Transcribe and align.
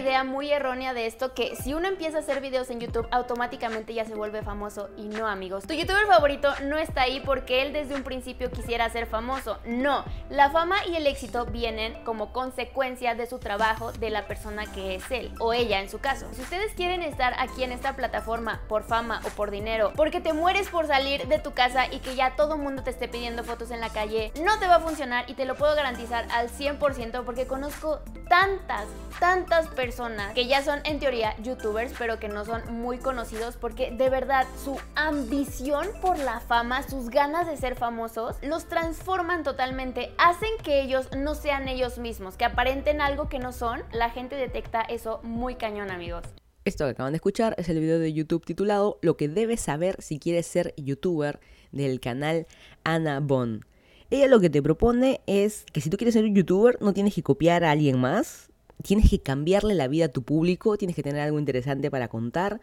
idea 0.00 0.24
muy 0.24 0.50
errónea 0.50 0.94
de 0.94 1.06
esto 1.06 1.34
que 1.34 1.54
si 1.56 1.74
uno 1.74 1.86
empieza 1.86 2.18
a 2.18 2.20
hacer 2.20 2.40
videos 2.40 2.70
en 2.70 2.80
YouTube 2.80 3.06
automáticamente 3.10 3.94
ya 3.94 4.04
se 4.04 4.14
vuelve 4.14 4.42
famoso 4.42 4.88
y 4.96 5.02
no 5.02 5.26
amigos. 5.26 5.66
Tu 5.66 5.74
youtuber 5.74 6.06
favorito 6.06 6.52
no 6.64 6.78
está 6.78 7.02
ahí 7.02 7.20
porque 7.24 7.62
él 7.62 7.72
desde 7.72 7.94
un 7.94 8.02
principio 8.02 8.50
quisiera 8.50 8.88
ser 8.88 9.06
famoso. 9.06 9.58
No, 9.66 10.04
la 10.30 10.50
fama 10.50 10.76
y 10.86 10.96
el 10.96 11.06
éxito 11.06 11.46
vienen 11.46 12.02
como 12.04 12.32
consecuencia 12.32 13.14
de 13.14 13.26
su 13.26 13.38
trabajo 13.38 13.92
de 13.92 14.10
la 14.10 14.26
persona 14.26 14.64
que 14.72 14.94
es 14.96 15.10
él 15.10 15.32
o 15.38 15.52
ella 15.52 15.80
en 15.80 15.90
su 15.90 15.98
caso. 15.98 16.26
Si 16.32 16.40
ustedes 16.40 16.72
quieren 16.72 17.02
estar 17.02 17.34
aquí 17.38 17.62
en 17.62 17.72
esta 17.72 17.94
plataforma 17.94 18.60
por 18.68 18.82
fama 18.84 19.20
o 19.26 19.28
por 19.30 19.50
dinero, 19.50 19.92
porque 19.96 20.20
te 20.20 20.32
mueres 20.32 20.68
por 20.68 20.86
salir 20.86 21.28
de 21.28 21.38
tu 21.38 21.52
casa 21.52 21.92
y 21.92 21.98
que 21.98 22.14
ya 22.14 22.36
todo 22.36 22.56
mundo 22.56 22.82
te 22.82 22.90
esté 22.90 23.06
pidiendo 23.06 23.44
fotos 23.44 23.70
en 23.70 23.80
la 23.80 23.90
calle, 23.90 24.32
no 24.42 24.58
te 24.58 24.66
va 24.66 24.76
a 24.76 24.80
funcionar 24.80 25.28
y 25.28 25.34
te 25.34 25.44
lo 25.44 25.56
puedo 25.56 25.74
garantizar 25.74 26.26
al 26.32 26.48
100% 26.48 27.24
porque 27.24 27.46
conozco 27.46 28.00
tantas, 28.28 28.86
tantas 29.18 29.68
personas 29.68 29.89
que 30.34 30.46
ya 30.46 30.62
son 30.62 30.80
en 30.84 30.98
teoría 30.98 31.36
youtubers, 31.42 31.92
pero 31.98 32.18
que 32.18 32.28
no 32.28 32.44
son 32.44 32.62
muy 32.80 32.98
conocidos 32.98 33.56
porque 33.56 33.90
de 33.90 34.08
verdad 34.08 34.46
su 34.62 34.76
ambición 34.94 35.88
por 36.00 36.18
la 36.18 36.40
fama, 36.40 36.88
sus 36.88 37.10
ganas 37.10 37.46
de 37.46 37.56
ser 37.56 37.74
famosos, 37.74 38.36
los 38.42 38.66
transforman 38.66 39.42
totalmente, 39.42 40.12
hacen 40.18 40.50
que 40.62 40.82
ellos 40.82 41.08
no 41.16 41.34
sean 41.34 41.68
ellos 41.68 41.98
mismos, 41.98 42.36
que 42.36 42.44
aparenten 42.44 43.00
algo 43.00 43.28
que 43.28 43.38
no 43.38 43.52
son. 43.52 43.82
La 43.92 44.10
gente 44.10 44.36
detecta 44.36 44.82
eso 44.82 45.20
muy 45.22 45.56
cañón, 45.56 45.90
amigos. 45.90 46.24
Esto 46.64 46.84
que 46.84 46.90
acaban 46.90 47.12
de 47.12 47.16
escuchar 47.16 47.54
es 47.58 47.68
el 47.68 47.80
video 47.80 47.98
de 47.98 48.12
YouTube 48.12 48.44
titulado 48.44 48.98
Lo 49.02 49.16
que 49.16 49.28
debes 49.28 49.60
saber 49.60 50.00
si 50.02 50.18
quieres 50.18 50.46
ser 50.46 50.74
youtuber 50.76 51.40
del 51.72 52.00
canal 52.00 52.46
Ana 52.84 53.20
Bon. 53.20 53.64
Ella 54.10 54.26
lo 54.26 54.40
que 54.40 54.50
te 54.50 54.62
propone 54.62 55.20
es 55.26 55.64
que 55.72 55.80
si 55.80 55.88
tú 55.88 55.96
quieres 55.96 56.14
ser 56.14 56.24
un 56.24 56.34
youtuber 56.34 56.76
no 56.80 56.92
tienes 56.92 57.14
que 57.14 57.22
copiar 57.22 57.64
a 57.64 57.70
alguien 57.70 57.98
más, 57.98 58.49
tienes 58.82 59.10
que 59.10 59.20
cambiarle 59.20 59.74
la 59.74 59.88
vida 59.88 60.06
a 60.06 60.08
tu 60.08 60.22
público, 60.22 60.76
tienes 60.76 60.96
que 60.96 61.02
tener 61.02 61.20
algo 61.20 61.38
interesante 61.38 61.90
para 61.90 62.08
contar. 62.08 62.60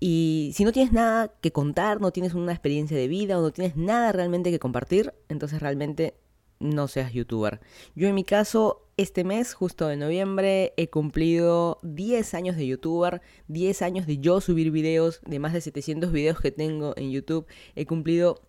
Y 0.00 0.52
si 0.54 0.64
no 0.64 0.72
tienes 0.72 0.92
nada 0.92 1.34
que 1.40 1.52
contar, 1.52 2.00
no 2.00 2.10
tienes 2.10 2.34
una 2.34 2.52
experiencia 2.52 2.96
de 2.96 3.06
vida 3.06 3.38
o 3.38 3.42
no 3.42 3.52
tienes 3.52 3.76
nada 3.76 4.12
realmente 4.12 4.50
que 4.50 4.58
compartir, 4.58 5.12
entonces 5.28 5.60
realmente 5.60 6.14
no 6.58 6.88
seas 6.88 7.12
youtuber. 7.12 7.60
Yo 7.94 8.08
en 8.08 8.14
mi 8.14 8.24
caso, 8.24 8.86
este 8.96 9.24
mes, 9.24 9.54
justo 9.54 9.88
de 9.88 9.96
noviembre, 9.96 10.74
he 10.76 10.88
cumplido 10.88 11.78
10 11.82 12.34
años 12.34 12.56
de 12.56 12.66
youtuber, 12.66 13.22
10 13.48 13.82
años 13.82 14.06
de 14.06 14.18
yo 14.18 14.40
subir 14.40 14.70
videos, 14.70 15.20
de 15.26 15.38
más 15.38 15.52
de 15.52 15.62
700 15.62 16.12
videos 16.12 16.40
que 16.40 16.50
tengo 16.50 16.94
en 16.96 17.10
YouTube. 17.10 17.46
He 17.74 17.86
cumplido 17.86 18.42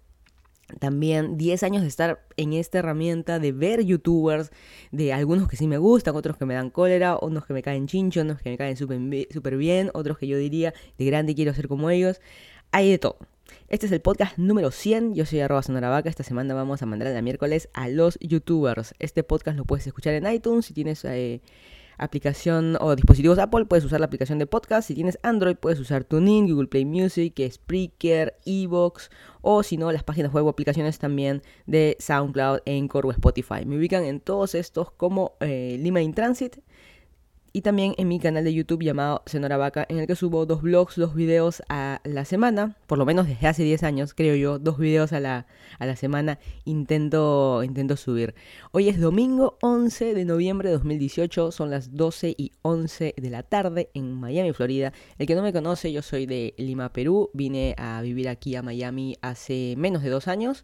también 0.80 1.38
10 1.38 1.64
años 1.64 1.82
de 1.82 1.88
estar 1.88 2.26
en 2.38 2.54
esta 2.54 2.80
herramienta, 2.80 3.40
de 3.40 3.52
ver 3.52 3.84
youtubers, 3.84 4.52
de 4.92 5.14
algunos 5.14 5.48
que 5.48 5.58
sí 5.58 5.68
me 5.68 5.78
gustan, 5.78 6.16
otros 6.16 6.38
que 6.38 6.46
me 6.46 6.54
dan 6.54 6.70
cólera, 6.70 7.18
unos 7.18 7.46
que 7.46 7.54
me 7.54 7.62
caen 7.62 7.88
chincho, 7.88 8.22
unos 8.22 8.42
que 8.42 8.50
me 8.50 8.58
caen 8.58 8.78
súper 8.78 9.58
bien, 9.58 9.92
otros 9.94 10.18
que 10.18 10.28
yo 10.28 10.38
diría 10.38 10.74
de 10.98 11.06
grande 11.06 11.36
quiero 11.36 11.54
ser 11.54 11.68
como 11.68 11.90
ellos. 11.90 12.22
Hay 12.72 12.90
de 12.90 12.98
todo. 12.98 13.18
Este 13.68 13.86
es 13.86 13.92
el 13.92 14.02
podcast 14.02 14.38
número 14.38 14.72
100. 14.72 15.16
Yo 15.16 15.26
soy 15.26 15.40
arroba 15.42 15.64
sonaravaca. 15.64 16.10
Esta 16.10 16.24
semana 16.24 16.54
vamos 16.54 16.82
a 16.82 16.86
mandar 16.86 17.16
a 17.16 17.22
miércoles 17.22 17.70
a 17.74 17.90
los 17.90 18.18
youtubers. 18.20 18.94
Este 19.00 19.24
podcast 19.24 19.58
lo 19.58 19.66
puedes 19.66 19.88
escuchar 19.88 20.14
en 20.14 20.32
iTunes 20.32 20.66
si 20.66 20.74
tienes 20.74 21.04
eh, 21.06 21.42
aplicación 22.02 22.78
o 22.82 22.96
dispositivos 22.96 23.40
Apple, 23.40 23.66
puedes 23.66 23.86
usar 23.86 24.00
la 24.00 24.08
aplicación 24.08 24.40
de 24.40 24.48
podcast. 24.48 24.88
Si 24.88 24.96
tienes 24.96 25.20
Android, 25.24 25.56
puedes 25.56 25.80
usar 25.80 26.04
TuneIn, 26.04 26.48
Google 26.48 26.68
Play 26.68 26.86
Music, 26.86 27.40
Spreaker, 27.50 28.36
Evox 28.46 29.10
o 29.42 29.64
si 29.64 29.78
no, 29.78 29.92
las 29.92 30.04
páginas 30.04 30.34
web 30.34 30.46
o 30.46 30.50
aplicaciones 30.50 31.00
también 31.00 31.42
de 31.66 31.96
SoundCloud, 32.00 32.60
Anchor 32.68 33.06
o 33.06 33.12
Spotify. 33.12 33.66
Me 33.66 33.78
ubican 33.78 34.04
en 34.04 34.20
todos 34.20 34.56
estos 34.56 34.92
como 34.92 35.34
eh, 35.40 35.78
Lima 35.80 36.02
in 36.02 36.14
Transit 36.14 36.58
y 37.54 37.62
también 37.62 37.94
en 37.98 38.08
mi 38.08 38.20
canal 38.20 38.44
de 38.44 38.54
YouTube 38.54 38.84
llamado 38.84 39.24
Senora 39.26 39.58
Vaca, 39.58 39.86
en 39.90 40.00
el 40.00 40.08
que 40.08 40.16
subo 40.16 40.46
dos 40.46 40.62
blogs, 40.62 40.96
dos 40.96 41.16
videos 41.16 41.62
a 41.70 42.02
la 42.04 42.26
semana, 42.26 42.78
por 42.88 42.98
lo 42.98 43.06
menos 43.06 43.28
desde 43.28 43.48
hace 43.48 43.64
10 43.64 43.84
años, 43.84 44.14
creo 44.14 44.36
yo, 44.36 44.60
dos 44.60 44.78
videos 44.78 45.12
a 45.14 45.20
la, 45.20 45.48
a 45.80 45.86
la 45.86 45.96
semana 45.96 46.40
intento, 46.66 47.64
intento 47.64 47.98
subir. 47.98 48.36
Hoy 48.72 48.90
es 48.90 49.00
domingo 49.00 49.58
11 49.62 50.14
de 50.14 50.26
noviembre 50.26 50.70
de 50.70 50.76
2018, 50.76 51.52
son 51.52 51.70
las 51.70 51.96
12 51.96 52.36
y 52.38 52.52
11 52.62 53.16
de 53.18 53.30
la 53.30 53.44
tarde 53.44 53.90
en 53.94 54.14
Miami, 54.14 54.54
Florida. 54.54 54.94
El 55.18 55.28
que 55.28 55.36
no 55.36 55.42
me 55.42 55.54
conoce, 55.54 55.92
yo 55.92 56.02
soy 56.02 56.26
de 56.26 56.54
Lima, 56.58 56.94
Perú, 56.94 57.30
vine 57.34 57.76
a 57.78 58.02
vivir 58.02 58.30
aquí 58.30 58.56
a 58.56 58.62
Miami 58.62 59.18
hace 59.22 59.76
menos 59.78 60.04
de 60.04 60.10
dos 60.10 60.28
años. 60.28 60.64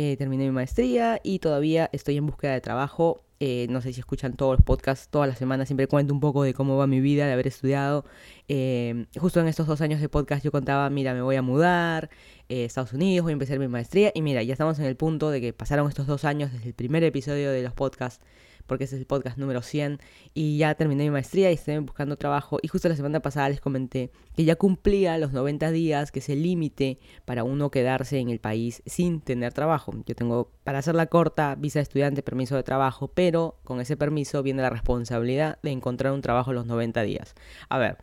Eh, 0.00 0.16
terminé 0.16 0.44
mi 0.44 0.52
maestría 0.52 1.20
y 1.24 1.40
todavía 1.40 1.90
estoy 1.92 2.16
en 2.16 2.26
búsqueda 2.26 2.52
de 2.52 2.60
trabajo 2.60 3.24
eh, 3.40 3.66
no 3.70 3.80
sé 3.80 3.92
si 3.92 4.00
escuchan 4.00 4.34
todos 4.34 4.56
los 4.56 4.64
podcasts, 4.64 5.08
todas 5.08 5.28
las 5.28 5.38
semanas 5.38 5.68
siempre 5.68 5.86
cuento 5.86 6.12
un 6.12 6.18
poco 6.18 6.42
de 6.42 6.54
cómo 6.54 6.76
va 6.76 6.88
mi 6.88 7.00
vida, 7.00 7.26
de 7.26 7.32
haber 7.32 7.46
estudiado. 7.46 8.04
Eh, 8.48 9.06
justo 9.16 9.40
en 9.40 9.46
estos 9.46 9.66
dos 9.68 9.80
años 9.80 10.00
de 10.00 10.08
podcast 10.08 10.44
yo 10.44 10.50
contaba, 10.50 10.90
mira, 10.90 11.14
me 11.14 11.22
voy 11.22 11.36
a 11.36 11.42
mudar 11.42 12.10
eh, 12.48 12.64
Estados 12.64 12.92
Unidos, 12.92 13.24
voy 13.24 13.32
a 13.32 13.34
empezar 13.34 13.58
mi 13.60 13.68
maestría. 13.68 14.10
Y 14.14 14.22
mira, 14.22 14.42
ya 14.42 14.52
estamos 14.52 14.78
en 14.80 14.86
el 14.86 14.96
punto 14.96 15.30
de 15.30 15.40
que 15.40 15.52
pasaron 15.52 15.88
estos 15.88 16.06
dos 16.08 16.24
años 16.24 16.52
desde 16.52 16.68
el 16.68 16.74
primer 16.74 17.04
episodio 17.04 17.52
de 17.52 17.62
los 17.62 17.72
podcasts 17.74 18.24
porque 18.68 18.84
ese 18.84 18.94
es 18.94 19.00
el 19.00 19.06
podcast 19.06 19.38
número 19.38 19.62
100 19.62 19.98
y 20.34 20.58
ya 20.58 20.74
terminé 20.74 21.04
mi 21.04 21.10
maestría 21.10 21.50
y 21.50 21.54
estoy 21.54 21.78
buscando 21.78 22.16
trabajo 22.16 22.58
y 22.62 22.68
justo 22.68 22.88
la 22.88 22.94
semana 22.94 23.20
pasada 23.20 23.48
les 23.48 23.60
comenté 23.60 24.12
que 24.36 24.44
ya 24.44 24.54
cumplía 24.54 25.18
los 25.18 25.32
90 25.32 25.72
días, 25.72 26.12
que 26.12 26.20
es 26.20 26.28
el 26.28 26.42
límite 26.42 27.00
para 27.24 27.42
uno 27.42 27.70
quedarse 27.70 28.18
en 28.18 28.28
el 28.28 28.38
país 28.38 28.82
sin 28.86 29.20
tener 29.20 29.52
trabajo. 29.52 29.92
Yo 30.06 30.14
tengo, 30.14 30.52
para 30.62 30.78
hacerla 30.78 31.06
corta, 31.06 31.56
visa 31.56 31.80
de 31.80 31.84
estudiante, 31.84 32.22
permiso 32.22 32.54
de 32.54 32.62
trabajo, 32.62 33.08
pero 33.08 33.56
con 33.64 33.80
ese 33.80 33.96
permiso 33.96 34.42
viene 34.42 34.62
la 34.62 34.70
responsabilidad 34.70 35.58
de 35.62 35.70
encontrar 35.70 36.12
un 36.12 36.20
trabajo 36.20 36.52
los 36.52 36.66
90 36.66 37.02
días. 37.02 37.34
A 37.68 37.78
ver, 37.78 37.96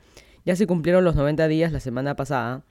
ya 0.46 0.56
se 0.56 0.68
cumplieron 0.68 1.04
los 1.04 1.16
90 1.16 1.48
días 1.48 1.72
la 1.72 1.80
semana 1.80 2.16
pasada, 2.16 2.64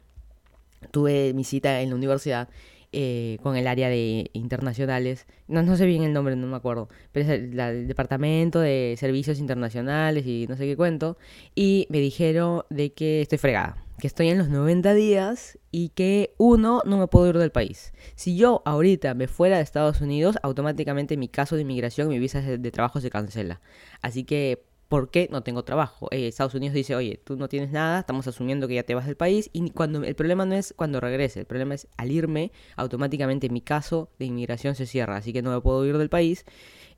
tuve 0.90 1.32
mi 1.32 1.44
cita 1.44 1.80
en 1.80 1.90
la 1.90 1.96
universidad 1.96 2.48
eh, 2.96 3.38
con 3.42 3.56
el 3.56 3.66
área 3.66 3.88
de 3.88 4.30
internacionales. 4.34 5.26
No, 5.48 5.62
no 5.62 5.76
sé 5.76 5.84
bien 5.84 6.04
el 6.04 6.12
nombre, 6.12 6.36
no 6.36 6.46
me 6.46 6.56
acuerdo. 6.56 6.88
Pero 7.10 7.26
es 7.26 7.40
el, 7.40 7.88
departamento 7.88 8.60
de 8.60 8.94
servicios 8.98 9.40
internacionales 9.40 10.24
y 10.26 10.46
no 10.48 10.56
sé 10.56 10.64
qué 10.64 10.76
cuento. 10.76 11.18
Y 11.56 11.88
me 11.90 11.98
dijeron 11.98 12.62
de 12.70 12.92
que 12.92 13.22
estoy 13.22 13.38
fregada. 13.38 13.76
Que 13.98 14.06
estoy 14.06 14.28
en 14.28 14.38
los 14.38 14.48
90 14.48 14.94
días 14.94 15.58
y 15.72 15.88
que 15.88 16.34
uno, 16.38 16.82
no 16.84 16.98
me 16.98 17.08
puedo 17.08 17.28
ir 17.28 17.38
del 17.38 17.50
país. 17.50 17.92
Si 18.14 18.36
yo 18.36 18.62
ahorita 18.64 19.14
me 19.14 19.26
fuera 19.26 19.56
de 19.56 19.62
Estados 19.62 20.00
Unidos, 20.00 20.36
automáticamente 20.42 21.16
mi 21.16 21.28
caso 21.28 21.56
de 21.56 21.62
inmigración, 21.62 22.08
mi 22.08 22.18
visa 22.20 22.40
de 22.40 22.70
trabajo 22.70 23.00
se 23.00 23.10
cancela. 23.10 23.60
Así 24.02 24.24
que 24.24 24.64
¿Por 24.88 25.10
qué 25.10 25.28
no 25.30 25.42
tengo 25.42 25.64
trabajo? 25.64 26.08
Eh, 26.10 26.28
Estados 26.28 26.54
Unidos 26.54 26.74
dice, 26.74 26.94
oye, 26.94 27.20
tú 27.24 27.36
no 27.36 27.48
tienes 27.48 27.70
nada, 27.72 28.00
estamos 28.00 28.26
asumiendo 28.26 28.68
que 28.68 28.74
ya 28.74 28.82
te 28.82 28.94
vas 28.94 29.06
del 29.06 29.16
país 29.16 29.50
y 29.52 29.70
cuando 29.70 30.04
el 30.04 30.14
problema 30.14 30.44
no 30.44 30.54
es 30.54 30.74
cuando 30.76 31.00
regrese, 31.00 31.40
el 31.40 31.46
problema 31.46 31.74
es 31.74 31.88
al 31.96 32.10
irme, 32.10 32.52
automáticamente 32.76 33.48
mi 33.48 33.60
caso 33.60 34.10
de 34.18 34.26
inmigración 34.26 34.74
se 34.74 34.86
cierra, 34.86 35.16
así 35.16 35.32
que 35.32 35.42
no 35.42 35.52
me 35.52 35.60
puedo 35.60 35.84
ir 35.86 35.98
del 35.98 36.10
país. 36.10 36.44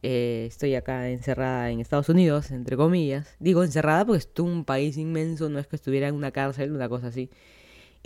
Eh, 0.03 0.47
estoy 0.49 0.75
acá 0.75 1.09
encerrada 1.09 1.71
en 1.71 1.81
Estados 1.81 2.09
Unidos, 2.09 2.51
entre 2.51 2.77
comillas. 2.77 3.35
Digo 3.39 3.65
encerrada 3.65 4.05
porque 4.05 4.19
es 4.19 4.41
un 4.41 4.65
país 4.65 4.97
inmenso, 4.99 5.49
no 5.49 5.59
es 5.59 5.67
que 5.67 5.77
estuviera 5.77 6.09
en 6.09 6.15
una 6.15 6.33
cárcel, 6.33 6.73
una 6.73 6.89
cosa 6.89 7.09
así. 7.09 7.31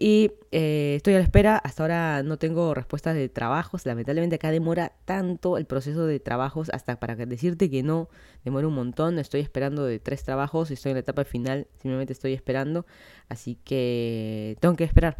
Y 0.03 0.33
eh, 0.50 0.94
estoy 0.97 1.12
a 1.12 1.19
la 1.19 1.25
espera, 1.25 1.59
hasta 1.59 1.83
ahora 1.83 2.22
no 2.22 2.38
tengo 2.38 2.72
respuestas 2.72 3.15
de 3.15 3.28
trabajos, 3.28 3.84
lamentablemente 3.84 4.37
acá 4.37 4.50
demora 4.50 4.94
tanto 5.05 5.59
el 5.59 5.66
proceso 5.66 6.06
de 6.06 6.19
trabajos, 6.19 6.71
hasta 6.72 6.99
para 6.99 7.16
decirte 7.16 7.69
que 7.69 7.83
no, 7.83 8.09
demora 8.43 8.66
un 8.66 8.75
montón, 8.75 9.19
estoy 9.19 9.43
esperando 9.43 9.84
de 9.84 9.99
tres 9.99 10.25
trabajos, 10.25 10.71
estoy 10.71 10.93
en 10.93 10.97
la 10.97 11.00
etapa 11.00 11.25
final, 11.25 11.66
simplemente 11.83 12.15
estoy 12.15 12.33
esperando, 12.33 12.87
así 13.28 13.59
que 13.62 14.56
tengo 14.61 14.75
que 14.75 14.84
esperar, 14.84 15.19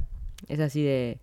es 0.48 0.60
así 0.60 0.82
de, 0.82 1.20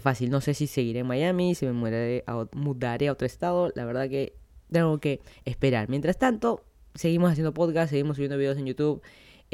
fácil, 0.00 0.30
no 0.30 0.40
sé 0.40 0.54
si 0.54 0.68
seguiré 0.68 1.00
en 1.00 1.08
Miami, 1.08 1.56
si 1.56 1.66
me 1.66 1.72
mudaré 1.72 2.22
a, 2.28 2.46
mudaré 2.52 3.08
a 3.08 3.12
otro 3.12 3.26
estado, 3.26 3.72
la 3.74 3.86
verdad 3.86 4.08
que 4.08 4.36
tengo 4.70 4.98
que 4.98 5.20
esperar. 5.44 5.88
Mientras 5.88 6.16
tanto, 6.16 6.64
seguimos 6.94 7.32
haciendo 7.32 7.52
podcast, 7.54 7.90
seguimos 7.90 8.14
subiendo 8.14 8.38
videos 8.38 8.56
en 8.56 8.66
YouTube 8.66 9.02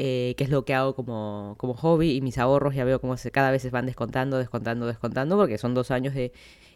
eh, 0.03 0.33
que 0.35 0.43
es 0.43 0.49
lo 0.49 0.65
que 0.65 0.73
hago 0.73 0.95
como, 0.95 1.53
como 1.59 1.75
hobby 1.75 2.13
y 2.15 2.21
mis 2.21 2.39
ahorros 2.39 2.73
ya 2.73 2.83
veo 2.83 2.99
cómo 2.99 3.17
se, 3.17 3.29
cada 3.29 3.51
vez 3.51 3.61
se 3.61 3.69
van 3.69 3.85
descontando, 3.85 4.39
descontando, 4.39 4.87
descontando, 4.87 5.37
porque 5.37 5.59
son 5.59 5.75
dos 5.75 5.91
años 5.91 6.15
de 6.15 6.31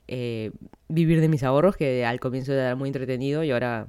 eh, 0.07 0.51
vivir 0.89 1.21
de 1.21 1.27
mis 1.27 1.41
ahorros 1.41 1.75
que 1.75 2.05
al 2.05 2.19
comienzo 2.19 2.53
era 2.53 2.75
muy 2.75 2.87
entretenido 2.87 3.43
y 3.43 3.49
ahora 3.49 3.87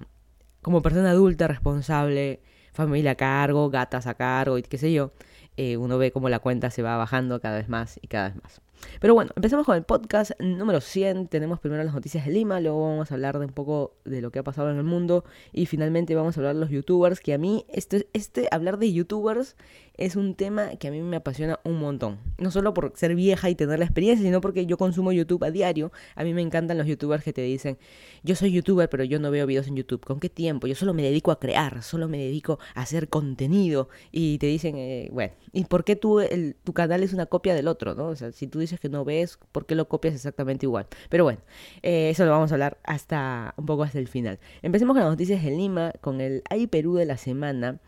como 0.63 0.81
persona 0.81 1.11
adulta, 1.11 1.49
responsable, 1.49 2.41
familia 2.73 3.11
a 3.11 3.15
cargo, 3.17 3.69
gatas 3.69 4.07
a 4.07 4.15
cargo 4.15 4.57
y 4.57 4.63
qué 4.63 4.79
sé 4.79 4.91
yo, 4.91 5.13
eh, 5.59 5.77
uno 5.77 5.99
ve 5.99 6.13
cómo 6.13 6.31
la 6.31 6.39
cuenta 6.39 6.71
se 6.71 6.81
va 6.81 6.97
bajando 6.97 7.39
cada 7.39 7.59
vez 7.59 7.69
más 7.69 7.99
y 8.01 8.07
cada 8.07 8.29
vez 8.31 8.43
más. 8.43 8.63
Pero 9.01 9.15
bueno, 9.15 9.31
empezamos 9.37 9.67
con 9.67 9.77
el 9.77 9.83
podcast 9.83 10.33
número 10.41 10.81
100. 10.81 11.29
Tenemos 11.29 11.61
primero 11.61 11.83
las 11.85 11.95
noticias 11.95 12.25
de 12.27 12.33
Lima, 12.33 12.61
luego 12.61 12.89
vamos 12.89 13.11
a 13.11 13.15
hablar 13.15 13.39
de 13.39 13.47
un 13.47 13.53
poco 13.53 13.95
de 14.05 14.21
lo 14.21 14.31
que 14.31 14.39
ha 14.39 14.43
pasado 14.43 14.71
en 14.71 14.77
el 14.77 14.85
mundo 14.85 15.25
y 15.53 15.67
finalmente 15.67 16.15
vamos 16.15 16.37
a 16.37 16.41
hablar 16.41 16.55
de 16.55 16.61
los 16.61 16.71
youtubers, 16.71 17.21
que 17.21 17.35
a 17.35 17.39
mí 17.39 17.65
este, 17.69 18.09
este 18.13 18.49
hablar 18.51 18.79
de 18.79 18.93
youtubers 18.93 19.57
es 19.99 20.17
un 20.17 20.35
tema 20.35 20.71
que 20.77 20.89
a 20.89 20.91
mí 20.91 21.01
me 21.01 21.17
apasiona 21.17 21.59
un 21.65 21.79
montón. 21.79 22.19
No 22.39 22.51
solo 22.51 22.75
por 22.75 22.93
ser 22.97 23.15
vieja 23.15 23.49
y 23.51 23.55
tener 23.55 23.79
la 23.79 23.85
experiencia, 23.85 24.25
sino 24.25 24.41
porque 24.41 24.67
yo 24.67 24.77
consumo 24.77 25.13
YouTube 25.13 25.45
a 25.45 25.51
diario. 25.51 25.93
A 26.15 26.25
mí 26.25 26.35
me 26.35 26.43
encantan 26.43 26.79
los 26.79 26.87
youtubers 26.87 27.25
que 27.25 27.33
te 27.33 27.43
dicen, 27.43 27.79
yo 28.23 28.35
soy 28.35 28.53
youtuber, 28.53 28.89
pero 28.89 29.05
yo 29.05 29.19
no 29.19 29.31
veo 29.31 29.47
videos 29.47 29.69
en 29.69 29.77
YouTube. 29.77 30.05
¿Con 30.05 30.21
qué 30.21 30.29
tiempo? 30.29 30.67
Yo 30.67 30.75
solo 30.75 30.95
me 30.95 31.03
dedico 31.03 31.31
a 31.31 31.39
crear, 31.39 31.83
solo 31.83 32.09
me 32.09 32.19
dedico 32.19 32.59
a 32.75 32.83
hacer 32.83 33.09
contenido. 33.09 33.89
Y 34.13 34.39
te 34.39 34.47
dicen, 34.47 34.77
eh, 34.77 35.09
bueno, 35.13 35.33
¿y 35.53 35.65
por 35.65 35.85
qué 35.85 35.97
tú, 35.97 36.21
el, 36.21 36.57
tu 36.63 36.73
canal 36.73 37.03
es 37.03 37.13
una 37.13 37.27
copia 37.27 37.55
del 37.55 37.69
otro? 37.69 37.95
¿no? 37.95 38.09
O 38.09 38.17
sea, 38.17 38.33
si 38.33 38.47
tú 38.47 38.59
dices 38.59 38.81
que 38.81 38.89
no 38.89 39.05
ves, 39.05 39.39
¿por 39.53 39.67
qué 39.67 39.75
lo 39.75 39.89
copias 39.89 40.15
exactamente 40.15 40.67
igual? 40.67 40.87
Pero 41.09 41.25
bueno, 41.25 41.41
eh, 41.83 42.11
eso 42.11 42.25
lo 42.25 42.31
vamos 42.33 42.53
a 42.53 42.55
hablar 42.55 42.79
hasta 42.85 43.55
un 43.57 43.67
poco 43.67 43.83
hasta 43.83 43.99
el 43.99 44.09
final. 44.09 44.39
Empecemos 44.63 44.95
con 44.95 45.03
las 45.03 45.11
noticias 45.11 45.43
de 45.43 45.51
Lima, 45.51 45.93
con 46.01 46.21
el 46.21 46.43
Ay 46.51 46.67
Perú 46.67 46.95
de 46.95 47.07
la 47.07 47.17
semana. 47.17 47.81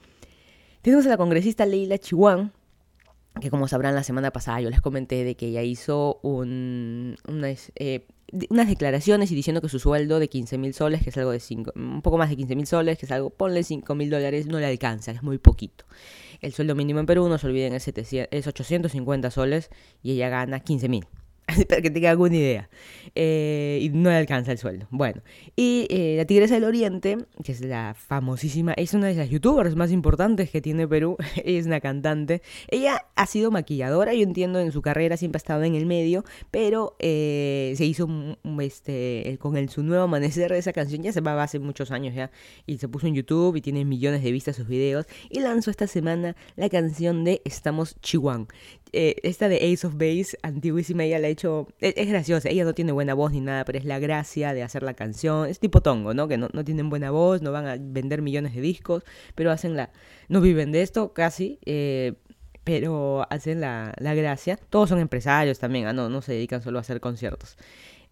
Tenemos 0.82 1.06
a 1.06 1.08
la 1.08 1.16
congresista 1.16 1.66
Leila 1.66 1.98
Chihuán, 1.98 2.52
que 3.40 3.50
como 3.50 3.68
sabrán 3.68 3.94
la 3.94 4.02
semana 4.04 4.30
pasada 4.30 4.60
yo 4.60 4.70
les 4.70 4.80
comenté 4.80 5.24
de 5.24 5.34
que 5.34 5.46
ella 5.46 5.62
hizo 5.62 6.20
un, 6.22 7.16
unas, 7.26 7.72
eh, 7.76 8.06
unas 8.50 8.68
declaraciones 8.68 9.30
y 9.32 9.34
diciendo 9.34 9.60
que 9.60 9.68
su 9.68 9.78
sueldo 9.78 10.18
de 10.20 10.28
15 10.28 10.58
mil 10.58 10.74
soles, 10.74 11.02
que 11.02 11.10
es 11.10 11.16
algo 11.16 11.32
de 11.32 11.40
5, 11.40 11.72
un 11.74 12.02
poco 12.02 12.18
más 12.18 12.30
de 12.30 12.36
15 12.36 12.56
mil 12.56 12.66
soles, 12.66 12.98
que 12.98 13.06
es 13.06 13.12
algo, 13.12 13.30
ponle 13.30 13.64
5 13.64 13.94
mil 13.94 14.10
dólares, 14.10 14.46
no 14.46 14.58
le 14.58 14.66
alcanza, 14.66 15.10
es 15.10 15.22
muy 15.22 15.38
poquito. 15.38 15.84
El 16.40 16.52
sueldo 16.52 16.74
mínimo 16.74 17.00
en 17.00 17.06
Perú, 17.06 17.28
no 17.28 17.38
se 17.38 17.46
olviden, 17.48 17.74
es, 17.74 17.82
700, 17.82 18.28
es 18.30 18.46
850 18.46 19.30
soles 19.30 19.70
y 20.02 20.12
ella 20.12 20.28
gana 20.28 20.60
15 20.60 20.88
mil. 20.88 21.06
para 21.68 21.80
que 21.80 21.90
tenga 21.90 22.10
alguna 22.10 22.36
idea. 22.36 22.68
Eh, 23.14 23.80
y 23.82 23.88
no 23.90 24.10
le 24.10 24.16
alcanza 24.16 24.52
el 24.52 24.58
sueldo. 24.58 24.86
Bueno, 24.90 25.22
y 25.56 25.86
eh, 25.90 26.14
la 26.16 26.24
Tigresa 26.24 26.54
del 26.54 26.64
Oriente, 26.64 27.18
que 27.42 27.52
es 27.52 27.60
la 27.62 27.94
famosísima, 27.94 28.74
es 28.74 28.94
una 28.94 29.08
de 29.08 29.14
las 29.14 29.30
youtubers 29.30 29.74
más 29.76 29.90
importantes 29.90 30.50
que 30.50 30.60
tiene 30.60 30.86
Perú, 30.86 31.16
es 31.44 31.66
una 31.66 31.80
cantante. 31.80 32.42
Ella 32.68 33.06
ha 33.16 33.26
sido 33.26 33.50
maquilladora, 33.50 34.14
yo 34.14 34.22
entiendo, 34.22 34.60
en 34.60 34.72
su 34.72 34.82
carrera 34.82 35.16
siempre 35.16 35.36
ha 35.36 35.40
estado 35.40 35.64
en 35.64 35.74
el 35.74 35.86
medio, 35.86 36.24
pero 36.50 36.96
eh, 36.98 37.74
se 37.76 37.84
hizo 37.84 38.08
este, 38.60 39.38
con 39.40 39.56
el, 39.56 39.68
su 39.68 39.82
nuevo 39.82 40.04
amanecer 40.04 40.52
de 40.52 40.58
esa 40.58 40.72
canción, 40.72 41.02
ya 41.02 41.12
se 41.12 41.20
va 41.20 41.42
hace 41.42 41.58
muchos 41.58 41.90
años 41.90 42.14
ya, 42.14 42.30
y 42.66 42.78
se 42.78 42.88
puso 42.88 43.06
en 43.06 43.14
YouTube 43.14 43.56
y 43.56 43.60
tiene 43.60 43.84
millones 43.84 44.22
de 44.22 44.32
vistas 44.32 44.56
sus 44.56 44.68
videos, 44.68 45.06
y 45.30 45.40
lanzó 45.40 45.70
esta 45.70 45.86
semana 45.86 46.36
la 46.56 46.68
canción 46.68 47.24
de 47.24 47.40
Estamos 47.44 47.96
Chihuahua. 48.00 48.46
esta 48.92 49.48
de 49.48 49.56
Ace 49.56 49.86
of 49.86 49.94
Base, 49.94 50.36
antiguísima, 50.42 51.04
ella 51.04 51.18
la 51.18 51.28
ha 51.28 51.30
hecho, 51.38 51.68
es, 51.78 51.94
es, 51.96 52.08
graciosa, 52.08 52.48
ella 52.48 52.64
no 52.64 52.74
tiene 52.74 52.92
buena 52.92 53.14
voz 53.14 53.32
ni 53.32 53.40
nada, 53.40 53.64
pero 53.64 53.78
es 53.78 53.84
la 53.84 53.98
gracia 53.98 54.52
de 54.52 54.62
hacer 54.62 54.82
la 54.82 54.94
canción, 54.94 55.48
es 55.48 55.60
tipo 55.60 55.80
tongo, 55.80 56.14
¿no? 56.14 56.28
Que 56.28 56.36
no, 56.36 56.48
no 56.52 56.64
tienen 56.64 56.90
buena 56.90 57.10
voz, 57.10 57.42
no 57.42 57.52
van 57.52 57.66
a 57.66 57.76
vender 57.78 58.22
millones 58.22 58.54
de 58.54 58.60
discos, 58.60 59.04
pero 59.34 59.50
hacen 59.50 59.76
la, 59.76 59.90
no 60.28 60.40
viven 60.40 60.72
de 60.72 60.82
esto 60.82 61.12
casi, 61.12 61.58
eh, 61.64 62.14
pero 62.64 63.26
hacen 63.30 63.60
la, 63.60 63.94
la, 63.98 64.14
gracia. 64.14 64.58
Todos 64.68 64.90
son 64.90 64.98
empresarios 64.98 65.58
también, 65.58 65.86
¿ah? 65.86 65.92
no, 65.92 66.08
no 66.08 66.20
se 66.22 66.32
dedican 66.32 66.60
solo 66.60 66.78
a 66.78 66.80
hacer 66.82 67.00
conciertos. 67.00 67.56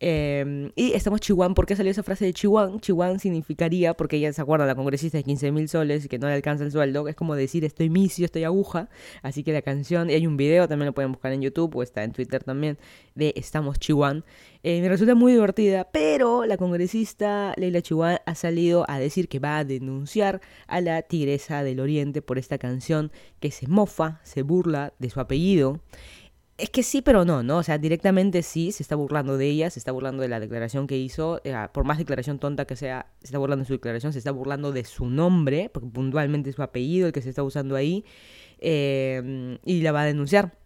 Eh, 0.01 0.71
y 0.77 0.93
estamos 0.93 1.21
Chihuahua. 1.21 1.55
¿Por 1.55 1.67
qué 1.67 1.77
salió 1.77 1.91
esa 1.91 2.03
frase 2.03 2.25
de 2.25 2.33
Chihuahua? 2.33 2.81
Chihuahua 2.81 3.19
significaría, 3.19 3.95
porque 3.95 4.17
ella 4.17 4.33
se 4.33 4.43
acuerda, 4.43 4.67
la 4.67 4.75
congresista 4.75 5.19
de 5.19 5.25
15 5.25 5.53
mil 5.53 5.69
soles 5.69 6.05
y 6.05 6.09
que 6.09 6.19
no 6.19 6.27
le 6.27 6.35
alcanza 6.35 6.65
el 6.65 6.73
sueldo, 6.73 7.09
es 7.09 7.17
como 7.17 7.35
decir 7.35 7.65
estoy 7.65 7.91
misio, 7.91 8.25
estoy 8.25 8.45
aguja. 8.45 8.89
Así 9.23 9.43
que 9.43 9.53
la 9.53 9.63
canción, 9.63 10.11
y 10.11 10.15
hay 10.15 10.27
un 10.27 10.37
video, 10.37 10.69
también 10.69 10.87
lo 10.87 10.93
pueden 10.93 11.13
buscar 11.13 11.33
en 11.33 11.43
YouTube 11.43 11.77
o 11.77 11.83
está 11.83 12.05
en 12.05 12.13
Twitter 12.13 12.45
también, 12.45 12.79
de 13.15 13.33
Estamos 13.37 13.79
Chihuahua. 13.79 14.25
Eh, 14.63 14.81
me 14.81 14.89
resulta 14.89 15.15
muy 15.15 15.33
divertida, 15.33 15.89
pero 15.93 16.45
la 16.45 16.57
congresista 16.57 17.55
Leila 17.57 17.81
Chihuahua 17.83 18.21
ha 18.27 18.35
salido 18.35 18.85
a 18.89 18.99
decir 18.99 19.29
que 19.29 19.39
va 19.39 19.59
a 19.59 19.65
denunciar 19.65 20.41
a 20.67 20.81
la 20.81 21.03
Tigresa 21.03 21.63
del 21.63 21.81
Oriente 21.81 22.21
por 22.21 22.39
esta 22.39 22.59
canción 22.59 23.13
que 23.41 23.51
se 23.51 23.69
mofa, 23.69 24.21
se 24.25 24.43
burla 24.43 24.93
de 24.99 25.11
su 25.11 25.21
apellido. 25.21 25.81
Es 26.59 26.71
que 26.71 26.83
sí, 26.83 27.03
pero 27.03 27.27
no, 27.27 27.43
¿no? 27.43 27.59
O 27.59 27.63
sea, 27.63 27.77
directamente 27.77 28.43
sí, 28.43 28.73
se 28.73 28.83
está 28.83 28.97
burlando 28.97 29.37
de 29.37 29.47
ella, 29.47 29.69
se 29.69 29.79
está 29.79 29.93
burlando 29.93 30.23
de 30.23 30.29
la 30.29 30.41
declaración 30.41 30.87
que 30.87 30.97
hizo, 30.97 31.41
eh, 31.45 31.55
por 31.73 31.85
más 31.85 31.99
declaración 31.99 32.39
tonta 32.39 32.65
que 32.65 32.77
sea, 32.77 33.13
se 33.21 33.27
está 33.27 33.39
burlando 33.39 33.65
de 33.65 33.67
su 33.67 33.75
declaración, 33.75 34.15
se 34.15 34.19
está 34.19 34.31
burlando 34.31 34.73
de 34.73 34.85
su 34.85 35.07
nombre, 35.07 35.71
porque 35.73 35.89
puntualmente 35.91 36.49
es 36.51 36.57
su 36.57 36.63
apellido 36.63 37.09
el 37.09 37.13
que 37.13 37.21
se 37.21 37.29
está 37.29 37.43
usando 37.43 37.77
ahí, 37.77 38.07
eh, 38.59 39.59
y 39.65 39.83
la 39.83 39.93
va 39.93 40.03
a 40.03 40.05
denunciar. 40.07 40.57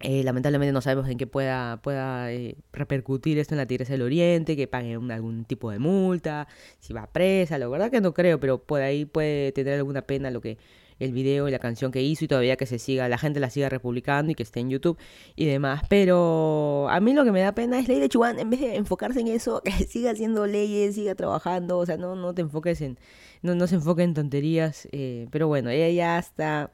Eh, 0.00 0.22
lamentablemente 0.22 0.72
no 0.72 0.82
sabemos 0.82 1.08
en 1.08 1.16
qué 1.16 1.26
pueda, 1.26 1.80
pueda 1.80 2.30
eh, 2.30 2.56
repercutir 2.72 3.38
esto 3.38 3.54
en 3.54 3.58
la 3.58 3.66
Tigresa 3.66 3.92
del 3.92 4.02
Oriente, 4.02 4.56
que 4.56 4.66
pague 4.66 4.94
algún 4.94 5.44
tipo 5.46 5.70
de 5.70 5.78
multa, 5.78 6.46
si 6.80 6.92
va 6.92 7.06
presa, 7.06 7.56
la 7.56 7.68
verdad 7.68 7.90
que 7.90 8.00
no 8.02 8.12
creo, 8.12 8.38
pero 8.38 8.62
por 8.62 8.82
ahí 8.82 9.06
puede 9.06 9.52
tener 9.52 9.74
alguna 9.78 10.02
pena 10.02 10.30
lo 10.30 10.40
que 10.42 10.58
el 10.98 11.12
video 11.12 11.48
y 11.48 11.50
la 11.50 11.58
canción 11.58 11.92
que 11.92 12.02
hizo 12.02 12.24
y 12.24 12.28
todavía 12.28 12.56
que 12.56 12.66
se 12.66 12.78
siga, 12.78 13.08
la 13.08 13.18
gente 13.18 13.40
la 13.40 13.50
siga 13.50 13.68
republicando 13.68 14.32
y 14.32 14.34
que 14.34 14.42
esté 14.42 14.60
en 14.60 14.70
YouTube 14.70 14.98
y 15.36 15.46
demás. 15.46 15.82
Pero 15.88 16.88
a 16.90 17.00
mí 17.00 17.12
lo 17.12 17.24
que 17.24 17.32
me 17.32 17.40
da 17.40 17.54
pena 17.54 17.78
es 17.78 17.88
ley 17.88 18.00
de 18.00 18.08
Chuan, 18.08 18.38
en 18.38 18.50
vez 18.50 18.60
de 18.60 18.76
enfocarse 18.76 19.20
en 19.20 19.28
eso, 19.28 19.62
que 19.64 19.72
siga 19.72 20.12
haciendo 20.12 20.46
leyes, 20.46 20.94
siga 20.94 21.14
trabajando, 21.14 21.78
o 21.78 21.86
sea, 21.86 21.96
no, 21.96 22.14
no 22.16 22.34
te 22.34 22.42
enfoques 22.42 22.80
en, 22.80 22.98
no, 23.42 23.54
no 23.54 23.66
se 23.66 23.76
enfoque 23.76 24.02
en 24.02 24.14
tonterías, 24.14 24.88
eh, 24.92 25.28
pero 25.30 25.48
bueno, 25.48 25.70
ella 25.70 25.88
ya 25.90 26.18
está 26.18 26.70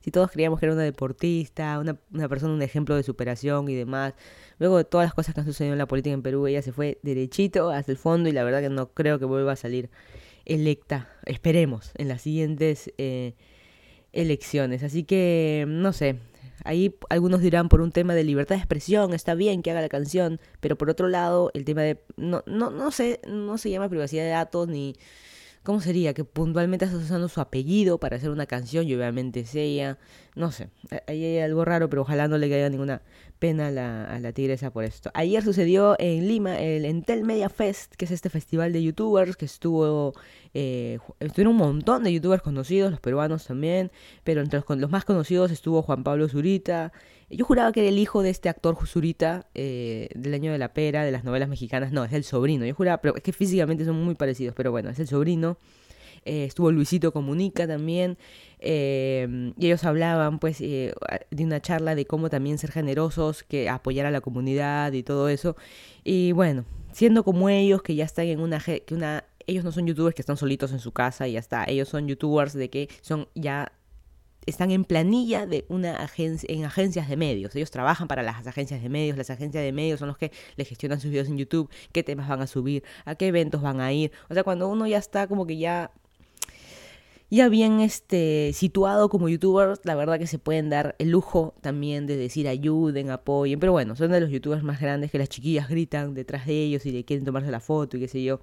si 0.00 0.10
todos 0.10 0.30
creíamos 0.30 0.60
que 0.60 0.66
era 0.66 0.74
una 0.74 0.82
deportista, 0.82 1.78
una, 1.78 1.98
una, 2.12 2.28
persona, 2.28 2.54
un 2.54 2.62
ejemplo 2.62 2.96
de 2.96 3.02
superación 3.02 3.68
y 3.68 3.74
demás, 3.74 4.14
luego 4.58 4.78
de 4.78 4.84
todas 4.84 5.06
las 5.06 5.14
cosas 5.14 5.34
que 5.34 5.40
han 5.40 5.46
sucedido 5.46 5.74
en 5.74 5.78
la 5.78 5.86
política 5.86 6.14
en 6.14 6.22
Perú, 6.22 6.46
ella 6.46 6.62
se 6.62 6.72
fue 6.72 6.98
derechito 7.02 7.70
hasta 7.70 7.92
el 7.92 7.98
fondo 7.98 8.28
y 8.28 8.32
la 8.32 8.44
verdad 8.44 8.60
que 8.60 8.70
no 8.70 8.92
creo 8.92 9.18
que 9.18 9.26
vuelva 9.26 9.52
a 9.52 9.56
salir 9.56 9.90
electa, 10.46 11.08
esperemos, 11.26 11.92
en 11.96 12.08
las 12.08 12.22
siguientes 12.22 12.92
eh, 12.98 13.34
elecciones. 14.12 14.82
Así 14.82 15.04
que, 15.04 15.64
no 15.68 15.92
sé, 15.92 16.18
ahí 16.64 16.94
algunos 17.08 17.40
dirán 17.40 17.68
por 17.68 17.80
un 17.80 17.92
tema 17.92 18.14
de 18.14 18.24
libertad 18.24 18.56
de 18.56 18.60
expresión, 18.60 19.14
está 19.14 19.34
bien 19.34 19.62
que 19.62 19.70
haga 19.70 19.80
la 19.80 19.88
canción, 19.88 20.40
pero 20.60 20.76
por 20.76 20.90
otro 20.90 21.08
lado, 21.08 21.50
el 21.54 21.64
tema 21.64 21.82
de, 21.82 22.02
no, 22.16 22.42
no, 22.46 22.70
no 22.70 22.90
sé, 22.90 23.20
no 23.26 23.58
se 23.58 23.70
llama 23.70 23.88
privacidad 23.88 24.24
de 24.24 24.30
datos 24.30 24.68
ni... 24.68 24.96
¿Cómo 25.62 25.82
sería? 25.82 26.14
Que 26.14 26.24
puntualmente 26.24 26.86
estás 26.86 27.02
usando 27.02 27.28
su 27.28 27.38
apellido 27.38 28.00
para 28.00 28.16
hacer 28.16 28.30
una 28.30 28.46
canción 28.46 28.88
y 28.88 28.94
obviamente 28.94 29.40
es 29.40 29.54
ella. 29.54 29.98
No 30.34 30.52
sé, 30.52 30.70
ahí 31.06 31.22
hay 31.22 31.38
algo 31.40 31.66
raro, 31.66 31.90
pero 31.90 32.00
ojalá 32.00 32.28
no 32.28 32.38
le 32.38 32.48
caiga 32.48 32.70
ninguna 32.70 33.02
pena 33.40 33.66
a 33.68 33.70
la, 33.72 34.04
a 34.04 34.20
la 34.20 34.32
tigresa 34.32 34.70
por 34.70 34.84
esto. 34.84 35.10
Ayer 35.14 35.42
sucedió 35.42 35.96
en 35.98 36.28
Lima 36.28 36.60
el 36.60 36.84
Entel 36.84 37.24
Media 37.24 37.48
Fest, 37.48 37.96
que 37.96 38.04
es 38.04 38.12
este 38.12 38.30
festival 38.30 38.72
de 38.72 38.84
youtubers 38.84 39.36
que 39.36 39.46
estuvo... 39.46 40.12
Eh, 40.54 40.98
estuvieron 41.18 41.54
un 41.54 41.58
montón 41.58 42.04
de 42.04 42.12
youtubers 42.12 42.42
conocidos, 42.42 42.90
los 42.90 43.00
peruanos 43.00 43.46
también, 43.46 43.90
pero 44.22 44.40
entre 44.42 44.60
los, 44.60 44.78
los 44.78 44.90
más 44.90 45.04
conocidos 45.04 45.50
estuvo 45.50 45.82
Juan 45.82 46.04
Pablo 46.04 46.28
Zurita. 46.28 46.92
Yo 47.30 47.44
juraba 47.44 47.72
que 47.72 47.80
era 47.80 47.88
el 47.88 47.98
hijo 47.98 48.22
de 48.22 48.30
este 48.30 48.48
actor 48.48 48.76
Zurita 48.86 49.46
eh, 49.54 50.08
del 50.14 50.34
año 50.34 50.52
de 50.52 50.58
la 50.58 50.72
pera, 50.72 51.04
de 51.04 51.10
las 51.10 51.24
novelas 51.24 51.48
mexicanas. 51.48 51.92
No, 51.92 52.04
es 52.04 52.12
el 52.12 52.24
sobrino. 52.24 52.66
Yo 52.66 52.74
juraba, 52.74 53.00
pero 53.00 53.16
es 53.16 53.22
que 53.22 53.32
físicamente 53.32 53.84
son 53.84 54.04
muy 54.04 54.14
parecidos, 54.16 54.54
pero 54.54 54.70
bueno, 54.70 54.90
es 54.90 54.98
el 54.98 55.08
sobrino. 55.08 55.56
Eh, 56.24 56.44
estuvo 56.44 56.70
Luisito 56.70 57.12
Comunica 57.12 57.66
también, 57.66 58.18
eh, 58.58 59.52
y 59.58 59.66
ellos 59.66 59.84
hablaban 59.84 60.38
pues 60.38 60.60
eh, 60.60 60.92
de 61.30 61.44
una 61.44 61.60
charla 61.60 61.94
de 61.94 62.04
cómo 62.04 62.28
también 62.28 62.58
ser 62.58 62.72
generosos, 62.72 63.42
que 63.42 63.68
apoyar 63.68 64.06
a 64.06 64.10
la 64.10 64.20
comunidad 64.20 64.92
y 64.92 65.02
todo 65.02 65.28
eso, 65.28 65.56
y 66.04 66.32
bueno, 66.32 66.64
siendo 66.92 67.24
como 67.24 67.48
ellos, 67.48 67.82
que 67.82 67.94
ya 67.94 68.04
están 68.04 68.26
en 68.26 68.40
una, 68.40 68.60
que 68.60 68.94
una 68.94 69.24
ellos 69.46 69.64
no 69.64 69.72
son 69.72 69.86
youtubers 69.86 70.14
que 70.14 70.22
están 70.22 70.36
solitos 70.36 70.72
en 70.72 70.78
su 70.78 70.92
casa 70.92 71.26
y 71.26 71.32
ya 71.32 71.40
está, 71.40 71.64
ellos 71.66 71.88
son 71.88 72.06
youtubers 72.06 72.52
de 72.52 72.70
que 72.70 72.88
son 73.00 73.28
ya 73.34 73.72
están 74.46 74.70
en 74.70 74.84
planilla 74.84 75.46
de 75.46 75.64
una 75.68 75.96
agencia, 75.96 76.46
en 76.52 76.64
agencias 76.64 77.08
de 77.08 77.16
medios. 77.16 77.54
Ellos 77.54 77.70
trabajan 77.70 78.08
para 78.08 78.22
las 78.22 78.46
agencias 78.46 78.82
de 78.82 78.88
medios. 78.88 79.16
Las 79.16 79.30
agencias 79.30 79.62
de 79.62 79.72
medios 79.72 80.00
son 80.00 80.08
los 80.08 80.18
que 80.18 80.32
les 80.56 80.68
gestionan 80.68 81.00
sus 81.00 81.10
videos 81.10 81.28
en 81.28 81.36
YouTube, 81.36 81.70
qué 81.92 82.02
temas 82.02 82.28
van 82.28 82.40
a 82.40 82.46
subir, 82.46 82.82
a 83.04 83.14
qué 83.14 83.28
eventos 83.28 83.62
van 83.62 83.80
a 83.80 83.92
ir. 83.92 84.12
O 84.28 84.34
sea, 84.34 84.42
cuando 84.42 84.68
uno 84.68 84.86
ya 84.86 84.98
está 84.98 85.26
como 85.26 85.46
que 85.46 85.58
ya 85.58 85.90
ya 87.30 87.48
bien 87.48 87.80
este, 87.80 88.52
situado 88.52 89.08
como 89.08 89.28
youtubers, 89.28 89.80
la 89.84 89.94
verdad 89.94 90.18
que 90.18 90.26
se 90.26 90.38
pueden 90.38 90.68
dar 90.68 90.96
el 90.98 91.10
lujo 91.10 91.54
también 91.60 92.06
de 92.06 92.16
decir 92.16 92.48
ayuden, 92.48 93.10
apoyen, 93.10 93.60
pero 93.60 93.72
bueno, 93.72 93.94
son 93.96 94.10
de 94.10 94.20
los 94.20 94.30
youtubers 94.30 94.62
más 94.62 94.80
grandes 94.80 95.10
que 95.10 95.18
las 95.18 95.28
chiquillas 95.28 95.68
gritan 95.68 96.14
detrás 96.14 96.46
de 96.46 96.62
ellos 96.62 96.84
y 96.86 96.92
le 96.92 97.04
quieren 97.04 97.24
tomarse 97.24 97.50
la 97.50 97.60
foto 97.60 97.96
y 97.96 98.00
qué 98.00 98.08
sé 98.08 98.22
yo. 98.22 98.40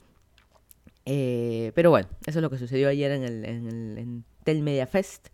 Eh, 1.06 1.72
pero 1.76 1.90
bueno, 1.90 2.08
eso 2.26 2.40
es 2.40 2.44
lo 2.44 2.50
que 2.50 2.58
sucedió 2.58 2.90
ayer 2.90 3.12
en 3.12 3.24
el, 3.24 3.46
en 3.46 4.24
el 4.46 4.62
Media 4.64 4.88
Fest. 4.88 5.28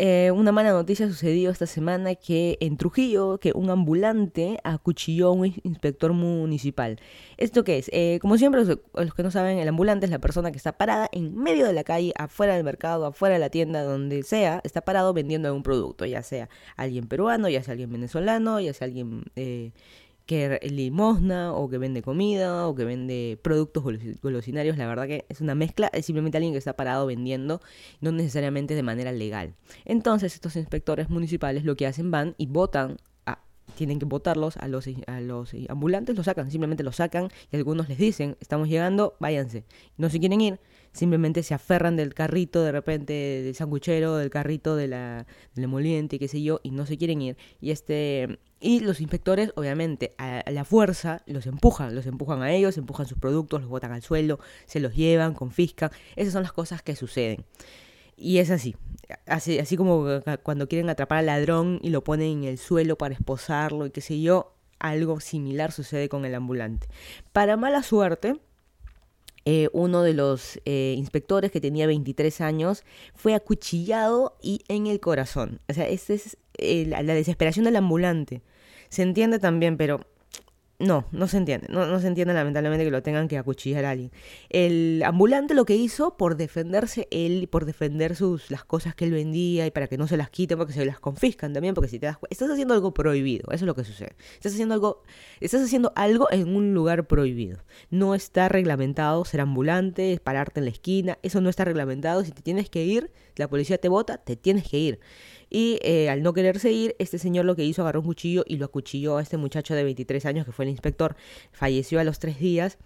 Eh, 0.00 0.30
una 0.30 0.52
mala 0.52 0.70
noticia 0.70 1.08
sucedió 1.08 1.50
esta 1.50 1.66
semana 1.66 2.14
que 2.14 2.56
en 2.60 2.76
Trujillo, 2.76 3.38
que 3.38 3.50
un 3.52 3.68
ambulante 3.68 4.60
acuchilló 4.62 5.26
a 5.26 5.32
un 5.32 5.46
inspector 5.64 6.12
municipal. 6.12 7.00
¿Esto 7.36 7.64
qué 7.64 7.78
es? 7.78 7.90
Eh, 7.92 8.20
como 8.22 8.38
siempre, 8.38 8.64
los, 8.64 8.78
los, 8.94 9.14
que 9.14 9.24
no 9.24 9.32
saben, 9.32 9.58
el 9.58 9.66
ambulante 9.66 10.06
es 10.06 10.12
la 10.12 10.20
persona 10.20 10.52
que 10.52 10.56
está 10.56 10.78
parada 10.78 11.08
en 11.10 11.36
medio 11.36 11.66
de 11.66 11.72
la 11.72 11.82
calle, 11.82 12.12
afuera 12.16 12.54
del 12.54 12.62
mercado, 12.62 13.06
afuera 13.06 13.34
de 13.34 13.40
la 13.40 13.50
tienda, 13.50 13.82
donde 13.82 14.22
sea, 14.22 14.60
está 14.62 14.82
parado 14.82 15.12
vendiendo 15.12 15.48
algún 15.48 15.64
producto, 15.64 16.06
ya 16.06 16.22
sea 16.22 16.48
alguien 16.76 17.08
peruano, 17.08 17.48
ya 17.48 17.64
sea 17.64 17.72
alguien 17.72 17.90
venezolano, 17.90 18.60
ya 18.60 18.72
sea 18.74 18.84
alguien... 18.86 19.24
Eh, 19.34 19.72
que 20.28 20.60
limosna 20.62 21.54
o 21.54 21.70
que 21.70 21.78
vende 21.78 22.02
comida 22.02 22.68
o 22.68 22.74
que 22.74 22.84
vende 22.84 23.38
productos 23.40 23.82
golosinarios, 24.20 24.76
la 24.76 24.86
verdad 24.86 25.06
que 25.06 25.24
es 25.30 25.40
una 25.40 25.54
mezcla, 25.54 25.88
es 25.94 26.04
simplemente 26.04 26.36
alguien 26.36 26.52
que 26.52 26.58
está 26.58 26.74
parado 26.74 27.06
vendiendo, 27.06 27.62
no 28.02 28.12
necesariamente 28.12 28.74
de 28.74 28.82
manera 28.82 29.10
legal. 29.10 29.54
Entonces 29.86 30.34
estos 30.34 30.54
inspectores 30.56 31.08
municipales 31.08 31.64
lo 31.64 31.76
que 31.76 31.86
hacen 31.86 32.10
van 32.10 32.34
y 32.36 32.46
votan 32.46 32.98
tienen 33.74 33.98
que 33.98 34.06
votarlos 34.06 34.56
a 34.56 34.68
los, 34.68 34.86
a 35.06 35.20
los 35.20 35.54
ambulantes, 35.68 36.16
los 36.16 36.26
sacan, 36.26 36.50
simplemente 36.50 36.82
los 36.82 36.96
sacan 36.96 37.28
y 37.50 37.56
algunos 37.56 37.88
les 37.88 37.96
dicen, 37.96 38.36
estamos 38.40 38.68
llegando, 38.68 39.16
váyanse. 39.20 39.64
No 39.96 40.10
se 40.10 40.18
quieren 40.18 40.40
ir, 40.40 40.60
simplemente 40.98 41.42
se 41.42 41.54
aferran 41.54 41.96
del 41.96 42.12
carrito 42.12 42.62
de 42.64 42.72
repente 42.72 43.12
del 43.12 43.54
sanguchero, 43.54 44.16
del 44.16 44.30
carrito 44.30 44.74
de 44.74 44.88
la, 44.88 45.26
del 45.54 45.64
emoliente, 45.64 46.18
qué 46.18 46.26
sé 46.26 46.42
yo, 46.42 46.60
y 46.62 46.72
no 46.72 46.86
se 46.86 46.98
quieren 46.98 47.22
ir. 47.22 47.36
Y 47.60 47.70
este 47.70 48.40
y 48.60 48.80
los 48.80 49.00
inspectores, 49.00 49.52
obviamente, 49.54 50.16
a, 50.18 50.42
la 50.50 50.64
fuerza 50.64 51.22
los 51.26 51.46
empujan, 51.46 51.94
los 51.94 52.06
empujan 52.06 52.42
a 52.42 52.52
ellos, 52.52 52.76
empujan 52.76 53.06
sus 53.06 53.16
productos, 53.18 53.60
los 53.60 53.70
botan 53.70 53.92
al 53.92 54.02
suelo, 54.02 54.40
se 54.66 54.80
los 54.80 54.96
llevan, 54.96 55.34
confiscan. 55.34 55.90
Esas 56.16 56.32
son 56.32 56.42
las 56.42 56.52
cosas 56.52 56.82
que 56.82 56.96
suceden. 56.96 57.44
Y 58.16 58.38
es 58.38 58.50
así, 58.50 58.74
así, 59.26 59.60
así 59.60 59.76
como 59.76 60.04
cuando 60.42 60.66
quieren 60.68 60.90
atrapar 60.90 61.18
al 61.18 61.26
ladrón 61.26 61.78
y 61.82 61.90
lo 61.90 62.02
ponen 62.02 62.38
en 62.38 62.44
el 62.44 62.58
suelo 62.58 62.98
para 62.98 63.14
esposarlo 63.14 63.86
y 63.86 63.90
qué 63.92 64.00
sé 64.00 64.20
yo, 64.20 64.56
algo 64.80 65.20
similar 65.20 65.70
sucede 65.70 66.08
con 66.08 66.24
el 66.24 66.34
ambulante. 66.34 66.88
Para 67.32 67.56
mala 67.56 67.84
suerte, 67.84 68.40
eh, 69.50 69.70
uno 69.72 70.02
de 70.02 70.12
los 70.12 70.60
eh, 70.66 70.94
inspectores 70.98 71.50
que 71.50 71.58
tenía 71.58 71.86
23 71.86 72.42
años 72.42 72.84
fue 73.14 73.32
acuchillado 73.32 74.36
y 74.42 74.60
en 74.68 74.86
el 74.86 75.00
corazón. 75.00 75.62
O 75.70 75.72
sea, 75.72 75.88
esa 75.88 76.12
es 76.12 76.36
eh, 76.58 76.84
la 76.84 77.02
desesperación 77.02 77.64
del 77.64 77.76
ambulante. 77.76 78.42
Se 78.90 79.00
entiende 79.00 79.38
también, 79.38 79.78
pero 79.78 80.00
no, 80.80 81.06
no 81.10 81.26
se 81.26 81.38
entiende. 81.38 81.66
No, 81.70 81.86
no, 81.86 81.98
se 81.98 82.06
entiende 82.06 82.32
lamentablemente 82.34 82.84
que 82.84 82.92
lo 82.92 83.02
tengan 83.02 83.26
que 83.26 83.36
acuchillar 83.36 83.84
a 83.84 83.90
alguien. 83.90 84.12
El 84.48 85.02
ambulante 85.04 85.54
lo 85.54 85.64
que 85.64 85.74
hizo 85.74 86.16
por 86.16 86.36
defenderse 86.36 87.08
él, 87.10 87.48
por 87.50 87.64
defender 87.64 88.14
sus, 88.14 88.48
las 88.52 88.64
cosas 88.64 88.94
que 88.94 89.04
él 89.04 89.10
vendía 89.10 89.66
y 89.66 89.72
para 89.72 89.88
que 89.88 89.98
no 89.98 90.06
se 90.06 90.16
las 90.16 90.30
quiten 90.30 90.56
porque 90.56 90.72
se 90.72 90.84
las 90.84 91.00
confiscan 91.00 91.52
también, 91.52 91.74
porque 91.74 91.88
si 91.88 91.98
te 91.98 92.06
das 92.06 92.18
estás 92.30 92.48
haciendo 92.48 92.74
algo 92.74 92.94
prohibido, 92.94 93.50
eso 93.50 93.64
es 93.64 93.66
lo 93.66 93.74
que 93.74 93.82
sucede. 93.82 94.14
Estás 94.34 94.52
haciendo 94.52 94.74
algo, 94.74 95.02
estás 95.40 95.62
haciendo 95.62 95.92
algo 95.96 96.30
en 96.30 96.54
un 96.54 96.74
lugar 96.74 97.08
prohibido. 97.08 97.58
No 97.90 98.14
está 98.14 98.48
reglamentado 98.48 99.24
ser 99.24 99.40
ambulante, 99.40 100.20
pararte 100.22 100.60
en 100.60 100.66
la 100.66 100.70
esquina, 100.70 101.18
eso 101.22 101.40
no 101.40 101.50
está 101.50 101.64
reglamentado. 101.64 102.22
Si 102.22 102.30
te 102.30 102.42
tienes 102.42 102.70
que 102.70 102.84
ir, 102.84 103.10
la 103.34 103.48
policía 103.48 103.78
te 103.78 103.88
bota, 103.88 104.18
te 104.18 104.36
tienes 104.36 104.68
que 104.68 104.78
ir. 104.78 105.00
Y 105.50 105.78
eh, 105.82 106.10
al 106.10 106.22
no 106.22 106.32
quererse 106.32 106.72
ir, 106.72 106.94
este 106.98 107.18
señor 107.18 107.44
lo 107.44 107.56
que 107.56 107.64
hizo, 107.64 107.82
agarró 107.82 108.00
un 108.00 108.06
cuchillo 108.06 108.44
y 108.46 108.56
lo 108.56 108.66
acuchilló 108.66 109.16
a 109.16 109.22
este 109.22 109.36
muchacho 109.36 109.74
de 109.74 109.84
23 109.84 110.26
años 110.26 110.46
que 110.46 110.52
fue 110.52 110.64
el 110.64 110.70
inspector. 110.70 111.16
Falleció 111.52 112.00
a 112.00 112.04
los 112.04 112.18
tres 112.18 112.38
días. 112.38 112.78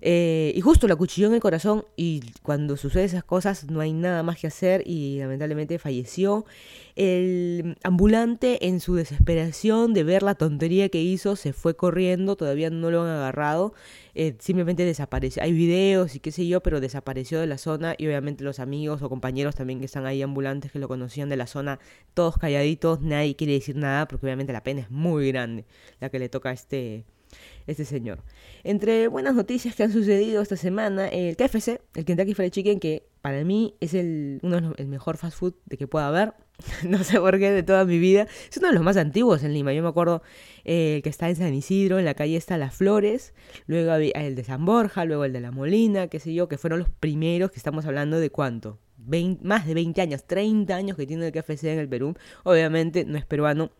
Eh, 0.00 0.52
y 0.54 0.60
justo 0.60 0.86
lo 0.86 0.94
acuchilló 0.94 1.26
en 1.26 1.34
el 1.34 1.40
corazón 1.40 1.84
y 1.96 2.22
cuando 2.42 2.76
sucede 2.76 3.04
esas 3.04 3.24
cosas 3.24 3.68
no 3.68 3.80
hay 3.80 3.92
nada 3.92 4.22
más 4.22 4.38
que 4.38 4.46
hacer 4.46 4.82
y 4.86 5.18
lamentablemente 5.18 5.78
falleció. 5.78 6.44
El 6.94 7.76
ambulante 7.82 8.66
en 8.66 8.80
su 8.80 8.94
desesperación 8.94 9.94
de 9.94 10.04
ver 10.04 10.22
la 10.22 10.34
tontería 10.34 10.88
que 10.88 11.00
hizo 11.00 11.36
se 11.36 11.52
fue 11.52 11.76
corriendo, 11.76 12.36
todavía 12.36 12.70
no 12.70 12.90
lo 12.90 13.02
han 13.02 13.08
agarrado, 13.08 13.72
eh, 14.14 14.34
simplemente 14.38 14.84
desapareció. 14.84 15.42
Hay 15.42 15.52
videos 15.52 16.14
y 16.16 16.20
qué 16.20 16.32
sé 16.32 16.46
yo, 16.46 16.60
pero 16.60 16.80
desapareció 16.80 17.40
de 17.40 17.46
la 17.46 17.58
zona 17.58 17.94
y 17.98 18.06
obviamente 18.06 18.44
los 18.44 18.58
amigos 18.60 19.02
o 19.02 19.08
compañeros 19.08 19.54
también 19.54 19.78
que 19.80 19.86
están 19.86 20.06
ahí 20.06 20.22
ambulantes 20.22 20.72
que 20.72 20.78
lo 20.78 20.88
conocían 20.88 21.28
de 21.28 21.36
la 21.36 21.46
zona, 21.46 21.78
todos 22.14 22.36
calladitos, 22.38 23.00
nadie 23.00 23.36
quiere 23.36 23.54
decir 23.54 23.76
nada 23.76 24.08
porque 24.08 24.26
obviamente 24.26 24.52
la 24.52 24.62
pena 24.62 24.80
es 24.82 24.90
muy 24.90 25.28
grande 25.30 25.64
la 26.00 26.08
que 26.10 26.18
le 26.18 26.28
toca 26.28 26.50
a 26.50 26.52
este 26.52 27.04
este 27.68 27.84
señor. 27.84 28.24
Entre 28.64 29.08
buenas 29.08 29.34
noticias 29.34 29.74
que 29.74 29.84
han 29.84 29.92
sucedido 29.92 30.42
esta 30.42 30.56
semana, 30.56 31.06
el 31.08 31.36
KFC, 31.36 31.80
el 31.94 32.04
Kentucky 32.04 32.34
Fried 32.34 32.50
Chicken, 32.50 32.80
que 32.80 33.06
para 33.20 33.44
mí 33.44 33.74
es 33.80 33.94
el, 33.94 34.40
uno 34.42 34.56
de 34.56 34.62
los, 34.62 34.78
el 34.78 34.88
mejor 34.88 35.18
fast 35.18 35.38
food 35.38 35.54
de 35.66 35.76
que 35.76 35.86
pueda 35.86 36.08
haber, 36.08 36.32
no 36.88 37.04
sé 37.04 37.20
por 37.20 37.38
qué, 37.38 37.50
de 37.50 37.62
toda 37.62 37.84
mi 37.84 37.98
vida. 37.98 38.26
Es 38.50 38.56
uno 38.56 38.68
de 38.68 38.74
los 38.74 38.82
más 38.82 38.96
antiguos 38.96 39.44
en 39.44 39.52
Lima. 39.52 39.72
Yo 39.74 39.82
me 39.82 39.88
acuerdo 39.88 40.22
eh, 40.64 40.96
el 40.96 41.02
que 41.02 41.10
está 41.10 41.28
en 41.28 41.36
San 41.36 41.54
Isidro, 41.54 41.98
en 41.98 42.06
la 42.06 42.14
calle 42.14 42.36
está 42.36 42.56
Las 42.56 42.74
Flores, 42.74 43.34
luego 43.66 43.92
el 43.92 44.34
de 44.34 44.44
San 44.44 44.64
Borja, 44.64 45.04
luego 45.04 45.26
el 45.26 45.34
de 45.34 45.40
La 45.40 45.50
Molina, 45.50 46.08
qué 46.08 46.20
sé 46.20 46.32
yo, 46.32 46.48
que 46.48 46.56
fueron 46.56 46.78
los 46.78 46.88
primeros 46.88 47.50
que 47.50 47.58
estamos 47.58 47.84
hablando 47.84 48.18
de 48.18 48.30
cuánto. 48.30 48.78
más 49.42 49.66
de 49.66 49.74
20 49.74 50.00
años, 50.00 50.24
30 50.24 50.74
años 50.74 50.96
que 50.96 51.06
tiene 51.06 51.26
el 51.26 51.32
KFC 51.32 51.64
en 51.64 51.78
el 51.78 51.88
Perú. 51.88 52.14
Obviamente 52.44 53.04
no 53.04 53.18
es 53.18 53.26
peruano, 53.26 53.70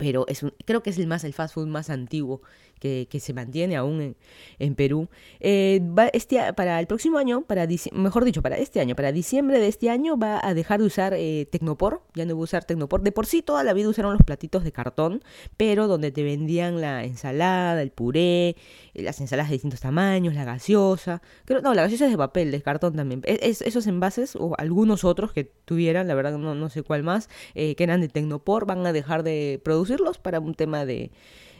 pero 0.00 0.26
es 0.28 0.44
creo 0.64 0.82
que 0.82 0.88
es 0.88 0.98
el 0.98 1.06
más 1.06 1.24
el 1.24 1.34
fast 1.34 1.54
food 1.54 1.66
más 1.66 1.90
antiguo 1.90 2.40
que, 2.80 3.20
se 3.20 3.32
mantiene 3.34 3.76
aún 3.76 4.16
en, 4.58 4.74
Perú. 4.74 5.08
Eh, 5.38 5.80
este, 6.12 6.52
para 6.54 6.80
el 6.80 6.86
próximo 6.86 7.18
año, 7.18 7.42
para 7.42 7.68
mejor 7.92 8.24
dicho, 8.24 8.42
para 8.42 8.56
este 8.56 8.80
año, 8.80 8.96
para 8.96 9.12
diciembre 9.12 9.60
de 9.60 9.68
este 9.68 9.90
año, 9.90 10.16
va 10.16 10.40
a 10.42 10.54
dejar 10.54 10.80
de 10.80 10.86
usar 10.86 11.12
eh, 11.14 11.46
Tecnopor, 11.50 12.02
ya 12.14 12.24
no 12.24 12.34
va 12.34 12.40
a 12.40 12.44
usar 12.44 12.64
Tecnopor. 12.64 13.02
De 13.02 13.12
por 13.12 13.26
sí 13.26 13.42
toda 13.42 13.62
la 13.62 13.74
vida 13.74 13.88
usaron 13.88 14.14
los 14.14 14.22
platitos 14.22 14.64
de 14.64 14.72
cartón, 14.72 15.22
pero 15.56 15.86
donde 15.86 16.10
te 16.10 16.22
vendían 16.22 16.80
la 16.80 17.04
ensalada, 17.04 17.82
el 17.82 17.90
puré, 17.90 18.48
eh, 18.48 18.56
las 19.02 19.20
ensaladas 19.20 19.50
de 19.50 19.56
distintos 19.56 19.80
tamaños, 19.80 20.34
la 20.34 20.44
gaseosa. 20.44 21.20
Creo, 21.44 21.60
no, 21.60 21.74
la 21.74 21.82
gaseosa 21.82 22.06
es 22.06 22.10
de 22.10 22.18
papel, 22.18 22.50
de 22.50 22.62
cartón 22.62 22.94
también. 22.96 23.22
esos 23.26 23.86
envases, 23.86 24.36
o 24.36 24.54
algunos 24.56 25.04
otros 25.04 25.32
que 25.32 25.44
tuvieran, 25.44 26.08
la 26.08 26.14
verdad 26.14 26.38
no, 26.38 26.54
no 26.54 26.68
sé 26.70 26.82
cuál 26.82 27.02
más, 27.02 27.28
que 27.54 27.76
eran 27.78 28.00
de 28.00 28.08
Tecnopor, 28.08 28.64
van 28.66 28.86
a 28.86 28.92
dejar 28.92 29.22
de 29.22 29.60
producirlos 29.62 30.18
para 30.18 30.40
un 30.40 30.54
tema 30.54 30.86
de 30.86 31.10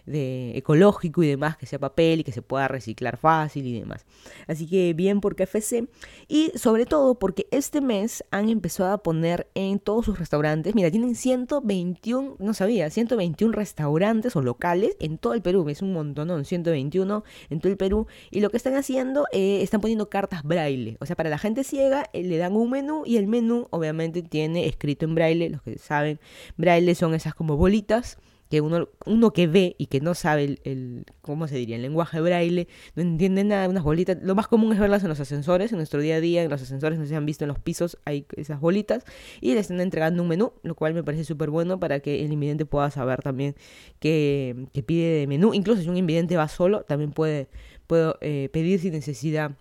de 0.07 0.57
ecológico 0.57 1.10
y 1.17 1.27
demás, 1.27 1.57
que 1.57 1.67
sea 1.67 1.79
papel 1.79 2.21
y 2.21 2.25
que 2.25 2.33
se 2.33 2.43
pueda 2.43 2.69
reciclar 2.69 3.17
fácil 3.17 3.67
y 3.67 3.79
demás. 3.79 4.05
Así 4.47 4.67
que 4.67 4.95
bien 4.95 5.21
por 5.21 5.37
KFC 5.37 5.89
y 6.29 6.53
sobre 6.57 6.87
todo 6.87 7.17
porque 7.17 7.47
este 7.51 7.81
mes 7.81 8.25
han 8.31 8.49
empezado 8.49 8.93
a 8.93 9.03
poner 9.03 9.49
en 9.55 9.79
todos 9.79 10.05
sus 10.05 10.19
restaurantes, 10.19 10.75
mira, 10.75 10.91
tienen 10.91 11.15
121, 11.15 12.37
no 12.39 12.55
sabía, 12.55 12.91
121 12.91 13.53
restaurantes 13.53 14.37
o 14.37 14.43
locales 14.43 14.97
en 15.01 15.19
todo 15.19 15.35
el 15.35 15.43
Perú, 15.43 15.69
es 15.69 15.83
un 15.83 15.93
montón, 15.93 16.45
121 16.45 17.25
en 17.51 17.61
todo 17.61 17.71
el 17.71 17.77
Perú 17.77 18.07
y 18.31 18.41
lo 18.41 18.51
que 18.51 18.57
están 18.57 18.77
haciendo, 18.77 19.27
eh, 19.33 19.63
están 19.63 19.81
poniendo 19.81 20.09
cartas 20.09 20.43
braille, 20.43 20.97
o 21.01 21.07
sea, 21.07 21.17
para 21.17 21.31
la 21.31 21.39
gente 21.39 21.65
ciega 21.65 22.09
eh, 22.13 22.23
le 22.23 22.37
dan 22.37 22.55
un 22.57 22.71
menú 22.71 23.03
y 23.05 23.17
el 23.17 23.27
menú 23.27 23.69
obviamente 23.71 24.23
tiene 24.23 24.67
escrito 24.67 25.05
en 25.05 25.15
braille, 25.15 25.51
los 25.51 25.63
que 25.63 25.79
saben, 25.79 26.21
braille 26.57 26.95
son 26.95 27.15
esas 27.15 27.35
como 27.35 27.57
bolitas 27.57 28.19
que 28.51 28.61
uno, 28.61 28.89
uno 29.07 29.33
que 29.33 29.47
ve 29.47 29.77
y 29.79 29.87
que 29.87 30.01
no 30.01 30.15
sabe 30.15 30.59
el, 30.65 31.05
¿cómo 31.23 31.47
se 31.47 31.55
diría? 31.55 31.77
El 31.77 31.83
lenguaje 31.83 32.21
braille, 32.21 32.67
no 32.97 33.03
entiende 33.03 33.45
nada, 33.45 33.69
unas 33.69 33.85
bolitas. 33.85 34.19
Lo 34.23 34.35
más 34.35 34.49
común 34.49 34.73
es 34.73 34.81
verlas 34.81 35.05
en 35.05 35.09
los 35.09 35.21
ascensores, 35.21 35.71
en 35.71 35.79
nuestro 35.79 36.01
día 36.01 36.17
a 36.17 36.21
día, 36.21 36.43
en 36.43 36.51
los 36.51 36.61
ascensores, 36.61 36.99
no 36.99 37.07
se 37.07 37.15
han 37.15 37.25
visto 37.25 37.45
en 37.45 37.49
los 37.49 37.61
pisos, 37.61 37.97
hay 38.05 38.27
esas 38.37 38.61
bolitas, 38.61 39.05
y 39.41 39.55
le 39.55 39.61
están 39.61 39.81
entregando 39.81 40.23
un 40.23 40.29
menú, 40.29 40.53
lo 40.65 40.75
cual 40.75 40.95
me 40.95 41.05
parece 41.05 41.25
súper 41.25 41.49
bueno 41.49 41.79
para 41.79 42.01
que 42.01 42.25
el 42.25 42.33
invidente 42.33 42.67
pueda 42.67 42.91
saber 42.91 43.23
también 43.23 43.55
qué, 44.01 44.67
pide 44.85 45.21
de 45.21 45.27
menú. 45.29 45.55
Incluso 45.55 45.83
si 45.83 45.89
un 45.89 45.97
invidente 45.97 46.37
va 46.37 46.49
solo, 46.49 46.83
también 46.83 47.13
puede, 47.13 47.49
puedo 47.87 48.19
eh, 48.21 48.49
pedir 48.53 48.81
sin 48.81 48.93
necesidad 48.93 49.53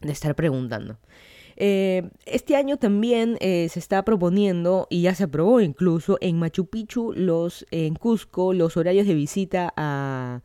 de 0.00 0.12
estar 0.12 0.34
preguntando. 0.34 0.96
Eh, 1.60 2.08
este 2.24 2.54
año 2.54 2.76
también 2.76 3.36
eh, 3.40 3.68
se 3.68 3.80
está 3.80 4.04
proponiendo, 4.04 4.86
y 4.90 5.02
ya 5.02 5.14
se 5.16 5.24
aprobó 5.24 5.60
incluso, 5.60 6.16
en 6.20 6.38
Machu 6.38 6.66
Picchu, 6.66 7.12
los, 7.16 7.66
en 7.72 7.96
Cusco, 7.96 8.52
los 8.52 8.76
horarios 8.76 9.08
de 9.08 9.14
visita 9.14 9.74
a, 9.76 10.42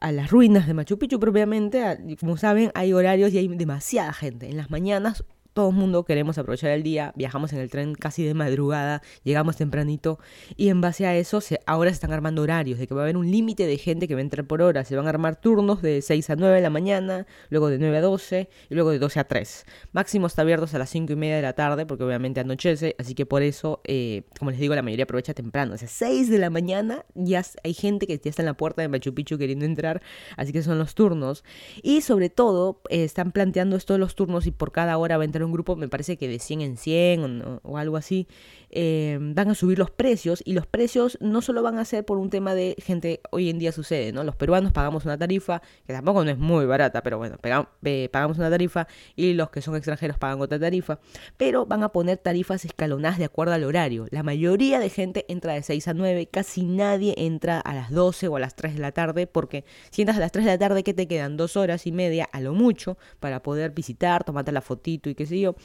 a 0.00 0.12
las 0.12 0.30
ruinas 0.30 0.68
de 0.68 0.74
Machu 0.74 0.98
Picchu 0.98 1.18
propiamente. 1.18 1.98
como 2.20 2.36
saben, 2.36 2.70
hay 2.74 2.92
horarios 2.92 3.32
y 3.32 3.38
hay 3.38 3.48
demasiada 3.48 4.12
gente. 4.12 4.48
En 4.48 4.56
las 4.56 4.70
mañanas 4.70 5.24
todo 5.56 5.70
el 5.70 5.74
mundo 5.74 6.04
queremos 6.04 6.36
aprovechar 6.36 6.72
el 6.72 6.82
día, 6.82 7.14
viajamos 7.16 7.50
en 7.54 7.60
el 7.60 7.70
tren 7.70 7.94
casi 7.94 8.22
de 8.22 8.34
madrugada, 8.34 9.00
llegamos 9.24 9.56
tempranito 9.56 10.18
y 10.54 10.68
en 10.68 10.82
base 10.82 11.06
a 11.06 11.16
eso 11.16 11.40
se, 11.40 11.60
ahora 11.64 11.88
se 11.88 11.94
están 11.94 12.12
armando 12.12 12.42
horarios, 12.42 12.78
de 12.78 12.86
que 12.86 12.94
va 12.94 13.00
a 13.00 13.04
haber 13.04 13.16
un 13.16 13.30
límite 13.30 13.66
de 13.66 13.78
gente 13.78 14.06
que 14.06 14.14
va 14.14 14.20
a 14.20 14.22
entrar 14.22 14.46
por 14.46 14.60
hora, 14.60 14.84
se 14.84 14.94
van 14.94 15.06
a 15.06 15.08
armar 15.08 15.40
turnos 15.40 15.80
de 15.80 16.02
6 16.02 16.28
a 16.28 16.36
9 16.36 16.56
de 16.56 16.60
la 16.60 16.68
mañana, 16.68 17.26
luego 17.48 17.70
de 17.70 17.78
9 17.78 17.96
a 17.96 18.00
12 18.02 18.50
y 18.68 18.74
luego 18.74 18.90
de 18.90 18.98
12 18.98 19.18
a 19.18 19.24
3. 19.24 19.64
Máximo 19.92 20.26
está 20.26 20.42
abierto 20.42 20.66
a 20.70 20.78
las 20.78 20.90
5 20.90 21.14
y 21.14 21.16
media 21.16 21.36
de 21.36 21.42
la 21.42 21.54
tarde 21.54 21.86
porque 21.86 22.04
obviamente 22.04 22.40
anochece, 22.40 22.94
así 22.98 23.14
que 23.14 23.24
por 23.24 23.42
eso, 23.42 23.80
eh, 23.84 24.24
como 24.38 24.50
les 24.50 24.60
digo, 24.60 24.74
la 24.74 24.82
mayoría 24.82 25.04
aprovecha 25.04 25.32
temprano, 25.32 25.72
o 25.72 25.78
sea, 25.78 25.88
6 25.88 26.28
de 26.28 26.36
la 26.36 26.50
mañana 26.50 27.06
ya 27.14 27.42
hay 27.64 27.72
gente 27.72 28.06
que 28.06 28.18
ya 28.18 28.28
está 28.28 28.42
en 28.42 28.46
la 28.46 28.58
puerta 28.58 28.82
de 28.82 28.88
Machu 28.88 29.14
Picchu 29.14 29.38
queriendo 29.38 29.64
entrar, 29.64 30.02
así 30.36 30.52
que 30.52 30.62
son 30.62 30.78
los 30.78 30.94
turnos. 30.94 31.44
Y 31.82 32.02
sobre 32.02 32.28
todo 32.28 32.82
eh, 32.90 33.04
están 33.04 33.32
planteando 33.32 33.76
esto 33.76 33.94
de 33.94 34.00
los 34.00 34.14
turnos 34.14 34.46
y 34.46 34.50
por 34.50 34.70
cada 34.70 34.98
hora 34.98 35.16
va 35.16 35.22
a 35.22 35.24
entrar 35.24 35.45
un 35.46 35.52
grupo, 35.52 35.76
me 35.76 35.88
parece 35.88 36.16
que 36.16 36.28
de 36.28 36.38
100 36.38 36.60
en 36.60 36.76
100 36.76 37.60
o, 37.62 37.78
algo 37.78 37.96
así, 37.96 38.26
eh, 38.70 39.18
van 39.20 39.50
a 39.50 39.54
subir 39.54 39.78
los 39.78 39.90
precios 39.90 40.42
y 40.44 40.52
los 40.52 40.66
precios 40.66 41.18
no 41.20 41.42
solo 41.42 41.62
van 41.62 41.78
a 41.78 41.84
ser 41.84 42.04
por 42.04 42.18
un 42.18 42.30
tema 42.30 42.54
de 42.54 42.76
gente, 42.78 43.20
hoy 43.30 43.50
en 43.50 43.58
día 43.58 43.72
sucede, 43.72 44.12
¿no? 44.12 44.24
Los 44.24 44.36
peruanos 44.36 44.72
pagamos 44.72 45.04
una 45.04 45.18
tarifa, 45.18 45.62
que 45.86 45.92
tampoco 45.92 46.24
no 46.24 46.30
es 46.30 46.38
muy 46.38 46.66
barata, 46.66 47.02
pero 47.02 47.18
bueno, 47.18 47.36
pagamos 47.38 48.38
una 48.38 48.50
tarifa 48.50 48.86
y 49.14 49.34
los 49.34 49.50
que 49.50 49.62
son 49.62 49.76
extranjeros 49.76 50.18
pagan 50.18 50.40
otra 50.40 50.58
tarifa, 50.58 50.98
pero 51.36 51.66
van 51.66 51.82
a 51.82 51.90
poner 51.90 52.18
tarifas 52.18 52.64
escalonadas 52.64 53.18
de 53.18 53.24
acuerdo 53.24 53.54
al 53.54 53.64
horario. 53.64 54.06
La 54.10 54.22
mayoría 54.22 54.78
de 54.78 54.90
gente 54.90 55.24
entra 55.28 55.54
de 55.54 55.62
6 55.62 55.88
a 55.88 55.94
9, 55.94 56.26
casi 56.26 56.64
nadie 56.64 57.14
entra 57.16 57.60
a 57.60 57.74
las 57.74 57.90
12 57.90 58.28
o 58.28 58.36
a 58.36 58.40
las 58.40 58.56
3 58.56 58.74
de 58.74 58.80
la 58.80 58.92
tarde, 58.92 59.26
porque 59.26 59.64
si 59.90 60.02
entras 60.02 60.18
a 60.18 60.20
las 60.20 60.32
3 60.32 60.44
de 60.44 60.50
la 60.52 60.58
tarde, 60.58 60.82
que 60.82 60.94
te 60.94 61.08
quedan? 61.08 61.36
Dos 61.36 61.56
horas 61.56 61.86
y 61.86 61.92
media 61.92 62.28
a 62.32 62.40
lo 62.40 62.54
mucho 62.54 62.98
para 63.20 63.42
poder 63.42 63.72
visitar, 63.72 64.24
tomarte 64.24 64.52
la 64.52 64.60
fotito 64.60 65.10
y 65.10 65.14
qué 65.14 65.26
sé 65.26 65.40
yo. 65.40 65.56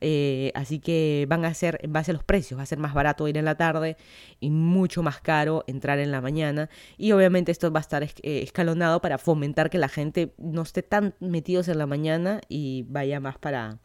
Eh, 0.00 0.50
así 0.54 0.80
que 0.80 1.26
van 1.28 1.44
a 1.44 1.52
ser 1.54 1.78
en 1.82 1.92
base 1.92 2.10
a 2.10 2.14
los 2.14 2.24
precios, 2.24 2.49
va 2.56 2.62
a 2.62 2.66
ser 2.66 2.78
más 2.78 2.94
barato 2.94 3.28
ir 3.28 3.36
en 3.36 3.44
la 3.44 3.56
tarde 3.56 3.96
y 4.40 4.50
mucho 4.50 5.02
más 5.02 5.20
caro 5.20 5.64
entrar 5.66 5.98
en 5.98 6.10
la 6.10 6.20
mañana. 6.20 6.68
Y 6.96 7.12
obviamente 7.12 7.52
esto 7.52 7.70
va 7.72 7.80
a 7.80 7.82
estar 7.82 8.02
eh, 8.02 8.10
escalonado 8.22 9.00
para 9.00 9.18
fomentar 9.18 9.70
que 9.70 9.78
la 9.78 9.88
gente 9.88 10.34
no 10.38 10.62
esté 10.62 10.82
tan 10.82 11.14
metidos 11.20 11.68
en 11.68 11.78
la 11.78 11.86
mañana 11.86 12.40
y 12.48 12.84
vaya 12.88 13.20
más 13.20 13.38
para 13.38 13.78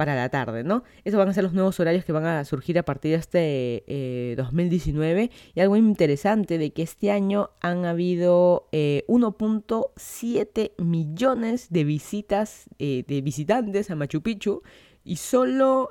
para 0.00 0.16
la 0.16 0.30
tarde, 0.30 0.64
¿no? 0.64 0.82
Esos 1.04 1.18
van 1.18 1.28
a 1.28 1.34
ser 1.34 1.44
los 1.44 1.52
nuevos 1.52 1.78
horarios 1.78 2.06
que 2.06 2.12
van 2.12 2.24
a 2.24 2.42
surgir 2.46 2.78
a 2.78 2.82
partir 2.82 3.10
de 3.10 3.18
este 3.18 4.34
2019. 4.34 5.24
Eh, 5.24 5.30
y 5.54 5.60
algo 5.60 5.76
interesante 5.76 6.56
de 6.56 6.72
que 6.72 6.80
este 6.80 7.10
año 7.10 7.50
han 7.60 7.84
habido 7.84 8.70
1.7 8.72 10.48
eh, 10.54 10.72
millones 10.78 11.66
de 11.68 11.84
visitas 11.84 12.64
eh, 12.78 13.04
de 13.06 13.20
visitantes 13.20 13.90
a 13.90 13.94
Machu 13.94 14.22
Picchu 14.22 14.62
y 15.04 15.16
solo, 15.16 15.90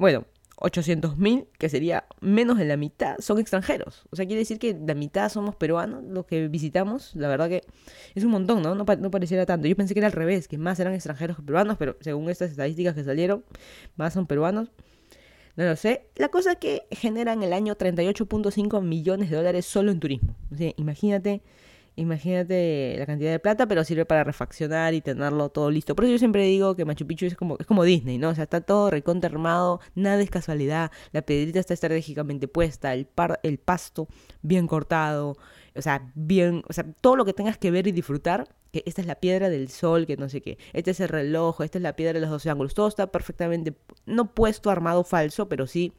bueno, 0.00 0.24
800.000, 0.60 1.46
que 1.58 1.68
sería 1.68 2.04
menos 2.20 2.58
de 2.58 2.66
la 2.66 2.76
mitad, 2.76 3.16
son 3.18 3.38
extranjeros. 3.38 4.04
O 4.10 4.16
sea, 4.16 4.26
quiere 4.26 4.40
decir 4.40 4.58
que 4.58 4.78
la 4.86 4.94
mitad 4.94 5.30
somos 5.30 5.56
peruanos 5.56 6.04
los 6.04 6.26
que 6.26 6.48
visitamos. 6.48 7.16
La 7.16 7.28
verdad 7.28 7.48
que 7.48 7.62
es 8.14 8.24
un 8.24 8.30
montón, 8.30 8.62
¿no? 8.62 8.74
No, 8.74 8.84
pareciera 8.84 9.46
tanto. 9.46 9.66
Yo 9.66 9.74
pensé 9.74 9.94
que 9.94 10.00
era 10.00 10.06
al 10.06 10.12
revés, 10.12 10.48
que 10.48 10.58
más 10.58 10.78
eran 10.78 10.92
extranjeros 10.92 11.36
que 11.36 11.42
peruanos, 11.42 11.78
pero 11.78 11.96
según 12.00 12.28
estas 12.28 12.50
estadísticas 12.50 12.94
que 12.94 13.04
salieron, 13.04 13.42
más 13.96 14.12
son 14.12 14.26
peruanos. 14.26 14.70
No 15.56 15.64
lo 15.64 15.76
sé. 15.76 16.06
La 16.16 16.28
cosa 16.28 16.52
es 16.52 16.58
que 16.58 16.82
generan 16.90 17.42
el 17.42 17.52
año 17.52 17.74
38.5 17.76 18.82
millones 18.82 19.30
de 19.30 19.36
dólares 19.36 19.64
solo 19.66 19.90
en 19.90 19.98
turismo. 19.98 20.36
O 20.52 20.56
sea, 20.56 20.72
imagínate 20.76 21.42
Imagínate 21.96 22.96
la 22.98 23.06
cantidad 23.06 23.30
de 23.30 23.38
plata, 23.38 23.66
pero 23.66 23.84
sirve 23.84 24.06
para 24.06 24.24
refaccionar 24.24 24.94
y 24.94 25.00
tenerlo 25.00 25.50
todo 25.50 25.70
listo. 25.70 25.94
Por 25.94 26.04
eso 26.04 26.12
yo 26.12 26.18
siempre 26.18 26.44
digo 26.44 26.74
que 26.76 26.84
Machu 26.84 27.06
Picchu 27.06 27.26
es 27.26 27.36
como, 27.36 27.56
es 27.58 27.66
como 27.66 27.84
Disney, 27.84 28.16
¿no? 28.16 28.30
O 28.30 28.34
sea, 28.34 28.44
está 28.44 28.60
todo 28.60 28.90
recontra 28.90 29.28
armado, 29.28 29.80
nada 29.94 30.22
es 30.22 30.30
casualidad, 30.30 30.90
la 31.12 31.22
piedrita 31.22 31.60
está 31.60 31.74
estratégicamente 31.74 32.48
puesta, 32.48 32.94
el, 32.94 33.06
par, 33.06 33.40
el 33.42 33.58
pasto 33.58 34.08
bien 34.42 34.66
cortado, 34.66 35.36
o 35.74 35.82
sea, 35.82 36.10
bien, 36.14 36.62
o 36.68 36.72
sea, 36.72 36.84
todo 37.00 37.16
lo 37.16 37.24
que 37.24 37.32
tengas 37.32 37.58
que 37.58 37.70
ver 37.70 37.86
y 37.86 37.92
disfrutar, 37.92 38.48
que 38.72 38.82
esta 38.86 39.00
es 39.00 39.06
la 39.06 39.16
piedra 39.16 39.48
del 39.50 39.68
sol, 39.68 40.06
que 40.06 40.16
no 40.16 40.28
sé 40.28 40.40
qué, 40.40 40.58
este 40.72 40.92
es 40.92 41.00
el 41.00 41.08
reloj, 41.08 41.60
esta 41.60 41.78
es 41.78 41.82
la 41.82 41.96
piedra 41.96 42.14
de 42.14 42.20
los 42.20 42.30
12 42.30 42.50
ángulos, 42.50 42.74
todo 42.74 42.88
está 42.88 43.10
perfectamente, 43.10 43.76
no 44.06 44.32
puesto, 44.34 44.70
armado, 44.70 45.04
falso, 45.04 45.48
pero 45.48 45.66
sí 45.66 45.92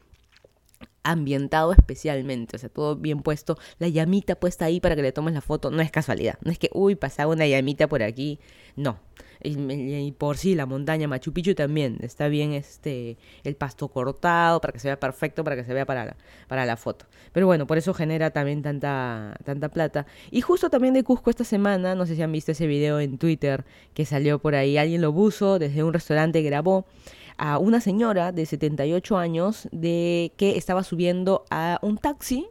ambientado 1.04 1.72
especialmente, 1.74 2.56
o 2.56 2.60
sea, 2.60 2.70
todo 2.70 2.96
bien 2.96 3.22
puesto, 3.22 3.58
la 3.80 3.88
llamita 3.88 4.36
puesta 4.36 4.66
ahí 4.66 4.80
para 4.80 4.96
que 4.96 5.02
le 5.02 5.12
tomes 5.12 5.34
la 5.34 5.42
foto, 5.42 5.72
no 5.72 5.82
es 5.82 5.92
casualidad, 5.92 6.38
no 6.44 6.52
es 6.52 6.60
que, 6.60 6.70
uy, 6.74 6.96
pasaba 6.96 7.34
una 7.34 7.48
llamita 7.48 7.88
por 7.88 8.04
aquí, 8.04 8.40
no. 8.76 9.00
Y, 9.44 10.12
por 10.12 10.38
sí, 10.38 10.54
la 10.54 10.68
montaña 10.68 11.08
Machu 11.08 11.34
Picchu 11.34 11.56
también, 11.56 11.98
está 12.02 12.28
bien 12.28 12.54
este, 12.54 13.18
el 13.44 13.56
pasto 13.56 13.88
cortado 13.88 14.62
para 14.62 14.72
que 14.72 14.80
se 14.80 14.88
vea 14.88 15.00
perfecto, 15.00 15.44
para 15.44 15.56
que 15.56 15.64
se 15.64 15.74
vea 15.74 15.86
para 15.86 16.06
la, 16.06 16.16
para 16.48 16.66
la 16.66 16.78
foto. 16.78 17.08
Pero 17.32 17.48
bueno, 17.48 17.66
por 17.66 17.80
eso 17.80 17.94
genera 17.96 18.30
también 18.30 18.62
tanta, 18.62 19.36
tanta 19.44 19.70
plata. 19.70 20.06
Y 20.30 20.42
justo 20.42 20.70
también 20.70 20.94
de 20.94 21.04
Cusco 21.04 21.32
esta 21.32 21.44
semana, 21.44 21.96
no 21.96 22.06
sé 22.06 22.16
si 22.16 22.22
han 22.22 22.32
visto 22.32 22.52
ese 22.52 22.68
video 22.68 23.00
en 23.00 23.18
Twitter 23.18 23.66
que 23.96 24.06
salió 24.06 24.38
por 24.38 24.54
ahí, 24.54 24.78
alguien 24.78 25.02
lo 25.02 25.12
puso 25.12 25.58
desde 25.58 25.84
un 25.84 25.94
restaurante, 25.94 26.44
grabó 26.44 26.86
a 27.42 27.58
una 27.58 27.82
señora 27.82 28.32
de 28.32 28.46
78 28.46 29.18
años 29.18 29.68
de 29.72 30.32
que 30.38 30.58
estaba 30.58 30.84
subiendo 30.84 31.44
a 31.50 31.80
un 31.82 31.98
taxi 31.98 32.48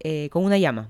eh, 0.00 0.28
con 0.30 0.44
una 0.44 0.58
llama. 0.58 0.88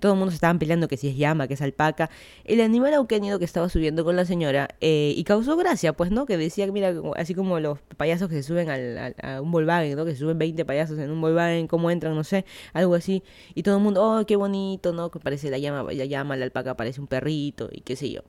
Todo 0.00 0.12
el 0.12 0.18
mundo 0.18 0.30
se 0.30 0.36
estaban 0.36 0.58
peleando 0.58 0.88
que 0.88 0.96
si 0.96 1.08
es 1.08 1.16
llama, 1.16 1.48
que 1.48 1.54
es 1.54 1.62
alpaca. 1.62 2.10
El 2.44 2.60
animal 2.60 2.94
auquénido 2.94 3.38
que 3.38 3.44
estaba 3.44 3.68
subiendo 3.68 4.04
con 4.04 4.16
la 4.16 4.24
señora 4.24 4.68
eh, 4.80 5.14
y 5.16 5.24
causó 5.24 5.56
gracia, 5.56 5.92
pues, 5.92 6.10
¿no? 6.10 6.26
Que 6.26 6.36
decía, 6.36 6.66
mira, 6.70 6.94
así 7.16 7.34
como 7.34 7.60
los 7.60 7.78
payasos 7.96 8.28
que 8.28 8.36
se 8.36 8.42
suben 8.42 8.68
al, 8.70 9.14
a 9.22 9.40
un 9.40 9.50
Volkswagen, 9.50 9.96
¿no? 9.96 10.04
Que 10.04 10.12
se 10.12 10.18
suben 10.18 10.38
20 10.38 10.64
payasos 10.64 10.98
en 10.98 11.10
un 11.10 11.20
Volkswagen, 11.20 11.66
cómo 11.66 11.90
entran, 11.90 12.14
no 12.14 12.24
sé, 12.24 12.44
algo 12.72 12.94
así. 12.94 13.22
Y 13.54 13.62
todo 13.62 13.76
el 13.76 13.82
mundo, 13.82 14.02
oh, 14.02 14.26
qué 14.26 14.36
bonito, 14.36 14.92
¿no? 14.92 15.10
Que 15.10 15.18
parece 15.18 15.50
la 15.50 15.58
llama, 15.58 15.92
la 15.92 16.04
llama, 16.04 16.36
la 16.36 16.44
alpaca 16.44 16.76
parece 16.76 17.00
un 17.00 17.06
perrito 17.06 17.68
y 17.72 17.80
qué 17.80 17.96
sé 17.96 18.10
yo. 18.10 18.22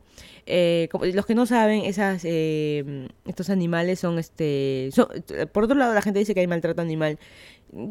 Eh, 0.45 0.87
como, 0.91 1.05
los 1.05 1.25
que 1.25 1.35
no 1.35 1.45
saben, 1.45 1.83
esas, 1.83 2.21
eh, 2.23 3.07
estos 3.25 3.49
animales 3.49 3.99
son, 3.99 4.17
este, 4.17 4.89
por 5.51 5.65
otro 5.65 5.75
lado, 5.75 5.93
la 5.93 6.01
gente 6.01 6.19
dice 6.19 6.33
que 6.33 6.39
hay 6.39 6.47
maltrato 6.47 6.81
animal. 6.81 7.19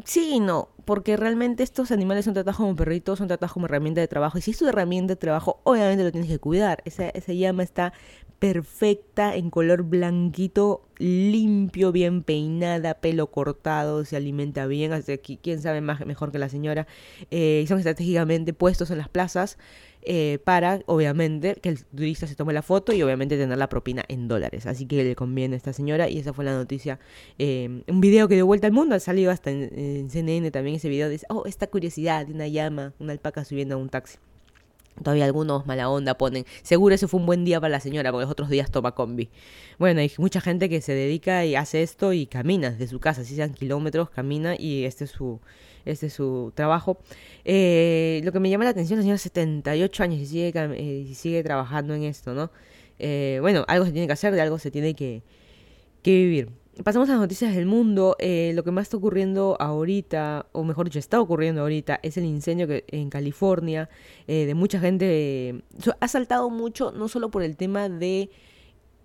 Sí 0.05 0.31
y 0.35 0.39
no, 0.39 0.69
porque 0.85 1.17
realmente 1.17 1.61
estos 1.61 1.91
animales 1.91 2.25
son 2.25 2.33
tratados 2.33 2.57
como 2.57 2.75
perritos, 2.75 3.19
son 3.19 3.27
tratados 3.27 3.53
como 3.53 3.67
herramienta 3.67 4.01
de 4.01 4.07
trabajo. 4.07 4.37
Y 4.37 4.41
si 4.41 4.51
es 4.51 4.57
tu 4.57 4.67
herramienta 4.67 5.13
de 5.13 5.17
trabajo, 5.17 5.61
obviamente 5.63 6.03
lo 6.03 6.11
tienes 6.11 6.29
que 6.29 6.39
cuidar. 6.39 6.81
Esa, 6.85 7.09
esa 7.09 7.33
llama 7.33 7.61
está 7.63 7.93
perfecta, 8.39 9.35
en 9.35 9.49
color 9.49 9.83
blanquito, 9.83 10.87
limpio, 10.97 11.91
bien 11.91 12.23
peinada, 12.23 12.95
pelo 12.95 13.31
cortado, 13.31 14.05
se 14.05 14.15
alimenta 14.15 14.67
bien. 14.67 14.93
Así 14.93 15.17
que 15.17 15.37
quién 15.37 15.61
sabe 15.61 15.81
más, 15.81 16.05
mejor 16.05 16.31
que 16.31 16.39
la 16.39 16.49
señora. 16.49 16.87
Eh, 17.31 17.65
son 17.67 17.79
estratégicamente 17.79 18.53
puestos 18.53 18.91
en 18.91 18.99
las 18.99 19.09
plazas. 19.09 19.57
Eh, 20.09 20.39
para, 20.43 20.81
obviamente, 20.85 21.55
que 21.55 21.69
el 21.69 21.83
turista 21.85 22.27
se 22.27 22.35
tome 22.35 22.53
la 22.53 22.61
foto 22.61 22.93
y 22.93 23.01
obviamente 23.03 23.35
tener 23.37 23.57
la 23.57 23.67
propina 23.67 24.05
en 24.07 24.27
dólares. 24.27 24.65
Así 24.65 24.85
que 24.85 25.03
le 25.03 25.15
conviene 25.15 25.55
a 25.55 25.57
esta 25.57 25.73
señora 25.73 26.07
y 26.07 26.19
esa 26.19 26.33
fue 26.33 26.45
la 26.45 26.53
noticia. 26.53 26.99
Eh, 27.39 27.83
un 27.87 27.99
video 27.99 28.27
que 28.27 28.35
dio 28.35 28.45
vuelta 28.45 28.67
al 28.67 28.73
mundo, 28.73 28.95
ha 28.95 28.99
salido 28.99 29.31
hasta 29.31 29.51
en, 29.51 30.09
CNN 30.09 30.51
también 30.51 30.77
ese 30.77 30.89
video. 30.89 31.09
Dice, 31.09 31.25
oh, 31.29 31.43
esta 31.45 31.67
curiosidad 31.67 32.29
una 32.29 32.47
llama, 32.47 32.93
una 32.99 33.11
alpaca 33.11 33.43
subiendo 33.43 33.75
a 33.75 33.77
un 33.79 33.89
taxi. 33.89 34.17
Todavía 35.03 35.25
algunos 35.25 35.65
mala 35.65 35.89
onda 35.89 36.17
ponen. 36.17 36.45
Seguro 36.63 36.95
ese 36.95 37.07
fue 37.07 37.19
un 37.19 37.25
buen 37.25 37.45
día 37.45 37.59
para 37.59 37.69
la 37.69 37.79
señora, 37.79 38.11
porque 38.11 38.23
los 38.23 38.31
otros 38.31 38.49
días 38.49 38.71
toma 38.71 38.93
combi. 38.93 39.29
Bueno, 39.77 40.01
hay 40.01 40.11
mucha 40.17 40.41
gente 40.41 40.69
que 40.69 40.81
se 40.81 40.93
dedica 40.93 41.45
y 41.45 41.55
hace 41.55 41.83
esto 41.83 42.13
y 42.13 42.25
camina 42.25 42.71
desde 42.71 42.87
su 42.87 42.99
casa, 42.99 43.23
si 43.23 43.35
sean 43.35 43.53
kilómetros, 43.53 44.09
camina 44.09 44.55
y 44.57 44.85
este 44.85 45.05
es 45.05 45.11
su, 45.11 45.39
este 45.85 46.07
es 46.07 46.13
su 46.13 46.51
trabajo. 46.55 46.99
Eh, 47.45 48.21
lo 48.23 48.31
que 48.31 48.39
me 48.39 48.49
llama 48.49 48.63
la 48.63 48.71
atención, 48.71 48.97
la 48.99 49.03
señora 49.03 49.17
78 49.17 50.03
años 50.03 50.19
y 50.19 50.25
sigue, 50.25 50.51
eh, 50.55 51.13
sigue 51.13 51.43
trabajando 51.43 51.93
en 51.93 52.03
esto, 52.03 52.33
¿no? 52.33 52.51
Eh, 52.99 53.37
bueno, 53.41 53.63
algo 53.67 53.85
se 53.85 53.91
tiene 53.91 54.07
que 54.07 54.13
hacer, 54.13 54.33
de 54.33 54.41
algo 54.41 54.59
se 54.59 54.71
tiene 54.71 54.95
que, 54.95 55.21
que 56.01 56.11
vivir. 56.11 56.49
Pasamos 56.83 57.09
a 57.09 57.13
las 57.13 57.21
noticias 57.21 57.55
del 57.55 57.65
mundo. 57.65 58.15
Eh, 58.19 58.51
lo 58.53 58.63
que 58.63 58.71
más 58.71 58.83
está 58.83 58.97
ocurriendo 58.97 59.57
ahorita, 59.59 60.45
o 60.51 60.63
mejor 60.63 60.85
dicho, 60.85 60.99
está 60.99 61.19
ocurriendo 61.19 61.61
ahorita, 61.61 61.99
es 62.03 62.17
el 62.17 62.25
incendio 62.25 62.67
que 62.67 62.85
en 62.89 63.09
California, 63.09 63.89
eh, 64.27 64.45
de 64.45 64.53
mucha 64.53 64.79
gente. 64.79 65.63
ha 65.99 66.07
saltado 66.07 66.49
mucho, 66.49 66.91
no 66.91 67.07
solo 67.07 67.31
por 67.31 67.41
el 67.41 67.57
tema 67.57 67.89
de, 67.89 68.29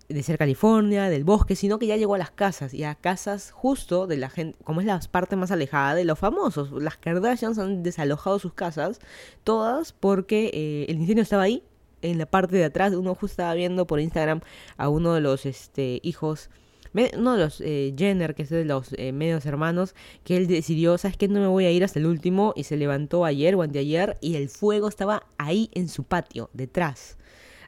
de 0.07 0.23
ser 0.23 0.37
California, 0.37 1.09
del 1.09 1.23
bosque, 1.23 1.55
sino 1.55 1.79
que 1.79 1.87
ya 1.87 1.97
llegó 1.97 2.13
a 2.13 2.19
las 2.19 2.31
casas, 2.31 2.75
y 2.75 2.83
a 2.83 2.93
casas 2.93 3.51
justo 3.51 4.05
de 4.05 4.17
la 4.17 4.29
gente, 4.29 4.57
como 4.63 4.81
es 4.81 4.85
la 4.85 4.99
parte 5.11 5.35
más 5.35 5.49
alejada 5.51 5.95
de 5.95 6.05
los 6.05 6.19
famosos. 6.19 6.71
Las 6.71 6.97
Kardashians 6.97 7.57
han 7.57 7.81
desalojado 7.81 8.37
sus 8.37 8.53
casas, 8.53 8.99
todas 9.43 9.93
porque 9.93 10.51
eh, 10.53 10.85
el 10.89 10.97
incendio 10.99 11.23
estaba 11.23 11.43
ahí, 11.43 11.63
en 12.03 12.17
la 12.19 12.27
parte 12.27 12.55
de 12.55 12.65
atrás. 12.65 12.93
Uno 12.93 13.15
justo 13.15 13.27
estaba 13.27 13.53
viendo 13.55 13.87
por 13.87 13.99
Instagram 13.99 14.41
a 14.77 14.89
uno 14.89 15.13
de 15.13 15.21
los 15.21 15.45
este, 15.45 15.99
hijos 16.03 16.49
uno 16.93 17.33
de 17.33 17.39
los 17.39 17.61
eh, 17.61 17.93
Jenner, 17.97 18.35
que 18.35 18.43
es 18.43 18.49
de 18.49 18.65
los 18.65 18.93
eh, 18.97 19.11
medios 19.11 19.45
hermanos, 19.45 19.95
que 20.23 20.37
él 20.37 20.47
decidió, 20.47 20.97
¿sabes 20.97 21.17
qué? 21.17 21.27
No 21.27 21.39
me 21.39 21.47
voy 21.47 21.65
a 21.65 21.71
ir 21.71 21.83
hasta 21.83 21.99
el 21.99 22.05
último 22.05 22.53
y 22.55 22.63
se 22.63 22.77
levantó 22.77 23.25
ayer 23.25 23.55
o 23.55 23.61
anteayer 23.61 24.17
y 24.21 24.35
el 24.35 24.49
fuego 24.49 24.87
estaba 24.87 25.23
ahí 25.37 25.69
en 25.73 25.89
su 25.89 26.03
patio, 26.03 26.49
detrás. 26.53 27.17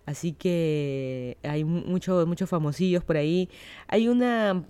Así 0.06 0.34
que 0.34 1.38
hay 1.44 1.64
muchos 1.64 2.28
muchos 2.28 2.50
famosillos 2.50 3.04
por 3.04 3.18
ahí. 3.18 3.50
Hay 3.88 4.08
una 4.08 4.64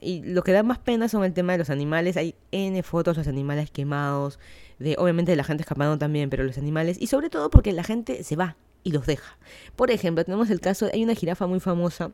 y 0.00 0.22
lo 0.22 0.42
que 0.42 0.52
da 0.52 0.62
más 0.62 0.78
pena 0.78 1.08
son 1.08 1.24
el 1.24 1.32
tema 1.32 1.52
de 1.52 1.58
los 1.58 1.70
animales. 1.70 2.16
Hay 2.16 2.34
N 2.52 2.82
fotos 2.82 3.16
de 3.16 3.20
los 3.20 3.28
animales 3.28 3.70
quemados, 3.70 4.38
de 4.78 4.96
obviamente 4.98 5.32
de 5.32 5.36
la 5.36 5.44
gente 5.44 5.62
escapando 5.62 5.98
también, 5.98 6.30
pero 6.30 6.44
los 6.44 6.58
animales, 6.58 6.98
y 7.00 7.06
sobre 7.06 7.30
todo 7.30 7.50
porque 7.50 7.72
la 7.72 7.84
gente 7.84 8.22
se 8.22 8.36
va 8.36 8.56
y 8.86 8.92
los 8.92 9.04
deja. 9.04 9.36
Por 9.74 9.90
ejemplo, 9.90 10.24
tenemos 10.24 10.48
el 10.48 10.60
caso, 10.60 10.88
hay 10.92 11.02
una 11.02 11.16
jirafa 11.16 11.48
muy 11.48 11.58
famosa 11.58 12.12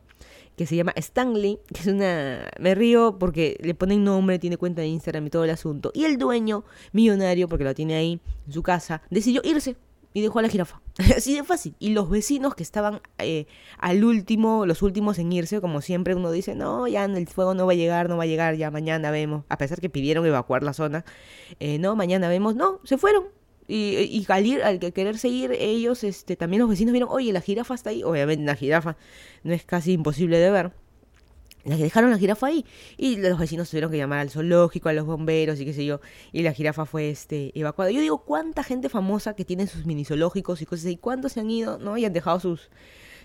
que 0.55 0.65
se 0.65 0.75
llama 0.75 0.91
Stanley, 0.95 1.59
que 1.71 1.81
es 1.81 1.87
una... 1.87 2.49
Me 2.59 2.73
río 2.73 3.17
porque 3.19 3.57
le 3.61 3.75
ponen 3.75 4.03
nombre, 4.03 4.39
tiene 4.39 4.57
cuenta 4.57 4.81
de 4.81 4.87
Instagram 4.87 5.27
y 5.27 5.29
todo 5.29 5.43
el 5.43 5.51
asunto. 5.51 5.91
Y 5.93 6.05
el 6.05 6.17
dueño, 6.17 6.65
millonario, 6.91 7.47
porque 7.47 7.63
lo 7.63 7.75
tiene 7.75 7.93
ahí 7.93 8.19
en 8.47 8.53
su 8.53 8.63
casa, 8.63 9.03
decidió 9.11 9.41
irse. 9.43 9.75
y 10.15 10.21
dejó 10.21 10.39
a 10.39 10.41
la 10.41 10.49
jirafa. 10.49 10.81
Así 11.15 11.35
de 11.35 11.43
fácil. 11.43 11.75
Y 11.77 11.89
los 11.89 12.09
vecinos 12.09 12.55
que 12.55 12.63
estaban 12.63 13.01
eh, 13.19 13.45
al 13.77 14.03
último, 14.03 14.65
los 14.65 14.81
últimos 14.81 15.19
en 15.19 15.31
irse, 15.31 15.61
como 15.61 15.79
siempre 15.81 16.15
uno 16.15 16.31
dice, 16.31 16.55
no, 16.55 16.87
ya 16.87 17.05
el 17.05 17.27
fuego 17.27 17.53
no 17.53 17.67
va 17.67 17.73
a 17.73 17.75
llegar, 17.75 18.09
no 18.09 18.17
va 18.17 18.23
a 18.23 18.27
llegar, 18.27 18.55
ya 18.55 18.71
mañana 18.71 19.11
vemos. 19.11 19.45
A 19.47 19.59
pesar 19.59 19.79
que 19.79 19.91
pidieron 19.91 20.25
evacuar 20.25 20.63
la 20.63 20.73
zona, 20.73 21.05
eh, 21.59 21.77
no, 21.77 21.95
mañana 21.95 22.29
vemos, 22.29 22.55
no, 22.55 22.79
se 22.83 22.97
fueron. 22.97 23.25
Y, 23.67 23.95
y 23.95 24.25
al, 24.29 24.79
querer 24.79 25.17
seguir 25.17 25.51
ellos, 25.53 26.03
este, 26.03 26.35
también 26.35 26.61
los 26.61 26.69
vecinos 26.69 26.91
vieron, 26.91 27.09
oye, 27.11 27.31
la 27.31 27.41
jirafa 27.41 27.73
está 27.75 27.91
ahí. 27.91 28.03
Obviamente 28.03 28.43
la 28.45 28.55
jirafa 28.55 28.97
no 29.43 29.53
es 29.53 29.63
casi 29.63 29.93
imposible 29.93 30.37
de 30.37 30.51
ver. 30.51 30.71
La 31.65 31.77
dejaron 31.77 32.11
la 32.11 32.17
jirafa 32.17 32.47
ahí. 32.47 32.65
Y 32.97 33.15
los 33.17 33.39
vecinos 33.39 33.69
tuvieron 33.69 33.89
que 33.89 33.97
llamar 33.97 34.19
al 34.19 34.29
zoológico, 34.29 34.89
a 34.89 34.93
los 34.93 35.05
bomberos 35.05 35.59
y 35.59 35.65
qué 35.65 35.73
sé 35.73 35.85
yo. 35.85 36.01
Y 36.31 36.41
la 36.41 36.51
jirafa 36.51 36.85
fue 36.85 37.09
este, 37.09 37.57
evacuada. 37.57 37.91
Yo 37.91 38.01
digo, 38.01 38.25
¿cuánta 38.25 38.63
gente 38.63 38.89
famosa 38.89 39.35
que 39.35 39.45
tiene 39.45 39.67
sus 39.67 39.85
mini 39.85 40.03
zoológicos 40.03 40.61
y 40.61 40.65
cosas 40.65 40.85
así? 40.85 40.97
¿Cuántos 40.97 41.33
se 41.33 41.39
han 41.39 41.49
ido, 41.49 41.77
no? 41.79 41.97
Y 41.97 42.03
han 42.03 42.11
dejado 42.11 42.39
sus, 42.41 42.69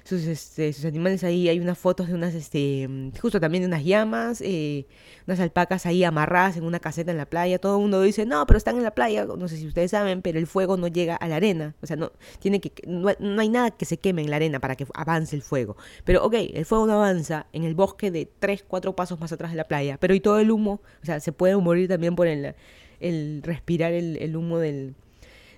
sus, 0.08 0.24
este, 0.24 0.72
sus 0.72 0.86
animales 0.86 1.22
ahí. 1.22 1.48
Hay 1.50 1.60
unas 1.60 1.76
fotos 1.76 2.08
de 2.08 2.14
unas, 2.14 2.34
este, 2.34 2.88
justo 3.20 3.40
también 3.40 3.62
de 3.62 3.68
unas 3.68 3.84
llamas, 3.84 4.40
eh, 4.40 4.86
unas 5.26 5.38
alpacas 5.38 5.84
ahí 5.84 6.02
amarradas 6.02 6.56
en 6.56 6.64
una 6.64 6.80
caseta 6.80 7.10
en 7.10 7.18
la 7.18 7.26
playa. 7.26 7.58
Todo 7.58 7.76
el 7.76 7.82
mundo 7.82 8.00
dice, 8.00 8.24
no, 8.24 8.46
pero 8.46 8.56
están 8.56 8.78
en 8.78 8.84
la 8.84 8.92
playa. 8.92 9.26
No 9.26 9.48
sé 9.48 9.58
si 9.58 9.66
ustedes 9.66 9.90
saben, 9.90 10.22
pero 10.22 10.38
el 10.38 10.46
fuego 10.46 10.78
no 10.78 10.88
llega 10.88 11.14
a 11.16 11.28
la 11.28 11.36
arena. 11.36 11.74
O 11.82 11.86
sea, 11.86 11.96
no, 11.96 12.12
tiene 12.38 12.60
que, 12.60 12.72
no, 12.86 13.10
no 13.18 13.40
hay 13.40 13.50
nada 13.50 13.70
que 13.70 13.84
se 13.84 13.98
queme 13.98 14.22
en 14.22 14.30
la 14.30 14.36
arena 14.36 14.60
para 14.60 14.76
que 14.76 14.86
avance 14.94 15.36
el 15.36 15.42
fuego. 15.42 15.76
Pero, 16.04 16.24
ok, 16.24 16.34
el 16.54 16.64
fuego 16.64 16.86
no 16.86 16.94
avanza 16.94 17.46
en 17.52 17.64
el 17.64 17.74
bosque 17.74 18.10
de 18.10 18.30
3, 18.38 18.64
4 18.66 18.96
pasos 18.96 19.20
más 19.20 19.30
atrás 19.32 19.50
de 19.50 19.58
la 19.58 19.64
playa. 19.64 19.98
Pero 20.00 20.14
y 20.14 20.20
todo 20.20 20.38
el 20.38 20.50
humo, 20.50 20.80
o 21.02 21.06
sea, 21.06 21.20
se 21.20 21.32
puede 21.32 21.54
morir 21.56 21.86
también 21.86 22.16
por 22.16 22.28
el, 22.28 22.54
el 23.00 23.42
respirar 23.44 23.92
el, 23.92 24.16
el 24.16 24.36
humo 24.36 24.58
del 24.58 24.94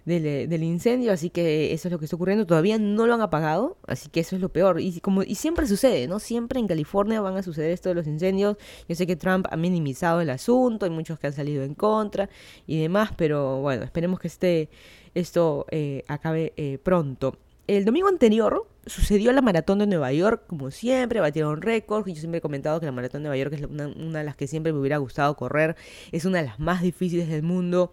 del, 0.04 0.48
del, 0.48 0.62
incendio, 0.62 1.12
así 1.12 1.30
que 1.30 1.72
eso 1.72 1.88
es 1.88 1.92
lo 1.92 1.98
que 1.98 2.06
está 2.06 2.16
ocurriendo. 2.16 2.46
Todavía 2.46 2.78
no 2.78 3.06
lo 3.06 3.14
han 3.14 3.20
apagado, 3.20 3.76
así 3.86 4.08
que 4.08 4.20
eso 4.20 4.36
es 4.36 4.42
lo 4.42 4.48
peor. 4.48 4.80
Y 4.80 5.00
como 5.00 5.22
y 5.22 5.34
siempre 5.34 5.66
sucede, 5.66 6.06
¿no? 6.08 6.18
Siempre 6.18 6.60
en 6.60 6.66
California 6.66 7.20
van 7.20 7.36
a 7.36 7.42
suceder 7.42 7.70
esto 7.70 7.88
de 7.88 7.94
los 7.94 8.06
incendios. 8.06 8.56
Yo 8.88 8.94
sé 8.94 9.06
que 9.06 9.16
Trump 9.16 9.46
ha 9.50 9.56
minimizado 9.56 10.20
el 10.20 10.30
asunto, 10.30 10.86
hay 10.86 10.90
muchos 10.90 11.18
que 11.18 11.26
han 11.26 11.32
salido 11.32 11.62
en 11.62 11.74
contra 11.74 12.28
y 12.66 12.80
demás, 12.80 13.10
pero 13.16 13.60
bueno, 13.60 13.84
esperemos 13.84 14.20
que 14.20 14.28
este, 14.28 14.68
esto 15.14 15.66
eh, 15.70 16.04
acabe 16.08 16.52
eh, 16.56 16.78
pronto. 16.82 17.36
El 17.66 17.84
domingo 17.84 18.08
anterior 18.08 18.66
sucedió 18.84 19.32
la 19.32 19.42
maratón 19.42 19.78
de 19.78 19.86
Nueva 19.86 20.12
York, 20.12 20.42
como 20.48 20.72
siempre, 20.72 21.20
batieron 21.20 21.62
récords. 21.62 22.08
Yo 22.08 22.16
siempre 22.16 22.38
he 22.38 22.40
comentado 22.40 22.80
que 22.80 22.86
la 22.86 22.92
maratón 22.92 23.22
de 23.22 23.28
Nueva 23.28 23.36
York 23.36 23.52
es 23.54 23.62
una, 23.62 23.86
una 23.86 24.18
de 24.18 24.24
las 24.24 24.34
que 24.34 24.48
siempre 24.48 24.72
me 24.72 24.80
hubiera 24.80 24.96
gustado 24.96 25.36
correr. 25.36 25.76
Es 26.10 26.24
una 26.24 26.38
de 26.38 26.46
las 26.46 26.58
más 26.58 26.82
difíciles 26.82 27.28
del 27.28 27.44
mundo 27.44 27.92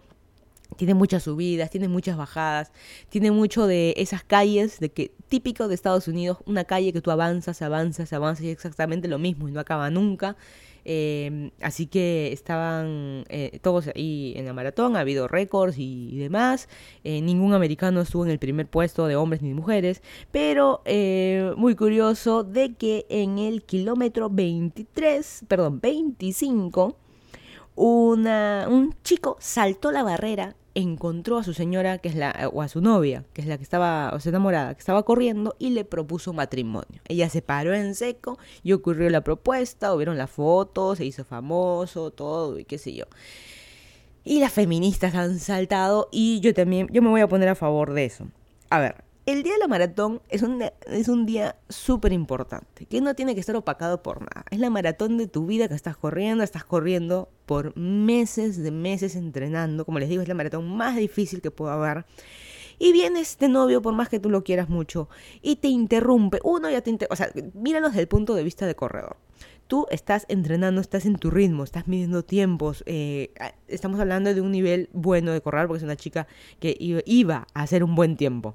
tiene 0.76 0.94
muchas 0.94 1.24
subidas, 1.24 1.70
tiene 1.70 1.88
muchas 1.88 2.16
bajadas, 2.16 2.72
tiene 3.08 3.30
mucho 3.30 3.66
de 3.66 3.94
esas 3.96 4.22
calles 4.22 4.80
de 4.80 4.90
que 4.90 5.12
típico 5.28 5.68
de 5.68 5.74
Estados 5.74 6.08
Unidos, 6.08 6.38
una 6.46 6.64
calle 6.64 6.92
que 6.92 7.00
tú 7.00 7.10
avanzas, 7.10 7.62
avanzas, 7.62 8.12
avanzas 8.12 8.44
y 8.44 8.48
es 8.48 8.52
exactamente 8.52 9.08
lo 9.08 9.18
mismo 9.18 9.48
y 9.48 9.52
no 9.52 9.60
acaba 9.60 9.90
nunca. 9.90 10.36
Eh, 10.90 11.50
así 11.60 11.86
que 11.86 12.32
estaban 12.32 13.24
eh, 13.28 13.58
todos 13.60 13.88
ahí 13.88 14.32
en 14.36 14.46
la 14.46 14.54
maratón, 14.54 14.96
ha 14.96 15.00
habido 15.00 15.28
récords 15.28 15.76
y, 15.78 16.16
demás. 16.16 16.68
Eh, 17.04 17.20
ningún 17.20 17.52
americano 17.52 18.00
estuvo 18.00 18.24
en 18.24 18.30
el 18.30 18.38
primer 18.38 18.66
puesto 18.68 19.06
de 19.06 19.16
hombres 19.16 19.42
ni 19.42 19.52
mujeres, 19.52 20.02
pero 20.32 20.80
eh, 20.86 21.52
muy 21.58 21.74
curioso 21.74 22.42
de 22.42 22.74
que 22.74 23.04
en 23.10 23.38
el 23.38 23.64
kilómetro 23.64 24.30
23, 24.30 25.44
perdón, 25.46 25.80
25, 25.80 26.96
una, 27.78 28.66
un 28.68 28.94
chico 29.04 29.36
saltó 29.38 29.92
la 29.92 30.02
barrera, 30.02 30.56
encontró 30.74 31.38
a 31.38 31.44
su 31.44 31.54
señora, 31.54 31.98
que 31.98 32.08
es 32.08 32.16
la, 32.16 32.50
o 32.52 32.60
a 32.60 32.68
su 32.68 32.80
novia, 32.80 33.24
que 33.32 33.40
es 33.40 33.46
la 33.46 33.56
que 33.56 33.62
estaba, 33.62 34.10
o 34.14 34.20
sea, 34.20 34.30
enamorada, 34.30 34.74
que 34.74 34.80
estaba 34.80 35.04
corriendo, 35.04 35.54
y 35.58 35.70
le 35.70 35.84
propuso 35.84 36.32
matrimonio. 36.32 37.00
Ella 37.06 37.28
se 37.28 37.40
paró 37.40 37.74
en 37.74 37.94
seco 37.94 38.38
y 38.64 38.72
ocurrió 38.72 39.08
la 39.10 39.22
propuesta, 39.22 39.94
hubieron 39.94 40.18
las 40.18 40.30
fotos, 40.30 40.98
se 40.98 41.04
hizo 41.04 41.24
famoso, 41.24 42.10
todo, 42.10 42.58
y 42.58 42.64
qué 42.64 42.78
sé 42.78 42.94
yo. 42.94 43.04
Y 44.24 44.40
las 44.40 44.52
feministas 44.52 45.14
han 45.14 45.38
saltado, 45.38 46.08
y 46.10 46.40
yo 46.40 46.52
también, 46.54 46.88
yo 46.90 47.00
me 47.00 47.10
voy 47.10 47.20
a 47.20 47.28
poner 47.28 47.48
a 47.48 47.54
favor 47.54 47.92
de 47.92 48.04
eso. 48.04 48.26
A 48.70 48.80
ver, 48.80 49.04
el 49.28 49.42
día 49.42 49.52
de 49.52 49.58
la 49.58 49.68
maratón 49.68 50.22
es 50.30 50.40
un, 50.40 50.64
es 50.86 51.06
un 51.06 51.26
día 51.26 51.56
súper 51.68 52.14
importante, 52.14 52.86
que 52.86 53.02
no 53.02 53.14
tiene 53.14 53.34
que 53.34 53.40
estar 53.40 53.54
opacado 53.56 54.02
por 54.02 54.22
nada. 54.22 54.46
Es 54.50 54.58
la 54.58 54.70
maratón 54.70 55.18
de 55.18 55.26
tu 55.26 55.44
vida 55.44 55.68
que 55.68 55.74
estás 55.74 55.98
corriendo, 55.98 56.42
estás 56.42 56.64
corriendo 56.64 57.28
por 57.44 57.76
meses 57.76 58.56
de 58.56 58.70
meses 58.70 59.16
entrenando. 59.16 59.84
Como 59.84 59.98
les 59.98 60.08
digo, 60.08 60.22
es 60.22 60.28
la 60.28 60.34
maratón 60.34 60.74
más 60.74 60.96
difícil 60.96 61.42
que 61.42 61.50
puedo 61.50 61.70
haber. 61.70 62.06
Y 62.78 62.92
viene 62.92 63.20
este 63.20 63.50
novio, 63.50 63.82
por 63.82 63.92
más 63.92 64.08
que 64.08 64.18
tú 64.18 64.30
lo 64.30 64.44
quieras 64.44 64.70
mucho, 64.70 65.10
y 65.42 65.56
te 65.56 65.68
interrumpe. 65.68 66.40
Uno 66.42 66.70
ya 66.70 66.80
te 66.80 66.88
interrumpe. 66.88 67.12
O 67.12 67.16
sea, 67.16 67.30
míralo 67.52 67.88
desde 67.88 68.00
el 68.00 68.08
punto 68.08 68.34
de 68.34 68.42
vista 68.42 68.64
de 68.66 68.76
corredor. 68.76 69.18
Tú 69.66 69.86
estás 69.90 70.24
entrenando, 70.30 70.80
estás 70.80 71.04
en 71.04 71.16
tu 71.16 71.30
ritmo, 71.30 71.64
estás 71.64 71.86
midiendo 71.86 72.24
tiempos. 72.24 72.82
Eh, 72.86 73.34
estamos 73.66 74.00
hablando 74.00 74.32
de 74.32 74.40
un 74.40 74.52
nivel 74.52 74.88
bueno 74.94 75.32
de 75.32 75.42
correr, 75.42 75.66
porque 75.66 75.78
es 75.78 75.84
una 75.84 75.96
chica 75.96 76.26
que 76.60 76.74
iba 76.78 77.46
a 77.52 77.62
hacer 77.62 77.84
un 77.84 77.94
buen 77.94 78.16
tiempo 78.16 78.54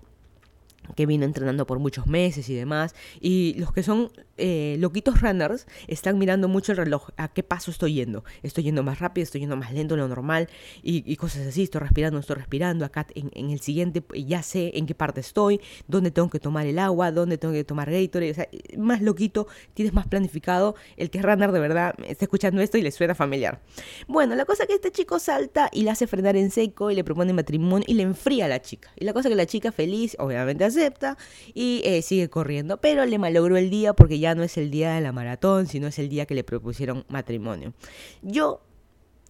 que 0.96 1.06
vino 1.06 1.26
entrenando 1.26 1.66
por 1.66 1.80
muchos 1.80 2.08
meses 2.08 2.50
y 2.50 2.56
demás. 2.56 2.96
Y 3.20 3.56
los 3.58 3.72
que 3.72 3.84
son 3.84 4.12
eh, 4.38 4.78
loquitos 4.80 5.22
runners 5.22 5.68
están 5.88 6.18
mirando 6.18 6.48
mucho 6.48 6.72
el 6.72 6.78
reloj, 6.78 7.10
a 7.18 7.28
qué 7.28 7.44
paso 7.44 7.72
estoy 7.72 7.94
yendo. 7.94 8.24
Estoy 8.42 8.66
yendo 8.66 8.84
más 8.84 9.00
rápido, 9.00 9.24
estoy 9.24 9.42
yendo 9.42 9.56
más 9.56 9.74
lento 9.74 9.96
lo 9.96 10.08
normal 10.08 10.50
y, 10.82 11.16
cosas 11.18 11.48
así. 11.48 11.64
Estoy 11.64 11.82
respirando, 11.82 12.20
estoy 12.20 12.36
respirando. 12.36 12.86
Acá 12.86 13.08
en, 13.16 13.50
el 13.50 13.60
siguiente 13.60 14.04
ya 14.26 14.44
sé 14.44 14.72
en 14.76 14.86
qué 14.86 14.96
parte 14.96 15.22
estoy, 15.22 15.62
dónde 15.88 16.12
tengo 16.12 16.30
que 16.30 16.40
tomar 16.40 16.66
el 16.66 16.80
agua, 16.80 17.12
dónde 17.12 17.38
tengo 17.38 17.54
que 17.54 17.64
tomar 17.64 17.92
Gatorade. 17.92 18.32
O 18.32 18.36
sea, 18.36 18.50
más 18.78 19.02
loquito, 19.02 19.48
tienes 19.74 19.94
más 19.94 20.08
planificado. 20.08 20.76
El 20.98 21.10
que 21.10 21.20
es 21.20 21.24
runner 21.24 21.52
de 21.52 21.60
verdad 21.60 21.96
está 22.08 22.26
escuchando 22.26 22.62
esto 22.62 22.78
y 22.78 22.82
le 22.82 22.92
suena 22.92 23.16
familiar. 23.16 23.62
Bueno, 24.08 24.36
la 24.36 24.46
cosa 24.46 24.66
que 24.66 24.74
este 24.74 24.92
chico 24.92 25.20
salta 25.20 25.70
y 25.72 25.84
le 25.84 25.92
hace 25.92 26.08
frenar 26.08 26.36
en 26.36 26.52
seco 26.52 26.92
y 26.92 26.96
le 26.96 27.04
propone 27.04 27.34
matrimonio 27.34 27.86
y 27.88 27.94
le 27.94 28.04
enfría 28.04 28.46
a 28.46 28.48
la 28.48 28.62
chica. 28.62 28.92
Y 28.96 29.06
la 29.06 29.14
cosa 29.14 29.30
que 29.30 29.36
la 29.36 29.46
chica 29.46 29.72
feliz, 29.72 30.16
obviamente 30.20 30.64
acepta 30.80 31.18
y 31.54 31.82
eh, 31.86 32.02
sigue 32.02 32.30
corriendo, 32.30 32.78
pero 32.78 33.06
le 33.06 33.18
malogró 33.18 33.58
el 33.58 33.70
día 33.70 33.94
porque 33.94 34.20
ya 34.20 34.36
no 34.36 34.44
es 34.44 34.58
el 34.58 34.72
día 34.72 34.94
de 34.94 35.02
la 35.02 35.12
maratón, 35.12 35.68
sino 35.68 35.88
es 35.88 36.00
el 36.00 36.10
día 36.10 36.26
que 36.26 36.36
le 36.36 36.44
propusieron 36.44 37.06
matrimonio. 37.08 37.74
Yo 38.22 38.62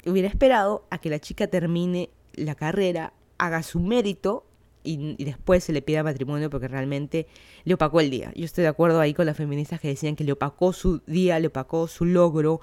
hubiera 0.05 0.27
esperado 0.27 0.85
a 0.89 0.97
que 0.99 1.09
la 1.09 1.19
chica 1.19 1.47
termine 1.47 2.09
la 2.33 2.55
carrera, 2.55 3.13
haga 3.37 3.63
su 3.63 3.79
mérito 3.79 4.45
y, 4.83 5.15
y, 5.17 5.23
después 5.23 5.63
se 5.63 5.71
le 5.71 5.81
pida 5.81 6.03
matrimonio 6.03 6.49
porque 6.49 6.67
realmente 6.67 7.27
le 7.63 7.73
opacó 7.73 8.01
el 8.01 8.09
día. 8.09 8.31
Yo 8.35 8.43
estoy 8.43 8.63
de 8.63 8.67
acuerdo 8.67 8.99
ahí 8.99 9.13
con 9.13 9.25
las 9.25 9.37
feministas 9.37 9.79
que 9.79 9.87
decían 9.87 10.15
que 10.15 10.23
le 10.23 10.33
opacó 10.33 10.73
su 10.73 11.01
día, 11.07 11.39
le 11.39 11.47
opacó 11.47 11.87
su 11.87 12.05
logro, 12.05 12.59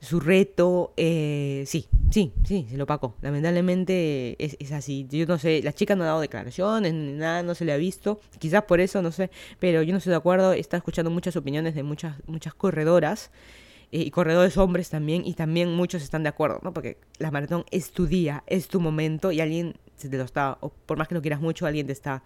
su 0.00 0.20
reto. 0.20 0.92
Eh, 0.96 1.64
sí, 1.66 1.88
sí, 2.10 2.32
sí, 2.44 2.66
se 2.70 2.76
lo 2.76 2.84
opacó. 2.84 3.14
Lamentablemente 3.20 4.36
es, 4.44 4.56
es, 4.60 4.72
así. 4.72 5.06
Yo 5.10 5.26
no 5.26 5.38
sé, 5.38 5.62
la 5.62 5.72
chica 5.72 5.96
no 5.96 6.04
ha 6.04 6.08
dado 6.08 6.20
declaraciones, 6.20 6.94
nada, 6.94 7.42
no 7.42 7.54
se 7.54 7.64
le 7.64 7.72
ha 7.72 7.76
visto. 7.76 8.20
Quizás 8.38 8.64
por 8.64 8.80
eso, 8.80 9.02
no 9.02 9.12
sé, 9.12 9.30
pero 9.58 9.82
yo 9.82 9.92
no 9.92 9.98
estoy 9.98 10.10
de 10.10 10.16
acuerdo. 10.16 10.52
Está 10.52 10.76
escuchando 10.76 11.10
muchas 11.10 11.36
opiniones 11.36 11.74
de 11.74 11.82
muchas, 11.82 12.16
muchas 12.26 12.54
corredoras. 12.54 13.30
Eh, 13.90 14.00
y 14.00 14.10
corredores 14.10 14.58
hombres 14.58 14.90
también, 14.90 15.26
y 15.26 15.32
también 15.32 15.74
muchos 15.74 16.02
están 16.02 16.22
de 16.22 16.28
acuerdo, 16.28 16.60
¿no? 16.62 16.74
Porque 16.74 16.98
la 17.18 17.30
maratón 17.30 17.64
es 17.70 17.90
tu 17.90 18.06
día, 18.06 18.44
es 18.46 18.68
tu 18.68 18.80
momento, 18.80 19.32
y 19.32 19.40
alguien 19.40 19.76
se 19.96 20.10
te 20.10 20.18
lo 20.18 20.24
está, 20.24 20.58
o 20.60 20.68
por 20.68 20.98
más 20.98 21.08
que 21.08 21.14
lo 21.14 21.22
quieras 21.22 21.40
mucho, 21.40 21.64
alguien 21.64 21.86
te 21.86 21.94
está 21.94 22.22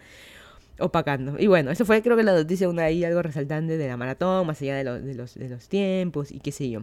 opacando. 0.78 1.36
Y 1.38 1.46
bueno, 1.46 1.70
eso 1.70 1.84
fue 1.84 2.02
creo 2.02 2.16
que 2.16 2.22
la 2.22 2.34
noticia, 2.34 2.68
una 2.68 2.84
ahí 2.84 3.04
algo 3.04 3.22
resaltante 3.22 3.76
de 3.76 3.88
la 3.88 3.96
maratón, 3.96 4.46
más 4.46 4.60
allá 4.62 4.76
de, 4.76 4.84
lo, 4.84 5.00
de, 5.00 5.14
los, 5.14 5.34
de 5.34 5.48
los 5.48 5.68
tiempos 5.68 6.32
y 6.32 6.40
qué 6.40 6.52
sé 6.52 6.70
yo. 6.70 6.82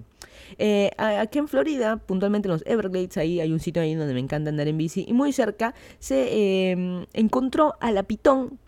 Eh, 0.58 0.91
aquí 0.97 1.39
en 1.39 1.47
Florida, 1.47 1.97
puntualmente 1.97 2.47
en 2.47 2.54
los 2.54 2.63
Everglades, 2.65 3.17
ahí 3.17 3.39
hay 3.39 3.52
un 3.52 3.60
sitio 3.60 3.82
ahí 3.82 3.95
donde 3.95 4.13
me 4.13 4.19
encanta 4.19 4.49
andar 4.49 4.67
en 4.67 4.78
bici, 4.78 5.06
y 5.08 5.13
muy 5.13 5.34
cerca 5.34 5.73
se 5.99 6.28
eh, 6.71 7.06
encontró 7.13 7.75
a 7.80 7.91
la 7.91 8.04
pitón 8.04 8.60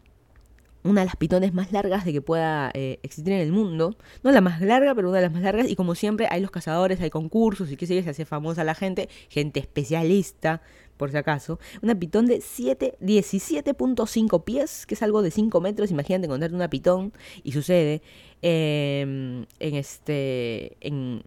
una 0.84 1.02
de 1.02 1.06
las 1.06 1.16
pitones 1.16 1.54
más 1.54 1.72
largas 1.72 2.06
de 2.06 2.14
que 2.14 2.22
pueda 2.22 2.72
eh, 2.74 3.00
existir 3.04 3.34
en 3.34 3.42
el 3.42 3.52
mundo. 3.52 3.96
No 4.24 4.32
la 4.32 4.42
más 4.42 4.62
larga, 4.62 4.96
pero 4.96 5.10
una 5.10 5.18
de 5.18 5.24
las 5.24 5.32
más 5.32 5.44
largas. 5.44 5.70
Y 5.70 5.76
como 5.76 5.96
siempre, 5.96 6.28
hay 6.30 6.42
los 6.42 6.52
cazadores, 6.52 7.00
hay 7.02 7.10
concursos 7.10 7.72
y 7.72 7.78
qué 7.78 7.86
sé 7.86 7.96
yo, 7.96 8.04
se 8.04 8.10
hace 8.10 8.26
famosa 8.26 8.64
la 8.64 8.76
gente, 8.76 9.10
gente 9.30 9.60
especialista, 9.60 10.62
por 11.02 11.10
si 11.10 11.18
acaso. 11.18 11.60
Una 11.82 11.96
pitón 11.96 12.28
de 12.28 12.38
17.5 12.38 14.44
pies, 14.44 14.86
que 14.86 14.94
es 14.94 15.02
algo 15.02 15.24
de 15.24 15.32
5 15.32 15.60
metros. 15.60 15.90
Imagínate 15.90 16.28
encontrarte 16.28 16.56
una 16.56 16.70
pitón. 16.70 17.12
Y 17.44 17.54
sucede 17.54 18.04
eh, 18.44 19.46
en 19.60 19.76
este. 19.76 20.78
En, 20.80 21.24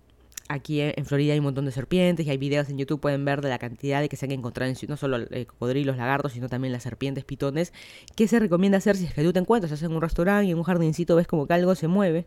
Aquí 0.46 0.82
en 0.82 1.06
Florida 1.06 1.32
hay 1.32 1.38
un 1.38 1.46
montón 1.46 1.64
de 1.64 1.72
serpientes 1.72 2.26
y 2.26 2.30
hay 2.30 2.36
videos 2.36 2.68
en 2.68 2.76
YouTube, 2.76 3.00
pueden 3.00 3.24
ver 3.24 3.40
de 3.40 3.48
la 3.48 3.58
cantidad 3.58 4.02
de 4.02 4.10
que 4.10 4.16
se 4.16 4.26
han 4.26 4.32
encontrado 4.32 4.70
en, 4.70 4.76
no 4.88 4.98
solo 4.98 5.16
eh, 5.30 5.46
cocodrilos, 5.46 5.96
lagartos, 5.96 6.32
sino 6.32 6.50
también 6.50 6.70
las 6.70 6.82
serpientes, 6.82 7.24
pitones. 7.24 7.72
¿Qué 8.14 8.28
se 8.28 8.38
recomienda 8.38 8.76
hacer 8.76 8.96
si 8.96 9.06
es 9.06 9.14
que 9.14 9.24
tú 9.24 9.32
te 9.32 9.38
encuentras? 9.38 9.82
En 9.82 9.92
un 9.92 10.02
restaurante 10.02 10.46
y 10.46 10.50
en 10.50 10.58
un 10.58 10.64
jardincito 10.64 11.16
ves 11.16 11.26
como 11.26 11.46
que 11.46 11.54
algo 11.54 11.74
se 11.74 11.88
mueve. 11.88 12.26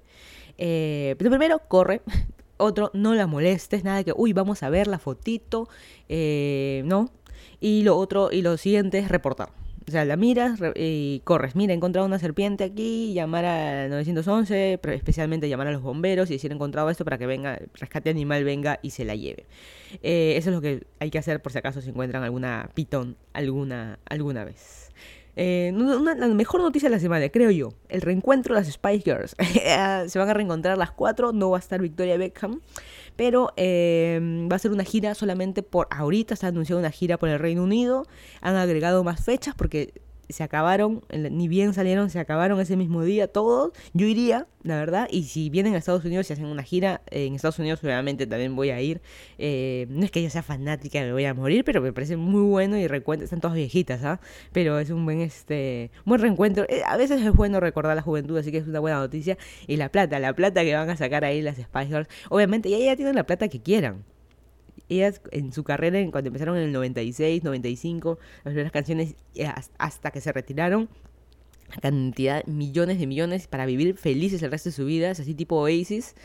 Eh, 0.57 1.13
pero 1.19 1.29
primero, 1.29 1.61
corre. 1.67 2.01
Otro, 2.57 2.89
no 2.93 3.13
la 3.13 3.27
molestes, 3.27 3.83
nada 3.83 4.03
que, 4.03 4.13
uy, 4.15 4.33
vamos 4.33 4.63
a 4.63 4.71
ver 4.71 4.87
la 4.87 4.97
fotito. 4.97 5.69
Eh, 6.09 6.81
no. 6.85 7.11
Y 7.59 7.83
lo 7.83 7.97
otro, 7.97 8.29
y 8.31 8.41
lo 8.41 8.57
siguiente 8.57 8.99
es 8.99 9.09
reportar 9.09 9.49
O 9.87 9.91
sea, 9.91 10.05
la 10.05 10.15
miras 10.15 10.59
y 10.75 11.21
corres. 11.23 11.55
Mira, 11.55 11.73
he 11.73 11.75
encontrado 11.75 12.05
una 12.05 12.19
serpiente 12.19 12.63
aquí, 12.63 13.13
llamar 13.13 13.45
a 13.45 13.87
911, 13.87 14.79
pero 14.81 14.95
especialmente 14.95 15.49
llamar 15.49 15.67
a 15.67 15.71
los 15.71 15.81
bomberos 15.81 16.29
y 16.29 16.33
decir 16.33 16.51
he 16.51 16.55
encontrado 16.55 16.89
esto 16.89 17.03
para 17.03 17.17
que 17.17 17.25
venga, 17.25 17.59
rescate 17.73 18.09
animal 18.09 18.43
venga 18.43 18.79
y 18.81 18.91
se 18.91 19.05
la 19.05 19.15
lleve. 19.15 19.45
Eh, 20.03 20.35
eso 20.37 20.49
es 20.49 20.55
lo 20.55 20.61
que 20.61 20.85
hay 20.99 21.09
que 21.09 21.17
hacer 21.17 21.41
por 21.41 21.51
si 21.51 21.57
acaso 21.57 21.81
se 21.81 21.89
encuentran 21.89 22.23
alguna 22.23 22.69
pitón 22.73 23.17
alguna, 23.33 23.99
alguna 24.05 24.43
vez. 24.43 24.91
Eh, 25.39 25.71
la 25.71 26.27
mejor 26.29 26.61
noticia 26.61 26.89
de 26.89 26.95
la 26.95 26.99
semana, 26.99 27.29
creo 27.29 27.51
yo, 27.51 27.69
el 27.89 28.01
reencuentro 28.01 28.55
de 28.55 28.61
las 28.61 28.71
Spice 28.71 29.03
Girls. 29.03 29.35
se 30.11 30.19
van 30.19 30.29
a 30.29 30.33
reencontrar 30.33 30.77
las 30.79 30.91
cuatro, 30.91 31.31
no 31.31 31.51
va 31.51 31.57
a 31.57 31.59
estar 31.59 31.79
Victoria 31.79 32.17
Beckham, 32.17 32.61
pero 33.17 33.51
eh, 33.57 34.19
va 34.49 34.55
a 34.55 34.59
ser 34.59 34.71
una 34.71 34.85
gira 34.85 35.13
solamente 35.15 35.63
por 35.63 35.87
ahorita, 35.89 36.37
se 36.37 36.45
ha 36.45 36.49
anunciado 36.49 36.79
una 36.79 36.91
gira 36.91 37.17
por 37.17 37.27
el 37.27 37.39
Reino 37.39 37.63
Unido, 37.63 38.05
han 38.39 38.55
agregado 38.55 39.03
más 39.03 39.25
fechas 39.25 39.55
porque 39.55 39.93
se 40.29 40.43
acabaron, 40.43 41.03
ni 41.09 41.47
bien 41.47 41.73
salieron, 41.73 42.09
se 42.09 42.19
acabaron 42.19 42.59
ese 42.59 42.75
mismo 42.75 43.03
día 43.03 43.27
todos. 43.27 43.71
Yo 43.93 44.05
iría, 44.05 44.47
la 44.63 44.75
verdad, 44.75 45.07
y 45.09 45.23
si 45.23 45.49
vienen 45.49 45.75
a 45.75 45.77
Estados 45.77 46.03
Unidos 46.05 46.29
y 46.29 46.33
hacen 46.33 46.45
una 46.45 46.63
gira, 46.63 47.01
en 47.11 47.35
Estados 47.35 47.59
Unidos 47.59 47.83
obviamente 47.83 48.27
también 48.27 48.55
voy 48.55 48.71
a 48.71 48.81
ir. 48.81 49.01
Eh, 49.37 49.87
no 49.89 50.05
es 50.05 50.11
que 50.11 50.21
yo 50.21 50.29
sea 50.29 50.43
fanática, 50.43 50.99
me 51.01 51.13
voy 51.13 51.25
a 51.25 51.33
morir, 51.33 51.63
pero 51.63 51.81
me 51.81 51.93
parece 51.93 52.17
muy 52.17 52.41
bueno 52.41 52.77
y 52.77 52.87
recuento, 52.87 53.23
están 53.23 53.41
todas 53.41 53.55
viejitas, 53.55 54.03
¿ah? 54.03 54.19
Pero 54.51 54.79
es 54.79 54.89
un 54.89 55.05
buen, 55.05 55.21
este, 55.21 55.91
buen 56.05 56.21
reencuentro. 56.21 56.65
Eh, 56.69 56.81
a 56.85 56.97
veces 56.97 57.21
es 57.21 57.33
bueno 57.33 57.59
recordar 57.59 57.95
la 57.95 58.01
juventud, 58.01 58.37
así 58.37 58.51
que 58.51 58.57
es 58.57 58.67
una 58.67 58.79
buena 58.79 58.99
noticia. 58.99 59.37
Y 59.67 59.77
la 59.77 59.89
plata, 59.89 60.19
la 60.19 60.33
plata 60.33 60.63
que 60.63 60.73
van 60.75 60.89
a 60.89 60.97
sacar 60.97 61.23
ahí 61.25 61.41
las 61.41 61.57
Spice 61.57 61.87
Girls, 61.87 62.07
obviamente, 62.29 62.69
ya, 62.69 62.77
ya 62.77 62.95
tienen 62.95 63.15
la 63.15 63.25
plata 63.25 63.47
que 63.47 63.61
quieran 63.61 64.03
ellas 64.89 65.21
en 65.31 65.53
su 65.53 65.63
carrera, 65.63 65.99
cuando 66.11 66.27
empezaron 66.27 66.57
en 66.57 66.63
el 66.63 66.71
96, 66.71 67.43
95, 67.43 68.19
las 68.43 68.51
primeras 68.53 68.71
canciones, 68.71 69.15
eh, 69.35 69.47
hasta 69.77 70.11
que 70.11 70.21
se 70.21 70.31
retiraron, 70.31 70.89
cantidad, 71.81 72.45
millones 72.45 72.99
de 72.99 73.07
millones 73.07 73.47
para 73.47 73.65
vivir 73.65 73.97
felices 73.97 74.41
el 74.43 74.51
resto 74.51 74.69
de 74.69 74.75
su 74.75 74.85
vida, 74.85 75.11
es 75.11 75.19
así 75.19 75.33
tipo 75.33 75.57
Oasis, 75.57 76.15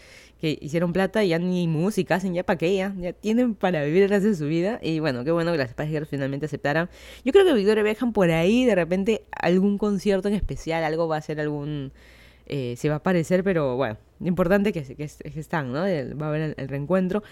que 0.40 0.58
hicieron 0.60 0.92
plata 0.92 1.22
y 1.22 1.28
ya 1.28 1.38
ni 1.38 1.68
música 1.68 2.16
hacen, 2.16 2.34
ya 2.34 2.42
para 2.42 2.58
qué, 2.58 2.74
ya, 2.74 2.92
ya 2.98 3.12
tienen 3.12 3.54
para 3.54 3.84
vivir 3.84 4.02
el 4.02 4.08
resto 4.08 4.28
de 4.28 4.34
su 4.34 4.46
vida. 4.46 4.80
Y 4.82 4.98
bueno, 4.98 5.22
qué 5.22 5.30
bueno 5.30 5.52
que 5.52 5.58
las 5.58 5.70
Spice 5.70 5.90
Girls 5.90 6.08
finalmente 6.08 6.46
aceptaran. 6.46 6.90
Yo 7.24 7.30
creo 7.30 7.44
que 7.44 7.52
Victoria 7.52 7.84
Beckham 7.84 8.12
por 8.12 8.28
ahí, 8.30 8.64
de 8.64 8.74
repente, 8.74 9.22
algún 9.30 9.78
concierto 9.78 10.26
en 10.26 10.34
especial, 10.34 10.82
algo 10.82 11.06
va 11.06 11.18
a 11.18 11.22
ser 11.22 11.40
algún... 11.40 11.92
Eh, 12.46 12.74
se 12.76 12.88
va 12.88 12.96
a 12.96 12.98
aparecer, 12.98 13.44
pero 13.44 13.76
bueno, 13.76 13.98
lo 14.18 14.26
importante 14.26 14.72
que, 14.72 14.82
que, 14.82 14.96
que 14.96 15.40
están, 15.40 15.72
¿no? 15.72 15.82
Va 15.82 16.26
a 16.26 16.28
haber 16.28 16.54
el 16.56 16.68
reencuentro. 16.68 17.22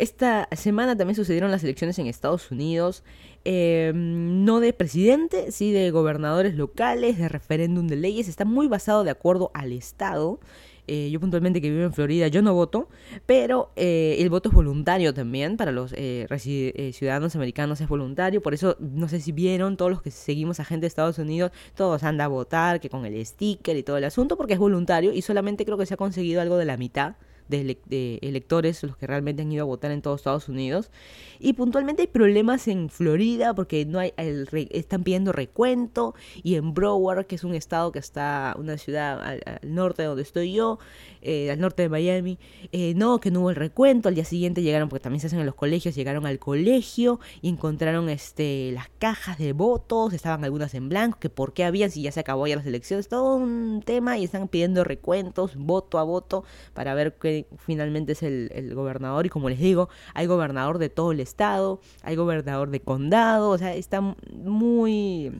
Esta 0.00 0.48
semana 0.56 0.96
también 0.96 1.14
sucedieron 1.14 1.50
las 1.50 1.62
elecciones 1.62 1.98
en 1.98 2.06
Estados 2.06 2.50
Unidos, 2.50 3.04
em, 3.44 4.46
no 4.46 4.58
de 4.60 4.72
presidente, 4.72 5.52
sí 5.52 5.72
de 5.72 5.90
gobernadores 5.90 6.54
locales, 6.54 7.18
de 7.18 7.28
referéndum 7.28 7.86
de 7.86 7.96
leyes, 7.96 8.26
está 8.26 8.46
muy 8.46 8.66
basado 8.66 9.04
de 9.04 9.10
acuerdo 9.10 9.50
al 9.52 9.72
Estado. 9.72 10.40
Eh, 10.86 11.10
yo 11.10 11.20
puntualmente 11.20 11.60
que 11.60 11.68
vivo 11.68 11.82
en 11.82 11.92
Florida, 11.92 12.28
yo 12.28 12.40
no 12.40 12.54
voto, 12.54 12.88
pero 13.26 13.72
eh, 13.76 14.16
el 14.20 14.30
voto 14.30 14.48
es 14.48 14.54
voluntario 14.54 15.12
también 15.12 15.58
para 15.58 15.70
los 15.70 15.92
eh, 15.94 16.92
ciudadanos 16.94 17.36
americanos, 17.36 17.82
es 17.82 17.88
voluntario, 17.88 18.40
por 18.40 18.54
eso 18.54 18.78
no 18.80 19.06
sé 19.06 19.20
si 19.20 19.32
vieron 19.32 19.76
todos 19.76 19.90
los 19.90 20.00
que 20.00 20.10
seguimos 20.10 20.60
a 20.60 20.64
gente 20.64 20.84
de 20.84 20.86
Estados 20.88 21.18
Unidos, 21.18 21.52
todos 21.74 22.04
andan 22.04 22.24
a 22.24 22.28
votar, 22.28 22.80
que 22.80 22.88
con 22.88 23.04
el 23.04 23.26
sticker 23.26 23.76
y 23.76 23.82
todo 23.82 23.98
el 23.98 24.04
asunto, 24.04 24.38
porque 24.38 24.54
es 24.54 24.58
voluntario 24.58 25.12
y 25.12 25.20
solamente 25.20 25.66
creo 25.66 25.76
que 25.76 25.84
se 25.84 25.92
ha 25.92 25.98
conseguido 25.98 26.40
algo 26.40 26.56
de 26.56 26.64
la 26.64 26.78
mitad 26.78 27.16
de, 27.50 28.18
electores, 28.22 28.82
los 28.82 28.96
que 28.96 29.06
realmente 29.06 29.42
han 29.42 29.52
ido 29.52 29.62
a 29.62 29.66
votar 29.66 29.90
en 29.90 30.02
todos 30.02 30.20
Estados 30.20 30.48
Unidos. 30.48 30.90
Y 31.38 31.54
puntualmente 31.54 32.02
hay 32.02 32.08
problemas 32.08 32.68
en 32.68 32.88
Florida 32.88 33.54
porque 33.54 33.84
no 33.84 33.98
hay 33.98 34.12
el, 34.16 34.48
están 34.70 35.02
pidiendo 35.02 35.32
recuento 35.32 36.14
y 36.42 36.54
en 36.54 36.74
Broward, 36.74 37.26
que 37.26 37.34
es 37.34 37.44
un 37.44 37.54
estado 37.54 37.92
que 37.92 37.98
está, 37.98 38.54
una 38.58 38.76
ciudad 38.76 39.20
al, 39.22 39.40
norte 39.62 40.02
de 40.02 40.08
donde 40.08 40.22
estoy 40.22 40.52
yo, 40.52 40.78
eh, 41.22 41.50
al 41.50 41.60
norte 41.60 41.82
de 41.82 41.88
Miami, 41.88 42.38
eh, 42.72 42.94
no, 42.94 43.20
que 43.20 43.30
no 43.30 43.40
hubo 43.40 43.50
el 43.50 43.56
recuento. 43.56 44.08
Al 44.08 44.14
día 44.14 44.24
siguiente 44.24 44.62
llegaron, 44.62 44.88
porque 44.88 45.02
también 45.02 45.20
se 45.20 45.26
hacen 45.26 45.40
en 45.40 45.46
los 45.46 45.54
colegios, 45.54 45.94
llegaron 45.94 46.26
al 46.26 46.38
colegio 46.38 47.20
y 47.42 47.48
encontraron 47.48 48.08
este, 48.08 48.70
las 48.72 48.88
cajas 48.98 49.38
de 49.38 49.52
votos, 49.52 50.12
estaban 50.12 50.44
algunas 50.44 50.74
en 50.74 50.88
blanco, 50.88 51.18
que 51.18 51.30
por 51.30 51.52
qué 51.52 51.64
habían 51.64 51.90
si 51.90 52.02
ya 52.02 52.12
se 52.12 52.20
acabó 52.20 52.46
ya 52.46 52.56
las 52.56 52.66
elecciones, 52.66 53.08
todo 53.08 53.36
un 53.36 53.82
tema 53.84 54.18
y 54.18 54.24
están 54.24 54.48
pidiendo 54.48 54.84
recuentos 54.84 55.56
voto 55.56 55.98
a 55.98 56.04
voto 56.04 56.44
para 56.74 56.94
ver 56.94 57.14
qué 57.20 57.39
finalmente 57.58 58.12
es 58.12 58.22
el, 58.22 58.74
gobernador. 58.74 59.26
Y 59.26 59.28
como 59.28 59.48
les 59.48 59.58
digo, 59.58 59.88
hay 60.14 60.26
gobernador 60.26 60.78
de 60.78 60.88
todo 60.88 61.12
el 61.12 61.20
estado, 61.20 61.80
hay 62.02 62.16
gobernador 62.16 62.70
de 62.70 62.80
condado, 62.80 63.50
o 63.50 63.58
sea, 63.58 63.74
está 63.74 64.00
muy 64.00 65.32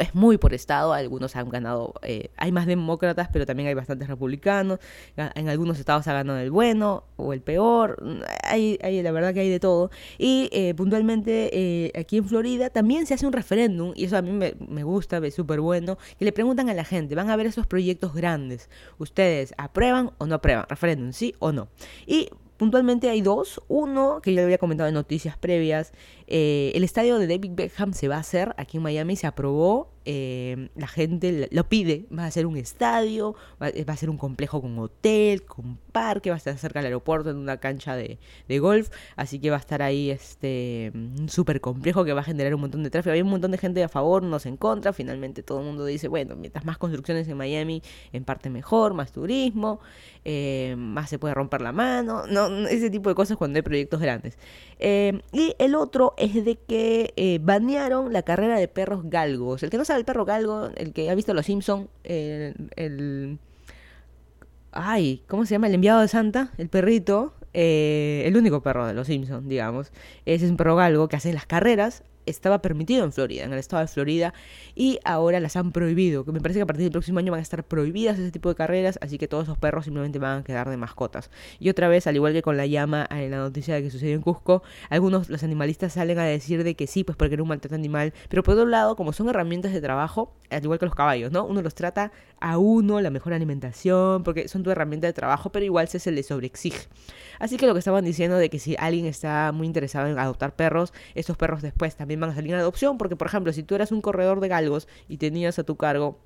es 0.00 0.14
muy 0.14 0.38
por 0.38 0.54
estado, 0.54 0.92
algunos 0.92 1.36
han 1.36 1.48
ganado, 1.48 1.94
eh, 2.02 2.30
hay 2.36 2.52
más 2.52 2.66
demócratas, 2.66 3.28
pero 3.32 3.46
también 3.46 3.68
hay 3.68 3.74
bastantes 3.74 4.08
republicanos, 4.08 4.78
en 5.16 5.48
algunos 5.48 5.78
estados 5.78 6.06
ha 6.08 6.12
ganado 6.12 6.38
el 6.38 6.50
bueno 6.50 7.04
o 7.16 7.32
el 7.32 7.40
peor, 7.40 8.02
hay, 8.42 8.78
hay 8.82 9.02
la 9.02 9.12
verdad 9.12 9.34
que 9.34 9.40
hay 9.40 9.50
de 9.50 9.60
todo. 9.60 9.90
Y 10.18 10.48
eh, 10.52 10.74
puntualmente 10.74 11.50
eh, 11.52 11.92
aquí 11.98 12.18
en 12.18 12.24
Florida 12.24 12.70
también 12.70 13.06
se 13.06 13.14
hace 13.14 13.26
un 13.26 13.32
referéndum, 13.32 13.92
y 13.94 14.04
eso 14.04 14.16
a 14.16 14.22
mí 14.22 14.32
me, 14.32 14.54
me 14.68 14.82
gusta, 14.82 15.18
es 15.18 15.34
súper 15.34 15.60
bueno, 15.60 15.98
que 16.18 16.24
le 16.24 16.32
preguntan 16.32 16.68
a 16.68 16.74
la 16.74 16.84
gente, 16.84 17.14
van 17.14 17.30
a 17.30 17.36
ver 17.36 17.46
esos 17.46 17.66
proyectos 17.66 18.14
grandes, 18.14 18.70
¿ustedes 18.98 19.54
aprueban 19.58 20.10
o 20.18 20.26
no 20.26 20.36
aprueban? 20.36 20.66
Referéndum, 20.68 21.12
sí 21.12 21.34
o 21.38 21.52
no. 21.52 21.68
Y 22.06 22.30
Puntualmente 22.56 23.10
hay 23.10 23.20
dos. 23.20 23.60
Uno, 23.68 24.20
que 24.22 24.32
ya 24.32 24.40
lo 24.40 24.46
había 24.46 24.58
comentado 24.58 24.88
en 24.88 24.94
noticias 24.94 25.36
previas, 25.36 25.92
eh, 26.26 26.72
el 26.74 26.84
estadio 26.84 27.18
de 27.18 27.26
David 27.26 27.52
Beckham 27.54 27.92
se 27.92 28.08
va 28.08 28.16
a 28.16 28.20
hacer 28.20 28.54
aquí 28.58 28.78
en 28.78 28.82
Miami, 28.82 29.16
se 29.16 29.26
aprobó 29.26 29.96
eh, 30.08 30.68
la 30.76 30.86
gente 30.86 31.48
lo 31.50 31.68
pide, 31.68 32.06
va 32.16 32.26
a 32.26 32.30
ser 32.30 32.46
un 32.46 32.56
estadio, 32.56 33.34
va, 33.60 33.66
a 33.92 33.96
ser 33.96 34.08
un 34.08 34.16
complejo 34.16 34.62
con 34.62 34.78
hotel, 34.78 35.42
con 35.42 35.78
parque, 35.90 36.30
va 36.30 36.36
a 36.36 36.38
estar 36.38 36.56
cerca 36.58 36.78
del 36.78 36.86
aeropuerto 36.86 37.30
en 37.30 37.36
una 37.36 37.56
cancha 37.56 37.96
de, 37.96 38.18
golf, 38.60 38.88
así 39.16 39.40
que 39.40 39.50
va 39.50 39.56
a 39.56 39.58
estar 39.58 39.82
ahí 39.82 40.10
este 40.10 40.92
un 40.94 41.28
súper 41.28 41.60
complejo 41.60 42.04
que 42.04 42.12
va 42.12 42.20
a 42.20 42.24
generar 42.24 42.54
un 42.54 42.60
montón 42.60 42.84
de 42.84 42.90
tráfico, 42.90 43.14
hay 43.14 43.22
un 43.22 43.30
montón 43.30 43.50
de 43.50 43.58
gente 43.58 43.82
a 43.82 43.88
favor, 43.88 44.22
unos 44.22 44.46
en 44.46 44.56
contra, 44.56 44.92
finalmente 44.92 45.42
todo 45.42 45.58
el 45.58 45.66
mundo 45.66 45.84
dice, 45.84 46.06
bueno, 46.06 46.36
mientras 46.36 46.64
más 46.64 46.78
construcciones 46.78 47.26
en 47.26 47.36
Miami, 47.36 47.82
en 48.12 48.22
parte 48.22 48.48
mejor, 48.48 48.94
más 48.94 49.10
turismo, 49.10 49.80
eh, 50.24 50.76
más 50.78 51.10
se 51.10 51.18
puede 51.18 51.34
romper 51.34 51.62
la 51.62 51.72
mano, 51.72 52.28
no, 52.28 52.68
ese 52.68 52.90
tipo 52.90 53.08
de 53.08 53.16
cosas 53.16 53.36
cuando 53.36 53.56
hay 53.56 53.62
proyectos 53.62 54.00
grandes. 54.00 54.38
Eh, 54.78 55.20
y 55.32 55.54
el 55.58 55.74
otro 55.74 56.14
es 56.16 56.44
de 56.44 56.56
que 56.56 57.40
banearon 57.42 58.12
la 58.12 58.22
carrera 58.22 58.58
de 58.58 58.68
perros 58.68 59.02
galgos, 59.04 59.62
el 59.62 59.70
que 59.70 59.78
no 59.78 59.84
sabe 59.84 60.00
el 60.00 60.06
perro 60.06 60.24
galgo, 60.24 60.70
el 60.76 60.92
que 60.92 61.10
ha 61.10 61.14
visto 61.14 61.34
Los 61.34 61.46
Simpson, 61.46 61.88
el, 62.04 63.38
ay, 64.72 65.22
¿cómo 65.28 65.46
se 65.46 65.54
llama? 65.54 65.66
El 65.66 65.74
enviado 65.74 66.00
de 66.00 66.08
Santa, 66.08 66.52
el 66.58 66.68
perrito, 66.68 67.34
eh, 67.54 68.22
el 68.26 68.36
único 68.36 68.62
perro 68.62 68.86
de 68.86 68.94
Los 68.94 69.06
Simpson, 69.06 69.48
digamos. 69.48 69.92
Ese 70.26 70.44
es 70.44 70.50
un 70.50 70.56
perro 70.56 70.76
galgo 70.76 71.08
que 71.08 71.16
hace 71.16 71.32
las 71.32 71.46
carreras 71.46 72.04
estaba 72.26 72.60
permitido 72.60 73.04
en 73.04 73.12
Florida, 73.12 73.44
en 73.44 73.52
el 73.52 73.58
estado 73.58 73.82
de 73.82 73.88
Florida, 73.88 74.34
y 74.74 74.98
ahora 75.04 75.40
las 75.40 75.56
han 75.56 75.72
prohibido. 75.72 76.24
Que 76.24 76.32
me 76.32 76.40
parece 76.40 76.58
que 76.58 76.62
a 76.64 76.66
partir 76.66 76.84
del 76.84 76.92
próximo 76.92 77.18
año 77.18 77.32
van 77.32 77.40
a 77.40 77.42
estar 77.42 77.64
prohibidas 77.64 78.18
ese 78.18 78.30
tipo 78.30 78.48
de 78.48 78.54
carreras, 78.54 78.98
así 79.00 79.18
que 79.18 79.28
todos 79.28 79.44
esos 79.44 79.58
perros 79.58 79.84
simplemente 79.84 80.18
van 80.18 80.40
a 80.40 80.44
quedar 80.44 80.68
de 80.68 80.76
mascotas. 80.76 81.30
Y 81.58 81.70
otra 81.70 81.88
vez, 81.88 82.06
al 82.06 82.16
igual 82.16 82.32
que 82.32 82.42
con 82.42 82.56
la 82.56 82.66
llama 82.66 83.06
en 83.10 83.30
la 83.30 83.38
noticia 83.38 83.74
de 83.74 83.82
que 83.82 83.90
sucedió 83.90 84.14
en 84.14 84.22
Cusco, 84.22 84.62
algunos 84.90 85.28
los 85.28 85.42
animalistas 85.42 85.94
salen 85.94 86.18
a 86.18 86.24
decir 86.24 86.64
de 86.64 86.74
que 86.74 86.86
sí, 86.86 87.04
pues 87.04 87.16
porque 87.16 87.34
era 87.34 87.42
un 87.42 87.48
maltrato 87.48 87.74
animal, 87.74 88.12
pero 88.28 88.42
por 88.42 88.54
otro 88.54 88.66
lado, 88.66 88.96
como 88.96 89.12
son 89.12 89.28
herramientas 89.28 89.72
de 89.72 89.80
trabajo, 89.80 90.34
al 90.50 90.62
igual 90.62 90.78
que 90.78 90.86
los 90.86 90.94
caballos, 90.94 91.32
¿no? 91.32 91.44
Uno 91.44 91.62
los 91.62 91.74
trata 91.74 92.12
a 92.40 92.58
uno, 92.58 93.00
la 93.00 93.10
mejor 93.10 93.32
alimentación, 93.32 94.22
porque 94.22 94.48
son 94.48 94.62
tu 94.62 94.70
herramienta 94.70 95.06
de 95.06 95.12
trabajo, 95.12 95.50
pero 95.50 95.64
igual 95.64 95.88
se, 95.88 95.98
se 95.98 96.10
les 96.10 96.26
sobreexige. 96.26 96.86
Así 97.38 97.56
que 97.56 97.66
lo 97.66 97.72
que 97.72 97.78
estaban 97.78 98.04
diciendo 98.04 98.36
de 98.36 98.50
que 98.50 98.58
si 98.58 98.76
alguien 98.78 99.06
está 99.06 99.52
muy 99.52 99.66
interesado 99.66 100.08
en 100.08 100.18
adoptar 100.18 100.54
perros, 100.54 100.92
esos 101.14 101.36
perros 101.36 101.62
después 101.62 101.96
también 101.96 102.20
van 102.20 102.30
a 102.30 102.34
salir 102.34 102.52
en 102.52 102.60
adopción, 102.60 102.98
porque 102.98 103.16
por 103.16 103.26
ejemplo, 103.26 103.52
si 103.52 103.62
tú 103.62 103.74
eras 103.74 103.92
un 103.92 104.00
corredor 104.00 104.40
de 104.40 104.48
galgos 104.48 104.88
y 105.08 105.16
tenías 105.16 105.58
a 105.58 105.64
tu 105.64 105.76
cargo, 105.76 106.18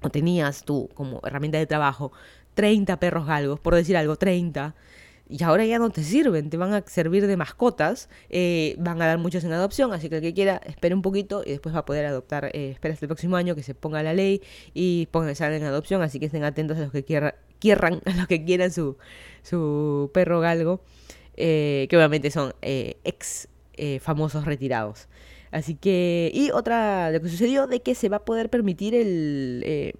o 0.00 0.10
tenías 0.10 0.64
tú 0.64 0.88
como 0.94 1.20
herramienta 1.24 1.58
de 1.58 1.66
trabajo 1.66 2.12
30 2.54 2.98
perros 2.98 3.26
galgos, 3.26 3.60
por 3.60 3.74
decir 3.74 3.96
algo, 3.96 4.16
30, 4.16 4.74
y 5.28 5.42
ahora 5.42 5.64
ya 5.66 5.78
no 5.78 5.90
te 5.90 6.02
sirven, 6.02 6.48
te 6.48 6.56
van 6.56 6.72
a 6.72 6.82
servir 6.86 7.26
de 7.26 7.36
mascotas, 7.36 8.08
eh, 8.30 8.74
van 8.78 9.00
a 9.02 9.06
dar 9.06 9.18
muchos 9.18 9.44
en 9.44 9.52
adopción, 9.52 9.92
así 9.92 10.08
que 10.08 10.16
el 10.16 10.22
que 10.22 10.32
quiera 10.32 10.60
espere 10.64 10.94
un 10.94 11.02
poquito 11.02 11.42
y 11.44 11.50
después 11.50 11.74
va 11.74 11.80
a 11.80 11.84
poder 11.84 12.06
adoptar, 12.06 12.46
eh, 12.54 12.70
espera 12.70 12.94
hasta 12.94 13.04
el 13.04 13.08
próximo 13.08 13.36
año 13.36 13.54
que 13.54 13.62
se 13.62 13.74
ponga 13.74 14.02
la 14.02 14.14
ley 14.14 14.42
y 14.72 15.06
pongan 15.10 15.34
en 15.52 15.64
adopción, 15.64 16.02
así 16.02 16.18
que 16.18 16.26
estén 16.26 16.44
atentos 16.44 16.78
a 16.78 16.80
los 16.80 16.92
que 16.92 17.04
quieran, 17.04 17.34
quieran 17.58 18.00
a 18.06 18.14
los 18.14 18.26
que 18.26 18.44
quieran 18.44 18.70
su, 18.70 18.96
su 19.42 20.10
perro 20.14 20.40
galgo, 20.40 20.80
eh, 21.36 21.86
que 21.90 21.96
obviamente 21.96 22.30
son 22.30 22.54
ex 22.62 23.48
famosos 24.00 24.44
retirados. 24.44 25.08
Así 25.52 25.76
que, 25.76 26.30
y 26.34 26.50
otra, 26.50 27.10
lo 27.12 27.20
que 27.20 27.28
sucedió 27.28 27.66
de 27.68 27.80
que 27.80 27.94
se 27.94 28.08
va 28.08 28.18
a 28.18 28.24
poder 28.24 28.50
permitir 28.50 28.94
el, 28.94 29.94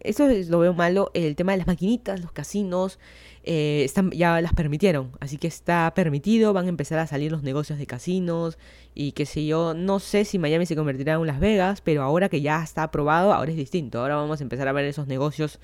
eso 0.00 0.28
lo 0.48 0.58
veo 0.58 0.74
malo, 0.74 1.10
el 1.14 1.36
tema 1.36 1.52
de 1.52 1.58
las 1.58 1.66
maquinitas, 1.66 2.20
los 2.20 2.32
casinos, 2.32 2.98
eh, 3.44 3.90
ya 4.12 4.40
las 4.40 4.52
permitieron, 4.54 5.12
así 5.20 5.36
que 5.36 5.48
está 5.48 5.92
permitido, 5.94 6.52
van 6.52 6.66
a 6.66 6.68
empezar 6.68 6.98
a 6.98 7.06
salir 7.06 7.32
los 7.32 7.42
negocios 7.42 7.78
de 7.78 7.86
casinos 7.86 8.58
y 8.94 9.12
qué 9.12 9.26
sé 9.26 9.46
yo, 9.46 9.74
no 9.74 9.98
sé 9.98 10.24
si 10.24 10.38
Miami 10.38 10.66
se 10.66 10.76
convertirá 10.76 11.14
en 11.14 11.26
Las 11.26 11.40
Vegas, 11.40 11.80
pero 11.80 12.02
ahora 12.02 12.28
que 12.28 12.40
ya 12.40 12.62
está 12.62 12.84
aprobado, 12.84 13.32
ahora 13.32 13.50
es 13.50 13.56
distinto, 13.56 14.00
ahora 14.00 14.16
vamos 14.16 14.40
a 14.40 14.42
empezar 14.44 14.68
a 14.68 14.72
ver 14.72 14.84
esos 14.84 15.06
negocios 15.06 15.58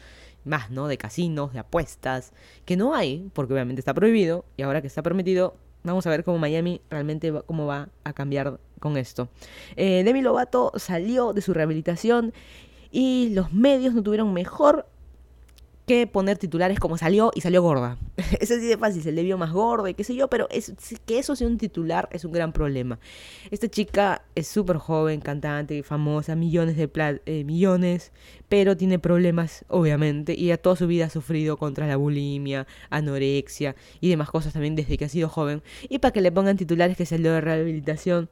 más, 0.44 0.70
¿no? 0.70 0.88
De 0.88 0.98
casinos, 0.98 1.52
de 1.52 1.60
apuestas, 1.60 2.32
que 2.64 2.76
no 2.76 2.94
hay, 2.94 3.30
porque 3.32 3.52
obviamente 3.52 3.80
está 3.80 3.94
prohibido, 3.94 4.44
y 4.56 4.62
ahora 4.62 4.80
que 4.80 4.86
está 4.86 5.02
permitido, 5.02 5.56
vamos 5.84 6.06
a 6.06 6.10
ver 6.10 6.24
cómo 6.24 6.38
Miami 6.38 6.80
realmente 6.90 7.30
va, 7.30 7.42
cómo 7.42 7.66
va 7.66 7.90
a 8.04 8.12
cambiar 8.12 8.58
con 8.80 8.96
esto. 8.96 9.28
Eh, 9.76 10.02
Demi 10.04 10.22
Lovato 10.22 10.72
salió 10.76 11.32
de 11.32 11.42
su 11.42 11.54
rehabilitación 11.54 12.32
y 12.90 13.30
los 13.34 13.52
medios 13.52 13.94
no 13.94 14.02
tuvieron 14.02 14.32
mejor 14.32 14.86
que 15.88 16.06
poner 16.06 16.38
titulares 16.38 16.78
como 16.78 16.96
salió 16.96 17.32
y 17.34 17.40
salió 17.40 17.62
gorda. 17.62 17.98
es 18.40 18.50
así 18.50 18.66
de 18.66 18.76
fácil, 18.76 19.02
se 19.02 19.10
le 19.10 19.24
vio 19.24 19.36
más 19.36 19.52
gorda 19.52 19.90
y 19.90 19.94
qué 19.94 20.04
sé 20.04 20.14
yo, 20.14 20.28
pero 20.28 20.46
es, 20.50 20.72
que 21.04 21.18
eso 21.18 21.34
sea 21.34 21.48
un 21.48 21.58
titular 21.58 22.08
es 22.12 22.24
un 22.24 22.30
gran 22.30 22.52
problema. 22.52 23.00
Esta 23.50 23.68
chica 23.68 24.22
es 24.36 24.46
súper 24.46 24.76
joven, 24.76 25.20
cantante, 25.20 25.82
famosa, 25.82 26.36
millones 26.36 26.76
de 26.76 26.88
eh, 27.26 27.44
millones, 27.44 28.12
pero 28.48 28.76
tiene 28.76 28.98
problemas, 28.98 29.64
obviamente, 29.68 30.34
y 30.34 30.52
a 30.52 30.58
toda 30.58 30.76
su 30.76 30.86
vida 30.86 31.06
ha 31.06 31.10
sufrido 31.10 31.56
contra 31.56 31.86
la 31.86 31.96
bulimia, 31.96 32.66
anorexia 32.90 33.74
y 34.00 34.08
demás 34.08 34.30
cosas 34.30 34.52
también 34.52 34.76
desde 34.76 34.96
que 34.96 35.06
ha 35.06 35.08
sido 35.08 35.28
joven. 35.28 35.62
Y 35.88 35.98
para 35.98 36.12
que 36.12 36.20
le 36.20 36.30
pongan 36.30 36.56
titulares 36.56 36.96
que 36.96 37.06
salió 37.06 37.32
de 37.32 37.40
rehabilitación, 37.40 38.28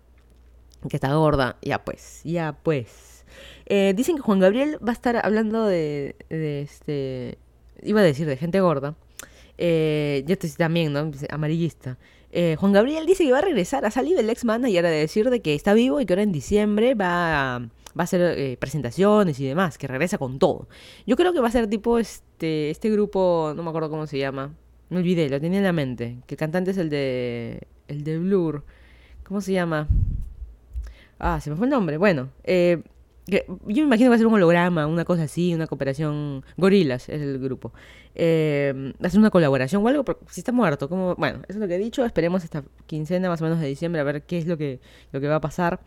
que 0.89 0.97
está 0.97 1.13
gorda, 1.15 1.57
ya 1.63 1.85
pues, 1.85 2.21
ya 2.25 2.57
pues. 2.63 3.25
Eh, 3.67 3.95
dicen 3.97 4.17
que 4.17 4.23
Juan 4.23 4.39
Gabriel 4.39 4.79
va 4.87 4.91
a 4.91 4.93
estar 4.93 5.17
hablando 5.25 5.67
de, 5.67 6.15
de 6.29 6.63
este 6.63 7.39
iba 7.83 8.01
a 8.01 8.05
decir 8.05 8.27
de 8.27 8.37
gente 8.37 8.61
gorda, 8.61 8.95
eh, 9.59 10.25
yo 10.27 10.35
estoy 10.35 10.51
también, 10.51 10.93
¿no? 10.93 11.11
Amarillista. 11.31 11.99
Eh, 12.33 12.57
Juan 12.59 12.73
Gabriel 12.73 13.07
dice 13.07 13.25
que 13.25 13.33
va 13.33 13.39
a 13.39 13.43
regresar, 13.43 13.87
ha 13.87 13.91
salido 13.91 14.21
el 14.21 14.29
ex 14.29 14.45
manager 14.45 14.85
a 14.85 14.91
decir 14.91 15.31
de 15.31 15.41
que 15.41 15.55
está 15.55 15.75
vivo 15.75 16.01
y 16.01 16.07
que 16.07 16.13
ahora 16.13 16.23
en 16.23 16.33
diciembre 16.33 16.95
va 16.95 17.57
a, 17.57 17.69
hacer 17.97 18.21
eh, 18.21 18.57
presentaciones 18.59 19.41
y 19.41 19.47
demás, 19.47 19.79
que 19.79 19.87
regresa 19.87 20.19
con 20.19 20.39
todo. 20.39 20.69
Yo 21.07 21.17
creo 21.17 21.33
que 21.33 21.41
va 21.41 21.49
a 21.49 21.51
ser 21.51 21.67
tipo 21.69 21.99
este, 21.99 22.71
este 22.71 22.91
grupo, 22.91 23.55
no 23.57 23.63
me 23.63 23.71
acuerdo 23.71 23.89
cómo 23.89 24.07
se 24.07 24.19
llama, 24.19 24.53
me 24.91 24.99
olvidé, 24.99 25.31
lo 25.31 25.41
tenía 25.41 25.59
en 25.59 25.65
la 25.65 25.73
mente, 25.73 26.19
que 26.27 26.35
el 26.35 26.39
cantante 26.39 26.73
es 26.73 26.77
el 26.77 26.91
de, 26.91 27.67
el 27.89 28.05
de 28.05 28.19
Blur, 28.19 28.65
¿cómo 29.25 29.41
se 29.41 29.53
llama? 29.53 29.89
Ah, 31.19 31.41
se 31.41 31.49
me 31.49 31.57
fue 31.57 31.67
el 31.67 31.71
nombre, 31.71 31.97
bueno, 31.97 32.29
yo 33.27 33.43
me 33.67 33.83
imagino 33.83 34.07
que 34.07 34.09
va 34.11 34.15
a 34.15 34.19
ser 34.19 34.27
un 34.27 34.35
holograma, 34.35 34.87
una 34.87 35.05
cosa 35.05 35.25
así, 35.25 35.53
una 35.55 35.67
cooperación. 35.67 36.45
Gorilas 36.57 37.09
es 37.09 37.21
el 37.21 37.39
grupo. 37.39 37.73
Eh, 38.15 38.93
hacer 39.03 39.19
una 39.19 39.31
colaboración 39.31 39.85
o 39.85 39.89
algo, 39.89 40.05
pero 40.05 40.21
si 40.31 40.41
está 40.41 40.53
muerto, 40.53 40.89
como. 40.89 41.17
Bueno, 41.17 41.39
eso 41.49 41.55
es 41.55 41.57
lo 41.57 41.69
que 41.69 41.75
he 41.75 41.79
dicho. 41.79 42.05
Esperemos 42.05 42.45
esta 42.45 42.63
quincena 42.87 43.29
más 43.29 43.41
o 43.41 43.45
menos 43.45 43.61
de 43.61 43.67
diciembre 43.67 44.01
a 44.01 44.05
ver 44.05 44.23
qué 44.23 44.39
es 44.39 44.47
lo 44.47 44.57
que, 44.57 44.81
lo 45.13 45.21
que 45.21 45.29
va 45.29 45.37
a 45.37 45.41
pasar. 45.41 45.81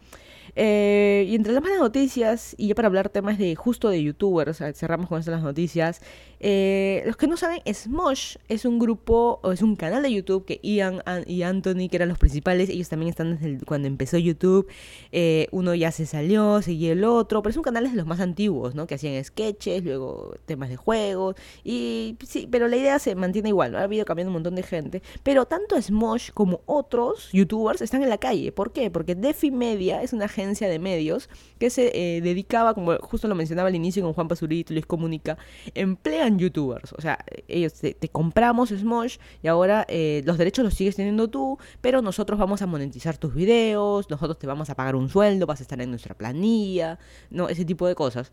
Eh, 0.56 1.26
y 1.28 1.36
entre 1.36 1.54
las 1.54 1.64
malas 1.64 1.80
noticias, 1.80 2.56
y 2.58 2.68
ya 2.68 2.76
para 2.76 2.88
hablar 2.88 3.10
temas 3.10 3.38
de 3.38 3.56
justo 3.56 3.90
de 3.90 4.04
youtubers, 4.04 4.62
cerramos 4.76 5.08
con 5.08 5.20
estas 5.20 5.34
las 5.34 5.44
noticias. 5.44 6.02
Eh, 6.42 7.04
los 7.06 7.18
que 7.18 7.28
no 7.28 7.36
saben, 7.36 7.62
Smosh 7.72 8.38
es 8.48 8.66
un 8.66 8.80
grupo, 8.80 9.40
o 9.44 9.52
es 9.52 9.62
un 9.62 9.76
canal 9.76 10.04
de 10.04 10.14
YouTube 10.14 10.46
que 10.46 10.60
Ian 10.64 11.02
y 11.26 11.42
Anthony, 11.42 11.90
que 11.90 11.98
eran 11.98 12.10
los 12.10 12.18
principales, 12.18 12.70
ellos 12.70 12.88
también 12.90 13.10
están 13.10 13.38
desde 13.38 13.66
cuando 13.66 13.88
empezó 13.88 14.18
YouTube. 14.18 14.68
Eh, 15.12 15.48
uno 15.52 15.76
ya 15.76 15.92
se 15.92 16.06
salió, 16.06 16.62
seguía 16.62 16.94
el 16.94 17.04
otro, 17.04 17.42
pero 17.42 17.52
es 17.52 17.58
un 17.58 17.64
canal 17.64 17.90
de 17.90 17.96
los 17.96 18.06
más 18.06 18.20
antiguos, 18.20 18.76
¿no? 18.76 18.88
Que 18.88 18.96
hacían 18.96 19.24
sketches, 19.24 19.84
luego 19.84 20.36
temas 20.46 20.70
de 20.70 20.78
juegos. 20.78 21.36
Y 21.64 22.18
sí, 22.26 22.48
pero 22.50 22.68
la 22.68 22.78
idea 22.78 23.00
se 23.00 23.16
mantiene 23.16 23.50
igual, 23.50 23.72
¿no? 23.72 23.78
Ha 23.80 23.84
habido 23.84 24.06
cambiando 24.06 24.30
un 24.30 24.34
montón 24.34 24.56
de 24.56 24.64
gente. 24.64 25.02
Pero 25.24 25.46
tanto 25.46 25.82
Smosh 25.82 26.32
como 26.32 26.62
otros 26.66 27.32
youtubers 27.32 27.82
están 27.82 28.04
en 28.04 28.10
la 28.10 28.18
calle. 28.18 28.52
¿Por 28.52 28.72
qué? 28.72 28.90
Porque 28.90 29.16
Defi 29.16 29.52
Media 29.52 30.02
es 30.02 30.14
una 30.14 30.28
agencia 30.40 30.70
de 30.70 30.80
medios 30.80 31.30
que 31.60 31.70
se 31.70 31.92
eh, 31.94 32.22
dedicaba, 32.22 32.74
como 32.74 32.98
justo 32.98 33.28
lo 33.28 33.36
mencionaba 33.36 33.68
al 33.68 33.76
inicio 33.76 34.04
con 34.04 34.14
Juan 34.14 34.28
Pazurito, 34.28 34.74
Luis 34.74 34.86
Comunica, 34.86 35.38
emplean 35.76 36.40
youtubers. 36.40 36.94
O 36.94 37.02
sea, 37.02 37.24
ellos 37.48 37.74
te, 37.74 37.96
compramos 38.10 38.70
Smosh 38.70 39.18
y 39.44 39.48
ahora 39.48 39.86
eh, 39.90 40.22
los 40.26 40.38
derechos 40.38 40.64
los 40.64 40.74
sigues 40.74 40.96
teniendo 40.96 41.28
tú, 41.28 41.58
pero 41.82 42.02
nosotros 42.02 42.40
vamos 42.40 42.62
a 42.62 42.68
monetizar 42.68 43.18
tus 43.18 43.34
videos, 43.34 44.10
nosotros 44.10 44.40
te 44.40 44.48
vamos 44.48 44.70
a 44.70 44.76
pagar 44.76 44.96
un 44.96 45.10
sueldo, 45.10 45.46
vas 45.46 45.60
a 45.60 45.64
estar 45.64 45.82
en 45.82 45.90
nuestra 45.90 46.16
planilla, 46.16 47.00
no, 47.30 47.50
ese 47.50 47.66
tipo 47.66 47.88
de 47.88 47.96
cosas. 47.96 48.32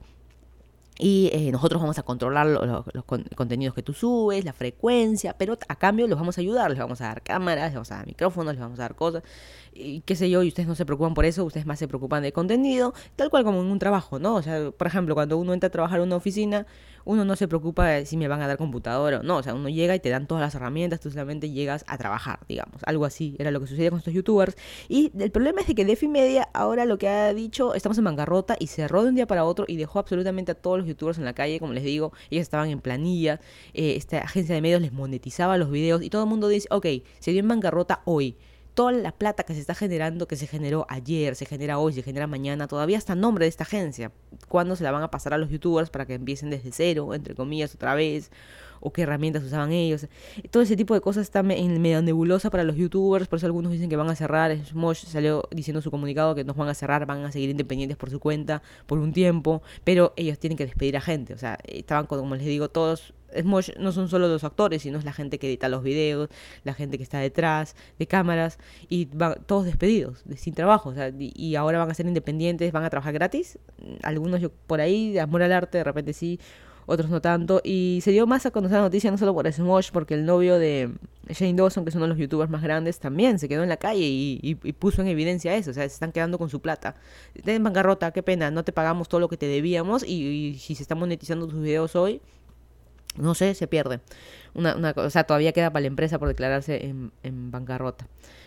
Y 0.99 1.29
eh, 1.33 1.53
nosotros 1.53 1.81
vamos 1.81 1.99
a 1.99 2.03
controlar 2.03 2.47
los, 2.47 2.85
contenidos 3.35 3.75
que 3.75 3.83
tú 3.83 3.93
subes, 3.93 4.45
la 4.47 4.55
frecuencia, 4.55 5.37
pero 5.37 5.59
a 5.69 5.77
cambio 5.77 6.07
los 6.07 6.19
vamos 6.19 6.39
a 6.39 6.41
ayudar, 6.41 6.71
les 6.71 6.79
vamos 6.79 7.03
a 7.03 7.09
dar 7.09 7.23
cámaras, 7.23 7.67
les 7.67 7.75
vamos 7.75 7.93
a 7.93 7.97
dar 7.97 8.07
micrófonos, 8.07 8.55
les 8.55 8.61
vamos 8.63 8.79
a 8.79 8.83
dar 8.83 8.95
cosas, 8.95 9.23
y 9.75 10.01
qué 10.01 10.17
sé 10.17 10.31
yo, 10.31 10.43
y 10.43 10.49
ustedes 10.49 10.67
no 10.67 10.75
se 10.75 10.87
preocupan 10.87 11.13
por 11.13 11.27
eso, 11.27 11.45
ustedes 11.45 11.67
más 11.67 11.79
se 11.79 11.87
preocupan 11.87 12.23
de 12.23 12.33
contenido, 12.33 12.95
tal 13.15 13.29
cual 13.29 13.45
como 13.45 13.61
en 13.61 13.67
un 13.67 13.79
trabajo, 13.79 14.19
¿no? 14.19 14.37
O 14.37 14.43
sea, 14.43 14.71
por 14.71 14.87
ejemplo, 14.87 15.15
cuando 15.15 15.37
uno 15.37 15.53
entra 15.53 15.69
a 15.69 15.71
trabajar 15.71 15.99
en 15.99 16.07
una 16.07 16.17
oficina, 16.17 16.67
uno 17.07 17.25
no 17.25 17.37
se 17.37 17.49
preocupa 17.49 17.87
de 17.87 18.05
si 18.05 18.17
me 18.17 18.29
van 18.29 18.43
a 18.43 18.49
dar 18.49 18.59
computadora 18.59 19.21
o 19.21 19.23
no, 19.23 19.39
o 19.39 19.43
sea, 19.43 19.55
uno 19.55 19.69
llega 19.69 19.95
y 19.95 20.01
te 20.01 20.11
dan 20.11 20.27
todas 20.27 20.43
las 20.43 20.55
herramientas, 20.55 21.01
tú 21.01 21.11
solamente 21.11 21.51
llegas 21.51 21.85
a 21.89 21.97
trabajar, 21.97 22.41
digamos, 22.49 22.83
algo 22.85 23.07
así, 23.07 23.37
era 23.39 23.51
lo 23.51 23.61
que 23.61 23.69
sucedía 23.69 23.91
con 23.91 24.01
estos 24.01 24.13
youtubers, 24.13 24.57
y 24.89 25.13
el 25.19 25.31
problema 25.31 25.63
es 25.63 25.69
de 25.69 25.75
que 25.75 25.85
Defi 25.85 26.09
Media 26.09 26.49
ahora 26.53 26.85
lo 26.85 26.99
que 26.99 27.09
ha 27.09 27.33
dicho, 27.33 27.75
estamos 27.75 27.97
en 27.99 28.05
bancarrota 28.05 28.57
y 28.59 28.67
cerró 28.67 29.05
de 29.05 29.11
un 29.11 29.15
día 29.15 29.27
para 29.27 29.45
otro 29.45 29.65
y 29.69 29.77
dejó 29.77 30.01
absolutamente 30.01 30.53
a 30.53 30.55
todos 30.55 30.79
los 30.79 30.87
youtubers 30.87 31.19
en 31.19 31.25
la 31.25 31.33
calle, 31.33 31.61
como 31.61 31.73
les 31.73 31.85
digo, 31.85 32.13
ellos 32.31 32.43
estaban 32.43 32.69
en 32.71 32.81
planilla, 32.81 33.41
eh, 33.73 33.95
esta 33.97 34.19
agencia 34.19 34.55
de 34.55 34.61
medios 34.61 34.83
les 34.83 34.93
monetizaba 34.93 35.57
los 35.57 35.71
videos 35.71 36.03
y 36.03 36.11
todo 36.11 36.25
el 36.25 36.29
mundo 36.29 36.49
dice, 36.49 36.67
ok, 36.71 36.87
se 37.21 37.31
dio 37.31 37.41
en 37.41 37.49
bancarrota 37.49 38.03
hoy 38.05 38.37
toda 38.77 38.93
la 38.93 39.11
plata 39.11 39.43
que 39.43 39.55
se 39.55 39.61
está 39.61 39.75
generando, 39.75 40.29
que 40.29 40.37
se 40.37 40.47
generó 40.47 40.85
ayer, 40.91 41.35
se 41.35 41.47
genera 41.47 41.79
hoy, 41.79 41.95
se 41.95 42.03
genera 42.03 42.27
mañana, 42.27 42.69
todavía 42.69 42.99
está 42.99 43.15
nombre 43.15 43.47
de 43.47 43.49
esta 43.49 43.65
agencia. 43.65 44.13
¿Cuándo 44.49 44.77
se 44.77 44.85
la 44.85 44.91
van 44.91 45.03
a 45.03 45.11
pasar 45.11 45.33
a 45.33 45.39
los 45.39 45.49
youtubers 45.49 45.89
para 45.89 46.05
que 46.05 46.13
empiecen 46.13 46.51
desde 46.51 46.71
cero, 46.73 47.15
entre 47.15 47.35
comillas, 47.35 47.75
otra 47.75 47.95
vez? 47.95 48.31
¿O 48.81 48.93
qué 48.93 49.03
herramientas 49.03 49.43
usaban 49.43 49.73
ellos? 49.73 50.07
Todo 50.51 50.63
ese 50.63 50.77
tipo 50.77 50.93
de 50.93 51.01
cosas 51.01 51.23
está 51.23 51.41
en 51.41 51.81
medio 51.81 52.03
nebulosa 52.03 52.51
para 52.51 52.65
los 52.65 52.77
youtubers, 52.77 53.29
por 53.29 53.39
eso 53.39 53.47
algunos 53.47 53.73
dicen 53.73 53.89
que 53.89 53.97
van 53.97 54.11
a 54.11 54.15
cerrar. 54.15 54.55
Smosh 54.67 55.07
salió 55.07 55.49
diciendo 55.51 55.81
su 55.81 55.91
comunicado 55.91 56.35
que 56.35 56.45
nos 56.45 56.55
van 56.55 56.69
a 56.69 56.75
cerrar, 56.75 57.07
van 57.07 57.25
a 57.25 57.33
seguir 57.33 57.49
independientes 57.49 57.97
por 57.97 58.11
su 58.11 58.21
cuenta 58.21 58.61
por 58.85 58.99
un 58.99 59.15
tiempo, 59.15 59.63
pero 59.85 60.13
ellos 60.17 60.39
tienen 60.39 60.59
que 60.59 60.67
despedir 60.67 60.99
a 60.99 61.01
gente. 61.01 61.33
O 61.33 61.39
sea, 61.39 61.59
estaban, 61.65 62.05
como 62.05 62.35
les 62.35 62.45
digo, 62.45 62.69
todos 62.69 63.15
Smosh 63.41 63.71
no 63.79 63.93
son 63.93 64.09
solo 64.09 64.29
los 64.29 64.45
actores, 64.45 64.83
sino 64.83 64.99
es 64.99 65.05
la 65.05 65.13
gente 65.13 65.39
que 65.39 65.49
edita 65.49 65.69
los 65.69 65.83
videos, 65.83 66.29
la 66.65 66.75
gente 66.75 66.97
que 66.97 67.03
está 67.03 67.19
detrás 67.19 67.77
de 67.99 68.07
cámaras 68.07 68.59
y 68.89 69.07
van 69.13 69.37
todos 69.47 69.65
despedidos, 69.65 70.25
sin 70.37 70.55
trabajo. 70.55 70.91
O 70.91 70.95
sea, 70.95 71.13
y, 71.19 71.55
ahora 71.57 71.79
van 71.79 71.91
a 71.91 71.95
ser 71.95 72.07
independientes, 72.07 72.73
van 72.73 72.85
a 72.85 72.91
trabajar 72.91 73.13
gratis. 73.13 73.59
Algunos 74.03 74.41
por 74.67 74.81
ahí, 74.81 75.13
de 75.13 75.21
amor 75.21 75.43
al 75.43 75.53
arte, 75.53 75.79
de 75.79 75.85
repente 75.85 76.13
sí, 76.13 76.39
otros 76.87 77.11
no 77.11 77.21
tanto. 77.21 77.61
Y 77.65 78.01
se 78.03 78.13
dio 78.13 78.27
más 78.27 78.47
a 78.47 78.51
conocer 78.51 78.79
la 78.79 78.85
noticia 78.85 79.11
no 79.11 79.19
solo 79.19 79.35
por 79.35 79.51
Smosh, 79.53 79.91
porque 79.93 80.15
el 80.15 80.25
novio 80.25 80.59
de 80.59 80.91
Shane 81.29 81.55
Dawson, 81.55 81.85
que 81.85 81.91
es 81.91 81.97
uno 81.97 82.05
de 82.05 82.11
los 82.11 82.19
youtubers 82.19 82.51
más 82.51 82.63
grandes, 82.63 82.99
también 82.99 83.39
se 83.39 83.49
quedó 83.49 83.63
en 83.63 83.69
la 83.69 83.77
calle 83.77 84.05
y, 84.05 84.55
puso 84.79 85.03
en 85.03 85.09
evidencia 85.09 85.55
eso. 85.57 85.71
O 85.73 85.75
sea, 85.75 85.83
se 85.83 85.95
están 85.95 86.13
quedando 86.13 86.39
con 86.39 86.49
su 86.49 86.61
plata. 86.61 86.95
Están 87.35 87.55
en 87.55 87.65
bancarrota, 87.65 88.13
qué 88.13 88.23
pena, 88.23 88.51
no 88.51 88.65
te 88.65 88.73
pagamos 88.73 89.09
todo 89.09 89.21
lo 89.21 89.29
que 89.29 89.37
te 89.37 89.47
debíamos 89.47 90.03
y, 90.05 90.25
y 90.25 90.59
si 90.59 90.75
se 90.75 90.83
están 90.83 90.99
monetizando 90.99 91.47
tus 91.47 91.61
videos 91.61 91.97
hoy 91.97 92.21
no 93.19 93.35
sé, 93.35 93.55
se 93.55 93.67
pierde. 93.67 94.01
Una, 94.55 94.77
una, 94.77 94.95
o 94.97 95.11
sea, 95.11 95.25
todavía 95.25 95.53
queda 95.53 95.71
para 95.71 95.83
la 95.83 95.89
empresa 95.89 96.19
por 96.19 96.29
declararse 96.29 96.87
en, 96.87 97.13
en, 97.23 97.51
bancarrota. 97.51 98.07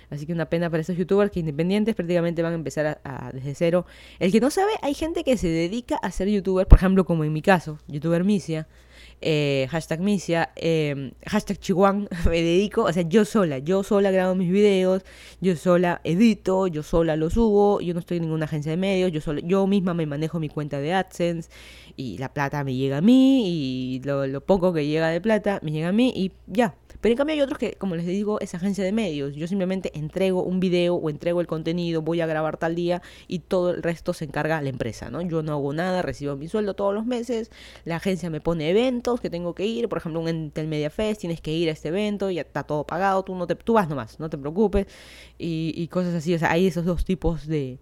Así 0.09 0.25
que 0.25 0.33
una 0.33 0.45
pena 0.45 0.69
para 0.69 0.81
esos 0.81 0.97
youtubers 0.97 1.31
que 1.31 1.39
independientes 1.39 1.93
prácticamente 1.93 2.41
van 2.41 2.53
a 2.53 2.55
empezar 2.55 2.99
a, 3.03 3.31
desde 3.31 3.53
cero. 3.53 3.85
El 4.19 4.31
que 4.31 4.39
no 4.39 4.49
sabe, 4.49 4.71
hay 4.81 4.95
gente 4.95 5.23
que 5.23 5.37
se 5.37 5.47
dedica 5.47 5.97
a 5.97 6.09
ser 6.11 6.27
youtuber, 6.29 6.67
por 6.67 6.79
ejemplo, 6.79 7.05
como 7.05 7.23
en 7.23 7.31
mi 7.31 7.41
caso, 7.41 7.77
youtuber 7.87 8.23
Misia, 8.23 8.67
eh, 9.21 9.67
hashtag 9.69 9.99
Misia, 9.99 10.51
eh, 10.55 11.13
hashtag 11.25 11.59
Chihuahua, 11.59 12.07
me 12.25 12.41
dedico, 12.41 12.83
o 12.83 12.93
sea, 12.93 13.03
yo 13.03 13.25
sola, 13.25 13.59
yo 13.59 13.83
sola 13.83 14.11
grabo 14.11 14.35
mis 14.35 14.51
videos, 14.51 15.03
yo 15.41 15.55
sola 15.55 16.01
edito, 16.03 16.67
yo 16.67 16.83
sola 16.83 17.15
los 17.15 17.33
subo, 17.33 17.81
yo 17.81 17.93
no 17.93 17.99
estoy 17.99 18.17
en 18.17 18.23
ninguna 18.23 18.45
agencia 18.45 18.71
de 18.71 18.77
medios, 18.77 19.11
yo, 19.11 19.21
sola, 19.21 19.41
yo 19.43 19.67
misma 19.67 19.93
me 19.93 20.05
manejo 20.05 20.39
mi 20.39 20.49
cuenta 20.49 20.79
de 20.79 20.93
AdSense 20.93 21.49
y 21.95 22.17
la 22.17 22.33
plata 22.33 22.63
me 22.63 22.75
llega 22.75 22.97
a 22.97 23.01
mí 23.01 23.43
y 23.47 24.01
lo, 24.03 24.27
lo 24.27 24.41
poco 24.41 24.73
que 24.73 24.85
llega 24.87 25.09
de 25.09 25.21
plata 25.21 25.59
me 25.63 25.71
llega 25.71 25.89
a 25.89 25.93
mí 25.93 26.11
y 26.15 26.31
ya. 26.47 26.75
Pero 27.01 27.13
en 27.13 27.17
cambio 27.17 27.33
hay 27.33 27.41
otros 27.41 27.57
que, 27.57 27.73
como 27.73 27.95
les 27.95 28.05
digo, 28.05 28.39
es 28.41 28.53
agencia 28.55 28.83
de 28.83 28.91
medios. 28.91 29.35
Yo 29.35 29.47
simplemente 29.47 29.91
entrego 29.97 30.43
un 30.43 30.59
video 30.59 30.95
o 30.95 31.09
entrego 31.09 31.41
el 31.41 31.47
contenido, 31.47 32.01
voy 32.01 32.21
a 32.21 32.25
grabar 32.25 32.57
tal 32.57 32.75
día 32.75 33.01
y 33.27 33.39
todo 33.39 33.71
el 33.71 33.81
resto 33.81 34.13
se 34.13 34.25
encarga 34.25 34.61
la 34.61 34.69
empresa, 34.69 35.09
¿no? 35.09 35.21
Yo 35.21 35.41
no 35.41 35.53
hago 35.53 35.73
nada, 35.73 36.01
recibo 36.01 36.35
mi 36.35 36.47
sueldo 36.47 36.73
todos 36.73 36.93
los 36.93 37.05
meses, 37.05 37.51
la 37.85 37.97
agencia 37.97 38.29
me 38.29 38.41
pone 38.41 38.69
eventos 38.69 39.21
que 39.21 39.29
tengo 39.29 39.55
que 39.55 39.65
ir, 39.65 39.87
por 39.87 39.99
ejemplo, 39.99 40.19
un 40.19 40.29
Intel 40.29 40.67
Media 40.67 40.89
Fest, 40.89 41.21
tienes 41.21 41.41
que 41.41 41.51
ir 41.51 41.69
a 41.69 41.71
este 41.71 41.89
evento, 41.89 42.29
ya 42.29 42.41
está 42.41 42.63
todo 42.63 42.85
pagado, 42.85 43.23
tú, 43.23 43.35
no 43.35 43.47
te, 43.47 43.55
tú 43.55 43.73
vas 43.73 43.87
nomás, 43.87 44.19
no 44.19 44.29
te 44.29 44.37
preocupes, 44.37 44.87
y, 45.37 45.73
y 45.75 45.87
cosas 45.87 46.13
así. 46.15 46.33
O 46.33 46.39
sea, 46.39 46.51
hay 46.51 46.67
esos 46.67 46.85
dos 46.85 47.05
tipos 47.05 47.47
de, 47.47 47.79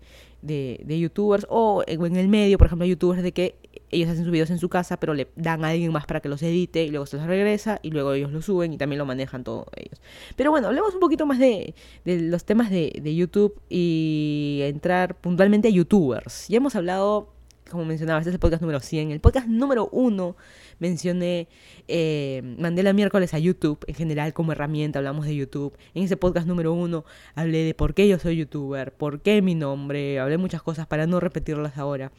de, 0.47 0.81
de 0.83 0.99
youtubers, 0.99 1.45
o 1.49 1.83
en 1.85 2.15
el 2.15 2.27
medio, 2.27 2.57
por 2.57 2.67
ejemplo, 2.67 2.87
youtubers 2.87 3.21
de 3.21 3.31
que 3.31 3.55
ellos 3.89 4.09
hacen 4.09 4.23
sus 4.23 4.31
videos 4.31 4.49
en 4.49 4.57
su 4.57 4.69
casa, 4.69 4.99
pero 4.99 5.13
le 5.13 5.27
dan 5.35 5.63
a 5.63 5.69
alguien 5.69 5.91
más 5.91 6.05
para 6.05 6.19
que 6.19 6.29
los 6.29 6.41
edite 6.43 6.83
y 6.83 6.89
luego 6.89 7.05
se 7.05 7.17
los 7.17 7.25
regresa 7.25 7.79
y 7.81 7.91
luego 7.91 8.13
ellos 8.13 8.31
lo 8.31 8.41
suben 8.41 8.73
y 8.73 8.77
también 8.77 8.97
lo 8.97 9.05
manejan 9.05 9.43
todos 9.43 9.67
ellos. 9.75 10.01
Pero 10.35 10.51
bueno, 10.51 10.67
hablemos 10.67 10.93
un 10.93 10.99
poquito 10.99 11.25
más 11.25 11.39
de, 11.39 11.73
de 12.03 12.21
los 12.21 12.43
temas 12.43 12.69
de, 12.69 12.99
de 13.01 13.15
YouTube 13.15 13.61
y 13.69 14.59
entrar 14.63 15.15
puntualmente 15.19 15.67
a 15.69 15.71
YouTubers. 15.71 16.47
Ya 16.47 16.57
hemos 16.57 16.75
hablado 16.75 17.36
como 17.69 17.85
mencionaba, 17.85 18.19
este 18.19 18.29
es 18.29 18.33
el 18.35 18.39
podcast 18.39 18.61
número 18.61 18.79
100. 18.79 19.11
El 19.11 19.19
podcast 19.19 19.47
número 19.47 19.89
1 19.91 20.35
mencioné, 20.79 21.47
eh, 21.87 22.41
mandé 22.59 22.83
la 22.83 22.93
miércoles 22.93 23.33
a 23.33 23.39
YouTube 23.39 23.79
en 23.87 23.95
general 23.95 24.33
como 24.33 24.51
herramienta, 24.51 24.99
hablamos 24.99 25.25
de 25.25 25.35
YouTube. 25.35 25.77
En 25.93 26.03
ese 26.03 26.17
podcast 26.17 26.47
número 26.47 26.73
1 26.73 27.05
hablé 27.35 27.63
de 27.63 27.73
por 27.73 27.93
qué 27.93 28.07
yo 28.07 28.19
soy 28.19 28.37
youtuber, 28.37 28.91
por 28.93 29.21
qué 29.21 29.41
mi 29.41 29.55
nombre, 29.55 30.19
hablé 30.19 30.37
muchas 30.37 30.61
cosas 30.61 30.87
para 30.87 31.07
no 31.07 31.19
repetirlas 31.19 31.77
ahora. 31.77 32.11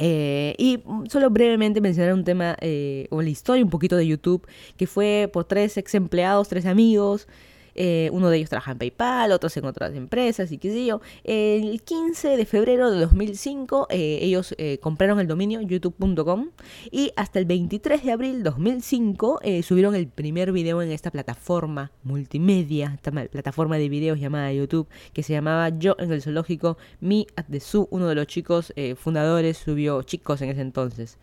Eh, 0.00 0.54
y 0.58 0.78
solo 1.08 1.28
brevemente 1.28 1.80
mencionar 1.80 2.14
un 2.14 2.22
tema 2.22 2.56
eh, 2.60 3.08
o 3.10 3.20
la 3.20 3.28
historia 3.28 3.64
un 3.64 3.70
poquito 3.70 3.96
de 3.96 4.06
YouTube, 4.06 4.46
que 4.76 4.86
fue 4.86 5.28
por 5.32 5.44
tres 5.44 5.76
ex 5.76 5.94
empleados, 5.94 6.48
tres 6.48 6.66
amigos, 6.66 7.26
eh, 7.80 8.10
uno 8.12 8.28
de 8.28 8.38
ellos 8.38 8.50
trabaja 8.50 8.72
en 8.72 8.78
PayPal, 8.78 9.30
otros 9.30 9.56
en 9.56 9.64
otras 9.64 9.94
empresas 9.94 10.50
y 10.50 10.58
qué 10.58 10.72
sé 10.72 10.84
yo. 10.84 11.00
El 11.22 11.80
15 11.80 12.36
de 12.36 12.44
febrero 12.44 12.90
de 12.90 12.98
2005 12.98 13.86
eh, 13.90 14.18
ellos 14.20 14.52
eh, 14.58 14.78
compraron 14.80 15.20
el 15.20 15.28
dominio 15.28 15.60
youtube.com 15.60 16.48
y 16.90 17.12
hasta 17.14 17.38
el 17.38 17.44
23 17.44 18.02
de 18.02 18.10
abril 18.10 18.38
de 18.38 18.50
2005 18.50 19.40
subieron 19.62 19.94
el 19.94 20.08
primer 20.08 20.50
video 20.50 20.82
en 20.82 20.90
esta 20.90 21.12
plataforma 21.12 21.92
multimedia, 22.02 22.94
esta 22.96 23.12
plataforma 23.12 23.78
de 23.78 23.88
videos 23.88 24.18
llamada 24.18 24.52
YouTube, 24.52 24.88
que 25.12 25.22
se 25.22 25.34
llamaba 25.34 25.68
Yo 25.68 25.94
en 26.00 26.10
el 26.10 26.20
zoológico, 26.20 26.78
Me 27.00 27.26
at 27.36 27.44
the 27.48 27.60
Zoo, 27.60 27.86
uno 27.92 28.08
de 28.08 28.16
los 28.16 28.26
chicos 28.26 28.72
fundadores 28.96 29.56
subió, 29.56 30.02
chicos 30.02 30.42
en 30.42 30.50
ese 30.50 30.62
entonces, 30.62 31.18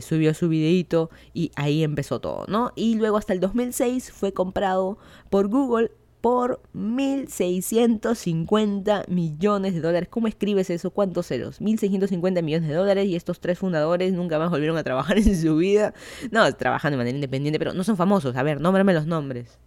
subió 0.00 0.34
su 0.34 0.48
videito 0.48 1.10
y 1.32 1.52
ahí 1.54 1.84
empezó 1.84 2.20
todo, 2.20 2.44
¿no? 2.48 2.72
Y 2.74 2.96
luego 2.96 3.18
hasta 3.18 3.32
el 3.32 3.40
2006 3.40 4.10
fue 4.10 4.32
comprado 4.32 4.98
por 5.30 5.48
Google 5.48 5.75
por 6.20 6.60
1.650 6.74 9.08
millones 9.08 9.74
de 9.74 9.80
dólares. 9.80 10.08
¿Cómo 10.10 10.26
escribes 10.26 10.70
eso? 10.70 10.90
¿Cuántos 10.90 11.28
ceros? 11.28 11.60
1.650 11.60 12.42
millones 12.42 12.68
de 12.68 12.74
dólares 12.74 13.06
y 13.06 13.14
estos 13.14 13.38
tres 13.38 13.60
fundadores 13.60 14.12
nunca 14.12 14.38
más 14.38 14.50
volvieron 14.50 14.76
a 14.76 14.82
trabajar 14.82 15.18
en 15.18 15.40
su 15.40 15.56
vida. 15.56 15.94
No, 16.32 16.52
trabajan 16.54 16.90
de 16.90 16.96
manera 16.96 17.14
independiente, 17.14 17.58
pero 17.58 17.74
no 17.74 17.84
son 17.84 17.96
famosos. 17.96 18.34
A 18.36 18.42
ver, 18.42 18.60
nómbrame 18.60 18.92
los 18.92 19.06
nombres. 19.06 19.60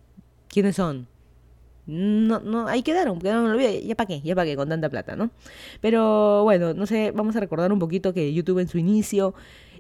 ¿Quiénes 0.50 0.76
son? 0.76 1.08
No, 1.92 2.40
no, 2.42 2.68
ahí 2.68 2.84
quedaron, 2.84 3.20
quedaron 3.20 3.46
en 3.46 3.52
el 3.52 3.58
video. 3.58 3.82
Ya 3.82 3.96
para 3.96 4.08
qué, 4.08 4.22
ya 4.22 4.36
para 4.36 4.46
qué 4.46 4.56
con 4.56 4.70
tanta 4.70 4.90
plata, 4.90 5.16
¿no? 5.16 5.32
Pero 5.82 6.44
bueno, 6.44 6.74
no 6.76 6.86
sé, 6.86 7.12
vamos 7.12 7.36
a 7.36 7.40
recordar 7.40 7.72
un 7.72 7.80
poquito 7.80 8.14
que 8.14 8.32
YouTube 8.34 8.60
en 8.60 8.68
su 8.68 8.78
inicio 8.78 9.34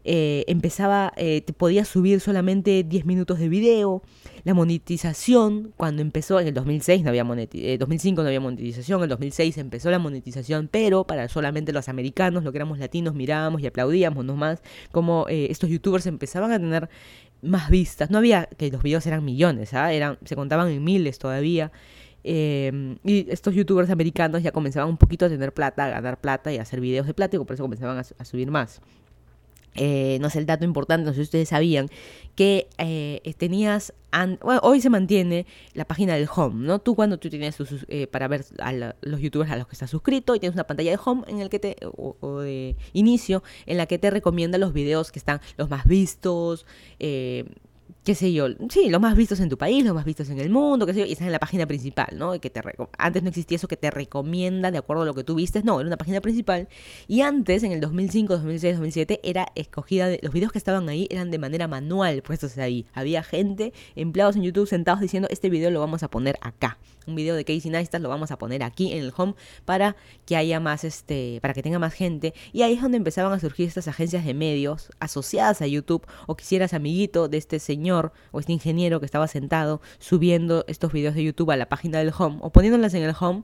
eh, 0.03 0.45
empezaba, 0.47 1.13
eh, 1.17 1.41
te 1.41 1.53
podías 1.53 1.87
subir 1.87 2.19
solamente 2.19 2.83
10 2.83 3.05
minutos 3.05 3.39
de 3.39 3.49
video. 3.49 4.01
La 4.43 4.53
monetización, 4.53 5.73
cuando 5.75 6.01
empezó 6.01 6.39
en 6.39 6.47
el 6.47 6.53
2006, 6.53 7.03
no 7.03 7.09
había 7.09 7.23
2005 7.23 8.21
eh, 8.21 8.23
no 8.23 8.27
había 8.27 8.39
monetización, 8.39 8.99
en 8.99 9.03
el 9.03 9.09
2006 9.09 9.57
empezó 9.57 9.91
la 9.91 9.99
monetización, 9.99 10.69
pero 10.71 11.05
para 11.05 11.27
solamente 11.27 11.73
los 11.73 11.89
americanos, 11.89 12.43
lo 12.43 12.51
que 12.51 12.57
éramos 12.57 12.79
latinos, 12.79 13.13
mirábamos 13.15 13.61
y 13.61 13.67
aplaudíamos 13.67 14.23
nomás, 14.23 14.61
como 14.91 15.25
estos 15.29 15.69
youtubers 15.69 16.05
empezaban 16.05 16.51
a 16.51 16.59
tener 16.59 16.89
más 17.41 17.69
vistas. 17.69 18.09
No 18.09 18.17
había 18.17 18.45
que 18.45 18.71
los 18.71 18.81
videos 18.81 19.05
eran 19.07 19.25
millones, 19.25 19.73
¿ah? 19.73 19.91
eran, 19.93 20.17
se 20.23 20.35
contaban 20.35 20.69
en 20.69 20.83
miles 20.83 21.19
todavía. 21.19 21.71
y 22.23 23.25
estos 23.29 23.53
youtubers 23.55 23.89
americanos 23.89 24.43
ya 24.43 24.51
comenzaban 24.51 24.89
un 24.89 24.97
poquito 24.97 25.25
a 25.25 25.29
tener 25.29 25.53
plata, 25.53 25.85
a 25.85 25.89
ganar 25.89 26.19
plata 26.19 26.51
y 26.53 26.57
a 26.57 26.61
hacer 26.61 26.79
videos 26.79 27.07
de 27.07 27.13
plata, 27.13 27.35
y 27.35 27.39
por 27.39 27.53
eso 27.53 27.63
comenzaban 27.63 27.97
a 27.97 28.25
subir 28.25 28.51
más. 28.51 28.81
Eh, 29.75 30.17
no 30.19 30.29
sé 30.29 30.39
el 30.39 30.45
dato 30.45 30.65
importante, 30.65 31.05
no 31.05 31.11
sé 31.11 31.17
si 31.17 31.21
ustedes 31.23 31.49
sabían, 31.49 31.89
que 32.35 32.67
eh, 32.77 33.33
tenías, 33.37 33.93
hoy 34.61 34.81
se 34.81 34.89
mantiene 34.89 35.45
la 35.73 35.85
página 35.85 36.15
del 36.15 36.27
home, 36.33 36.65
¿no? 36.65 36.79
Tú 36.79 36.95
cuando 36.95 37.19
tú 37.19 37.29
tienes 37.29 37.57
eh, 37.87 38.07
para 38.07 38.27
ver 38.27 38.45
a 38.59 38.73
los 38.73 39.21
youtubers 39.21 39.51
a 39.51 39.57
los 39.57 39.67
que 39.67 39.73
estás 39.73 39.89
suscrito 39.89 40.35
y 40.35 40.39
tienes 40.39 40.55
una 40.55 40.65
pantalla 40.65 40.91
de 40.91 40.99
home 41.03 41.23
en 41.27 41.39
el 41.39 41.49
que 41.49 41.59
te, 41.59 41.75
o, 41.83 42.39
de 42.39 42.75
inicio, 42.93 43.43
en 43.65 43.77
la 43.77 43.85
que 43.85 43.99
te 43.99 44.09
recomienda 44.09 44.57
los 44.57 44.73
videos 44.73 45.11
que 45.11 45.19
están 45.19 45.39
los 45.57 45.69
más 45.69 45.85
vistos, 45.85 46.65
qué 48.09 48.15
sé 48.15 48.33
yo, 48.33 48.47
sí, 48.69 48.89
los 48.89 48.99
más 48.99 49.15
vistos 49.15 49.39
en 49.39 49.49
tu 49.49 49.57
país, 49.59 49.85
los 49.85 49.93
más 49.93 50.03
vistos 50.03 50.31
en 50.31 50.39
el 50.39 50.49
mundo, 50.49 50.87
qué 50.87 50.95
sé 50.95 51.01
yo, 51.01 51.05
y 51.05 51.11
están 51.11 51.27
en 51.27 51.31
la 51.31 51.37
página 51.37 51.67
principal, 51.67 52.07
¿no? 52.17 52.31
Que 52.41 52.49
te 52.49 52.59
antes 52.97 53.21
no 53.21 53.29
existía 53.29 53.57
eso 53.57 53.67
que 53.67 53.77
te 53.77 53.91
recomienda 53.91 54.71
de 54.71 54.79
acuerdo 54.79 55.03
a 55.03 55.05
lo 55.05 55.13
que 55.13 55.23
tú 55.23 55.35
vistes, 55.35 55.63
no, 55.63 55.79
era 55.79 55.85
una 55.85 55.97
página 55.97 56.19
principal. 56.19 56.69
Y 57.07 57.21
antes, 57.21 57.61
en 57.61 57.71
el 57.71 57.81
2005, 57.81 58.33
2006, 58.33 58.77
2007, 58.77 59.19
era 59.21 59.45
escogida, 59.53 60.09
los 60.23 60.33
videos 60.33 60.51
que 60.51 60.57
estaban 60.57 60.89
ahí 60.89 61.07
eran 61.11 61.29
de 61.29 61.37
manera 61.37 61.67
manual 61.67 62.23
puestos 62.23 62.57
ahí. 62.57 62.87
Había 62.95 63.21
gente, 63.21 63.73
empleados 63.95 64.37
en 64.37 64.41
YouTube 64.41 64.67
sentados 64.67 65.01
diciendo, 65.01 65.27
este 65.29 65.51
video 65.51 65.69
lo 65.69 65.79
vamos 65.79 66.01
a 66.01 66.09
poner 66.09 66.39
acá. 66.41 66.79
Un 67.05 67.15
video 67.15 67.35
de 67.35 67.45
Casey 67.45 67.69
Neistat 67.69 68.01
lo 68.01 68.09
vamos 68.09 68.31
a 68.31 68.37
poner 68.37 68.63
aquí 68.63 68.91
en 68.91 69.03
el 69.03 69.13
home 69.15 69.35
para 69.65 69.95
que 70.25 70.35
haya 70.35 70.59
más, 70.59 70.83
este, 70.83 71.39
para 71.41 71.53
que 71.53 71.61
tenga 71.61 71.77
más 71.77 71.93
gente. 71.93 72.33
Y 72.53 72.63
ahí 72.63 72.73
es 72.73 72.81
donde 72.81 72.97
empezaban 72.97 73.33
a 73.33 73.39
surgir 73.39 73.67
estas 73.67 73.87
agencias 73.87 74.25
de 74.25 74.33
medios 74.33 74.89
asociadas 74.99 75.61
a 75.61 75.67
YouTube 75.67 76.05
o 76.25 76.35
quisieras 76.35 76.73
amiguito 76.73 77.27
de 77.27 77.37
este 77.37 77.59
señor 77.59 77.98
o 78.31 78.39
este 78.39 78.53
ingeniero 78.53 78.99
que 78.99 79.05
estaba 79.05 79.27
sentado 79.27 79.81
subiendo 79.99 80.65
estos 80.67 80.91
videos 80.91 81.15
de 81.15 81.23
YouTube 81.23 81.51
a 81.51 81.57
la 81.57 81.69
página 81.69 81.99
del 81.99 82.11
home 82.17 82.37
o 82.41 82.49
poniéndolas 82.51 82.93
en 82.93 83.03
el 83.03 83.15
home. 83.19 83.43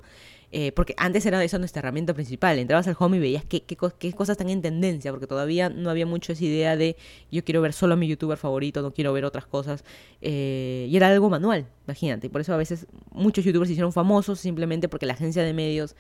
Eh, 0.58 0.72
porque 0.72 0.94
antes 0.98 1.26
era 1.26 1.44
eso 1.44 1.60
nuestra 1.60 1.82
herramienta 1.82 2.14
principal. 2.14 2.58
Entrabas 2.60 2.88
al 2.88 2.96
home 2.98 3.18
y 3.18 3.20
veías 3.20 3.44
qué, 3.44 3.64
qué, 3.64 3.76
cosas 3.76 4.36
están 4.36 4.50
en 4.50 4.62
tendencia, 4.62 5.12
porque 5.12 5.28
todavía 5.28 5.70
no 5.70 5.90
había 5.90 6.06
mucho 6.06 6.32
esa 6.32 6.46
idea 6.46 6.78
de 6.78 6.96
yo 7.30 7.44
quiero 7.44 7.62
ver 7.62 7.74
solo 7.74 7.96
a 7.96 7.98
mi 7.98 8.08
youtuber 8.08 8.38
favorito, 8.38 8.82
no 8.82 8.94
quiero 8.94 9.12
ver 9.12 9.26
otras 9.26 9.46
cosas. 9.48 9.84
Eh, 10.22 10.88
y 10.90 10.96
era 10.96 11.10
algo 11.10 11.30
manual, 11.30 11.68
imagínate. 11.86 12.30
Por 12.30 12.40
eso 12.40 12.54
a 12.54 12.58
veces 12.58 12.88
muchos 13.12 13.44
youtubers 13.44 13.68
se 13.68 13.74
hicieron 13.74 13.92
famosos 13.92 14.40
simplemente 14.40 14.88
porque 14.88 15.06
la 15.06 15.14
agencia 15.14 15.44
de 15.44 15.52
medios 15.52 15.96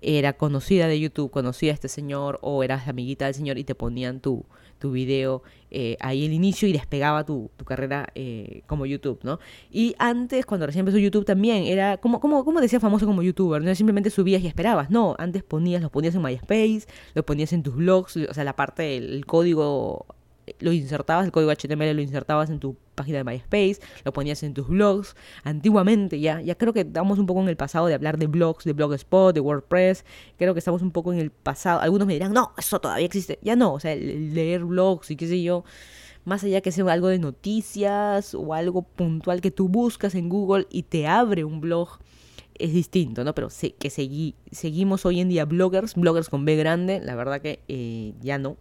era 0.00 0.32
conocida 0.32 0.88
de 0.88 0.98
YouTube, 0.98 1.30
conocía 1.30 1.70
a 1.70 1.74
este 1.74 1.88
señor 1.88 2.40
o 2.42 2.64
eras 2.64 2.88
amiguita 2.88 3.26
del 3.26 3.34
señor 3.34 3.56
y 3.58 3.64
te 3.64 3.76
ponían 3.76 4.18
tu, 4.18 4.44
tu 4.82 4.90
video 4.90 5.42
eh, 5.70 5.96
ahí 6.00 6.26
el 6.26 6.32
inicio 6.32 6.66
y 6.66 6.72
despegaba 6.72 7.24
tu, 7.24 7.50
tu 7.56 7.64
carrera 7.64 8.08
eh, 8.16 8.62
como 8.66 8.84
YouTube, 8.84 9.20
¿no? 9.22 9.38
Y 9.70 9.94
antes, 9.96 10.44
cuando 10.44 10.66
recién 10.66 10.80
empezó 10.80 10.98
YouTube 10.98 11.24
también, 11.24 11.64
era 11.64 11.98
como, 11.98 12.18
como, 12.18 12.44
como 12.44 12.60
decía 12.60 12.80
famoso 12.80 13.06
como 13.06 13.22
youtuber, 13.22 13.62
no 13.62 13.72
simplemente 13.76 14.10
subías 14.10 14.42
y 14.42 14.48
esperabas, 14.48 14.90
no, 14.90 15.14
antes 15.18 15.44
ponías, 15.44 15.80
los 15.80 15.92
ponías 15.92 16.16
en 16.16 16.22
MySpace, 16.22 16.86
los 17.14 17.24
ponías 17.24 17.52
en 17.52 17.62
tus 17.62 17.76
blogs, 17.76 18.16
o 18.16 18.34
sea, 18.34 18.42
la 18.42 18.56
parte 18.56 18.82
del 18.82 19.24
código 19.24 20.04
lo 20.58 20.72
insertabas, 20.72 21.24
el 21.24 21.32
código 21.32 21.52
HTML 21.52 21.94
lo 21.94 22.02
insertabas 22.02 22.50
en 22.50 22.58
tu 22.58 22.76
página 22.94 23.18
de 23.18 23.24
MySpace, 23.24 23.78
lo 24.04 24.12
ponías 24.12 24.42
en 24.42 24.54
tus 24.54 24.68
blogs. 24.68 25.14
Antiguamente 25.44 26.20
ya, 26.20 26.40
ya 26.40 26.56
creo 26.56 26.72
que 26.72 26.80
estamos 26.80 27.18
un 27.18 27.26
poco 27.26 27.40
en 27.42 27.48
el 27.48 27.56
pasado 27.56 27.86
de 27.86 27.94
hablar 27.94 28.18
de 28.18 28.26
blogs, 28.26 28.64
de 28.64 28.72
Blogspot, 28.72 29.34
de 29.34 29.40
WordPress. 29.40 30.04
Creo 30.38 30.54
que 30.54 30.58
estamos 30.58 30.82
un 30.82 30.90
poco 30.90 31.12
en 31.12 31.18
el 31.18 31.30
pasado. 31.30 31.80
Algunos 31.80 32.06
me 32.06 32.14
dirán, 32.14 32.32
no, 32.32 32.52
eso 32.58 32.80
todavía 32.80 33.06
existe. 33.06 33.38
Ya 33.42 33.56
no, 33.56 33.74
o 33.74 33.80
sea, 33.80 33.94
leer 33.94 34.64
blogs 34.64 35.10
y 35.10 35.16
qué 35.16 35.26
sé 35.26 35.42
yo. 35.42 35.64
Más 36.24 36.44
allá 36.44 36.60
que 36.60 36.70
sea 36.70 36.84
algo 36.92 37.08
de 37.08 37.18
noticias 37.18 38.34
o 38.34 38.54
algo 38.54 38.82
puntual 38.82 39.40
que 39.40 39.50
tú 39.50 39.68
buscas 39.68 40.14
en 40.14 40.28
Google 40.28 40.66
y 40.70 40.84
te 40.84 41.06
abre 41.06 41.44
un 41.44 41.60
blog 41.60 41.98
es 42.58 42.72
distinto, 42.72 43.24
¿no? 43.24 43.34
Pero 43.34 43.50
sé 43.50 43.74
que 43.74 43.90
seguimos 43.90 45.04
hoy 45.04 45.20
en 45.20 45.28
día 45.28 45.44
bloggers, 45.46 45.94
bloggers 45.94 46.28
con 46.28 46.44
B 46.44 46.54
grande, 46.56 47.00
la 47.00 47.16
verdad 47.16 47.40
que 47.40 47.60
eh, 47.66 48.14
ya 48.20 48.38
no, 48.38 48.56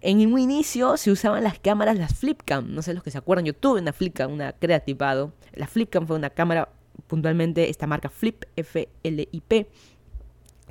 en 0.00 0.32
un 0.32 0.38
inicio 0.38 0.96
se 0.96 1.10
usaban 1.10 1.44
las 1.44 1.58
cámaras, 1.58 1.98
las 1.98 2.14
Flipcam. 2.14 2.74
No 2.74 2.82
sé 2.82 2.94
los 2.94 3.02
que 3.02 3.10
se 3.10 3.18
acuerdan, 3.18 3.44
yo 3.44 3.54
tuve 3.54 3.80
una 3.80 3.92
Flipcam, 3.92 4.32
una 4.32 4.52
Creativado. 4.52 5.32
La 5.54 5.66
Flipcam 5.66 6.06
fue 6.06 6.16
una 6.16 6.30
cámara, 6.30 6.68
puntualmente 7.06 7.68
esta 7.70 7.86
marca 7.86 8.08
Flip, 8.08 8.44
F-L-I-P 8.56 9.68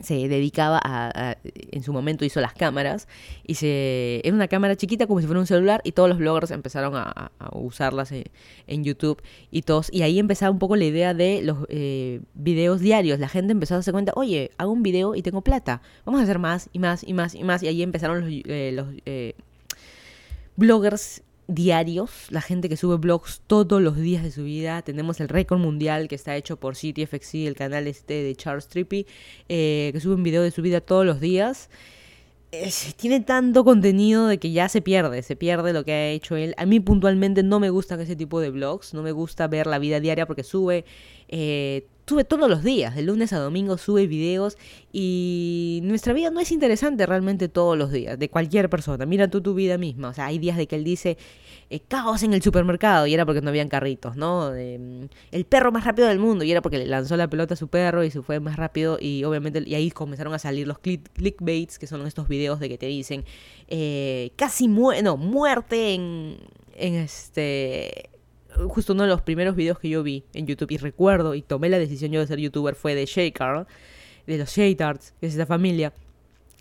se 0.01 0.27
dedicaba 0.27 0.79
a, 0.83 1.37
en 1.43 1.83
su 1.83 1.93
momento 1.93 2.25
hizo 2.25 2.41
las 2.41 2.53
cámaras 2.53 3.07
y 3.45 3.55
se 3.55 4.21
era 4.23 4.35
una 4.35 4.47
cámara 4.47 4.75
chiquita 4.75 5.07
como 5.07 5.19
si 5.19 5.25
fuera 5.25 5.39
un 5.39 5.47
celular 5.47 5.81
y 5.83 5.91
todos 5.91 6.09
los 6.09 6.17
bloggers 6.17 6.51
empezaron 6.51 6.93
a, 6.95 7.31
usarlas 7.51 8.11
en, 8.11 8.83
YouTube 8.83 9.21
y 9.51 9.63
todos 9.63 9.89
y 9.91 10.03
ahí 10.03 10.19
empezaba 10.19 10.51
un 10.51 10.59
poco 10.59 10.75
la 10.75 10.85
idea 10.85 11.13
de 11.13 11.41
los 11.41 11.65
eh, 11.69 12.21
videos 12.33 12.79
diarios. 12.79 13.19
La 13.19 13.29
gente 13.29 13.51
empezó 13.51 13.73
a 13.73 13.77
darse 13.77 13.91
cuenta 13.91 14.13
oye 14.15 14.51
hago 14.57 14.71
un 14.71 14.83
video 14.83 15.15
y 15.15 15.21
tengo 15.21 15.41
plata 15.41 15.81
vamos 16.05 16.21
a 16.21 16.23
hacer 16.23 16.39
más 16.39 16.69
y 16.73 16.79
más 16.79 17.03
y 17.03 17.13
más 17.13 17.35
y 17.35 17.43
más 17.43 17.63
y 17.63 17.67
ahí 17.67 17.81
empezaron 17.81 18.21
los, 18.21 18.29
eh, 18.29 18.71
los 18.73 18.87
eh, 19.05 19.35
bloggers 20.55 21.23
diarios, 21.47 22.27
la 22.29 22.41
gente 22.41 22.69
que 22.69 22.77
sube 22.77 22.97
blogs 22.97 23.41
todos 23.47 23.81
los 23.81 23.95
días 23.95 24.23
de 24.23 24.31
su 24.31 24.43
vida. 24.43 24.81
Tenemos 24.81 25.19
el 25.19 25.29
récord 25.29 25.59
mundial 25.59 26.07
que 26.07 26.15
está 26.15 26.35
hecho 26.35 26.57
por 26.57 26.75
CityFXC, 26.75 27.47
el 27.47 27.55
canal 27.55 27.87
este 27.87 28.13
de 28.23 28.35
Charles 28.35 28.67
Trippy, 28.67 29.05
eh, 29.49 29.89
que 29.93 29.99
sube 29.99 30.15
un 30.15 30.23
video 30.23 30.43
de 30.43 30.51
su 30.51 30.61
vida 30.61 30.81
todos 30.81 31.05
los 31.05 31.19
días. 31.19 31.69
tiene 32.97 33.21
tanto 33.21 33.63
contenido 33.63 34.27
de 34.27 34.37
que 34.39 34.51
ya 34.51 34.69
se 34.69 34.81
pierde, 34.81 35.21
se 35.21 35.35
pierde 35.35 35.73
lo 35.73 35.83
que 35.85 35.93
ha 35.93 36.09
hecho 36.09 36.35
él. 36.35 36.53
A 36.57 36.65
mí 36.65 36.79
puntualmente 36.79 37.43
no 37.43 37.59
me 37.59 37.69
gustan 37.69 37.99
ese 38.01 38.15
tipo 38.15 38.39
de 38.39 38.49
blogs, 38.49 38.93
no 38.93 39.03
me 39.03 39.11
gusta 39.11 39.47
ver 39.47 39.67
la 39.67 39.79
vida 39.79 39.99
diaria 39.99 40.25
porque 40.25 40.43
sube 40.43 40.85
eh, 41.27 41.87
sube 42.07 42.23
todos 42.23 42.49
los 42.49 42.63
días, 42.63 42.95
de 42.95 43.01
lunes 43.01 43.33
a 43.33 43.39
domingo 43.39 43.77
sube 43.77 44.07
videos 44.07 44.57
y 44.93 45.81
nuestra 45.83 46.13
vida 46.13 46.29
no 46.29 46.39
es 46.39 46.53
interesante 46.53 47.05
realmente 47.05 47.49
todos 47.49 47.77
los 47.77 47.91
días, 47.91 48.17
de 48.17 48.29
cualquier 48.29 48.69
persona. 48.69 49.05
Mira 49.05 49.27
tú 49.27 49.41
tu 49.41 49.53
vida 49.53 49.77
misma, 49.77 50.09
o 50.09 50.13
sea, 50.13 50.27
hay 50.27 50.39
días 50.39 50.55
de 50.55 50.67
que 50.67 50.77
él 50.77 50.85
dice 50.85 51.17
eh, 51.69 51.81
caos 51.81 52.23
en 52.23 52.33
el 52.33 52.41
supermercado 52.41 53.07
y 53.07 53.13
era 53.13 53.25
porque 53.25 53.41
no 53.41 53.49
habían 53.49 53.67
carritos, 53.67 54.15
¿no? 54.15 54.51
Mm, 54.51 55.07
el 55.31 55.45
perro 55.45 55.73
más 55.73 55.83
rápido 55.83 56.07
del 56.07 56.19
mundo 56.19 56.45
y 56.45 56.51
era 56.51 56.61
porque 56.61 56.77
le 56.77 56.85
lanzó 56.85 57.17
la 57.17 57.29
pelota 57.29 57.55
a 57.55 57.57
su 57.57 57.67
perro 57.67 58.05
y 58.05 58.09
se 58.09 58.21
fue 58.21 58.39
más 58.39 58.55
rápido 58.55 58.97
y 59.01 59.25
obviamente 59.25 59.61
y 59.65 59.75
ahí 59.75 59.91
comenzaron 59.91 60.33
a 60.33 60.39
salir 60.39 60.65
los 60.65 60.79
clickbaits, 60.79 61.77
que 61.77 61.87
son 61.87 62.07
estos 62.07 62.29
videos 62.29 62.61
de 62.61 62.69
que 62.69 62.77
te 62.77 62.85
dicen 62.85 63.25
eh, 63.67 64.31
casi 64.37 64.67
no, 64.67 65.17
muerte 65.17 65.93
en, 65.93 66.37
en 66.75 66.95
este 66.95 68.11
justo 68.69 68.93
uno 68.93 69.03
de 69.03 69.09
los 69.09 69.21
primeros 69.21 69.55
videos 69.55 69.79
que 69.79 69.89
yo 69.89 70.03
vi 70.03 70.23
en 70.33 70.47
YouTube 70.47 70.71
y 70.71 70.77
recuerdo 70.77 71.35
y 71.35 71.41
tomé 71.41 71.69
la 71.69 71.79
decisión 71.79 72.11
yo 72.11 72.19
de 72.19 72.27
ser 72.27 72.39
youtuber 72.39 72.75
fue 72.75 72.95
de 72.95 73.05
Shaker, 73.05 73.65
de 74.25 74.37
los 74.37 74.49
Shaytards, 74.49 75.13
que 75.19 75.27
es 75.27 75.33
esta 75.33 75.45
familia. 75.45 75.93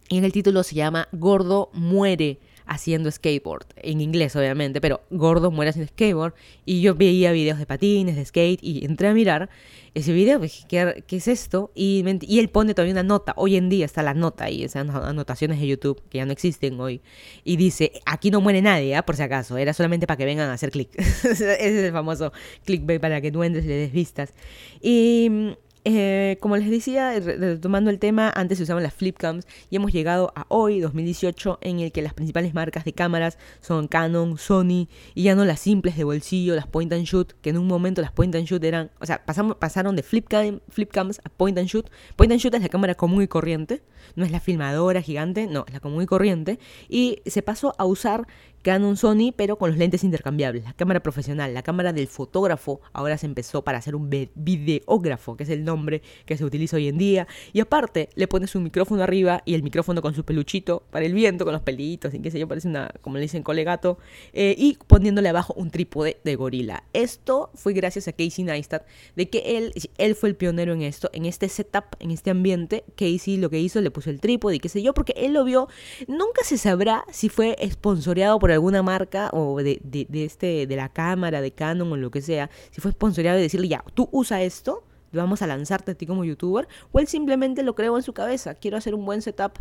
Y 0.08 0.18
en 0.18 0.24
el 0.24 0.32
título 0.32 0.62
se 0.62 0.74
llama 0.74 1.08
Gordo 1.12 1.70
muere 1.72 2.38
haciendo 2.66 3.10
skateboard. 3.10 3.66
En 3.76 4.00
inglés, 4.00 4.36
obviamente, 4.36 4.80
pero 4.80 5.00
gordo 5.10 5.50
muere 5.50 5.70
haciendo 5.70 5.90
skateboard. 5.92 6.34
Y 6.64 6.80
yo 6.80 6.94
veía 6.94 7.32
videos 7.32 7.58
de 7.58 7.66
patines, 7.66 8.16
de 8.16 8.24
skate, 8.24 8.58
y 8.62 8.84
entré 8.84 9.08
a 9.08 9.14
mirar 9.14 9.48
ese 9.94 10.12
video, 10.12 10.38
dije, 10.38 10.66
¿qué, 10.68 11.16
es 11.16 11.26
esto? 11.26 11.70
Y, 11.74 12.04
y, 12.20 12.38
él 12.38 12.50
pone 12.50 12.74
todavía 12.74 12.92
una 12.92 13.02
nota. 13.02 13.32
Hoy 13.36 13.56
en 13.56 13.70
día 13.70 13.86
está 13.86 14.02
la 14.02 14.12
nota 14.12 14.44
ahí, 14.44 14.62
esas 14.62 14.86
anotaciones 14.90 15.58
de 15.58 15.66
YouTube, 15.66 16.02
que 16.10 16.18
ya 16.18 16.26
no 16.26 16.32
existen 16.32 16.78
hoy. 16.78 17.00
Y 17.44 17.56
dice, 17.56 17.92
aquí 18.04 18.30
no 18.30 18.42
muere 18.42 18.60
nadie, 18.60 18.94
¿ah? 18.94 19.06
por 19.06 19.16
si 19.16 19.22
acaso. 19.22 19.56
Era 19.56 19.72
solamente 19.72 20.06
para 20.06 20.18
que 20.18 20.26
vengan 20.26 20.50
a 20.50 20.52
hacer 20.52 20.70
clic. 20.70 20.90
ese 20.98 21.54
es 21.54 21.84
el 21.84 21.92
famoso 21.92 22.30
clickbait 22.66 23.00
para 23.00 23.22
que 23.22 23.32
tú 23.32 23.42
entres 23.42 23.64
y 23.64 23.68
le 23.68 23.74
des 23.76 23.92
vistas. 23.92 24.34
Y 24.82 25.56
eh, 25.88 26.36
como 26.40 26.56
les 26.56 26.68
decía, 26.68 27.12
retomando 27.20 27.90
el 27.90 28.00
tema, 28.00 28.32
antes 28.34 28.58
se 28.58 28.64
usaban 28.64 28.82
las 28.82 28.92
flipcams 28.92 29.46
y 29.70 29.76
hemos 29.76 29.92
llegado 29.92 30.32
a 30.34 30.44
hoy, 30.48 30.80
2018, 30.80 31.60
en 31.60 31.78
el 31.78 31.92
que 31.92 32.02
las 32.02 32.12
principales 32.12 32.54
marcas 32.54 32.84
de 32.84 32.92
cámaras 32.92 33.38
son 33.60 33.86
Canon, 33.86 34.36
Sony 34.36 34.88
y 35.14 35.22
ya 35.22 35.36
no 35.36 35.44
las 35.44 35.60
simples 35.60 35.96
de 35.96 36.02
bolsillo, 36.02 36.56
las 36.56 36.66
point 36.66 36.92
and 36.92 37.04
shoot, 37.04 37.34
que 37.40 37.50
en 37.50 37.58
un 37.58 37.68
momento 37.68 38.02
las 38.02 38.10
point 38.10 38.34
and 38.34 38.46
shoot 38.46 38.64
eran, 38.64 38.90
o 38.98 39.06
sea, 39.06 39.24
pasamos, 39.24 39.58
pasaron 39.58 39.94
de 39.94 40.02
flipcam, 40.02 40.58
flipcams 40.68 41.20
a 41.22 41.28
point 41.28 41.56
and 41.56 41.68
shoot. 41.68 41.88
Point 42.16 42.32
and 42.32 42.40
shoot 42.40 42.54
es 42.54 42.62
la 42.62 42.68
cámara 42.68 42.96
común 42.96 43.22
y 43.22 43.28
corriente, 43.28 43.84
no 44.16 44.24
es 44.24 44.32
la 44.32 44.40
filmadora 44.40 45.02
gigante, 45.02 45.46
no, 45.46 45.66
es 45.68 45.72
la 45.72 45.78
común 45.78 46.02
y 46.02 46.06
corriente, 46.06 46.58
y 46.88 47.22
se 47.26 47.42
pasó 47.42 47.76
a 47.78 47.84
usar 47.84 48.26
Canon 48.66 48.96
Sony, 48.96 49.32
pero 49.36 49.58
con 49.58 49.70
los 49.70 49.78
lentes 49.78 50.02
intercambiables. 50.02 50.64
La 50.64 50.72
cámara 50.72 50.98
profesional, 50.98 51.54
la 51.54 51.62
cámara 51.62 51.92
del 51.92 52.08
fotógrafo, 52.08 52.80
ahora 52.92 53.16
se 53.16 53.24
empezó 53.24 53.62
para 53.62 53.78
hacer 53.78 53.94
un 53.94 54.10
videógrafo, 54.10 55.36
que 55.36 55.44
es 55.44 55.50
el 55.50 55.64
nombre 55.64 56.02
que 56.24 56.36
se 56.36 56.44
utiliza 56.44 56.76
hoy 56.76 56.88
en 56.88 56.98
día. 56.98 57.28
Y 57.52 57.60
aparte, 57.60 58.08
le 58.16 58.26
pones 58.26 58.56
un 58.56 58.64
micrófono 58.64 59.04
arriba 59.04 59.40
y 59.44 59.54
el 59.54 59.62
micrófono 59.62 60.02
con 60.02 60.14
su 60.14 60.24
peluchito 60.24 60.82
para 60.90 61.06
el 61.06 61.14
viento, 61.14 61.44
con 61.44 61.52
los 61.52 61.62
pelitos 61.62 62.12
y 62.12 62.18
qué 62.18 62.32
sé 62.32 62.40
yo, 62.40 62.48
parece 62.48 62.66
una, 62.66 62.90
como 63.02 63.18
le 63.18 63.22
dicen, 63.22 63.44
colegato. 63.44 63.98
Eh, 64.32 64.56
y 64.58 64.76
poniéndole 64.88 65.28
abajo 65.28 65.54
un 65.56 65.70
trípode 65.70 66.18
de 66.24 66.34
gorila. 66.34 66.82
Esto 66.92 67.50
fue 67.54 67.72
gracias 67.72 68.08
a 68.08 68.12
Casey 68.14 68.42
Neistat, 68.42 68.84
de 69.14 69.30
que 69.30 69.58
él, 69.58 69.74
él 69.96 70.16
fue 70.16 70.30
el 70.30 70.34
pionero 70.34 70.72
en 70.72 70.82
esto, 70.82 71.08
en 71.12 71.26
este 71.26 71.48
setup, 71.48 71.84
en 72.00 72.10
este 72.10 72.30
ambiente. 72.30 72.82
Casey 72.96 73.36
lo 73.36 73.48
que 73.48 73.60
hizo, 73.60 73.80
le 73.80 73.92
puso 73.92 74.10
el 74.10 74.20
trípode 74.20 74.56
y 74.56 74.58
qué 74.58 74.68
sé 74.68 74.82
yo, 74.82 74.92
porque 74.92 75.14
él 75.16 75.34
lo 75.34 75.44
vio. 75.44 75.68
Nunca 76.08 76.42
se 76.42 76.58
sabrá 76.58 77.04
si 77.12 77.28
fue 77.28 77.56
sponsoreado 77.70 78.40
por 78.40 78.55
alguna 78.56 78.82
marca 78.82 79.30
o 79.32 79.62
de, 79.62 79.80
de, 79.82 80.24
este, 80.24 80.66
de 80.66 80.76
la 80.76 80.88
cámara, 80.88 81.40
de 81.40 81.52
Canon 81.52 81.92
o 81.92 81.96
lo 81.96 82.10
que 82.10 82.20
sea, 82.20 82.50
si 82.70 82.80
fue 82.80 82.92
sponsoreado 82.92 83.38
y 83.38 83.42
decirle, 83.42 83.68
ya, 83.68 83.84
tú 83.94 84.08
usa 84.12 84.42
esto, 84.42 84.84
vamos 85.12 85.42
a 85.42 85.46
lanzarte 85.46 85.92
a 85.92 85.94
ti 85.94 86.06
como 86.06 86.24
youtuber, 86.24 86.68
o 86.92 86.98
él 86.98 87.06
simplemente 87.06 87.62
lo 87.62 87.74
creó 87.74 87.96
en 87.96 88.02
su 88.02 88.12
cabeza, 88.12 88.54
quiero 88.54 88.76
hacer 88.76 88.94
un 88.94 89.04
buen 89.04 89.22
setup, 89.22 89.58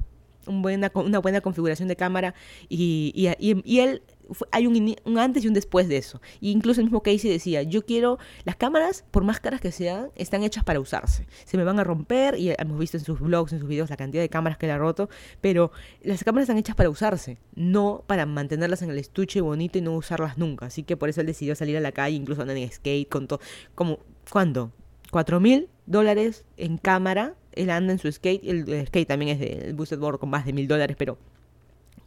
un 0.48 0.62
buena, 0.62 0.92
una 0.94 1.20
buena 1.20 1.42
configuración 1.42 1.88
de 1.88 1.96
cámara 1.96 2.36
y, 2.70 3.12
y, 3.16 3.62
y 3.64 3.80
él 3.80 4.04
hay 4.52 4.68
un, 4.68 5.18
antes 5.18 5.44
y 5.44 5.48
un 5.48 5.54
después 5.54 5.88
de 5.88 5.98
eso. 5.98 6.22
Y 6.42 6.52
incluso 6.52 6.82
el 6.82 6.86
mismo 6.86 7.02
Casey 7.02 7.30
decía, 7.30 7.64
yo 7.64 7.86
quiero, 7.86 8.18
las 8.44 8.56
cámaras, 8.56 9.06
por 9.12 9.24
más 9.24 9.40
caras 9.40 9.62
que 9.62 9.72
sean, 9.72 10.10
están 10.16 10.44
hechas 10.44 10.64
para 10.64 10.80
usarse. 10.80 11.28
Se 11.46 11.58
me 11.58 11.64
van 11.64 11.80
a 11.80 11.84
romper, 11.84 12.38
y 12.38 12.52
hemos 12.58 12.80
visto 12.80 12.98
en 12.98 13.04
sus 13.04 13.20
blogs, 13.20 13.54
en 13.54 13.60
sus 13.60 13.68
videos, 13.68 13.90
la 13.90 13.98
cantidad 13.98 14.22
de 14.22 14.30
cámaras 14.30 14.58
que 14.58 14.68
le 14.68 14.74
ha 14.74 14.78
roto, 14.78 15.10
pero 15.42 15.72
las 16.02 16.24
cámaras 16.24 16.44
están 16.44 16.58
hechas 16.58 16.76
para 16.76 16.90
usarse, 16.90 17.38
no 17.56 18.04
para 18.08 18.26
mantenerlas 18.26 18.82
en 18.82 18.90
el 18.90 18.98
estuche 18.98 19.42
bonito 19.42 19.78
y 19.78 19.82
no 19.82 19.94
usarlas 19.94 20.38
nunca. 20.38 20.68
Así 20.68 20.84
que 20.84 20.98
por 20.98 21.10
eso 21.10 21.22
él 21.22 21.28
decidió 21.28 21.56
salir 21.56 21.78
a 21.78 21.82
la 21.82 21.92
calle, 21.92 22.16
incluso 22.16 22.42
andar 22.42 22.58
en 22.58 22.72
skate, 22.72 23.10
con 23.10 23.28
todo, 23.28 23.40
como, 23.76 24.00
¿cuándo? 24.30 24.72
¿Cuatro 25.12 25.40
mil 25.40 25.70
dólares 25.86 26.46
en 26.58 26.78
cámara? 26.78 27.36
Él 27.54 27.70
anda 27.70 27.94
en 27.94 28.00
su 28.00 28.12
skate, 28.12 28.44
el, 28.44 28.88
skate 28.88 29.08
también 29.08 29.32
es 29.32 29.40
del 29.40 29.74
boosted 29.74 30.00
board 30.00 30.20
con 30.20 30.30
más 30.30 30.46
de 30.46 30.54
mil 30.54 30.68
dólares, 30.68 30.96
pero 31.00 31.18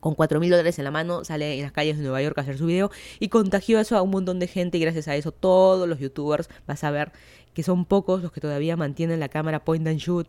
con 0.01 0.15
4 0.15 0.41
mil 0.41 0.51
dólares 0.51 0.79
en 0.79 0.85
la 0.85 0.91
mano, 0.91 1.25
sale 1.25 1.57
en 1.57 1.63
las 1.63 1.73
calles 1.73 1.97
de 1.97 2.03
Nueva 2.03 2.23
York 2.23 2.39
a 2.39 2.43
hacer 2.43 2.59
su 2.59 2.67
video 2.67 2.91
y 3.19 3.29
contagió 3.29 3.81
eso 3.81 3.97
a 3.97 4.03
un 4.03 4.11
montón 4.11 4.39
de 4.39 4.47
gente 4.47 4.79
y 4.79 4.81
gracias 4.81 5.09
a 5.09 5.17
eso 5.17 5.33
todos 5.33 5.89
los 5.89 5.99
youtubers 5.99 6.49
vas 6.67 6.85
a 6.85 6.91
ver 6.91 7.13
que 7.55 7.63
son 7.63 7.85
pocos 7.85 8.23
los 8.23 8.31
que 8.31 8.41
todavía 8.41 8.77
mantienen 8.77 9.19
la 9.19 9.29
cámara 9.29 9.65
point 9.65 9.87
and 9.89 9.99
shoot, 9.99 10.29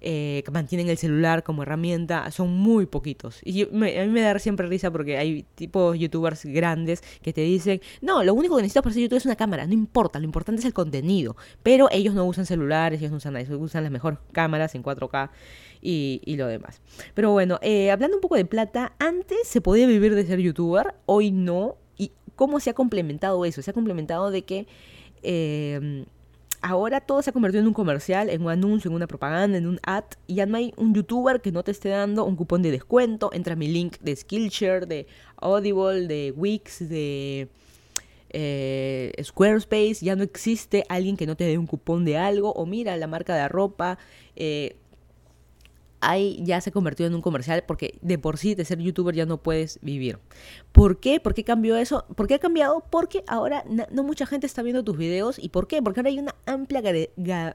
eh, 0.00 0.42
que 0.44 0.52
mantienen 0.52 0.88
el 0.88 0.96
celular 0.96 1.42
como 1.42 1.64
herramienta, 1.64 2.30
son 2.30 2.50
muy 2.50 2.86
poquitos. 2.86 3.40
Y 3.44 3.64
a 3.64 3.66
mí 3.66 4.08
me 4.12 4.20
da 4.20 4.38
siempre 4.38 4.68
risa 4.68 4.92
porque 4.92 5.18
hay 5.18 5.44
tipos 5.56 5.98
youtubers 5.98 6.44
grandes 6.44 7.02
que 7.20 7.32
te 7.32 7.40
dicen, 7.40 7.80
no, 8.00 8.22
lo 8.22 8.32
único 8.32 8.54
que 8.54 8.62
necesitas 8.62 8.84
para 8.84 8.94
ser 8.94 9.02
youtuber 9.02 9.18
es 9.18 9.26
una 9.26 9.34
cámara, 9.34 9.66
no 9.66 9.72
importa, 9.72 10.20
lo 10.20 10.24
importante 10.24 10.60
es 10.60 10.66
el 10.66 10.72
contenido. 10.72 11.36
Pero 11.64 11.88
ellos 11.90 12.14
no 12.14 12.24
usan 12.26 12.46
celulares, 12.46 13.00
ellos 13.00 13.10
no 13.10 13.16
usan 13.16 13.32
nada, 13.32 13.56
usan 13.56 13.82
las 13.82 13.90
mejores 13.90 14.20
cámaras 14.30 14.76
en 14.76 14.84
4K 14.84 15.30
y, 15.80 16.36
lo 16.36 16.46
demás. 16.46 16.80
Pero 17.14 17.32
bueno, 17.32 17.58
eh, 17.62 17.90
hablando 17.90 18.16
un 18.16 18.20
poco 18.20 18.36
de 18.36 18.44
plata, 18.44 18.94
antes 18.98 19.38
se 19.44 19.60
podía 19.60 19.86
vivir 19.86 20.14
de 20.14 20.26
ser 20.26 20.40
youtuber, 20.40 20.94
hoy 21.06 21.30
no. 21.30 21.76
¿Y 21.96 22.12
cómo 22.36 22.60
se 22.60 22.70
ha 22.70 22.74
complementado 22.74 23.44
eso? 23.44 23.62
Se 23.62 23.70
ha 23.70 23.74
complementado 23.74 24.30
de 24.30 24.42
que... 24.42 24.66
Eh, 25.22 26.04
ahora 26.60 27.00
todo 27.00 27.22
se 27.22 27.30
ha 27.30 27.32
convertido 27.32 27.62
en 27.62 27.68
un 27.68 27.74
comercial, 27.74 28.30
en 28.30 28.42
un 28.42 28.50
anuncio, 28.50 28.88
en 28.88 28.94
una 28.94 29.06
propaganda, 29.06 29.58
en 29.58 29.66
un 29.66 29.80
ad, 29.82 30.04
y 30.26 30.36
ya 30.36 30.46
no 30.46 30.56
hay 30.56 30.72
un 30.76 30.94
youtuber 30.94 31.40
que 31.40 31.52
no 31.52 31.62
te 31.62 31.70
esté 31.70 31.88
dando 31.90 32.24
un 32.24 32.36
cupón 32.36 32.62
de 32.62 32.70
descuento. 32.70 33.30
Entra 33.32 33.56
mi 33.56 33.68
link 33.68 33.98
de 34.00 34.16
Skillshare, 34.16 34.86
de 34.86 35.06
Audible, 35.36 36.06
de 36.06 36.32
Wix, 36.36 36.88
de 36.88 37.48
eh, 38.30 39.12
Squarespace. 39.22 39.98
Ya 40.02 40.16
no 40.16 40.22
existe 40.22 40.84
alguien 40.88 41.16
que 41.16 41.26
no 41.26 41.36
te 41.36 41.44
dé 41.44 41.58
un 41.58 41.66
cupón 41.66 42.04
de 42.04 42.16
algo, 42.16 42.52
o 42.52 42.66
mira 42.66 42.96
la 42.96 43.06
marca 43.06 43.34
de 43.34 43.48
ropa. 43.48 43.98
Eh, 44.36 44.76
ahí 46.00 46.40
ya 46.44 46.60
se 46.60 46.72
convirtió 46.72 47.06
en 47.06 47.14
un 47.14 47.22
comercial 47.22 47.64
porque 47.66 47.98
de 48.02 48.18
por 48.18 48.38
sí 48.38 48.54
de 48.54 48.64
ser 48.64 48.78
youtuber 48.78 49.14
ya 49.14 49.26
no 49.26 49.38
puedes 49.42 49.78
vivir. 49.82 50.18
¿Por 50.72 51.00
qué? 51.00 51.20
¿Por 51.20 51.34
qué 51.34 51.44
cambió 51.44 51.76
eso? 51.76 52.04
¿Por 52.14 52.26
qué 52.26 52.34
ha 52.34 52.38
cambiado? 52.38 52.84
Porque 52.90 53.24
ahora 53.26 53.64
no 53.66 54.02
mucha 54.02 54.26
gente 54.26 54.46
está 54.46 54.62
viendo 54.62 54.84
tus 54.84 54.96
videos. 54.96 55.38
¿Y 55.38 55.48
por 55.48 55.66
qué? 55.66 55.82
Porque 55.82 56.00
ahora 56.00 56.10
hay 56.10 56.18
una 56.18 56.34
amplia 56.46 56.82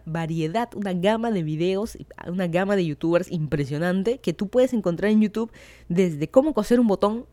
variedad, 0.06 0.70
una 0.76 0.94
gama 0.94 1.32
de 1.32 1.44
videos, 1.44 1.98
una 2.28 2.48
gama 2.48 2.76
de 2.76 2.86
youtubers 2.86 3.32
impresionante 3.32 4.20
que 4.20 4.34
tú 4.34 4.48
puedes 4.48 4.74
encontrar 4.74 5.12
en 5.12 5.22
YouTube 5.22 5.52
desde 5.88 6.30
cómo 6.30 6.54
coser 6.54 6.80
un 6.80 6.88
botón 6.88 7.26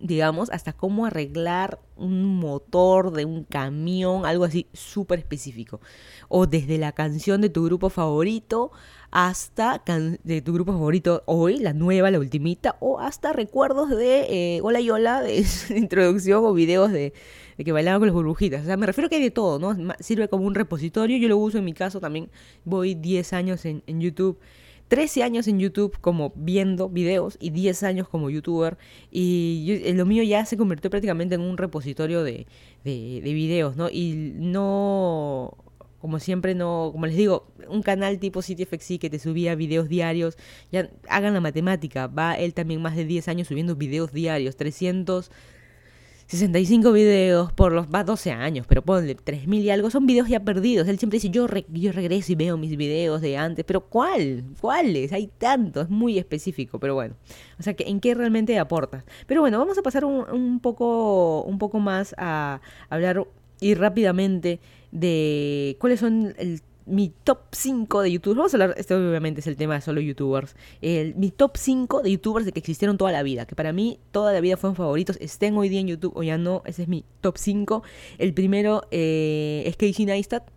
digamos, 0.00 0.50
hasta 0.50 0.72
cómo 0.72 1.06
arreglar 1.06 1.80
un 1.96 2.36
motor 2.36 3.12
de 3.12 3.24
un 3.24 3.44
camión, 3.44 4.26
algo 4.26 4.44
así 4.44 4.66
súper 4.72 5.18
específico. 5.18 5.80
O 6.28 6.46
desde 6.46 6.78
la 6.78 6.92
canción 6.92 7.40
de 7.40 7.48
tu 7.48 7.64
grupo 7.64 7.90
favorito 7.90 8.70
hasta 9.10 9.82
de 10.22 10.42
tu 10.42 10.52
grupo 10.52 10.72
favorito 10.72 11.22
hoy, 11.26 11.58
la 11.58 11.72
nueva, 11.72 12.10
la 12.10 12.18
ultimita, 12.18 12.76
o 12.80 13.00
hasta 13.00 13.32
recuerdos 13.32 13.90
de 13.90 14.56
eh, 14.56 14.60
Hola 14.62 14.80
y 14.80 14.90
Hola, 14.90 15.22
de 15.22 15.44
introducción 15.76 16.44
o 16.44 16.52
videos 16.52 16.92
de, 16.92 17.12
que 17.56 17.72
bailaban 17.72 18.00
con 18.00 18.08
las 18.08 18.14
burbujitas. 18.14 18.62
O 18.62 18.66
sea, 18.66 18.76
me 18.76 18.86
refiero 18.86 19.08
que 19.08 19.16
hay 19.16 19.22
de 19.22 19.30
todo, 19.30 19.58
¿no? 19.58 19.94
Sirve 19.98 20.28
como 20.28 20.44
un 20.46 20.54
repositorio, 20.54 21.16
yo 21.16 21.28
lo 21.28 21.38
uso 21.38 21.58
en 21.58 21.64
mi 21.64 21.72
caso 21.72 22.00
también, 22.00 22.30
voy 22.64 22.94
10 22.94 23.32
años 23.32 23.64
en, 23.64 23.82
en 23.86 24.00
YouTube. 24.00 24.38
13 24.88 25.22
años 25.22 25.46
en 25.48 25.60
YouTube 25.60 25.98
como 26.00 26.32
viendo 26.34 26.88
videos 26.88 27.36
y 27.40 27.50
10 27.50 27.82
años 27.82 28.08
como 28.08 28.30
youtuber 28.30 28.78
y 29.10 29.82
lo 29.94 30.06
mío 30.06 30.22
ya 30.22 30.44
se 30.44 30.56
convirtió 30.56 30.90
prácticamente 30.90 31.34
en 31.34 31.42
un 31.42 31.56
repositorio 31.56 32.22
de, 32.22 32.46
de, 32.84 33.20
de 33.22 33.32
videos, 33.32 33.76
¿no? 33.76 33.88
Y 33.90 34.32
no 34.34 35.56
como 36.00 36.20
siempre 36.20 36.54
no, 36.54 36.90
como 36.92 37.06
les 37.06 37.16
digo, 37.16 37.48
un 37.68 37.82
canal 37.82 38.18
tipo 38.18 38.40
CityFXI 38.42 38.98
que 38.98 39.10
te 39.10 39.18
subía 39.18 39.54
videos 39.54 39.88
diarios, 39.88 40.36
ya 40.70 40.90
hagan 41.08 41.34
la 41.34 41.40
matemática, 41.40 42.06
va 42.06 42.34
él 42.34 42.54
también 42.54 42.80
más 42.80 42.94
de 42.96 43.04
10 43.04 43.28
años 43.28 43.48
subiendo 43.48 43.74
videos 43.74 44.12
diarios, 44.12 44.56
365 46.28 46.92
videos 46.92 47.52
por 47.54 47.72
los, 47.72 47.86
va 47.86 48.04
12 48.04 48.32
años, 48.32 48.66
pero 48.68 48.82
ponle 48.82 49.14
3000 49.14 49.64
y 49.64 49.70
algo, 49.70 49.90
son 49.90 50.04
videos 50.04 50.28
ya 50.28 50.40
perdidos, 50.40 50.86
él 50.86 50.98
siempre 50.98 51.16
dice, 51.16 51.30
yo, 51.30 51.46
yo 51.68 51.92
regreso 51.92 52.32
y 52.32 52.34
veo 52.34 52.58
mis 52.58 52.76
videos 52.76 53.22
de 53.22 53.38
antes, 53.38 53.64
pero 53.64 53.80
¿cuál? 53.80 54.44
¿Cuáles? 54.60 55.14
Hay 55.14 55.28
tantos, 55.38 55.84
es 55.84 55.90
muy 55.90 56.18
específico, 56.18 56.78
pero 56.78 56.94
bueno, 56.94 57.14
o 57.58 57.62
sea, 57.62 57.72
que 57.72 57.84
¿en 57.84 57.98
qué 58.00 58.14
realmente 58.14 58.58
aportas? 58.58 59.04
Pero 59.26 59.40
bueno, 59.40 59.58
vamos 59.58 59.78
a 59.78 59.82
pasar 59.82 60.04
un, 60.04 60.28
un 60.30 60.60
poco, 60.60 61.44
un 61.44 61.58
poco 61.58 61.80
más 61.80 62.14
a 62.18 62.60
hablar 62.90 63.26
y 63.60 63.72
rápidamente 63.72 64.60
de 64.92 65.76
cuáles 65.80 66.00
son 66.00 66.34
mi 66.88 67.12
top 67.24 67.40
5 67.52 68.02
de 68.02 68.12
youtubers. 68.12 68.36
Vamos 68.36 68.54
a 68.54 68.56
hablar, 68.56 68.74
este 68.76 68.94
obviamente 68.94 69.40
es 69.40 69.46
el 69.46 69.56
tema 69.56 69.74
de 69.74 69.80
solo 69.80 70.00
youtubers. 70.00 70.56
El, 70.80 71.14
mi 71.14 71.30
top 71.30 71.56
5 71.56 72.02
de 72.02 72.10
youtubers 72.12 72.46
de 72.46 72.52
que 72.52 72.60
existieron 72.60 72.96
toda 72.98 73.12
la 73.12 73.22
vida. 73.22 73.46
Que 73.46 73.54
para 73.54 73.72
mí 73.72 74.00
toda 74.10 74.32
la 74.32 74.40
vida 74.40 74.56
fueron 74.56 74.76
favoritos. 74.76 75.16
Estén 75.20 75.56
hoy 75.56 75.68
día 75.68 75.80
en 75.80 75.88
YouTube 75.88 76.16
o 76.16 76.22
ya 76.22 76.38
no. 76.38 76.62
Ese 76.64 76.82
es 76.82 76.88
mi 76.88 77.04
top 77.20 77.38
5. 77.38 77.82
El 78.18 78.34
primero 78.34 78.82
eh, 78.90 79.62
es 79.66 79.76
Casey 79.76 80.06
Neistat. 80.06 80.50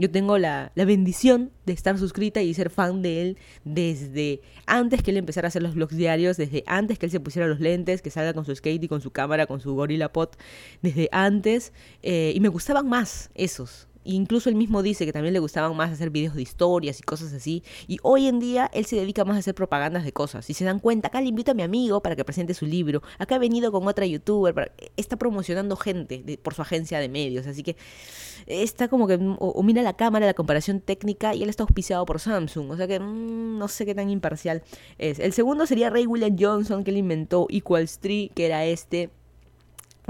Yo 0.00 0.08
tengo 0.12 0.38
la, 0.38 0.70
la, 0.76 0.84
bendición 0.84 1.50
de 1.66 1.72
estar 1.72 1.98
suscrita 1.98 2.40
y 2.40 2.54
ser 2.54 2.70
fan 2.70 3.02
de 3.02 3.20
él 3.20 3.38
desde 3.64 4.40
antes 4.64 5.02
que 5.02 5.10
él 5.10 5.16
empezara 5.16 5.46
a 5.46 5.48
hacer 5.48 5.60
los 5.60 5.74
vlogs 5.74 5.96
diarios, 5.96 6.36
desde 6.36 6.62
antes 6.68 7.00
que 7.00 7.06
él 7.06 7.10
se 7.10 7.18
pusiera 7.18 7.48
los 7.48 7.58
lentes, 7.58 8.00
que 8.00 8.10
salga 8.10 8.32
con 8.32 8.44
su 8.44 8.54
skate 8.54 8.84
y 8.84 8.86
con 8.86 9.00
su 9.00 9.10
cámara, 9.10 9.46
con 9.46 9.58
su 9.60 9.74
Gorilla 9.74 10.12
Pot, 10.12 10.38
desde 10.82 11.08
antes. 11.10 11.72
Eh, 12.04 12.32
y 12.32 12.38
me 12.38 12.46
gustaban 12.46 12.88
más 12.88 13.30
esos. 13.34 13.87
Incluso 14.10 14.48
él 14.48 14.54
mismo 14.54 14.82
dice 14.82 15.04
que 15.04 15.12
también 15.12 15.34
le 15.34 15.38
gustaban 15.38 15.76
más 15.76 15.92
hacer 15.92 16.08
videos 16.08 16.34
de 16.34 16.40
historias 16.40 16.98
y 16.98 17.02
cosas 17.02 17.34
así. 17.34 17.62
Y 17.86 17.98
hoy 18.02 18.26
en 18.26 18.40
día 18.40 18.70
él 18.72 18.86
se 18.86 18.96
dedica 18.96 19.22
más 19.26 19.36
a 19.36 19.40
hacer 19.40 19.54
propagandas 19.54 20.02
de 20.02 20.12
cosas. 20.12 20.48
Y 20.48 20.54
se 20.54 20.64
dan 20.64 20.78
cuenta, 20.78 21.08
acá 21.08 21.20
le 21.20 21.28
invito 21.28 21.50
a 21.50 21.54
mi 21.54 21.62
amigo 21.62 22.00
para 22.00 22.16
que 22.16 22.24
presente 22.24 22.54
su 22.54 22.64
libro. 22.64 23.02
Acá 23.18 23.34
ha 23.34 23.38
venido 23.38 23.70
con 23.70 23.86
otra 23.86 24.06
youtuber. 24.06 24.72
está 24.96 25.16
promocionando 25.16 25.76
gente 25.76 26.38
por 26.42 26.54
su 26.54 26.62
agencia 26.62 27.00
de 27.00 27.10
medios. 27.10 27.46
Así 27.46 27.62
que 27.62 27.76
está 28.46 28.88
como 28.88 29.06
que, 29.06 29.18
o, 29.20 29.62
mira 29.62 29.82
la 29.82 29.94
cámara, 29.94 30.24
la 30.24 30.34
comparación 30.34 30.80
técnica, 30.80 31.34
y 31.34 31.42
él 31.42 31.50
está 31.50 31.64
auspiciado 31.64 32.06
por 32.06 32.18
Samsung. 32.18 32.70
O 32.70 32.76
sea 32.78 32.86
que 32.86 33.00
mm, 33.00 33.58
no 33.58 33.68
sé 33.68 33.84
qué 33.84 33.94
tan 33.94 34.08
imparcial 34.08 34.62
es. 34.96 35.18
El 35.18 35.34
segundo 35.34 35.66
sería 35.66 35.90
Ray 35.90 36.06
William 36.06 36.34
Johnson, 36.38 36.82
que 36.82 36.92
él 36.92 36.96
inventó 36.96 37.46
Equals 37.50 37.98
3, 37.98 38.30
que 38.34 38.46
era 38.46 38.64
este 38.64 39.10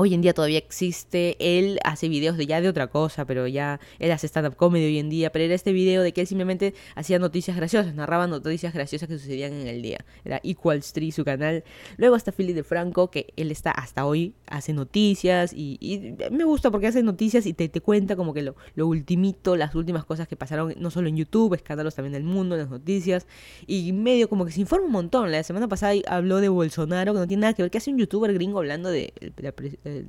Hoy 0.01 0.15
en 0.15 0.21
día 0.21 0.33
todavía 0.33 0.59
existe, 0.59 1.37
él 1.41 1.81
hace 1.83 2.09
videos 2.09 2.37
de 2.37 2.47
ya 2.47 2.61
de 2.61 2.69
otra 2.69 2.87
cosa, 2.87 3.25
pero 3.25 3.49
ya 3.49 3.81
él 3.99 4.13
hace 4.13 4.29
stand-up 4.29 4.55
comedy 4.55 4.85
hoy 4.85 4.99
en 5.01 5.09
día, 5.09 5.33
pero 5.33 5.45
era 5.45 5.57
este 5.57 5.73
video 5.73 6.05
de 6.05 6.13
que 6.13 6.21
él 6.21 6.29
simplemente 6.29 6.73
hacía 6.95 7.19
noticias 7.19 7.57
graciosas, 7.57 7.97
narraba 7.97 8.29
noticias 8.29 8.73
graciosas 8.73 9.09
que 9.09 9.19
sucedían 9.19 9.55
en 9.55 9.67
el 9.67 9.83
día. 9.83 9.99
Era 10.25 10.41
Equal 10.45 10.79
Street 10.79 11.11
su 11.11 11.25
canal. 11.25 11.65
Luego 11.97 12.15
está 12.15 12.31
Philip 12.31 12.55
de 12.55 12.63
Franco, 12.63 13.11
que 13.11 13.33
él 13.35 13.51
está 13.51 13.73
hasta 13.73 14.07
hoy, 14.07 14.35
hace 14.47 14.73
noticias 14.73 15.53
y, 15.53 16.15
me 16.31 16.45
gusta 16.45 16.71
porque 16.71 16.87
hace 16.87 17.03
noticias 17.03 17.45
y 17.47 17.53
te, 17.53 17.69
te 17.69 17.81
cuenta 17.81 18.15
como 18.15 18.33
que 18.33 18.43
lo, 18.43 18.55
lo 18.77 18.87
ultimito, 18.87 19.57
las 19.57 19.75
últimas 19.75 20.05
cosas 20.05 20.29
que 20.29 20.37
pasaron, 20.37 20.75
no 20.79 20.93
solo 20.93 21.09
en 21.09 21.17
YouTube, 21.17 21.55
escándalos 21.55 21.97
también 21.97 22.13
del 22.13 22.23
mundo, 22.23 22.57
las 22.57 22.71
noticias, 22.71 23.27
y 23.67 23.93
medio 23.93 24.29
como 24.29 24.47
que 24.47 24.53
se 24.53 24.61
informa 24.61 24.87
un 24.87 24.93
montón. 24.93 25.33
La 25.33 25.43
semana 25.43 25.67
pasada 25.67 25.95
habló 26.07 26.37
de 26.37 26.51
Bolsonaro, 26.51 27.15
que 27.15 27.19
no 27.19 27.27
tiene 27.27 27.41
nada 27.41 27.55
que 27.55 27.63
ver, 27.63 27.73
que 27.73 27.79
hace 27.79 27.91
un 27.91 27.99
youtuber 27.99 28.33
gringo 28.33 28.59
hablando 28.59 28.91
de 28.91 29.13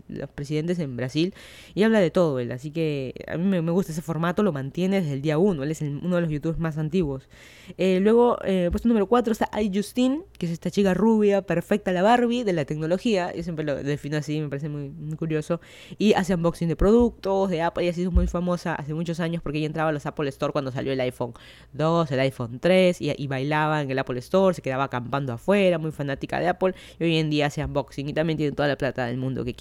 la 0.07 0.19
los 0.19 0.29
presidentes 0.29 0.79
en 0.79 0.95
Brasil 0.97 1.33
y 1.75 1.83
habla 1.83 1.99
de 1.99 2.11
todo 2.11 2.39
él. 2.39 2.51
Así 2.51 2.71
que 2.71 3.13
a 3.27 3.37
mí 3.37 3.61
me, 3.61 3.71
gusta 3.71 3.91
ese 3.91 4.01
formato, 4.01 4.43
lo 4.43 4.51
mantiene 4.51 5.01
desde 5.01 5.13
el 5.13 5.21
día 5.21 5.37
uno. 5.37 5.63
Él 5.63 5.71
es 5.71 5.81
uno 5.81 6.15
de 6.15 6.21
los 6.21 6.29
youtubers 6.29 6.59
más 6.59 6.77
antiguos. 6.77 7.29
Eh, 7.77 7.99
luego, 8.01 8.37
eh, 8.43 8.69
puesto 8.71 8.87
número 8.87 9.07
4 9.07 9.31
está 9.31 9.49
iJustine, 9.61 10.23
que 10.37 10.45
es 10.45 10.51
esta 10.51 10.71
chica 10.71 10.93
rubia, 10.93 11.41
perfecta, 11.41 11.91
la 11.91 12.01
Barbie 12.01 12.43
de 12.43 12.53
la 12.53 12.65
tecnología. 12.65 13.33
Yo 13.35 13.43
siempre 13.43 13.65
lo 13.65 13.75
defino 13.75 14.17
así, 14.17 14.39
me 14.41 14.49
parece 14.49 14.69
muy, 14.69 14.91
curioso. 15.17 15.59
Y 15.97 16.13
hace 16.13 16.33
unboxing 16.35 16.67
de 16.67 16.75
productos, 16.75 17.49
de 17.49 17.61
Apple, 17.61 17.85
y 17.85 17.89
ha 17.89 17.93
sido 17.93 18.11
muy 18.11 18.27
famosa 18.27 18.75
hace 18.75 18.93
muchos 18.93 19.19
años 19.19 19.41
porque 19.41 19.57
ella 19.57 19.67
entraba 19.67 19.89
a 19.89 19.93
los 19.93 20.05
Apple 20.05 20.29
Store 20.29 20.51
cuando 20.53 20.71
salió 20.71 20.93
el 20.93 20.99
iPhone 21.01 21.33
2, 21.73 22.11
el 22.11 22.19
iPhone 22.19 22.59
3, 22.59 23.01
y, 23.01 23.13
y 23.17 23.27
bailaba 23.27 23.81
en 23.81 23.91
el 23.91 23.99
Apple 23.99 24.19
Store, 24.19 24.53
se 24.53 24.61
quedaba 24.61 24.85
acampando 24.85 25.33
afuera, 25.33 25.77
muy 25.77 25.91
fanática 25.91 26.39
de 26.39 26.47
Apple. 26.47 26.73
Y 26.99 27.03
hoy 27.03 27.17
en 27.17 27.29
día 27.29 27.47
hace 27.47 27.63
unboxing 27.63 28.09
y 28.09 28.13
también 28.13 28.37
tiene 28.37 28.55
toda 28.55 28.67
la 28.67 28.77
plata 28.77 29.05
del 29.05 29.17
mundo 29.17 29.43
que 29.43 29.53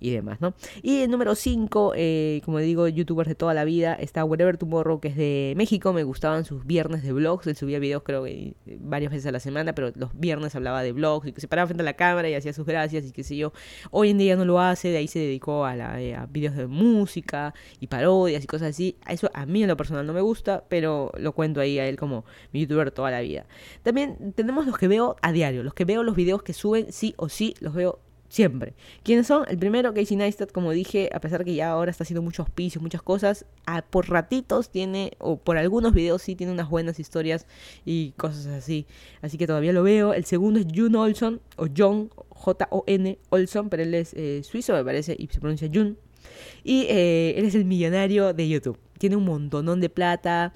y, 0.00 0.10
demás, 0.10 0.40
¿no? 0.40 0.54
Y 0.82 1.00
el 1.00 1.10
número 1.10 1.34
5, 1.34 1.94
eh, 1.96 2.42
como 2.44 2.58
digo, 2.58 2.86
youtubers 2.88 3.28
de 3.28 3.34
toda 3.34 3.54
la 3.54 3.64
vida, 3.64 3.94
está 3.94 4.22
Wherever 4.22 4.58
Tomorrow, 4.58 5.00
que 5.00 5.08
es 5.08 5.16
de 5.16 5.54
México, 5.56 5.94
me 5.94 6.02
gustaban 6.02 6.44
sus 6.44 6.66
viernes 6.66 7.02
de 7.02 7.12
vlogs, 7.12 7.46
él 7.46 7.56
subía 7.56 7.78
videos 7.78 8.02
creo 8.02 8.24
que 8.24 8.54
eh, 8.66 8.78
varias 8.80 9.12
veces 9.12 9.26
a 9.26 9.32
la 9.32 9.40
semana, 9.40 9.74
pero 9.74 9.92
los 9.94 10.10
viernes 10.18 10.54
hablaba 10.54 10.82
de 10.82 10.92
vlogs 10.92 11.28
y 11.28 11.32
que 11.32 11.40
se 11.40 11.48
paraba 11.48 11.68
frente 11.68 11.82
a 11.82 11.84
la 11.84 11.94
cámara 11.94 12.28
y 12.28 12.34
hacía 12.34 12.52
sus 12.52 12.66
gracias 12.66 13.06
y 13.06 13.12
qué 13.12 13.24
sé 13.24 13.36
yo. 13.36 13.54
Hoy 13.90 14.10
en 14.10 14.18
día 14.18 14.36
no 14.36 14.44
lo 14.44 14.60
hace, 14.60 14.88
de 14.88 14.98
ahí 14.98 15.08
se 15.08 15.20
dedicó 15.20 15.64
a, 15.64 15.74
la, 15.74 16.02
eh, 16.02 16.18
videos 16.28 16.54
de 16.54 16.66
música 16.66 17.54
y 17.80 17.86
parodias 17.86 18.44
y 18.44 18.46
cosas 18.46 18.70
así. 18.70 18.98
Eso 19.08 19.30
a 19.32 19.46
mí 19.46 19.62
en 19.62 19.68
lo 19.68 19.76
personal 19.78 20.06
no 20.06 20.12
me 20.12 20.20
gusta, 20.20 20.64
pero 20.68 21.12
lo 21.16 21.32
cuento 21.32 21.60
ahí 21.60 21.78
a 21.78 21.88
él 21.88 21.96
como 21.96 22.26
mi 22.52 22.60
youtuber 22.60 22.90
toda 22.90 23.10
la 23.10 23.22
vida. 23.22 23.46
También 23.82 24.34
tenemos 24.34 24.66
los 24.66 24.76
que 24.76 24.88
veo 24.88 25.16
a 25.22 25.32
diario, 25.32 25.62
los 25.62 25.72
que 25.72 25.86
veo 25.86 26.02
los 26.02 26.14
videos 26.14 26.42
que 26.42 26.52
suben 26.52 26.92
sí 26.92 27.14
o 27.16 27.30
sí, 27.30 27.54
los 27.60 27.72
veo 27.72 28.03
Siempre. 28.28 28.74
¿Quiénes 29.02 29.26
son? 29.26 29.44
El 29.48 29.58
primero, 29.58 29.94
Casey 29.94 30.16
Neistat, 30.16 30.50
como 30.50 30.72
dije, 30.72 31.08
a 31.12 31.20
pesar 31.20 31.44
que 31.44 31.54
ya 31.54 31.70
ahora 31.70 31.90
está 31.90 32.02
haciendo 32.02 32.22
muchos 32.22 32.40
auspicios, 32.40 32.82
muchas 32.82 33.02
cosas, 33.02 33.46
por 33.90 34.08
ratitos 34.08 34.70
tiene, 34.70 35.12
o 35.18 35.36
por 35.36 35.56
algunos 35.56 35.92
videos 35.94 36.22
sí 36.22 36.34
tiene 36.34 36.52
unas 36.52 36.68
buenas 36.68 36.98
historias 36.98 37.46
y 37.84 38.12
cosas 38.12 38.46
así. 38.46 38.86
Así 39.22 39.38
que 39.38 39.46
todavía 39.46 39.72
lo 39.72 39.82
veo. 39.82 40.14
El 40.14 40.24
segundo 40.24 40.58
es 40.58 40.66
June 40.74 40.96
Olson, 40.98 41.40
o 41.56 41.66
John, 41.76 42.10
J-O-N 42.30 43.18
Olson, 43.30 43.68
pero 43.68 43.82
él 43.82 43.94
es 43.94 44.14
eh, 44.14 44.42
suizo, 44.42 44.72
me 44.72 44.84
parece, 44.84 45.14
y 45.18 45.28
se 45.28 45.38
pronuncia 45.38 45.70
June. 45.72 45.94
Y 46.64 46.86
eh, 46.88 47.34
él 47.36 47.44
es 47.44 47.54
el 47.54 47.64
millonario 47.64 48.32
de 48.32 48.48
YouTube. 48.48 48.78
Tiene 48.98 49.16
un 49.16 49.24
montonón 49.24 49.80
de 49.80 49.90
plata, 49.90 50.54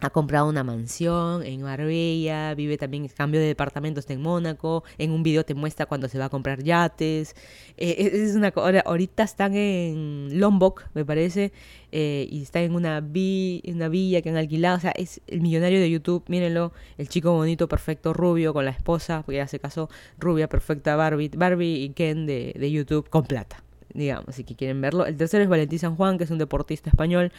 ha 0.00 0.10
comprado 0.10 0.48
una 0.48 0.64
mansión 0.64 1.44
en 1.44 1.62
Marbella, 1.62 2.54
vive 2.54 2.78
también 2.78 3.08
cambio 3.08 3.40
de 3.40 3.46
departamentos 3.46 4.08
en 4.10 4.20
Mónaco, 4.20 4.84
en 4.98 5.10
un 5.10 5.22
video 5.22 5.44
te 5.44 5.54
muestra 5.54 5.86
cuando 5.86 6.08
se 6.08 6.18
va 6.18 6.26
a 6.26 6.28
comprar 6.28 6.62
yates, 6.62 7.34
eh, 7.76 8.10
es 8.12 8.34
una 8.34 8.48
ahorita 8.48 9.22
están 9.22 9.54
en 9.54 10.38
Lombok, 10.38 10.84
me 10.94 11.04
parece, 11.04 11.52
eh, 11.92 12.26
y 12.30 12.42
están 12.42 12.62
en 12.62 12.74
una 12.74 13.00
villa 13.00 14.22
que 14.22 14.30
han 14.30 14.36
alquilado, 14.36 14.76
o 14.76 14.80
sea, 14.80 14.92
es 14.92 15.20
el 15.26 15.40
millonario 15.40 15.80
de 15.80 15.90
YouTube, 15.90 16.24
mírenlo, 16.28 16.72
el 16.98 17.08
chico 17.08 17.32
bonito, 17.32 17.68
perfecto, 17.68 18.12
rubio, 18.12 18.52
con 18.52 18.64
la 18.64 18.70
esposa, 18.70 19.22
porque 19.24 19.36
ya 19.36 19.48
se 19.48 19.58
casó, 19.58 19.88
rubia, 20.18 20.48
perfecta, 20.48 20.96
Barbie, 20.96 21.30
Barbie 21.36 21.84
y 21.84 21.90
Ken 21.90 22.26
de, 22.26 22.54
de 22.58 22.70
YouTube, 22.70 23.08
con 23.08 23.24
plata, 23.24 23.62
digamos, 23.92 24.34
si 24.34 24.44
quieren 24.44 24.80
verlo. 24.80 25.06
El 25.06 25.16
tercero 25.16 25.42
es 25.42 25.48
Valentín 25.48 25.78
San 25.78 25.96
Juan, 25.96 26.18
que 26.18 26.24
es 26.24 26.30
un 26.30 26.38
deportista 26.38 26.90
español, 26.90 27.32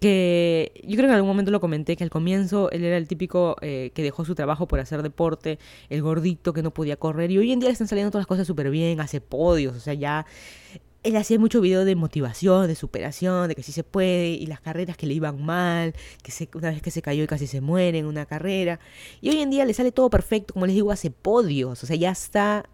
que 0.00 0.72
yo 0.82 0.96
creo 0.96 1.06
que 1.06 1.12
en 1.12 1.16
algún 1.16 1.28
momento 1.28 1.50
lo 1.50 1.60
comenté, 1.60 1.96
que 1.96 2.04
al 2.04 2.10
comienzo 2.10 2.70
él 2.70 2.84
era 2.84 2.96
el 2.96 3.06
típico 3.06 3.56
eh, 3.60 3.92
que 3.94 4.02
dejó 4.02 4.24
su 4.24 4.34
trabajo 4.34 4.66
por 4.66 4.80
hacer 4.80 5.02
deporte, 5.02 5.58
el 5.90 6.02
gordito 6.02 6.52
que 6.52 6.62
no 6.62 6.72
podía 6.72 6.96
correr, 6.96 7.30
y 7.30 7.38
hoy 7.38 7.52
en 7.52 7.60
día 7.60 7.68
le 7.68 7.74
están 7.74 7.88
saliendo 7.88 8.10
todas 8.10 8.22
las 8.22 8.26
cosas 8.26 8.46
súper 8.46 8.70
bien, 8.70 9.00
hace 9.00 9.20
podios, 9.20 9.76
o 9.76 9.80
sea, 9.80 9.94
ya... 9.94 10.26
Él 11.02 11.16
hacía 11.16 11.38
mucho 11.38 11.62
video 11.62 11.86
de 11.86 11.96
motivación, 11.96 12.66
de 12.66 12.74
superación, 12.74 13.48
de 13.48 13.54
que 13.54 13.62
sí 13.62 13.72
se 13.72 13.84
puede, 13.84 14.28
y 14.32 14.44
las 14.44 14.60
carreras 14.60 14.98
que 14.98 15.06
le 15.06 15.14
iban 15.14 15.42
mal, 15.42 15.94
que 16.22 16.30
se, 16.30 16.46
una 16.52 16.68
vez 16.68 16.82
que 16.82 16.90
se 16.90 17.00
cayó 17.00 17.24
y 17.24 17.26
casi 17.26 17.46
se 17.46 17.62
muere 17.62 18.00
en 18.00 18.04
una 18.04 18.26
carrera. 18.26 18.80
Y 19.22 19.30
hoy 19.30 19.38
en 19.38 19.48
día 19.48 19.64
le 19.64 19.72
sale 19.72 19.92
todo 19.92 20.10
perfecto, 20.10 20.52
como 20.52 20.66
les 20.66 20.74
digo, 20.74 20.92
hace 20.92 21.10
podios, 21.10 21.82
o 21.82 21.86
sea, 21.86 21.96
ya 21.96 22.10
está 22.10 22.68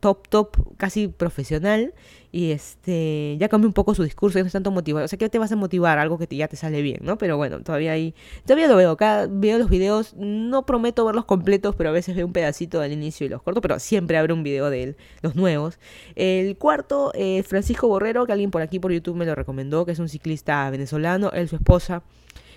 top, 0.00 0.28
top, 0.28 0.76
casi 0.76 1.08
profesional 1.08 1.94
y 2.34 2.50
este 2.50 3.36
ya 3.38 3.48
cambia 3.48 3.68
un 3.68 3.72
poco 3.72 3.94
su 3.94 4.02
discurso, 4.02 4.38
ya 4.38 4.42
no 4.42 4.48
es 4.48 4.52
tanto 4.52 4.72
motivado. 4.72 5.04
O 5.04 5.08
sea, 5.08 5.16
que 5.16 5.28
te 5.28 5.38
vas 5.38 5.52
a 5.52 5.56
motivar? 5.56 5.98
Algo 5.98 6.18
que 6.18 6.26
ya 6.36 6.48
te 6.48 6.56
sale 6.56 6.82
bien, 6.82 6.98
¿no? 7.02 7.16
Pero 7.16 7.36
bueno, 7.36 7.62
todavía 7.62 7.92
ahí, 7.92 8.12
todavía 8.44 8.66
lo 8.66 8.74
veo. 8.74 8.96
Cada 8.96 9.28
veo 9.28 9.56
los 9.56 9.70
videos, 9.70 10.14
no 10.16 10.66
prometo 10.66 11.04
verlos 11.04 11.26
completos, 11.26 11.76
pero 11.76 11.90
a 11.90 11.92
veces 11.92 12.16
veo 12.16 12.26
un 12.26 12.32
pedacito 12.32 12.80
al 12.80 12.90
inicio 12.90 13.24
y 13.26 13.28
los 13.28 13.40
corto, 13.40 13.60
pero 13.60 13.78
siempre 13.78 14.18
abre 14.18 14.32
un 14.32 14.42
video 14.42 14.68
de 14.68 14.82
él, 14.82 14.96
los 15.22 15.36
nuevos. 15.36 15.78
El 16.16 16.56
cuarto, 16.56 17.12
eh, 17.14 17.44
Francisco 17.44 17.86
Borrero, 17.86 18.26
que 18.26 18.32
alguien 18.32 18.50
por 18.50 18.62
aquí 18.62 18.80
por 18.80 18.90
YouTube 18.90 19.16
me 19.16 19.26
lo 19.26 19.36
recomendó, 19.36 19.86
que 19.86 19.92
es 19.92 20.00
un 20.00 20.08
ciclista 20.08 20.68
venezolano, 20.70 21.30
él, 21.30 21.48
su 21.48 21.54
esposa 21.54 22.02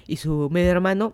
y 0.07 0.17
su 0.17 0.49
medio 0.49 0.71
hermano. 0.71 1.13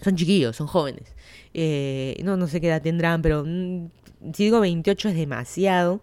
Son 0.00 0.14
chiquillos, 0.14 0.54
son 0.54 0.68
jóvenes. 0.68 1.14
Eh, 1.54 2.20
no, 2.22 2.36
no 2.36 2.46
sé 2.46 2.60
qué 2.60 2.68
edad 2.68 2.82
tendrán, 2.82 3.20
pero 3.20 3.44
mm, 3.44 3.86
si 4.32 4.44
digo 4.44 4.60
28 4.60 5.10
es 5.10 5.16
demasiado. 5.16 6.00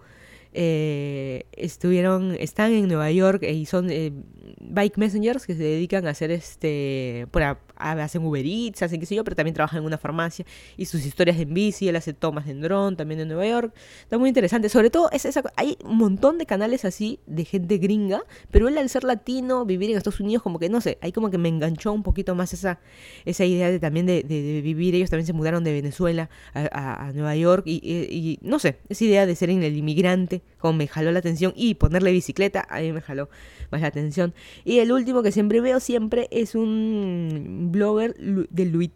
Eh, 0.53 1.45
estuvieron, 1.53 2.35
están 2.37 2.73
en 2.73 2.87
Nueva 2.87 3.09
York 3.11 3.43
y 3.43 3.65
son 3.65 3.89
eh, 3.89 4.11
bike 4.59 4.97
messengers 4.97 5.45
que 5.45 5.55
se 5.55 5.63
dedican 5.63 6.05
a 6.07 6.09
hacer 6.09 6.29
este, 6.31 7.25
por 7.31 7.41
hacen 7.77 8.23
Uber 8.23 8.45
Eats, 8.45 8.83
hacen 8.83 8.99
qué 8.99 9.05
sé 9.05 9.15
yo, 9.15 9.23
pero 9.23 9.35
también 9.35 9.53
trabajan 9.53 9.79
en 9.79 9.85
una 9.85 9.97
farmacia 9.97 10.45
y 10.77 10.85
sus 10.85 11.05
historias 11.05 11.39
en 11.39 11.53
bici, 11.53 11.87
él 11.87 11.95
hace 11.95 12.13
tomas 12.13 12.47
en 12.47 12.61
dron 12.61 12.95
también 12.95 13.21
en 13.21 13.27
Nueva 13.27 13.47
York, 13.47 13.73
está 14.01 14.17
muy 14.17 14.29
interesante, 14.29 14.69
sobre 14.69 14.89
todo 14.89 15.09
es 15.11 15.25
esa, 15.25 15.41
hay 15.55 15.77
un 15.83 15.97
montón 15.97 16.37
de 16.37 16.45
canales 16.45 16.85
así 16.85 17.19
de 17.25 17.45
gente 17.45 17.77
gringa, 17.77 18.21
pero 18.51 18.67
él 18.67 18.77
al 18.77 18.89
ser 18.89 19.03
latino, 19.03 19.65
vivir 19.65 19.89
en 19.89 19.97
Estados 19.97 20.19
Unidos, 20.19 20.43
como 20.43 20.59
que 20.59 20.69
no 20.69 20.81
sé, 20.81 20.97
ahí 21.01 21.11
como 21.11 21.31
que 21.31 21.37
me 21.37 21.49
enganchó 21.49 21.91
un 21.91 22.03
poquito 22.03 22.35
más 22.35 22.53
esa, 22.53 22.79
esa 23.25 23.45
idea 23.45 23.71
de 23.71 23.79
también 23.79 24.05
de, 24.05 24.23
vivir, 24.61 24.95
ellos 24.95 25.09
también 25.09 25.25
se 25.25 25.33
mudaron 25.33 25.63
de 25.63 25.71
Venezuela 25.71 26.29
a, 26.53 27.11
Nueva 27.13 27.35
York 27.35 27.63
y, 27.65 27.81
y, 27.83 28.39
no 28.41 28.59
sé, 28.59 28.77
esa 28.89 29.03
idea 29.03 29.25
de 29.25 29.35
ser 29.35 29.49
el 29.49 29.77
inmigrante, 29.77 30.40
como 30.57 30.73
me 30.73 30.87
jaló 30.87 31.11
la 31.11 31.19
atención 31.19 31.53
y 31.55 31.75
ponerle 31.75 32.11
bicicleta, 32.11 32.65
a 32.69 32.79
mí 32.79 32.91
me 32.91 33.01
jaló 33.01 33.29
más 33.71 33.81
la 33.81 33.87
atención. 33.87 34.33
Y 34.63 34.79
el 34.79 34.91
último 34.91 35.23
que 35.23 35.31
siempre 35.31 35.59
veo 35.61 35.79
siempre 35.79 36.27
es 36.31 36.55
un 36.55 37.69
blogger 37.71 38.15
de 38.15 38.65
Luis, 38.65 38.91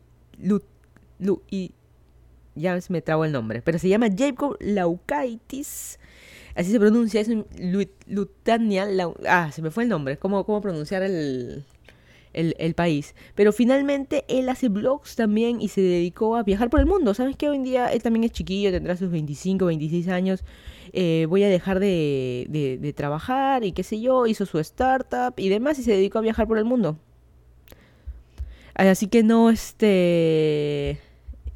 y 1.49 1.71
ya 2.55 2.77
me 2.89 3.01
trago 3.01 3.25
el 3.25 3.31
nombre, 3.31 3.61
pero 3.61 3.79
se 3.79 3.89
llama 3.89 4.07
Jacob 4.15 4.57
Laukaitis. 4.59 5.99
Así 6.55 6.71
se 6.71 6.79
pronuncia, 6.79 7.19
es 7.19 7.27
un 7.27 7.45
Lutania. 8.07 8.87
ah, 9.27 9.51
se 9.51 9.61
me 9.61 9.71
fue 9.71 9.83
el 9.83 9.89
nombre. 9.89 10.17
¿Cómo, 10.17 10.45
cómo 10.45 10.61
pronunciar 10.61 11.03
el, 11.03 11.65
el, 12.35 12.73
país. 12.75 13.15
Pero 13.33 13.51
finalmente 13.51 14.25
él 14.27 14.49
hace 14.49 14.69
blogs 14.69 15.15
también 15.15 15.61
y 15.61 15.69
se 15.69 15.81
dedicó 15.81 16.35
a 16.35 16.43
viajar 16.43 16.69
por 16.69 16.79
el 16.79 16.85
mundo. 16.85 17.13
¿Sabes 17.13 17.35
que 17.35 17.49
Hoy 17.49 17.57
en 17.57 17.63
día 17.63 17.87
él 17.87 18.03
también 18.03 18.23
es 18.23 18.31
chiquillo, 18.31 18.71
tendrá 18.71 18.97
sus 18.97 19.09
25, 19.09 19.65
26 19.65 20.07
años. 20.09 20.43
Eh, 20.93 21.25
voy 21.29 21.43
a 21.43 21.49
dejar 21.49 21.79
de, 21.79 22.47
de, 22.49 22.93
trabajar 22.93 23.63
y 23.63 23.71
qué 23.71 23.83
sé 23.83 23.99
yo, 23.99 24.27
hizo 24.27 24.45
su 24.45 24.59
startup 24.59 25.33
y 25.37 25.49
demás 25.49 25.79
y 25.79 25.83
se 25.83 25.91
dedicó 25.91 26.19
a 26.19 26.21
viajar 26.21 26.47
por 26.47 26.57
el 26.57 26.65
mundo. 26.65 26.97
Así 28.75 29.07
que 29.07 29.23
no, 29.23 29.49
este... 29.49 30.99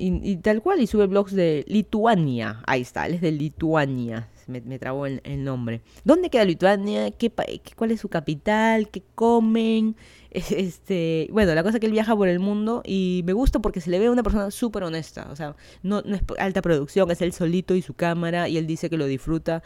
Y, 0.02 0.38
tal 0.38 0.62
cual, 0.62 0.80
y 0.80 0.88
sube 0.88 1.08
blogs 1.08 1.34
de 1.34 1.66
Lituania. 1.68 2.64
Ahí 2.66 2.82
está, 2.82 3.06
él 3.06 3.16
es 3.16 3.22
de 3.22 3.34
Lituania. 3.34 4.30
Me, 4.48 4.62
me 4.62 4.80
trabó 4.80 5.06
el, 5.06 5.44
nombre. 5.44 5.82
¿Dónde 6.06 6.30
queda 6.30 6.46
Lituania? 6.46 7.12
¿Qué, 7.12 7.30
¿Cuál 7.76 7.92
es 7.92 8.00
su 8.00 8.08
capital? 8.08 8.90
¿Qué 8.90 9.04
comen? 9.14 9.98
Este, 10.50 11.28
bueno, 11.32 11.56
la 11.56 11.64
cosa 11.64 11.78
es 11.78 11.80
que 11.80 11.88
él 11.88 11.92
viaja 11.92 12.16
por 12.16 12.28
el 12.28 12.40
mundo 12.40 12.82
y 12.86 13.24
me 13.26 13.34
gusta 13.34 13.60
porque 13.60 13.82
se 13.82 13.90
le 13.90 14.00
ve 14.00 14.10
una 14.10 14.24
persona 14.24 14.52
súper 14.52 14.84
honesta. 14.84 15.28
O 15.32 15.36
sea, 15.36 15.56
no, 15.84 16.02
no, 16.04 16.16
es 16.16 16.22
alta 16.38 16.62
producción, 16.62 17.10
es 17.12 17.22
él 17.22 17.34
solito 17.34 17.76
y 17.76 17.82
su 17.82 17.94
cámara 17.94 18.48
y 18.48 18.58
él 18.58 18.68
dice 18.68 18.90
que 18.90 18.98
lo 18.98 19.06
disfruta. 19.06 19.64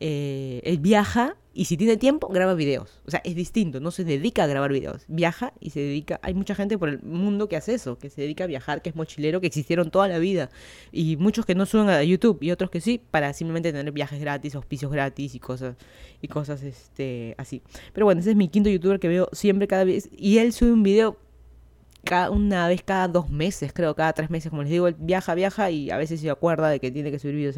Eh, 0.00 0.60
él 0.64 0.78
viaja 0.78 1.36
y 1.56 1.64
si 1.64 1.78
tiene 1.78 1.96
tiempo, 1.96 2.28
graba 2.28 2.52
videos. 2.52 3.00
O 3.06 3.10
sea, 3.10 3.22
es 3.24 3.34
distinto, 3.34 3.80
no 3.80 3.90
se 3.90 4.04
dedica 4.04 4.44
a 4.44 4.46
grabar 4.46 4.70
videos. 4.70 5.06
Viaja 5.08 5.54
y 5.58 5.70
se 5.70 5.80
dedica. 5.80 6.20
Hay 6.22 6.34
mucha 6.34 6.54
gente 6.54 6.76
por 6.76 6.90
el 6.90 7.02
mundo 7.02 7.48
que 7.48 7.56
hace 7.56 7.72
eso, 7.72 7.96
que 7.96 8.10
se 8.10 8.20
dedica 8.20 8.44
a 8.44 8.46
viajar, 8.46 8.82
que 8.82 8.90
es 8.90 8.94
mochilero, 8.94 9.40
que 9.40 9.46
existieron 9.46 9.90
toda 9.90 10.06
la 10.06 10.18
vida. 10.18 10.50
Y 10.92 11.16
muchos 11.16 11.46
que 11.46 11.54
no 11.54 11.64
suben 11.64 11.88
a 11.88 12.02
YouTube 12.02 12.42
y 12.42 12.50
otros 12.50 12.70
que 12.70 12.82
sí, 12.82 13.00
para 13.10 13.32
simplemente 13.32 13.72
tener 13.72 13.90
viajes 13.90 14.20
gratis, 14.20 14.54
auspicios 14.54 14.92
gratis 14.92 15.34
y 15.34 15.40
cosas, 15.40 15.76
y 16.20 16.28
cosas 16.28 16.62
este, 16.62 17.34
así. 17.38 17.62
Pero 17.94 18.04
bueno, 18.04 18.20
ese 18.20 18.32
es 18.32 18.36
mi 18.36 18.48
quinto 18.48 18.68
youtuber 18.68 19.00
que 19.00 19.08
veo 19.08 19.30
siempre 19.32 19.66
cada 19.66 19.84
vez. 19.84 20.10
Y 20.14 20.36
él 20.36 20.52
sube 20.52 20.72
un 20.72 20.82
video 20.82 21.16
cada, 22.04 22.30
una 22.30 22.68
vez 22.68 22.82
cada 22.82 23.08
dos 23.08 23.30
meses, 23.30 23.72
creo, 23.72 23.94
cada 23.94 24.12
tres 24.12 24.28
meses. 24.28 24.50
Como 24.50 24.60
les 24.60 24.70
digo, 24.70 24.88
él 24.88 24.96
viaja, 24.98 25.34
viaja 25.34 25.70
y 25.70 25.90
a 25.90 25.96
veces 25.96 26.20
se 26.20 26.28
acuerda 26.28 26.68
de 26.68 26.80
que 26.80 26.90
tiene 26.90 27.10
que 27.10 27.18
subir 27.18 27.36
videos 27.36 27.56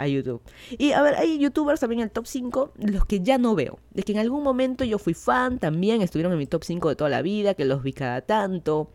a 0.00 0.08
YouTube. 0.08 0.42
Y 0.78 0.92
a 0.92 1.02
ver, 1.02 1.14
hay 1.16 1.38
youtubers 1.38 1.80
también 1.80 2.00
en 2.00 2.04
el 2.04 2.10
top 2.10 2.26
5, 2.26 2.72
los 2.78 3.04
que 3.04 3.20
ya 3.20 3.38
no 3.38 3.54
veo. 3.54 3.78
De 3.92 4.02
que 4.02 4.12
en 4.12 4.18
algún 4.18 4.42
momento 4.42 4.84
yo 4.84 4.98
fui 4.98 5.14
fan 5.14 5.58
también, 5.58 6.02
estuvieron 6.02 6.32
en 6.32 6.38
mi 6.38 6.46
top 6.46 6.64
5 6.64 6.88
de 6.88 6.96
toda 6.96 7.10
la 7.10 7.22
vida, 7.22 7.54
que 7.54 7.64
los 7.64 7.82
vi 7.82 7.92
cada 7.92 8.22
tanto. 8.22 8.90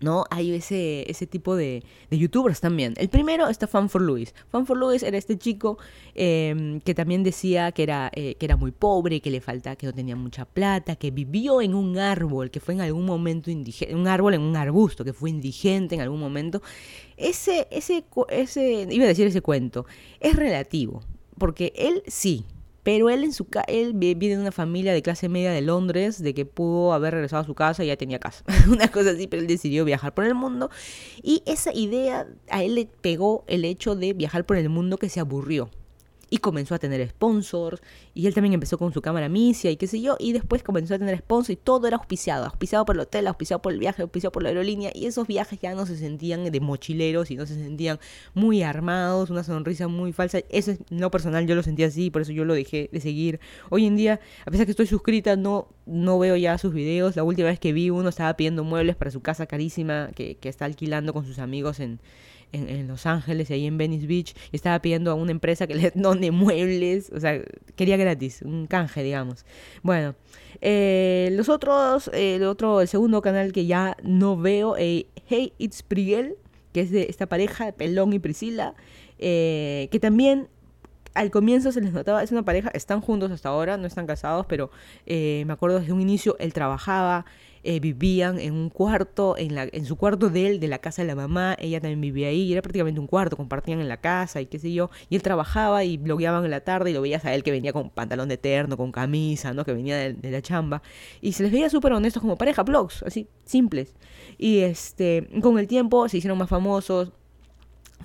¿No? 0.00 0.24
Hay 0.30 0.52
ese, 0.52 1.10
ese 1.10 1.26
tipo 1.26 1.56
de, 1.56 1.82
de, 2.10 2.18
youtubers 2.18 2.60
también. 2.60 2.94
El 2.96 3.08
primero 3.08 3.48
está 3.48 3.66
Fan 3.66 3.88
for 3.88 4.02
Louis. 4.02 4.34
Fan 4.50 4.66
for 4.66 4.76
Louis 4.76 5.02
era 5.02 5.18
este 5.18 5.36
chico 5.38 5.78
em, 6.14 6.80
que 6.80 6.94
también 6.94 7.22
decía 7.22 7.72
que 7.72 7.82
era, 7.82 8.10
eh, 8.14 8.36
que 8.36 8.46
era 8.46 8.56
muy 8.56 8.70
pobre, 8.70 9.20
que 9.20 9.30
le 9.30 9.40
falta, 9.40 9.76
que 9.76 9.86
no 9.86 9.92
tenía 9.92 10.16
mucha 10.16 10.44
plata, 10.44 10.96
que 10.96 11.10
vivió 11.10 11.60
en 11.60 11.74
un 11.74 11.98
árbol, 11.98 12.50
que 12.50 12.60
fue 12.60 12.74
en 12.74 12.80
algún 12.80 13.04
momento 13.04 13.50
indigente, 13.50 13.94
un 13.94 14.06
árbol 14.06 14.34
en 14.34 14.42
un 14.42 14.56
arbusto, 14.56 15.04
que 15.04 15.12
fue 15.12 15.30
indigente 15.30 15.94
en 15.94 16.00
algún 16.00 16.20
momento. 16.20 16.62
Ese, 17.16 17.66
ese, 17.70 18.04
ese, 18.30 18.86
iba 18.90 19.04
a 19.04 19.08
decir 19.08 19.26
ese 19.26 19.40
cuento, 19.40 19.86
es 20.20 20.36
relativo, 20.36 21.02
porque 21.36 21.72
él 21.76 22.02
sí, 22.06 22.44
pero 22.82 23.10
él, 23.10 23.24
en 23.24 23.32
su 23.32 23.46
él 23.66 23.92
viene 23.94 24.36
de 24.36 24.40
una 24.40 24.52
familia 24.52 24.92
de 24.92 25.02
clase 25.02 25.28
media 25.28 25.50
de 25.52 25.60
Londres, 25.60 26.22
de 26.22 26.34
que 26.34 26.46
pudo 26.46 26.92
haber 26.92 27.14
regresado 27.14 27.42
a 27.42 27.46
su 27.46 27.54
casa 27.54 27.84
y 27.84 27.88
ya 27.88 27.96
tenía 27.96 28.18
casa. 28.18 28.44
una 28.68 28.88
cosa 28.88 29.10
así, 29.10 29.26
pero 29.26 29.42
él 29.42 29.48
decidió 29.48 29.84
viajar 29.84 30.14
por 30.14 30.24
el 30.24 30.34
mundo. 30.34 30.70
Y 31.22 31.42
esa 31.46 31.72
idea 31.74 32.26
a 32.50 32.62
él 32.62 32.74
le 32.74 32.86
pegó 32.86 33.44
el 33.46 33.64
hecho 33.64 33.94
de 33.94 34.12
viajar 34.12 34.46
por 34.46 34.56
el 34.56 34.68
mundo 34.68 34.96
que 34.96 35.08
se 35.08 35.20
aburrió 35.20 35.70
y 36.30 36.38
comenzó 36.38 36.74
a 36.74 36.78
tener 36.78 37.06
sponsors 37.08 37.80
y 38.14 38.26
él 38.26 38.34
también 38.34 38.54
empezó 38.54 38.78
con 38.78 38.92
su 38.92 39.00
cámara 39.02 39.28
Misia 39.28 39.70
y 39.70 39.76
qué 39.76 39.86
sé 39.86 40.00
yo 40.00 40.16
y 40.18 40.32
después 40.32 40.62
comenzó 40.62 40.94
a 40.94 40.98
tener 40.98 41.18
sponsors 41.18 41.50
y 41.50 41.56
todo 41.56 41.86
era 41.86 41.96
auspiciado, 41.96 42.44
auspiciado 42.44 42.84
por 42.84 42.96
el 42.96 43.00
hotel, 43.00 43.26
auspiciado 43.26 43.62
por 43.62 43.72
el 43.72 43.78
viaje, 43.78 44.02
auspiciado 44.02 44.32
por 44.32 44.42
la 44.42 44.50
aerolínea 44.50 44.90
y 44.94 45.06
esos 45.06 45.26
viajes 45.26 45.58
ya 45.60 45.74
no 45.74 45.86
se 45.86 45.96
sentían 45.96 46.50
de 46.50 46.60
mochileros 46.60 47.30
y 47.30 47.36
no 47.36 47.46
se 47.46 47.54
sentían 47.54 47.98
muy 48.34 48.62
armados, 48.62 49.30
una 49.30 49.44
sonrisa 49.44 49.88
muy 49.88 50.12
falsa, 50.12 50.40
eso 50.48 50.72
es 50.72 50.78
no 50.90 51.10
personal, 51.10 51.46
yo 51.46 51.54
lo 51.54 51.62
sentía 51.62 51.86
así, 51.86 52.10
por 52.10 52.22
eso 52.22 52.32
yo 52.32 52.44
lo 52.44 52.54
dejé 52.54 52.88
de 52.92 53.00
seguir. 53.00 53.40
Hoy 53.70 53.86
en 53.86 53.96
día, 53.96 54.20
a 54.44 54.50
pesar 54.50 54.66
que 54.66 54.72
estoy 54.72 54.86
suscrita, 54.86 55.36
no 55.36 55.68
no 55.88 56.18
veo 56.18 56.36
ya 56.36 56.58
sus 56.58 56.72
videos. 56.72 57.16
La 57.16 57.24
última 57.24 57.48
vez 57.48 57.58
que 57.58 57.72
vi 57.72 57.90
uno 57.90 58.10
estaba 58.10 58.34
pidiendo 58.36 58.62
muebles 58.62 58.94
para 58.94 59.10
su 59.10 59.20
casa 59.20 59.46
carísima 59.46 60.10
que, 60.14 60.36
que 60.36 60.48
está 60.48 60.66
alquilando 60.66 61.12
con 61.12 61.24
sus 61.24 61.38
amigos 61.38 61.80
en 61.80 61.98
en, 62.52 62.88
Los 62.88 63.06
Ángeles 63.06 63.50
y 63.50 63.54
ahí 63.54 63.66
en 63.66 63.78
Venice 63.78 64.06
Beach, 64.06 64.34
estaba 64.52 64.80
pidiendo 64.80 65.10
a 65.10 65.14
una 65.14 65.30
empresa 65.30 65.66
que 65.66 65.74
le 65.74 65.90
done 65.94 66.30
muebles, 66.30 67.10
o 67.14 67.20
sea, 67.20 67.40
quería 67.76 67.96
gratis, 67.96 68.42
un 68.42 68.66
canje, 68.66 69.02
digamos. 69.02 69.44
Bueno, 69.82 70.14
eh, 70.60 71.30
los 71.32 71.48
otros, 71.48 72.10
el 72.12 72.44
otro, 72.44 72.80
el 72.80 72.88
segundo 72.88 73.22
canal 73.22 73.52
que 73.52 73.66
ya 73.66 73.96
no 74.02 74.36
veo, 74.36 74.76
eh, 74.76 75.06
Hey 75.26 75.52
It's 75.58 75.82
Prigel, 75.82 76.36
que 76.72 76.80
es 76.80 76.90
de 76.90 77.06
esta 77.08 77.26
pareja, 77.26 77.72
Pelón 77.72 78.12
y 78.12 78.18
Priscila, 78.18 78.74
eh, 79.18 79.88
que 79.90 80.00
también 80.00 80.48
al 81.14 81.30
comienzo 81.30 81.72
se 81.72 81.80
les 81.80 81.92
notaba, 81.92 82.22
es 82.22 82.30
una 82.30 82.44
pareja, 82.44 82.70
están 82.74 83.00
juntos 83.00 83.30
hasta 83.32 83.48
ahora, 83.48 83.76
no 83.76 83.86
están 83.86 84.06
casados, 84.06 84.46
pero 84.46 84.70
me 85.06 85.52
acuerdo 85.52 85.80
desde 85.80 85.92
un 85.92 86.00
inicio, 86.00 86.36
él 86.38 86.52
trabajaba, 86.52 87.24
eh, 87.62 87.80
vivían 87.80 88.38
en 88.38 88.54
un 88.54 88.70
cuarto, 88.70 89.36
en, 89.36 89.54
la, 89.54 89.68
en 89.70 89.84
su 89.84 89.96
cuarto 89.96 90.30
de 90.30 90.46
él, 90.46 90.60
de 90.60 90.68
la 90.68 90.78
casa 90.78 91.02
de 91.02 91.08
la 91.08 91.14
mamá, 91.14 91.56
ella 91.58 91.80
también 91.80 92.00
vivía 92.00 92.28
ahí, 92.28 92.42
y 92.42 92.52
era 92.52 92.62
prácticamente 92.62 93.00
un 93.00 93.06
cuarto, 93.06 93.36
compartían 93.36 93.80
en 93.80 93.88
la 93.88 93.98
casa 93.98 94.40
y 94.40 94.46
qué 94.46 94.58
sé 94.58 94.72
yo, 94.72 94.90
y 95.08 95.16
él 95.16 95.22
trabajaba 95.22 95.84
y 95.84 95.96
blogueaban 95.96 96.44
en 96.44 96.50
la 96.50 96.60
tarde 96.60 96.90
y 96.90 96.94
lo 96.94 97.00
veías 97.00 97.24
a 97.24 97.34
él 97.34 97.42
que 97.42 97.50
venía 97.50 97.72
con 97.72 97.90
pantalón 97.90 98.28
de 98.28 98.38
terno, 98.38 98.76
con 98.76 98.92
camisa, 98.92 99.52
¿no? 99.52 99.64
Que 99.64 99.72
venía 99.72 99.96
de, 99.96 100.30
la 100.30 100.42
chamba, 100.42 100.82
y 101.20 101.32
se 101.32 101.42
les 101.42 101.52
veía 101.52 101.70
súper 101.70 101.92
honestos 101.92 102.20
como 102.20 102.36
pareja, 102.36 102.62
blogs, 102.62 103.02
así, 103.02 103.28
simples, 103.44 103.94
y 104.36 104.60
este, 104.60 105.28
con 105.42 105.58
el 105.58 105.66
tiempo 105.66 106.08
se 106.08 106.18
hicieron 106.18 106.38
más 106.38 106.48
famosos, 106.48 107.12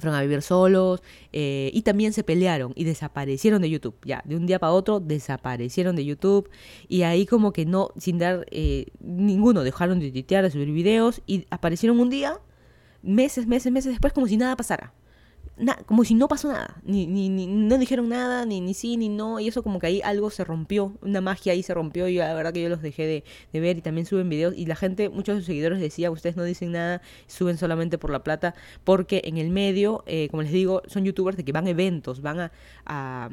fueron 0.04 0.20
a 0.20 0.22
vivir 0.22 0.42
solos 0.42 1.02
eh, 1.32 1.72
y 1.74 1.82
también 1.82 2.14
se 2.14 2.24
pelearon 2.24 2.74
y 2.76 2.84
desaparecieron 2.84 3.62
de 3.62 3.70
YouTube. 3.70 3.96
Ya, 4.06 4.22
de 4.26 4.36
un 4.36 4.46
día 4.46 4.60
para 4.60 4.74
otro 4.74 5.00
desaparecieron 5.00 5.96
de 5.96 6.06
YouTube 6.06 6.50
y 6.88 7.02
ahí 7.04 7.26
como 7.26 7.54
que 7.54 7.66
no, 7.66 7.90
sin 7.98 8.20
dar 8.20 8.46
eh, 8.52 8.88
ninguno, 9.00 9.64
dejaron 9.64 10.00
de 10.00 10.12
tuitear, 10.12 10.44
de 10.44 10.52
subir 10.52 10.72
videos 10.72 11.22
y 11.26 11.46
aparecieron 11.50 12.00
un 12.00 12.10
día, 12.10 12.40
meses, 13.02 13.48
meses, 13.48 13.72
meses 13.72 13.92
después 13.92 14.14
como 14.14 14.28
si 14.28 14.38
nada 14.38 14.56
pasara 14.56 14.94
como 15.86 16.04
si 16.04 16.16
no 16.16 16.28
pasó 16.28 16.48
nada, 16.48 16.82
ni, 16.84 17.06
ni, 17.06 17.30
ni, 17.30 17.46
no 17.46 17.78
dijeron 17.78 18.10
nada, 18.10 18.46
ni, 18.46 18.60
ni 18.60 18.74
sí, 18.74 18.98
ni 18.98 19.08
no, 19.08 19.40
y 19.40 19.48
eso 19.48 19.62
como 19.62 19.80
que 19.80 19.88
ahí 19.88 20.02
algo 20.04 20.32
se 20.32 20.44
rompió, 20.44 20.94
una 21.02 21.22
magia 21.22 21.54
ahí 21.54 21.62
se 21.62 21.74
rompió, 21.76 22.08
y 22.08 22.16
la 22.16 22.34
verdad 22.34 22.54
que 22.54 22.64
yo 22.64 22.70
los 22.70 22.82
dejé 22.82 23.06
de, 23.06 23.24
de 23.54 23.60
ver 23.60 23.78
y 23.78 23.82
también 23.82 24.08
suben 24.08 24.30
videos, 24.30 24.56
y 24.58 24.66
la 24.66 24.76
gente, 24.76 25.10
muchos 25.10 25.36
de 25.36 25.42
sus 25.42 25.46
seguidores 25.46 25.80
decían, 25.80 26.12
ustedes 26.12 26.36
no 26.36 26.44
dicen 26.44 26.72
nada, 26.72 27.02
suben 27.28 27.58
solamente 27.58 28.00
por 28.00 28.10
la 28.10 28.24
plata, 28.24 28.56
porque 28.84 29.22
en 29.26 29.38
el 29.38 29.52
medio, 29.52 30.04
eh, 30.08 30.28
como 30.32 30.42
les 30.42 30.52
digo, 30.52 30.82
son 30.88 31.06
youtubers 31.06 31.38
de 31.38 31.46
que 31.46 31.52
van 31.52 31.68
a 31.68 31.70
eventos, 31.70 32.22
van 32.22 32.40
a, 32.40 32.52
a, 32.86 33.30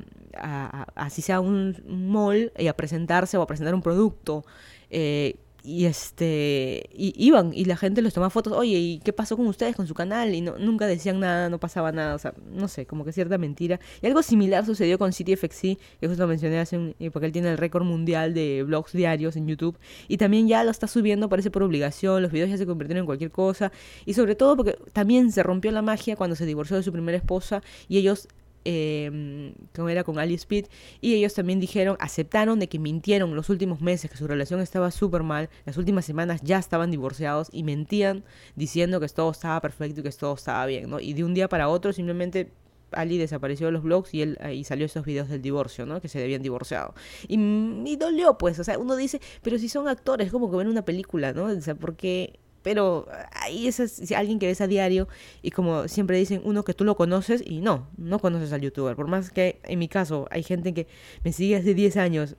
a, 0.94 1.10
sea 1.10 1.40
un 1.40 1.76
mall, 1.86 2.52
y 2.58 2.66
a 2.66 2.76
presentarse 2.76 3.38
o 3.38 3.42
a 3.42 3.46
presentar 3.46 3.74
un 3.74 3.82
producto, 3.82 4.44
eh, 4.90 5.36
y 5.62 5.86
este 5.86 6.88
y 6.92 7.12
iban 7.16 7.52
y 7.54 7.64
la 7.64 7.76
gente 7.76 8.02
les 8.02 8.14
tomaba 8.14 8.30
fotos 8.30 8.52
oye 8.54 8.78
y 8.78 8.98
qué 9.00 9.12
pasó 9.12 9.36
con 9.36 9.46
ustedes 9.46 9.76
con 9.76 9.86
su 9.86 9.94
canal 9.94 10.34
y 10.34 10.40
no, 10.40 10.58
nunca 10.58 10.86
decían 10.86 11.20
nada 11.20 11.48
no 11.48 11.58
pasaba 11.58 11.92
nada 11.92 12.14
o 12.14 12.18
sea 12.18 12.34
no 12.52 12.68
sé 12.68 12.86
como 12.86 13.04
que 13.04 13.12
cierta 13.12 13.38
mentira. 13.38 13.80
Y 14.02 14.06
algo 14.06 14.22
similar 14.22 14.64
sucedió 14.64 14.98
con 14.98 15.12
CityFXC 15.12 15.60
que 16.00 16.08
justo 16.08 16.22
lo 16.22 16.28
mencioné 16.28 16.60
hace 16.60 16.76
un 16.76 16.94
porque 17.12 17.26
él 17.26 17.32
tiene 17.32 17.50
el 17.50 17.58
récord 17.58 17.84
mundial 17.84 18.34
de 18.34 18.62
blogs 18.62 18.92
diarios 18.92 19.36
en 19.36 19.46
YouTube 19.46 19.76
y 20.08 20.16
también 20.16 20.48
ya 20.48 20.64
lo 20.64 20.70
está 20.70 20.86
subiendo 20.86 21.28
parece 21.28 21.50
por 21.50 21.62
obligación 21.62 22.22
los 22.22 22.32
videos 22.32 22.50
ya 22.50 22.56
se 22.56 22.66
convirtieron 22.66 23.00
en 23.00 23.06
cualquier 23.06 23.30
cosa 23.30 23.72
y 24.06 24.14
sobre 24.14 24.34
todo 24.34 24.56
porque 24.56 24.78
también 24.92 25.32
se 25.32 25.42
rompió 25.42 25.70
la 25.72 25.82
magia 25.82 26.16
cuando 26.16 26.36
se 26.36 26.46
divorció 26.46 26.76
de 26.76 26.82
su 26.82 26.92
primera 26.92 27.16
esposa 27.16 27.62
y 27.88 27.98
ellos 27.98 28.28
eh, 28.64 29.54
era 29.88 30.04
con 30.04 30.18
Ali 30.18 30.34
Speed, 30.34 30.66
y 31.00 31.14
ellos 31.14 31.34
también 31.34 31.60
dijeron, 31.60 31.96
aceptaron 32.00 32.58
de 32.58 32.68
que 32.68 32.78
mintieron 32.78 33.34
los 33.34 33.48
últimos 33.50 33.80
meses, 33.80 34.10
que 34.10 34.16
su 34.16 34.26
relación 34.26 34.60
estaba 34.60 34.90
súper 34.90 35.22
mal, 35.22 35.48
las 35.64 35.76
últimas 35.76 36.04
semanas 36.04 36.40
ya 36.42 36.58
estaban 36.58 36.90
divorciados 36.90 37.48
y 37.52 37.62
mentían 37.62 38.24
diciendo 38.56 39.00
que 39.00 39.08
todo 39.08 39.30
estaba 39.30 39.60
perfecto 39.60 40.00
y 40.00 40.02
que 40.02 40.10
todo 40.10 40.34
estaba 40.34 40.66
bien, 40.66 40.90
¿no? 40.90 41.00
Y 41.00 41.14
de 41.14 41.24
un 41.24 41.34
día 41.34 41.48
para 41.48 41.68
otro 41.68 41.92
simplemente 41.92 42.50
Ali 42.92 43.18
desapareció 43.18 43.66
de 43.66 43.72
los 43.72 43.82
blogs 43.82 44.12
y 44.14 44.22
él 44.22 44.38
y 44.52 44.64
salió 44.64 44.86
esos 44.86 45.04
videos 45.04 45.28
del 45.28 45.42
divorcio, 45.42 45.86
¿no? 45.86 46.00
Que 46.00 46.08
se 46.08 46.22
habían 46.22 46.42
divorciado. 46.42 46.94
Y, 47.28 47.36
y 47.36 47.96
dolió, 47.96 48.36
pues, 48.38 48.58
o 48.58 48.64
sea, 48.64 48.78
uno 48.78 48.96
dice, 48.96 49.20
pero 49.42 49.58
si 49.58 49.68
son 49.68 49.88
actores, 49.88 50.30
como 50.32 50.50
que 50.50 50.56
ven 50.56 50.68
una 50.68 50.84
película, 50.84 51.32
¿no? 51.32 51.44
O 51.44 51.60
sea, 51.60 51.74
porque 51.74 52.38
pero 52.62 53.06
ahí 53.32 53.66
es 53.66 54.10
alguien 54.12 54.38
que 54.38 54.46
ves 54.46 54.60
a 54.60 54.66
diario 54.66 55.08
y 55.42 55.50
como 55.50 55.88
siempre 55.88 56.18
dicen, 56.18 56.40
uno 56.44 56.64
que 56.64 56.74
tú 56.74 56.84
lo 56.84 56.96
conoces 56.96 57.42
y 57.44 57.60
no, 57.60 57.88
no 57.96 58.18
conoces 58.18 58.52
al 58.52 58.60
youtuber. 58.60 58.96
Por 58.96 59.08
más 59.08 59.30
que 59.30 59.60
en 59.64 59.78
mi 59.78 59.88
caso 59.88 60.26
hay 60.30 60.42
gente 60.42 60.74
que 60.74 60.86
me 61.24 61.32
sigue 61.32 61.56
hace 61.56 61.74
10 61.74 61.96
años 61.96 62.36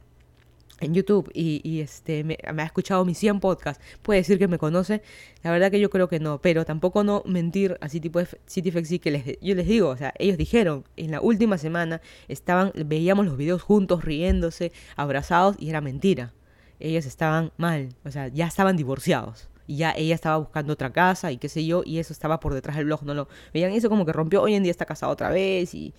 en 0.79 0.95
YouTube 0.95 1.29
y, 1.33 1.61
y 1.63 1.81
este 1.81 2.23
me, 2.23 2.37
ha 2.43 2.63
escuchado 2.63 3.05
mis 3.05 3.17
100 3.19 3.39
podcasts, 3.39 3.83
puede 4.01 4.21
decir 4.21 4.39
que 4.39 4.47
me 4.47 4.57
conoce. 4.57 5.01
La 5.43 5.51
verdad 5.51 5.69
que 5.71 5.79
yo 5.79 5.89
creo 5.89 6.09
que 6.09 6.19
no, 6.19 6.41
pero 6.41 6.65
tampoco 6.65 7.03
no 7.03 7.23
mentir 7.25 7.77
así 7.81 7.99
tipo 7.99 8.19
de 8.19 8.99
que 8.99 9.11
les, 9.11 9.39
yo 9.41 9.55
les 9.55 9.67
digo, 9.67 9.89
o 9.89 9.97
sea, 9.97 10.13
ellos 10.17 10.37
dijeron, 10.37 10.83
en 10.97 11.11
la 11.11 11.21
última 11.21 11.57
semana 11.57 12.01
estaban, 12.27 12.71
veíamos 12.73 13.25
los 13.25 13.37
videos 13.37 13.61
juntos, 13.61 14.03
riéndose, 14.03 14.71
abrazados 14.95 15.55
y 15.59 15.69
era 15.69 15.81
mentira 15.81 16.33
ellos 16.81 17.05
estaban 17.05 17.51
mal, 17.57 17.89
o 18.03 18.11
sea, 18.11 18.27
ya 18.27 18.47
estaban 18.47 18.75
divorciados. 18.75 19.50
Y 19.71 19.77
ya 19.77 19.93
ella 19.95 20.15
estaba 20.15 20.35
buscando 20.35 20.73
otra 20.73 20.91
casa 20.91 21.31
y 21.31 21.37
qué 21.37 21.47
sé 21.47 21.65
yo, 21.65 21.81
y 21.85 21.99
eso 21.99 22.11
estaba 22.11 22.41
por 22.41 22.53
detrás 22.53 22.75
del 22.75 22.87
blog, 22.87 23.03
no 23.03 23.13
lo 23.13 23.29
veían. 23.53 23.71
Eso 23.71 23.87
como 23.87 24.05
que 24.05 24.11
rompió, 24.11 24.41
hoy 24.41 24.53
en 24.53 24.63
día 24.63 24.71
está 24.71 24.83
casado 24.85 25.13
otra 25.13 25.29
vez 25.29 25.73
y, 25.73 25.93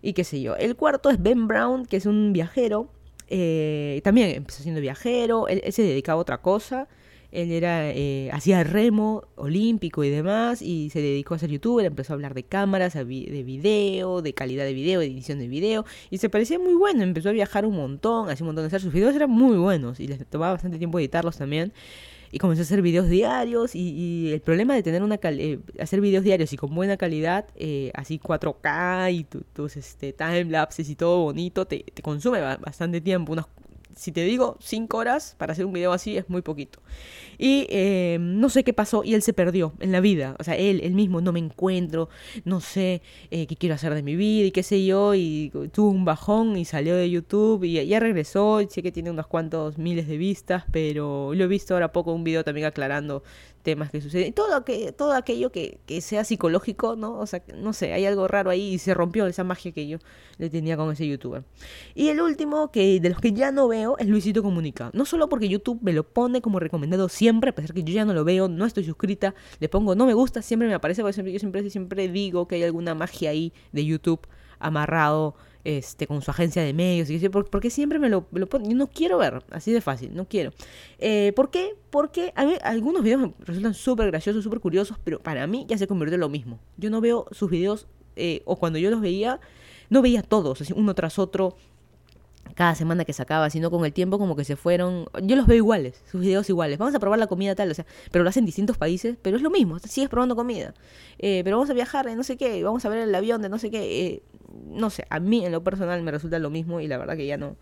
y 0.00 0.12
qué 0.12 0.22
sé 0.22 0.40
yo. 0.40 0.54
El 0.54 0.76
cuarto 0.76 1.10
es 1.10 1.20
Ben 1.20 1.48
Brown, 1.48 1.86
que 1.86 1.96
es 1.96 2.06
un 2.06 2.32
viajero. 2.32 2.88
Eh, 3.26 4.00
también 4.04 4.30
empezó 4.30 4.62
siendo 4.62 4.80
viajero, 4.80 5.48
él, 5.48 5.60
se 5.72 5.82
dedicaba 5.82 6.20
a 6.20 6.22
otra 6.22 6.38
cosa. 6.38 6.86
Él 7.32 7.50
era, 7.50 7.90
eh, 7.90 8.30
hacía 8.32 8.62
remo 8.62 9.24
olímpico 9.34 10.04
y 10.04 10.10
demás, 10.10 10.62
y 10.62 10.90
se 10.90 11.00
dedicó 11.00 11.34
a 11.34 11.38
ser 11.40 11.50
youtuber, 11.50 11.86
empezó 11.86 12.12
a 12.12 12.14
hablar 12.14 12.34
de 12.34 12.44
cámaras, 12.44 12.94
de 12.94 13.04
video, 13.04 14.22
de 14.22 14.34
calidad 14.34 14.64
de 14.64 14.72
video, 14.72 15.00
de 15.00 15.06
edición 15.06 15.40
de 15.40 15.48
video, 15.48 15.84
y 16.10 16.18
se 16.18 16.28
parecía 16.28 16.60
muy 16.60 16.74
bueno, 16.74 17.02
empezó 17.04 17.28
a 17.28 17.32
viajar 17.32 17.66
un 17.66 17.76
montón, 17.76 18.30
hacía 18.30 18.44
un 18.44 18.48
montón 18.48 18.64
de 18.64 18.66
hacer, 18.68 18.80
sus 18.80 18.92
videos 18.92 19.14
eran 19.14 19.30
muy 19.30 19.56
buenos, 19.58 20.00
y 20.00 20.08
les 20.08 20.26
tomaba 20.26 20.54
bastante 20.54 20.78
tiempo 20.78 20.98
editarlos 20.98 21.36
también 21.36 21.72
y 22.32 22.38
comencé 22.38 22.62
a 22.62 22.64
hacer 22.64 22.82
videos 22.82 23.08
diarios 23.08 23.74
y, 23.74 24.32
el 24.32 24.40
problema 24.40 24.74
de 24.74 24.82
tener 24.82 25.02
una 25.02 25.18
eh, 25.22 25.58
hacer 25.80 26.00
videos 26.00 26.24
diarios 26.24 26.52
y 26.52 26.56
con 26.56 26.74
buena 26.74 26.96
calidad, 26.96 27.46
eh, 27.56 27.90
así 27.94 28.18
4K 28.18 29.12
y 29.12 29.24
tus 29.24 29.76
este, 29.76 30.12
time 30.12 30.44
lapses 30.44 30.88
y 30.88 30.96
todo 30.96 31.22
bonito, 31.22 31.66
te, 31.66 31.84
te 31.94 32.02
consume 32.02 32.40
bastante 32.40 33.00
tiempo, 33.00 33.32
unas 33.32 33.46
si 34.00 34.12
te 34.12 34.24
digo 34.24 34.56
5 34.60 34.96
horas 34.96 35.34
para 35.36 35.52
hacer 35.52 35.66
un 35.66 35.74
video 35.74 35.92
así 35.92 36.16
es 36.16 36.30
muy 36.30 36.40
poquito. 36.40 36.80
Y 37.36 37.66
eh, 37.68 38.16
no 38.18 38.48
sé 38.48 38.64
qué 38.64 38.72
pasó 38.72 39.04
y 39.04 39.12
él 39.12 39.20
se 39.20 39.34
perdió 39.34 39.74
en 39.78 39.92
la 39.92 40.00
vida. 40.00 40.36
O 40.38 40.44
sea, 40.44 40.56
él, 40.56 40.80
él 40.82 40.94
mismo 40.94 41.20
no 41.20 41.32
me 41.32 41.38
encuentro, 41.38 42.08
no 42.46 42.60
sé 42.60 43.02
eh, 43.30 43.46
qué 43.46 43.56
quiero 43.56 43.74
hacer 43.74 43.94
de 43.94 44.02
mi 44.02 44.16
vida 44.16 44.46
y 44.46 44.52
qué 44.52 44.62
sé 44.62 44.86
yo. 44.86 45.14
Y 45.14 45.52
tuvo 45.72 45.90
un 45.90 46.06
bajón 46.06 46.56
y 46.56 46.64
salió 46.64 46.96
de 46.96 47.10
YouTube 47.10 47.64
y 47.64 47.84
ya 47.86 48.00
regresó. 48.00 48.62
Y 48.62 48.68
sé 48.68 48.82
que 48.82 48.90
tiene 48.90 49.10
unos 49.10 49.26
cuantos 49.26 49.76
miles 49.76 50.08
de 50.08 50.16
vistas, 50.16 50.64
pero 50.72 51.34
lo 51.34 51.44
he 51.44 51.48
visto 51.48 51.74
ahora 51.74 51.92
poco 51.92 52.14
un 52.14 52.24
video 52.24 52.42
también 52.42 52.66
aclarando 52.66 53.22
temas 53.62 53.90
que 53.90 54.00
suceden. 54.00 54.32
Todo, 54.32 54.64
que, 54.64 54.92
todo 54.92 55.12
aquello 55.12 55.52
que, 55.52 55.78
que, 55.86 56.00
sea 56.00 56.24
psicológico, 56.24 56.96
¿no? 56.96 57.18
O 57.18 57.26
sea, 57.26 57.42
no 57.56 57.72
sé, 57.72 57.92
hay 57.92 58.06
algo 58.06 58.28
raro 58.28 58.50
ahí 58.50 58.74
y 58.74 58.78
se 58.78 58.94
rompió 58.94 59.26
esa 59.26 59.44
magia 59.44 59.72
que 59.72 59.86
yo 59.86 59.98
le 60.38 60.50
tenía 60.50 60.76
con 60.76 60.90
ese 60.92 61.06
youtuber. 61.06 61.44
Y 61.94 62.08
el 62.08 62.20
último, 62.20 62.70
que 62.70 63.00
de 63.00 63.10
los 63.10 63.20
que 63.20 63.32
ya 63.32 63.52
no 63.52 63.68
veo, 63.68 63.96
es 63.98 64.08
Luisito 64.08 64.42
Comunica. 64.42 64.90
No 64.94 65.04
solo 65.04 65.28
porque 65.28 65.48
YouTube 65.48 65.78
me 65.82 65.92
lo 65.92 66.04
pone 66.04 66.40
como 66.40 66.58
recomendado 66.60 67.08
siempre, 67.08 67.50
a 67.50 67.54
pesar 67.54 67.74
que 67.74 67.84
yo 67.84 67.92
ya 67.92 68.04
no 68.04 68.14
lo 68.14 68.24
veo, 68.24 68.48
no 68.48 68.66
estoy 68.66 68.84
suscrita, 68.84 69.34
le 69.58 69.68
pongo 69.68 69.94
no 69.94 70.06
me 70.06 70.14
gusta, 70.14 70.42
siempre 70.42 70.68
me 70.68 70.74
aparece, 70.74 71.02
porque 71.02 71.14
siempre, 71.14 71.32
yo 71.32 71.38
siempre, 71.38 71.70
siempre 71.70 72.08
digo 72.08 72.48
que 72.48 72.56
hay 72.56 72.62
alguna 72.62 72.94
magia 72.94 73.30
ahí 73.30 73.52
de 73.72 73.84
YouTube 73.84 74.26
amarrado 74.58 75.34
este, 75.64 76.06
con 76.06 76.22
su 76.22 76.30
agencia 76.30 76.62
de 76.62 76.72
medios. 76.72 77.10
Y 77.10 77.28
¿por, 77.28 77.48
siempre 77.70 77.98
me 77.98 78.08
lo, 78.08 78.26
lo 78.32 78.48
Yo 78.48 78.74
no 78.74 78.86
quiero 78.88 79.18
ver, 79.18 79.42
así 79.50 79.72
de 79.72 79.80
fácil, 79.80 80.14
no 80.14 80.26
quiero. 80.26 80.52
Eh, 80.98 81.32
¿Por 81.36 81.50
qué? 81.50 81.74
Porque 81.90 82.32
a 82.36 82.42
algunos 82.68 83.02
videos 83.02 83.20
me 83.20 83.32
resultan 83.40 83.74
súper 83.74 84.06
graciosos, 84.10 84.44
súper 84.44 84.60
curiosos, 84.60 84.98
pero 85.04 85.20
para 85.20 85.46
mí 85.46 85.66
ya 85.68 85.78
se 85.78 85.86
convirtió 85.86 86.14
en 86.14 86.20
lo 86.20 86.28
mismo. 86.28 86.58
Yo 86.76 86.90
no 86.90 87.00
veo 87.00 87.26
sus 87.32 87.50
videos, 87.50 87.86
eh, 88.16 88.42
o 88.44 88.56
cuando 88.56 88.78
yo 88.78 88.90
los 88.90 89.00
veía, 89.00 89.40
no 89.88 90.02
veía 90.02 90.22
todos, 90.22 90.60
uno 90.70 90.94
tras 90.94 91.18
otro, 91.18 91.56
cada 92.54 92.74
semana 92.74 93.04
que 93.04 93.12
sacaba, 93.12 93.50
sino 93.50 93.70
con 93.70 93.84
el 93.84 93.92
tiempo 93.92 94.18
como 94.18 94.36
que 94.36 94.44
se 94.44 94.56
fueron. 94.56 95.06
Yo 95.22 95.36
los 95.36 95.46
veo 95.46 95.56
iguales, 95.56 96.02
sus 96.10 96.20
videos 96.20 96.48
iguales. 96.48 96.78
Vamos 96.78 96.94
a 96.94 96.98
probar 96.98 97.18
la 97.18 97.26
comida 97.26 97.54
tal, 97.54 97.70
o 97.70 97.74
sea, 97.74 97.86
pero 98.10 98.24
lo 98.24 98.30
hacen 98.30 98.42
en 98.42 98.46
distintos 98.46 98.76
países, 98.76 99.16
pero 99.22 99.36
es 99.36 99.42
lo 99.42 99.50
mismo, 99.50 99.78
sigues 99.78 100.08
probando 100.08 100.36
comida. 100.36 100.74
Eh, 101.18 101.42
pero 101.44 101.56
vamos 101.56 101.70
a 101.70 101.74
viajar 101.74 102.06
de 102.06 102.16
no 102.16 102.22
sé 102.22 102.36
qué, 102.36 102.62
vamos 102.62 102.84
a 102.84 102.88
ver 102.88 102.98
el 103.00 103.14
avión 103.14 103.42
de 103.42 103.48
no 103.48 103.58
sé 103.58 103.70
qué. 103.70 104.06
Eh, 104.06 104.22
no 104.66 104.90
sé, 104.90 105.06
a 105.10 105.20
mí 105.20 105.44
en 105.44 105.52
lo 105.52 105.62
personal 105.62 106.02
me 106.02 106.10
resulta 106.10 106.38
lo 106.38 106.50
mismo 106.50 106.80
y 106.80 106.88
la 106.88 106.98
verdad 106.98 107.16
que 107.16 107.26
ya 107.26 107.36
no. 107.36 107.56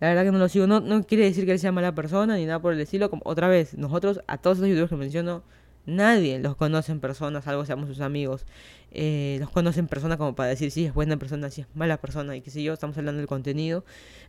La 0.00 0.08
verdad 0.08 0.24
que 0.24 0.32
no 0.32 0.38
lo 0.38 0.48
sigo. 0.48 0.66
No, 0.66 0.80
no 0.80 1.04
quiere 1.04 1.24
decir 1.24 1.46
que 1.46 1.52
él 1.52 1.58
sea 1.58 1.72
mala 1.72 1.94
persona 1.94 2.36
ni 2.36 2.46
nada 2.46 2.60
por 2.60 2.72
el 2.72 2.80
estilo. 2.80 3.10
Como, 3.10 3.22
otra 3.24 3.48
vez, 3.48 3.76
nosotros, 3.76 4.20
a 4.26 4.38
todos 4.38 4.58
los 4.58 4.68
youtubers 4.68 4.90
que 4.90 4.96
menciono, 4.96 5.42
Nadie 5.86 6.38
los 6.38 6.56
conoce 6.56 6.92
en 6.92 7.00
persona, 7.00 7.42
salvo 7.42 7.66
seamos 7.66 7.88
sus 7.88 8.00
amigos. 8.00 8.46
Eh, 8.96 9.38
los 9.40 9.50
conoce 9.50 9.80
en 9.80 9.88
persona 9.88 10.16
como 10.16 10.36
para 10.36 10.48
decir 10.48 10.70
si 10.70 10.86
es 10.86 10.94
buena 10.94 11.16
persona, 11.16 11.50
si 11.50 11.62
es 11.62 11.66
mala 11.74 11.96
persona 11.96 12.36
y 12.36 12.40
qué 12.40 12.50
sé 12.50 12.62
yo. 12.62 12.72
Estamos 12.72 12.96
hablando 12.96 13.18
del 13.18 13.26
contenido. 13.26 13.84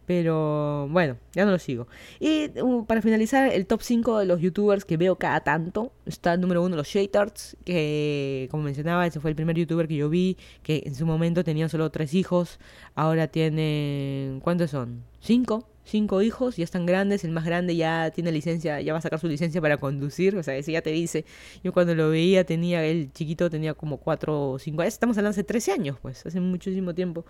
Pero 0.06 0.88
bueno, 0.90 1.18
ya 1.34 1.46
no 1.46 1.52
lo 1.52 1.60
sigo. 1.60 1.88
Y 2.20 2.52
uh, 2.60 2.86
para 2.86 3.02
finalizar, 3.02 3.52
el 3.52 3.66
top 3.68 3.82
5 3.82 4.20
de 4.20 4.26
los 4.26 4.42
youtubers 4.42 4.86
que 4.86 4.98
veo 4.98 5.18
cada 5.18 5.42
tanto. 5.42 5.92
Está 6.06 6.34
el 6.34 6.42
número 6.42 6.64
1, 6.64 6.76
los 6.76 6.88
Shaytards, 6.88 7.58
que 7.64 8.48
como 8.52 8.64
mencionaba, 8.64 9.06
ese 9.08 9.20
fue 9.20 9.30
el 9.32 9.36
primer 9.36 9.56
youtuber 9.56 9.88
que 9.88 9.96
yo 9.96 10.10
vi, 10.10 10.38
que 10.64 10.84
en 10.86 10.96
su 10.96 11.06
momento 11.06 11.44
tenía 11.44 11.70
solo 11.70 11.90
tres 11.92 12.14
hijos. 12.14 12.60
Ahora 12.96 13.28
tiene... 13.28 14.40
¿Cuántos 14.44 14.72
son? 14.72 15.04
¿Cinco? 15.20 15.68
Cinco 15.86 16.22
hijos, 16.22 16.58
ya 16.58 16.64
están 16.64 16.86
grandes, 16.86 17.24
el 17.24 17.32
más 17.32 17.46
grande 17.46 17.76
ya 17.76 18.12
tiene 18.12 18.32
licencia, 18.32 18.82
ya 18.82 18.92
va 18.92 19.00
a 19.00 19.02
sacar 19.02 19.20
su 19.20 19.28
licencia 19.28 19.62
para 19.62 19.78
conducir, 19.78 20.36
o 20.36 20.44
sea, 20.44 20.56
ese 20.58 20.72
ya 20.72 20.82
te 20.82 20.90
dice, 20.90 21.26
yo 21.64 21.72
cuando 21.72 21.96
lo 21.96 22.10
veía 22.10 22.44
tenía, 22.44 22.84
el 22.84 23.12
chiquito 23.14 23.50
tenía 23.50 23.74
como 23.76 23.98
cuatro 23.98 24.52
o 24.52 24.60
cinco 24.60 24.82
años, 24.82 24.94
estamos 24.94 25.18
hablando 25.18 25.32
hace 25.32 25.44
13 25.44 25.72
años, 25.72 25.98
pues, 26.02 26.26
hace 26.26 26.42
muchísimo 26.42 26.94
tiempo. 26.94 27.26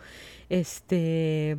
Este, 0.50 1.58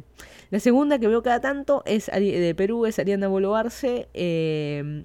la 0.50 0.58
segunda 0.58 0.98
que 0.98 1.06
veo 1.06 1.22
cada 1.22 1.40
tanto 1.40 1.82
es 1.86 2.06
de 2.06 2.54
Perú, 2.56 2.86
es 2.86 2.98
Ariana 2.98 3.28
Boloarse, 3.28 4.08
eh, 4.14 5.04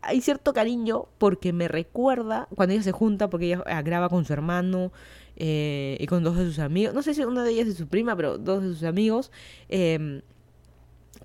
hay 0.00 0.20
cierto 0.20 0.52
cariño 0.52 1.06
porque 1.18 1.52
me 1.52 1.68
recuerda 1.68 2.48
cuando 2.54 2.74
ella 2.74 2.82
se 2.82 2.92
junta, 2.92 3.28
porque 3.28 3.46
ella 3.46 3.82
graba 3.82 4.08
con 4.08 4.24
su 4.24 4.32
hermano 4.32 4.92
eh, 5.36 5.96
y 6.00 6.06
con 6.06 6.22
dos 6.22 6.36
de 6.36 6.44
sus 6.44 6.58
amigos. 6.58 6.94
No 6.94 7.02
sé 7.02 7.14
si 7.14 7.24
una 7.24 7.44
de 7.44 7.50
ellas 7.50 7.68
es 7.68 7.76
su 7.76 7.88
prima, 7.88 8.16
pero 8.16 8.38
dos 8.38 8.62
de 8.62 8.68
sus 8.70 8.84
amigos. 8.84 9.30
Eh, 9.68 10.22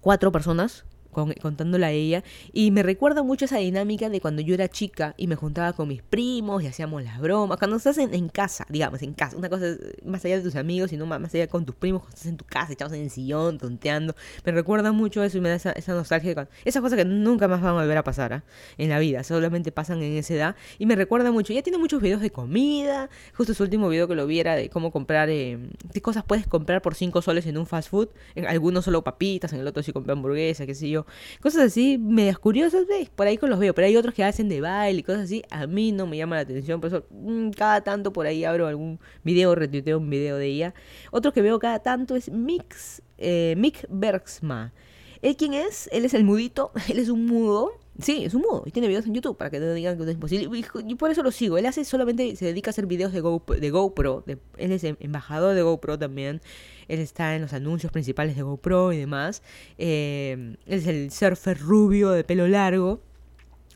cuatro 0.02 0.32
personas 0.32 0.86
contándola 1.14 1.88
a 1.88 1.92
ella. 1.92 2.24
Y 2.52 2.72
me 2.72 2.84
recuerda 2.84 3.24
mucho 3.24 3.46
esa 3.46 3.58
dinámica 3.58 4.10
de 4.10 4.20
cuando 4.20 4.42
yo 4.42 4.54
era 4.54 4.68
chica 4.68 5.14
y 5.18 5.28
me 5.28 5.36
juntaba 5.36 5.74
con 5.74 5.88
mis 5.88 6.02
primos 6.02 6.64
y 6.64 6.68
hacíamos 6.68 7.04
las 7.04 7.20
bromas. 7.20 7.58
Cuando 7.58 7.78
estás 7.78 7.98
en, 7.98 8.14
en 8.14 8.30
casa, 8.30 8.66
digamos, 8.70 9.02
en 9.02 9.14
casa. 9.14 9.38
Una 9.38 9.50
cosa 9.50 9.66
más 10.06 10.24
allá 10.26 10.38
de 10.38 10.44
tus 10.44 10.56
amigos, 10.56 10.90
sino 10.90 11.06
más, 11.06 11.34
allá 11.34 11.48
con 11.48 11.66
tus 11.66 11.76
primos, 11.76 12.02
cuando 12.02 12.16
estás 12.16 12.30
en 12.30 12.38
tu 12.38 12.46
casa, 12.46 12.74
echados 12.74 12.94
en 12.94 13.02
el 13.02 13.10
sillón, 13.10 13.58
tonteando. 13.58 14.16
Me 14.46 14.52
recuerda 14.52 14.92
mucho 14.92 15.24
eso 15.24 15.38
y 15.38 15.42
me 15.42 15.50
da 15.50 15.56
esa, 15.56 15.94
nostalgia. 15.94 16.48
esas 16.66 16.82
cosas 16.82 16.98
que 16.98 17.06
nunca 17.06 17.48
más 17.48 17.62
van 17.62 17.76
a 17.76 17.82
volver 17.82 17.98
a 17.98 18.04
pasar 18.04 18.34
¿ah? 18.34 18.44
en 18.78 18.90
la 18.90 19.00
vida. 19.00 19.24
Solamente 19.24 19.72
pasan 19.72 20.02
en 20.02 20.18
esa 20.18 20.34
edad. 20.34 20.56
Y 20.80 20.86
me 20.86 20.96
recuerda 20.96 21.32
mucho. 21.32 21.54
Ya 21.54 21.62
tiene 21.62 21.78
muchos 21.78 22.02
videos 22.02 22.22
de 22.22 22.32
comida. 22.32 23.10
Justo 23.36 23.54
su 23.54 23.64
último 23.64 23.90
video 23.90 24.08
que 24.08 24.16
lo 24.16 24.28
viera 24.28 24.56
de 24.56 24.70
cómo 24.70 24.92
comprar, 24.92 25.30
eh, 25.30 25.58
qué 25.94 26.02
cosas 26.02 26.24
puedes 26.24 26.48
comprar 26.48 26.82
por 26.82 26.96
5 26.96 27.22
soles 27.22 27.46
en 27.46 27.58
un 27.58 27.66
fast 27.66 27.90
food. 27.90 28.10
En 28.36 28.48
algunos 28.48 28.86
solo 28.86 29.04
papitas, 29.04 29.54
en 29.54 29.60
el 29.60 29.68
otro 29.68 29.84
sí 29.84 29.92
compré 29.92 30.14
hamburguesa, 30.14 30.66
qué 30.66 30.76
sé 30.76 30.90
yo 30.90 31.03
cosas 31.42 31.64
así, 31.64 31.98
medias 31.98 32.40
curiosas, 32.40 32.86
¿ves? 32.88 33.10
por 33.10 33.28
ahí 33.28 33.38
con 33.38 33.50
los 33.50 33.60
veo, 33.60 33.74
pero 33.74 33.88
hay 33.88 33.96
otros 33.96 34.14
que 34.14 34.24
hacen 34.24 34.50
de 34.50 34.62
baile 34.62 35.00
y 35.00 35.04
cosas 35.04 35.24
así, 35.24 35.44
a 35.50 35.68
mí 35.68 35.92
no 35.92 36.08
me 36.08 36.18
llama 36.18 36.36
la 36.36 36.42
atención, 36.42 36.82
por 36.82 36.88
eso 36.90 37.06
mm, 37.10 37.52
cada 37.52 37.82
tanto 37.82 38.14
por 38.14 38.26
ahí 38.26 38.44
abro 38.46 38.68
algún 38.68 39.00
video, 39.24 39.56
retuiteo 39.56 39.98
un 39.98 40.10
video 40.10 40.38
de 40.38 40.48
ella. 40.48 40.74
Otro 41.12 41.34
que 41.34 41.42
veo 41.42 41.60
cada 41.60 41.80
tanto 41.80 42.16
es 42.16 42.32
Mix, 42.32 43.02
eh, 43.18 43.56
Mick 43.58 43.86
Bergsma. 43.90 44.74
¿Él 45.22 45.38
quién 45.38 45.54
es? 45.54 45.90
Él 45.92 46.06
es 46.06 46.14
el 46.14 46.24
mudito, 46.24 46.72
él 46.90 47.00
es 47.00 47.10
un 47.10 47.26
mudo, 47.26 47.72
Sí, 48.00 48.26
es 48.26 48.34
un 48.34 48.42
mudo 48.42 48.64
y 48.66 48.72
tiene 48.72 48.88
videos 48.88 49.06
en 49.06 49.14
YouTube 49.14 49.38
para 49.38 49.52
que 49.52 49.60
no 49.60 49.72
digan 49.74 49.98
que 49.98 50.10
es 50.10 50.18
posible. 50.18 50.50
Y, 50.88 50.96
por 50.96 51.12
eso 51.12 51.22
lo 51.22 51.32
sigo. 51.32 51.60
Él 51.60 51.66
hace 51.68 51.86
solamente, 51.86 52.36
se 52.36 52.46
dedica 52.46 52.70
a 52.70 52.72
hacer 52.72 52.88
videos 52.88 53.14
de, 53.14 53.22
Go, 53.22 53.44
de 53.48 53.70
GoPro. 53.70 54.24
De, 54.26 54.40
él 54.58 54.72
es 54.72 54.84
em, 54.84 54.96
embajador 55.00 55.54
de 55.54 55.62
GoPro 55.62 56.00
también. 56.00 56.42
Él 56.88 57.00
está 57.00 57.36
en 57.36 57.44
los 57.44 57.54
anuncios 57.54 57.92
principales 57.92 58.36
de 58.36 58.42
GoPro 58.42 58.94
y 58.94 58.98
demás. 58.98 59.44
Eh, 59.78 60.56
él 60.66 60.80
es 60.80 60.88
el 60.88 61.12
surfer 61.12 61.60
rubio 61.60 62.10
de 62.12 62.24
pelo 62.24 62.48
largo 62.48 63.00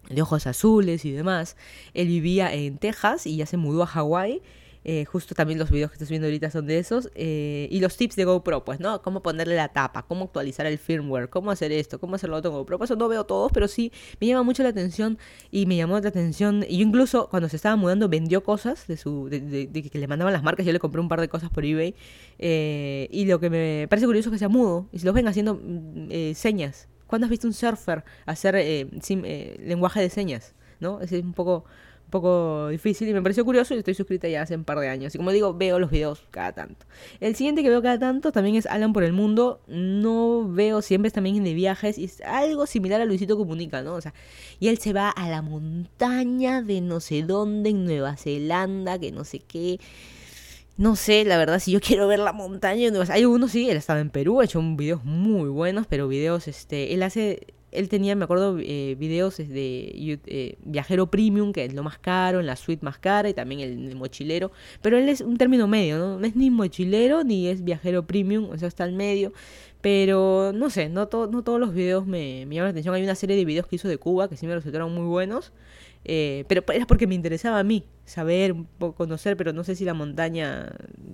de 0.09 0.21
ojos 0.21 0.47
azules 0.47 1.05
y 1.05 1.11
demás. 1.11 1.55
Él 1.93 2.07
vivía 2.07 2.53
en 2.53 2.77
Texas 2.77 3.27
y 3.27 3.37
ya 3.37 3.45
se 3.45 3.57
mudó 3.57 3.83
a 3.83 3.87
Hawái. 3.87 4.41
Eh, 4.89 5.03
justo 5.03 5.35
también 5.35 5.59
los 5.59 5.69
videos 5.69 5.91
que 5.91 5.95
estás 5.95 6.09
viendo 6.09 6.27
ahorita 6.27 6.49
son 6.49 6.65
de 6.65 6.79
esos. 6.79 7.09
Eh, 7.13 7.67
y 7.69 7.81
los 7.81 7.97
tips 7.97 8.15
de 8.15 8.23
GoPro, 8.23 8.63
pues, 8.63 8.79
¿no? 8.79 9.01
Cómo 9.01 9.21
ponerle 9.21 9.53
la 9.53 9.67
tapa, 9.67 10.03
cómo 10.03 10.23
actualizar 10.23 10.65
el 10.65 10.77
firmware, 10.77 11.29
cómo 11.29 11.51
hacer 11.51 11.73
esto, 11.73 11.99
cómo 11.99 12.15
hacerlo 12.15 12.37
otro 12.37 12.51
GoPro. 12.51 12.77
Pues 12.77 12.89
eso 12.89 12.97
no 12.97 13.09
veo 13.09 13.25
todos, 13.25 13.51
pero 13.51 13.67
sí 13.67 13.91
me 14.21 14.27
llama 14.27 14.43
mucho 14.43 14.63
la 14.63 14.69
atención 14.69 15.17
y 15.51 15.65
me 15.65 15.75
llamó 15.75 15.99
la 15.99 16.07
atención. 16.07 16.63
Y 16.69 16.81
incluso 16.81 17.27
cuando 17.27 17.49
se 17.49 17.57
estaba 17.57 17.75
mudando 17.75 18.07
vendió 18.07 18.43
cosas 18.43 18.87
de 18.87 18.95
su 18.95 19.27
de, 19.27 19.69
que 19.91 19.99
le 19.99 20.07
mandaban 20.07 20.31
las 20.31 20.41
marcas. 20.43 20.65
Yo 20.65 20.71
le 20.71 20.79
compré 20.79 21.01
un 21.01 21.09
par 21.09 21.19
de 21.19 21.27
cosas 21.27 21.49
por 21.49 21.65
eBay. 21.65 21.93
Eh, 22.39 23.09
y 23.11 23.25
lo 23.25 23.41
que 23.41 23.49
me 23.49 23.87
parece 23.89 24.05
curioso 24.05 24.29
es 24.29 24.35
que 24.35 24.39
sea 24.39 24.47
mudo 24.47 24.87
y 24.93 24.99
se 24.99 25.05
los 25.05 25.13
ven 25.13 25.27
haciendo 25.27 25.55
mm, 25.61 26.33
señas. 26.33 26.87
¿Cuándo 27.07 27.25
has 27.25 27.29
visto 27.29 27.45
un 27.45 27.53
surfer 27.53 28.05
hacer 28.25 28.55
lenguaje 29.59 29.99
de 29.99 30.09
señas? 30.09 30.55
¿No? 30.79 31.01
Es 31.01 31.11
un 31.11 31.33
poco 31.33 31.65
un 32.07 32.11
poco 32.11 32.69
difícil 32.69 33.09
y 33.09 33.13
me 33.13 33.21
pareció 33.21 33.43
curioso 33.43 33.75
y 33.75 33.79
estoy 33.79 33.93
suscrita 33.93 34.29
ya 34.29 34.41
hace 34.41 34.55
un 34.55 34.63
par 34.63 34.79
de 34.79 34.87
años. 34.87 35.13
Y 35.13 35.17
como 35.17 35.31
digo, 35.31 35.53
veo 35.53 35.77
los 35.77 35.91
videos 35.91 36.23
cada 36.31 36.53
tanto. 36.53 36.85
El 37.19 37.35
siguiente 37.35 37.63
que 37.63 37.69
veo 37.69 37.81
cada 37.81 37.99
tanto 37.99 38.31
también 38.31 38.55
es 38.55 38.65
Alan 38.65 38.93
por 38.93 39.03
el 39.03 39.11
Mundo. 39.11 39.59
No 39.67 40.47
veo 40.47 40.81
siempre, 40.81 41.11
también 41.11 41.43
de 41.43 41.53
viajes 41.53 41.97
y 41.97 42.05
es 42.05 42.21
algo 42.21 42.65
similar 42.65 43.01
a 43.01 43.05
Luisito 43.05 43.37
Comunica, 43.37 43.81
¿no? 43.81 43.95
O 43.95 44.01
sea, 44.01 44.13
y 44.59 44.69
él 44.69 44.77
se 44.77 44.93
va 44.93 45.09
a 45.09 45.27
la 45.27 45.41
montaña 45.41 46.61
de 46.61 46.79
no 46.79 47.01
sé 47.01 47.23
dónde, 47.23 47.71
en 47.71 47.83
Nueva 47.85 48.15
Zelanda, 48.15 48.97
que 48.97 49.11
no 49.11 49.25
sé 49.25 49.39
qué 49.39 49.79
no 50.77 50.95
sé, 50.95 51.25
la 51.25 51.37
verdad, 51.37 51.59
si 51.59 51.71
yo 51.71 51.81
quiero 51.81 52.07
ver 52.07 52.19
la 52.19 52.33
montaña, 52.33 52.89
hay 53.09 53.25
unos, 53.25 53.51
sí, 53.51 53.69
él 53.69 53.77
estaba 53.77 53.99
en 53.99 54.11
Perú, 54.11 54.39
ha 54.39 54.45
hecho 54.45 54.61
videos 54.61 55.03
muy 55.03 55.49
buenos, 55.49 55.87
pero 55.87 56.07
videos, 56.07 56.47
este, 56.47 56.93
él 56.93 57.01
hace, 57.01 57.47
él 57.77 57.89
tenía, 57.89 58.15
me 58.15 58.23
acuerdo, 58.23 58.57
eh, 58.59 58.95
videos 58.97 59.37
de 59.37 60.19
eh, 60.25 60.57
viajero 60.63 61.09
premium, 61.11 61.53
que 61.53 61.65
es 61.65 61.73
lo 61.73 61.83
más 61.83 61.97
caro, 61.97 62.39
en 62.39 62.45
la 62.45 62.55
suite 62.55 62.83
más 62.83 62.97
cara, 62.97 63.29
y 63.29 63.33
también 63.33 63.61
el, 63.61 63.95
mochilero, 63.95 64.51
pero 64.81 64.97
él 64.97 65.09
es 65.09 65.21
un 65.21 65.37
término 65.37 65.67
medio, 65.67 65.97
¿no? 65.97 66.19
No 66.19 66.25
es 66.25 66.35
ni 66.35 66.49
mochilero 66.49 67.23
ni 67.23 67.47
es 67.47 67.63
viajero 67.63 68.05
premium, 68.05 68.49
o 68.49 68.57
sea, 68.57 68.67
está 68.67 68.83
al 68.83 68.93
medio, 68.93 69.33
pero 69.81 70.51
no 70.53 70.69
sé, 70.69 70.89
no, 70.89 71.01
no 71.11 71.43
todos 71.43 71.59
los 71.59 71.73
videos 71.73 72.05
me, 72.05 72.45
me 72.45 72.55
llaman 72.55 72.67
la 72.67 72.71
atención, 72.71 72.95
hay 72.95 73.03
una 73.03 73.15
serie 73.15 73.35
de 73.35 73.45
videos 73.45 73.67
que 73.67 73.75
hizo 73.77 73.87
de 73.87 73.97
Cuba 73.97 74.27
que 74.29 74.37
sí 74.37 74.47
me 74.47 74.55
resultaron 74.55 74.93
muy 74.93 75.05
buenos, 75.05 75.53
eh, 76.05 76.45
pero 76.47 76.63
era 76.73 76.85
porque 76.87 77.07
me 77.07 77.15
interesaba 77.15 77.59
a 77.59 77.63
mí 77.63 77.85
saber, 78.05 78.55
conocer, 78.95 79.37
pero 79.37 79.53
no 79.53 79.63
sé 79.63 79.75
si 79.75 79.85
la 79.85 79.93
montaña, 79.93 80.73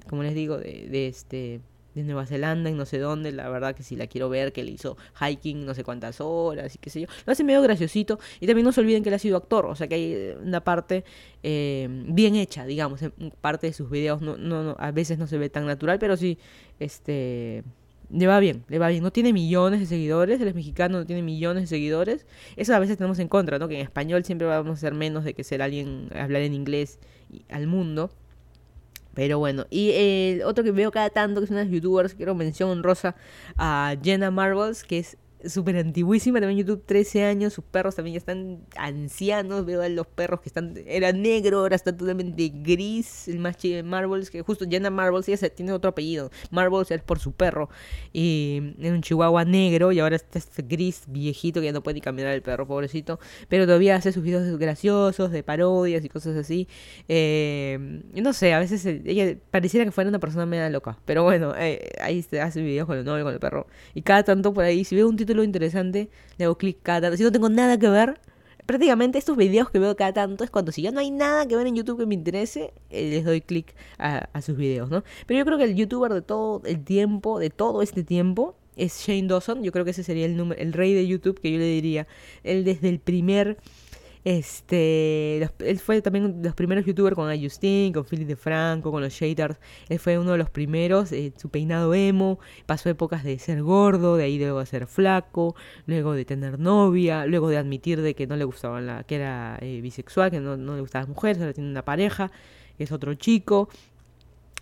como 0.10 0.24
les 0.24 0.36
digo, 0.36 0.58
de, 0.58 0.88
de 0.90 1.08
este 1.08 1.62
de 1.96 2.04
Nueva 2.04 2.26
Zelanda, 2.26 2.70
en 2.70 2.78
no 2.78 2.86
sé 2.86 3.00
dónde, 3.00 3.32
la 3.32 3.50
verdad 3.50 3.76
que 3.76 3.84
si 3.84 3.96
la 3.96 4.08
quiero 4.08 4.30
ver, 4.30 4.54
que 4.54 4.64
le 4.64 4.72
hizo 4.72 4.98
hiking 5.20 5.66
no 5.66 5.74
sé 5.74 5.84
cuántas 5.84 6.22
horas 6.22 6.76
y 6.76 6.78
qué 6.78 6.90
sé 6.90 7.02
yo. 7.02 7.08
Lo 7.26 7.34
hace 7.34 7.44
medio 7.44 7.62
graciosito 7.62 8.20
y 8.40 8.48
también 8.48 8.66
no 8.66 8.72
se 8.72 8.82
olviden 8.82 9.04
que 9.04 9.10
él 9.10 9.16
ha 9.16 9.20
sido 9.20 9.38
actor, 9.38 9.66
o 9.66 9.76
sea 9.76 9.88
que 9.88 9.96
hay 9.96 10.14
eh, 10.14 10.38
una 10.42 10.64
parte 10.64 11.04
eh, 11.44 11.88
bien 11.90 12.36
hecha, 12.36 12.66
digamos, 12.66 13.02
parte 13.42 13.68
de 13.68 13.74
sus 13.74 13.90
videos, 13.90 14.22
no, 14.22 14.38
no, 14.38 14.64
no, 14.64 14.76
a 14.80 14.92
veces 14.92 15.18
no 15.18 15.28
se 15.28 15.38
ve 15.38 15.50
tan 15.50 15.66
natural, 15.66 16.00
pero 16.00 16.18
sí, 16.18 16.38
este 16.80 17.64
le 18.14 18.28
va 18.28 18.40
bien, 18.40 18.64
le 18.68 18.80
va 18.80 18.90
bien. 18.90 19.02
No 19.02 19.12
tiene 19.12 19.34
millones 19.34 19.80
de 19.80 19.86
seguidores, 19.88 20.40
él 20.40 20.48
es 20.48 20.56
mexicano, 20.56 21.00
no 21.00 21.06
tiene 21.06 21.24
millones 21.24 21.64
de 21.64 21.68
seguidores. 21.68 22.26
Eso 22.56 22.76
a 22.76 22.80
veces 22.80 22.98
tenemos 22.98 23.18
en 23.20 23.28
contra, 23.28 23.58
¿no? 23.58 23.68
Que 23.68 23.76
en 23.76 23.82
español 23.82 24.24
siempre 24.24 24.48
vamos 24.48 24.78
a 24.78 24.82
ser 24.82 24.94
menos 24.94 25.24
de 25.24 25.34
que 25.34 25.44
ser 25.44 25.62
alguien, 25.62 26.10
hablar 26.16 26.44
en 26.44 26.54
inglés 26.54 27.00
al 27.50 27.66
mundo. 27.68 28.12
Pero 29.14 29.38
bueno, 29.40 29.66
y 29.70 29.92
el 29.92 30.44
otro 30.44 30.64
que 30.64 30.72
veo 30.72 30.92
cada 30.92 31.10
tanto, 31.10 31.40
que 31.40 31.46
es 31.46 31.52
una 31.52 31.62
las 31.64 31.70
youtubers, 31.72 32.16
quiero 32.16 32.34
mención 32.36 32.70
honrosa 32.70 33.16
a 33.58 33.96
Jenna 34.02 34.32
Marbles, 34.32 34.84
que 34.84 35.00
es 35.00 35.18
súper 35.46 35.78
antiguísima, 35.78 36.40
también 36.40 36.66
YouTube 36.66 36.84
13 36.86 37.26
años, 37.26 37.54
sus 37.54 37.64
perros 37.64 37.96
también 37.96 38.14
ya 38.14 38.20
están 38.20 38.60
ancianos, 38.76 39.66
veo 39.66 39.82
a 39.82 39.90
los 39.90 40.08
perros 40.08 40.42
que 40.42 40.50
están, 40.50 40.74
era 40.86 41.12
negro, 41.12 41.60
ahora 41.60 41.76
está 41.76 41.96
totalmente 41.96 42.50
gris, 42.54 43.28
el 43.28 43.40
más 43.40 43.58
chido 43.58 43.78
de 43.78 43.84
Marbles, 43.84 44.30
que 44.30 44.42
justo 44.42 44.66
Jenna 44.70 44.90
Marbles, 44.90 45.28
ella 45.28 45.50
tiene 45.50 45.72
otro 45.72 45.90
apellido, 45.90 46.32
Marbles 46.52 46.92
es 46.92 47.02
por 47.02 47.20
su 47.20 47.34
perro, 47.34 47.70
y 48.12 48.76
era 48.80 48.94
un 48.94 49.02
chihuahua 49.02 49.46
negro 49.46 49.92
y 49.92 50.00
ahora 50.00 50.16
está 50.16 50.40
este 50.40 50.62
gris 50.62 51.04
viejito 51.08 51.60
que 51.60 51.68
ya 51.68 51.72
no 51.74 51.84
puede 51.84 51.96
ni 51.96 52.02
caminar 52.02 52.34
el 52.34 52.42
perro, 52.42 52.68
pobrecito, 52.68 53.20
pero 53.50 53.66
todavía 53.66 53.96
hace 53.96 54.12
sus 54.12 54.24
videos 54.24 54.58
graciosos, 54.58 55.32
de 55.32 55.44
parodias 55.44 56.04
y 56.06 56.10
cosas 56.10 56.38
así, 56.38 56.68
eh, 57.08 58.02
no 58.14 58.34
sé, 58.34 58.54
a 58.54 58.60
veces 58.60 58.86
eh, 58.86 59.02
ella 59.06 59.36
pareciera 59.52 59.86
que 59.86 59.92
fuera 59.92 60.10
una 60.10 60.20
persona 60.20 60.46
media 60.46 60.70
loca, 60.70 60.98
pero 61.06 61.24
bueno, 61.24 61.54
eh, 61.58 61.90
ahí 62.02 62.26
hace 62.42 62.62
videos 62.62 62.88
con 62.88 62.98
el 62.98 63.06
novio, 63.06 63.24
con 63.24 63.34
el 63.34 63.40
perro, 63.40 63.68
y 63.94 64.02
cada 64.02 64.24
tanto 64.24 64.54
por 64.54 64.64
ahí, 64.64 64.84
si 64.86 64.96
veo 64.96 65.10
un 65.10 65.18
título 65.18 65.33
lo 65.34 65.44
interesante, 65.44 66.10
le 66.38 66.46
hago 66.46 66.58
clic 66.58 66.78
cada 66.82 67.02
tanto. 67.02 67.18
Si 67.18 67.24
no 67.24 67.32
tengo 67.32 67.50
nada 67.50 67.78
que 67.78 67.90
ver, 67.90 68.20
prácticamente 68.66 69.18
estos 69.18 69.38
videos 69.38 69.70
que 69.70 69.80
veo 69.80 69.96
cada 69.96 70.14
tanto 70.14 70.44
es 70.44 70.50
cuando 70.50 70.72
si 70.72 70.82
ya 70.82 70.92
no 70.92 71.00
hay 71.00 71.12
nada 71.12 71.48
que 71.48 71.56
ver 71.56 71.68
en 71.68 71.76
YouTube 71.76 72.00
que 72.00 72.06
me 72.06 72.16
interese, 72.16 72.74
eh, 72.90 73.10
les 73.10 73.26
doy 73.26 73.42
clic 73.42 73.76
a, 73.98 74.42
sus 74.42 74.58
videos, 74.58 74.90
¿no? 74.90 75.04
Pero 75.26 75.40
yo 75.40 75.46
creo 75.46 75.58
que 75.58 75.66
el 75.66 75.76
youtuber 75.76 76.14
de 76.14 76.22
todo 76.22 76.62
el 76.66 76.84
tiempo, 76.84 77.40
de 77.40 77.50
todo 77.50 77.82
este 77.82 78.04
tiempo, 78.04 78.56
es 78.76 79.06
Shane 79.06 79.28
Dawson. 79.28 79.64
Yo 79.64 79.72
creo 79.72 79.86
que 79.86 79.92
ese 79.92 80.04
sería 80.04 80.26
el, 80.26 80.36
número, 80.36 80.60
el 80.60 80.74
rey 80.74 80.94
de 80.94 81.08
YouTube 81.08 81.40
que 81.40 81.52
yo 81.52 81.60
le 81.60 81.66
diría. 81.66 82.08
Él 82.44 82.64
desde 82.64 82.90
el 82.90 83.00
primer 83.00 83.58
este, 84.26 85.50
él 85.60 85.80
fue 85.80 86.02
también 86.02 86.42
de 86.42 86.48
los 86.48 86.56
primeros 86.56 86.86
youtubers 86.86 87.16
con 87.16 87.42
Justin, 87.42 87.92
con 87.92 88.06
Philip 88.06 88.28
de 88.28 88.36
Franco, 88.36 88.92
con 88.92 89.02
los 89.02 89.14
shaders. 89.14 89.58
Él 89.90 90.00
fue 90.00 90.18
uno 90.18 90.32
de 90.32 90.38
los 90.38 90.50
primeros, 90.50 91.12
eh, 91.12 91.34
su 91.36 91.50
peinado 91.50 91.94
emo, 91.94 92.40
pasó 92.66 92.90
épocas 92.90 93.24
de 93.24 93.38
ser 93.40 93.62
gordo, 93.62 94.16
de 94.16 94.24
ahí 94.24 94.38
luego 94.38 94.60
de 94.60 94.66
ser 94.66 94.88
flaco, 94.88 95.56
luego 95.86 96.14
de 96.14 96.26
tener 96.26 96.60
novia, 96.60 97.26
luego 97.26 97.50
de 97.50 97.58
admitir 97.58 98.02
de 98.02 98.16
que 98.16 98.28
no 98.28 98.38
le 98.38 98.46
gustaba 98.46 98.80
la, 98.80 99.04
que 99.04 99.16
era 99.16 99.58
eh, 99.62 99.82
bisexual, 99.82 100.32
que 100.32 100.40
no, 100.40 100.56
no 100.56 100.76
le 100.76 100.82
gustaban 100.82 101.08
las 101.08 101.16
mujeres, 101.16 101.40
ahora 101.40 101.54
tiene 101.54 101.70
una 101.70 101.84
pareja, 101.84 102.32
es 102.80 102.92
otro 102.92 103.14
chico 103.16 103.70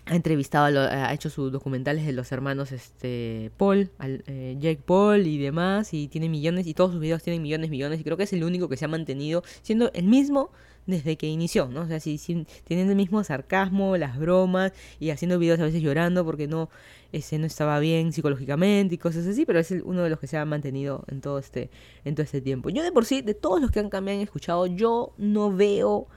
ha 0.06 0.16
entrevistado, 0.16 0.80
ha 0.80 1.12
hecho 1.12 1.30
sus 1.30 1.52
documentales 1.52 2.04
de 2.04 2.12
los 2.12 2.32
hermanos 2.32 2.72
este 2.72 3.52
Paul, 3.56 3.90
eh, 4.00 4.56
Jake 4.58 4.82
Paul 4.84 5.26
y 5.26 5.38
demás, 5.38 5.94
y 5.94 6.08
tiene 6.08 6.28
millones, 6.28 6.66
y 6.66 6.74
todos 6.74 6.92
sus 6.92 7.00
videos 7.00 7.22
tienen 7.22 7.40
millones, 7.40 7.70
millones, 7.70 8.00
y 8.00 8.04
creo 8.04 8.16
que 8.16 8.24
es 8.24 8.32
el 8.32 8.42
único 8.42 8.68
que 8.68 8.76
se 8.76 8.84
ha 8.84 8.88
mantenido 8.88 9.42
siendo 9.62 9.92
el 9.94 10.06
mismo 10.06 10.50
desde 10.86 11.16
que 11.16 11.28
inició, 11.28 11.68
¿no? 11.68 11.82
O 11.82 11.86
sea, 11.86 12.00
si, 12.00 12.18
teniendo 12.64 12.90
el 12.90 12.96
mismo 12.96 13.22
sarcasmo, 13.22 13.96
las 13.96 14.18
bromas, 14.18 14.72
y 14.98 15.10
haciendo 15.10 15.38
videos 15.38 15.60
a 15.60 15.64
veces 15.64 15.80
llorando 15.80 16.24
porque 16.24 16.48
no, 16.48 16.68
ese 17.12 17.38
no 17.38 17.46
estaba 17.46 17.78
bien 17.78 18.12
psicológicamente 18.12 18.96
y 18.96 18.98
cosas 18.98 19.26
así, 19.26 19.46
pero 19.46 19.60
es 19.60 19.70
uno 19.70 20.02
de 20.02 20.10
los 20.10 20.18
que 20.18 20.26
se 20.26 20.36
ha 20.36 20.44
mantenido 20.44 21.04
en 21.06 21.20
todo 21.20 21.38
este, 21.38 21.70
en 22.04 22.16
todo 22.16 22.24
este 22.24 22.40
tiempo. 22.40 22.70
Yo 22.70 22.82
de 22.82 22.90
por 22.90 23.04
sí, 23.04 23.22
de 23.22 23.34
todos 23.34 23.60
los 23.60 23.70
que 23.70 23.78
han, 23.78 23.90
me 24.04 24.12
han 24.12 24.20
escuchado, 24.20 24.66
yo 24.66 25.12
no 25.16 25.52
veo 25.52 26.08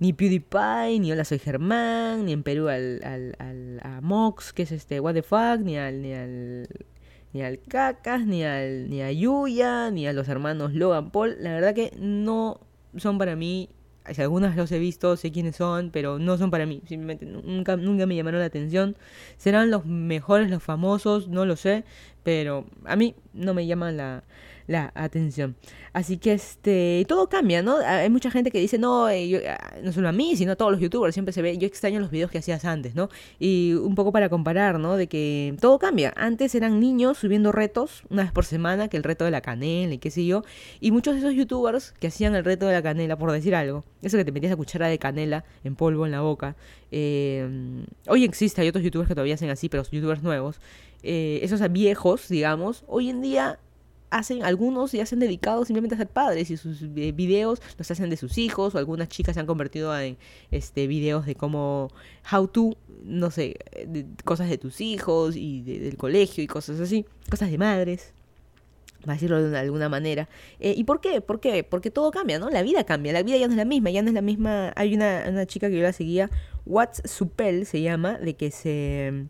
ni 0.00 0.14
PewDiePie, 0.14 0.98
ni 0.98 1.12
Hola 1.12 1.24
Soy 1.24 1.38
Germán, 1.38 2.24
ni 2.24 2.32
en 2.32 2.42
Perú 2.42 2.68
al, 2.68 3.00
al, 3.04 3.36
al 3.38 3.80
a 3.82 4.00
Mox, 4.00 4.52
que 4.52 4.62
es 4.62 4.72
este 4.72 4.98
What 4.98 5.14
the 5.14 5.22
fuck, 5.22 5.60
ni 5.60 5.76
al, 5.76 6.02
ni 6.02 6.14
al 6.14 6.68
ni 7.32 7.42
al 7.42 7.60
Cacas, 7.60 8.26
ni 8.26 8.42
al 8.42 8.88
ni 8.88 9.02
a 9.02 9.12
Yuya, 9.12 9.90
ni 9.90 10.06
a 10.06 10.12
los 10.12 10.28
hermanos 10.28 10.74
Logan 10.74 11.10
Paul. 11.10 11.36
La 11.40 11.52
verdad 11.52 11.74
que 11.74 11.92
no 11.98 12.60
son 12.96 13.18
para 13.18 13.36
mí. 13.36 13.68
Si 14.10 14.22
algunas 14.22 14.56
los 14.56 14.72
he 14.72 14.78
visto, 14.78 15.16
sé 15.16 15.30
quiénes 15.30 15.56
son, 15.56 15.90
pero 15.90 16.18
no 16.18 16.38
son 16.38 16.50
para 16.50 16.64
mí. 16.64 16.82
Simplemente 16.88 17.26
nunca, 17.26 17.76
nunca 17.76 18.06
me 18.06 18.16
llamaron 18.16 18.40
la 18.40 18.46
atención. 18.46 18.96
Serán 19.36 19.70
los 19.70 19.84
mejores, 19.84 20.50
los 20.50 20.62
famosos, 20.62 21.28
no 21.28 21.44
lo 21.44 21.54
sé. 21.56 21.84
Pero 22.24 22.66
a 22.86 22.96
mí 22.96 23.14
no 23.34 23.52
me 23.54 23.66
llaman 23.66 23.98
la, 23.98 24.24
la 24.70 24.92
atención. 24.94 25.56
Así 25.92 26.16
que 26.16 26.32
este 26.32 27.04
todo 27.08 27.28
cambia, 27.28 27.60
¿no? 27.60 27.78
Hay 27.78 28.08
mucha 28.08 28.30
gente 28.30 28.52
que 28.52 28.60
dice, 28.60 28.78
no, 28.78 29.10
eh, 29.10 29.48
ah, 29.48 29.74
no 29.82 29.92
solo 29.92 30.08
a 30.08 30.12
mí, 30.12 30.36
sino 30.36 30.52
a 30.52 30.56
todos 30.56 30.70
los 30.70 30.80
youtubers, 30.80 31.12
siempre 31.12 31.32
se 31.32 31.42
ve, 31.42 31.58
yo 31.58 31.66
extraño 31.66 31.98
los 31.98 32.12
videos 32.12 32.30
que 32.30 32.38
hacías 32.38 32.64
antes, 32.64 32.94
¿no? 32.94 33.08
Y 33.40 33.72
un 33.72 33.96
poco 33.96 34.12
para 34.12 34.28
comparar, 34.28 34.78
¿no? 34.78 34.96
De 34.96 35.08
que 35.08 35.56
todo 35.60 35.80
cambia. 35.80 36.14
Antes 36.16 36.54
eran 36.54 36.78
niños 36.78 37.18
subiendo 37.18 37.50
retos 37.50 38.04
una 38.10 38.22
vez 38.22 38.30
por 38.30 38.44
semana, 38.44 38.86
que 38.86 38.96
el 38.96 39.02
reto 39.02 39.24
de 39.24 39.32
la 39.32 39.40
canela 39.40 39.92
y 39.92 39.98
qué 39.98 40.12
sé 40.12 40.24
yo, 40.24 40.44
y 40.80 40.92
muchos 40.92 41.14
de 41.14 41.20
esos 41.20 41.34
youtubers 41.34 41.92
que 41.98 42.06
hacían 42.06 42.36
el 42.36 42.44
reto 42.44 42.66
de 42.66 42.74
la 42.74 42.82
canela, 42.82 43.16
por 43.18 43.32
decir 43.32 43.56
algo, 43.56 43.82
eso 44.02 44.16
que 44.16 44.24
te 44.24 44.30
metías 44.30 44.50
la 44.50 44.56
cuchara 44.56 44.86
de 44.86 45.00
canela 45.00 45.44
en 45.64 45.74
polvo 45.74 46.06
en 46.06 46.12
la 46.12 46.20
boca, 46.20 46.54
eh, 46.92 47.84
hoy 48.06 48.22
existe, 48.22 48.60
hay 48.60 48.68
otros 48.68 48.84
youtubers 48.84 49.08
que 49.08 49.14
todavía 49.14 49.34
hacen 49.34 49.50
así, 49.50 49.68
pero 49.68 49.82
youtubers 49.90 50.22
nuevos, 50.22 50.60
eh, 51.02 51.40
esos 51.42 51.60
viejos, 51.72 52.28
digamos, 52.28 52.84
hoy 52.86 53.10
en 53.10 53.20
día 53.20 53.58
hacen, 54.10 54.44
algunos 54.44 54.92
ya 54.92 55.06
se 55.06 55.14
han 55.14 55.20
dedicado 55.20 55.64
simplemente 55.64 55.94
a 55.94 55.98
ser 55.98 56.08
padres 56.08 56.50
y 56.50 56.56
sus 56.56 56.82
eh, 56.82 57.12
videos 57.12 57.62
los 57.78 57.90
hacen 57.90 58.10
de 58.10 58.16
sus 58.16 58.38
hijos 58.38 58.74
o 58.74 58.78
algunas 58.78 59.08
chicas 59.08 59.34
se 59.34 59.40
han 59.40 59.46
convertido 59.46 59.96
en 59.98 60.18
este 60.50 60.86
videos 60.86 61.26
de 61.26 61.34
cómo 61.34 61.88
how 62.30 62.46
to, 62.48 62.76
no 63.04 63.30
sé, 63.30 63.56
de, 63.86 64.06
cosas 64.24 64.48
de 64.48 64.58
tus 64.58 64.80
hijos 64.80 65.36
y 65.36 65.62
del 65.62 65.96
colegio 65.96 66.42
y 66.44 66.46
cosas 66.46 66.80
así, 66.80 67.06
cosas 67.30 67.50
de 67.50 67.58
madres. 67.58 68.12
Va 69.08 69.12
a 69.12 69.16
decirlo 69.16 69.42
de 69.48 69.58
alguna 69.58 69.88
manera. 69.88 70.28
Eh, 70.58 70.74
¿Y 70.76 70.84
por 70.84 71.00
qué? 71.00 71.22
¿Por 71.22 71.40
qué? 71.40 71.64
Porque 71.64 71.90
todo 71.90 72.10
cambia, 72.10 72.38
¿no? 72.38 72.50
La 72.50 72.62
vida 72.62 72.84
cambia, 72.84 73.14
la 73.14 73.22
vida 73.22 73.38
ya 73.38 73.46
no 73.46 73.54
es 73.54 73.56
la 73.56 73.64
misma, 73.64 73.88
ya 73.88 74.02
no 74.02 74.08
es 74.08 74.14
la 74.14 74.20
misma. 74.20 74.74
Hay 74.76 74.94
una, 74.94 75.24
una 75.26 75.46
chica 75.46 75.70
que 75.70 75.76
yo 75.76 75.82
la 75.82 75.94
seguía, 75.94 76.28
What's 76.66 77.00
Supel 77.10 77.64
se 77.64 77.80
llama, 77.80 78.18
de 78.18 78.34
que 78.34 78.50
se 78.50 79.26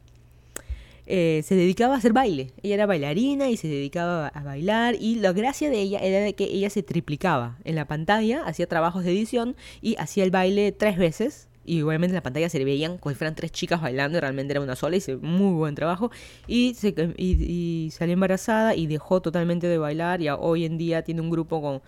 eh, 1.12 1.42
se 1.42 1.56
dedicaba 1.56 1.94
a 1.94 1.98
hacer 1.98 2.12
baile. 2.12 2.52
Ella 2.62 2.74
era 2.76 2.86
bailarina 2.86 3.50
y 3.50 3.56
se 3.56 3.66
dedicaba 3.66 4.28
a 4.28 4.44
bailar 4.44 4.94
y 4.94 5.16
la 5.16 5.32
gracia 5.32 5.68
de 5.68 5.80
ella 5.80 5.98
era 5.98 6.20
de 6.20 6.34
que 6.34 6.44
ella 6.44 6.70
se 6.70 6.84
triplicaba 6.84 7.58
en 7.64 7.74
la 7.74 7.88
pantalla, 7.88 8.44
hacía 8.44 8.68
trabajos 8.68 9.02
de 9.02 9.11
edición 9.11 9.56
y 9.82 9.96
hacía 9.96 10.22
el 10.22 10.30
baile 10.30 10.70
tres 10.70 10.98
veces. 10.98 11.48
Y 11.64 11.78
igualmente 11.78 12.12
en 12.12 12.14
la 12.14 12.22
pantalla 12.22 12.48
se 12.48 12.64
veían 12.64 12.96
como 12.96 13.12
si 13.12 13.18
fueran 13.18 13.34
tres 13.34 13.50
chicas 13.50 13.82
bailando 13.82 14.18
y 14.18 14.20
realmente 14.20 14.52
era 14.52 14.61
una 14.61 14.76
sola, 14.76 14.96
hizo 14.96 15.18
muy 15.18 15.52
buen 15.52 15.74
trabajo. 15.74 16.12
Y, 16.46 16.74
se, 16.74 16.94
y 17.16 17.90
salió 17.92 18.12
embarazada 18.12 18.76
y 18.76 18.86
dejó 18.86 19.20
totalmente 19.20 19.66
de 19.66 19.78
bailar 19.78 20.22
y 20.22 20.28
hoy 20.28 20.64
en 20.64 20.78
día 20.78 21.02
tiene 21.02 21.22
un 21.22 21.30
grupo 21.30 21.61
con 21.61 21.82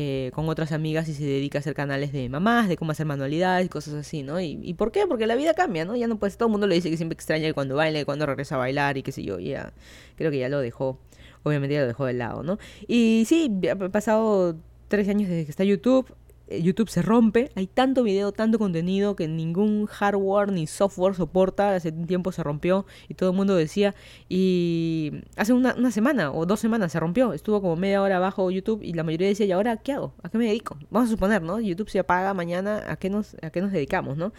eh, 0.00 0.30
con 0.32 0.48
otras 0.48 0.70
amigas 0.70 1.08
y 1.08 1.14
se 1.14 1.24
dedica 1.24 1.58
a 1.58 1.60
hacer 1.60 1.74
canales 1.74 2.12
de 2.12 2.28
mamás, 2.28 2.68
de 2.68 2.76
cómo 2.76 2.92
hacer 2.92 3.04
manualidades 3.04 3.66
y 3.66 3.68
cosas 3.68 3.94
así, 3.94 4.22
¿no? 4.22 4.40
¿Y, 4.40 4.72
por 4.74 4.92
qué? 4.92 5.08
Porque 5.08 5.26
la 5.26 5.34
vida 5.34 5.54
cambia, 5.54 5.84
¿no? 5.84 5.96
Ya 5.96 6.06
no 6.06 6.20
puede, 6.20 6.32
todo 6.36 6.46
el 6.46 6.52
mundo 6.52 6.68
le 6.68 6.76
dice 6.76 6.88
que 6.88 6.96
siempre 6.96 7.14
extraña 7.14 7.52
cuando 7.52 7.74
baila, 7.74 8.04
cuando 8.04 8.24
regresa 8.24 8.54
a 8.54 8.58
bailar 8.58 8.96
y 8.96 9.02
qué 9.02 9.10
sé 9.10 9.24
yo, 9.24 9.40
ya 9.40 9.72
creo 10.14 10.30
que 10.30 10.38
ya 10.38 10.48
lo 10.48 10.60
dejó, 10.60 11.00
obviamente 11.42 11.74
ya 11.74 11.80
lo 11.80 11.88
dejó 11.88 12.06
de 12.06 12.12
lado, 12.12 12.44
¿no? 12.44 12.60
Y 12.86 13.24
sí, 13.26 13.50
ha 13.68 13.74
pasado 13.74 14.54
tres 14.86 15.08
años 15.08 15.28
desde 15.28 15.46
que 15.46 15.50
está 15.50 15.64
YouTube, 15.64 16.06
YouTube 16.50 16.88
se 16.88 17.02
rompe, 17.02 17.50
hay 17.54 17.66
tanto 17.66 18.02
video, 18.02 18.32
tanto 18.32 18.58
contenido 18.58 19.16
que 19.16 19.28
ningún 19.28 19.86
hardware 19.86 20.50
ni 20.50 20.66
software 20.66 21.14
soporta, 21.14 21.74
hace 21.74 21.90
un 21.90 22.06
tiempo 22.06 22.32
se 22.32 22.42
rompió 22.42 22.86
y 23.08 23.14
todo 23.14 23.30
el 23.30 23.36
mundo 23.36 23.54
decía, 23.56 23.94
y 24.28 25.12
hace 25.36 25.52
una, 25.52 25.74
una 25.74 25.90
semana 25.90 26.32
o 26.32 26.46
dos 26.46 26.60
semanas 26.60 26.92
se 26.92 27.00
rompió, 27.00 27.32
estuvo 27.32 27.60
como 27.60 27.76
media 27.76 28.02
hora 28.02 28.16
abajo 28.16 28.50
YouTube 28.50 28.82
y 28.82 28.94
la 28.94 29.04
mayoría 29.04 29.28
decía, 29.28 29.46
¿y 29.46 29.52
ahora 29.52 29.76
qué 29.76 29.92
hago? 29.92 30.14
¿A 30.22 30.28
qué 30.28 30.38
me 30.38 30.46
dedico? 30.46 30.78
Vamos 30.90 31.08
a 31.08 31.12
suponer, 31.12 31.42
¿no? 31.42 31.60
YouTube 31.60 31.90
se 31.90 31.98
apaga 31.98 32.32
mañana, 32.34 32.84
¿a 32.88 32.96
qué 32.96 33.10
nos, 33.10 33.36
a 33.42 33.50
qué 33.50 33.60
nos 33.60 33.72
dedicamos, 33.72 34.16
¿no? 34.16 34.32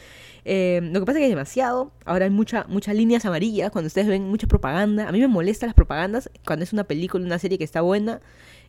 Eh, 0.46 0.82
lo 0.84 1.00
que 1.00 1.06
pasa 1.06 1.20
es 1.20 1.22
que 1.22 1.26
hay 1.26 1.30
demasiado, 1.30 1.92
ahora 2.06 2.26
hay 2.26 2.32
mucha, 2.32 2.66
muchas 2.68 2.96
líneas 2.96 3.26
amarillas, 3.26 3.72
cuando 3.72 3.88
ustedes 3.88 4.08
ven 4.08 4.28
mucha 4.28 4.48
propaganda, 4.48 5.08
a 5.08 5.12
mí 5.12 5.20
me 5.20 5.28
molestan 5.28 5.68
las 5.68 5.76
propagandas 5.76 6.30
cuando 6.46 6.64
es 6.64 6.74
una 6.74 6.84
película, 6.86 7.26
una 7.26 7.40
serie 7.40 7.58
que 7.58 7.64
está 7.64 7.82
buena, 7.82 8.22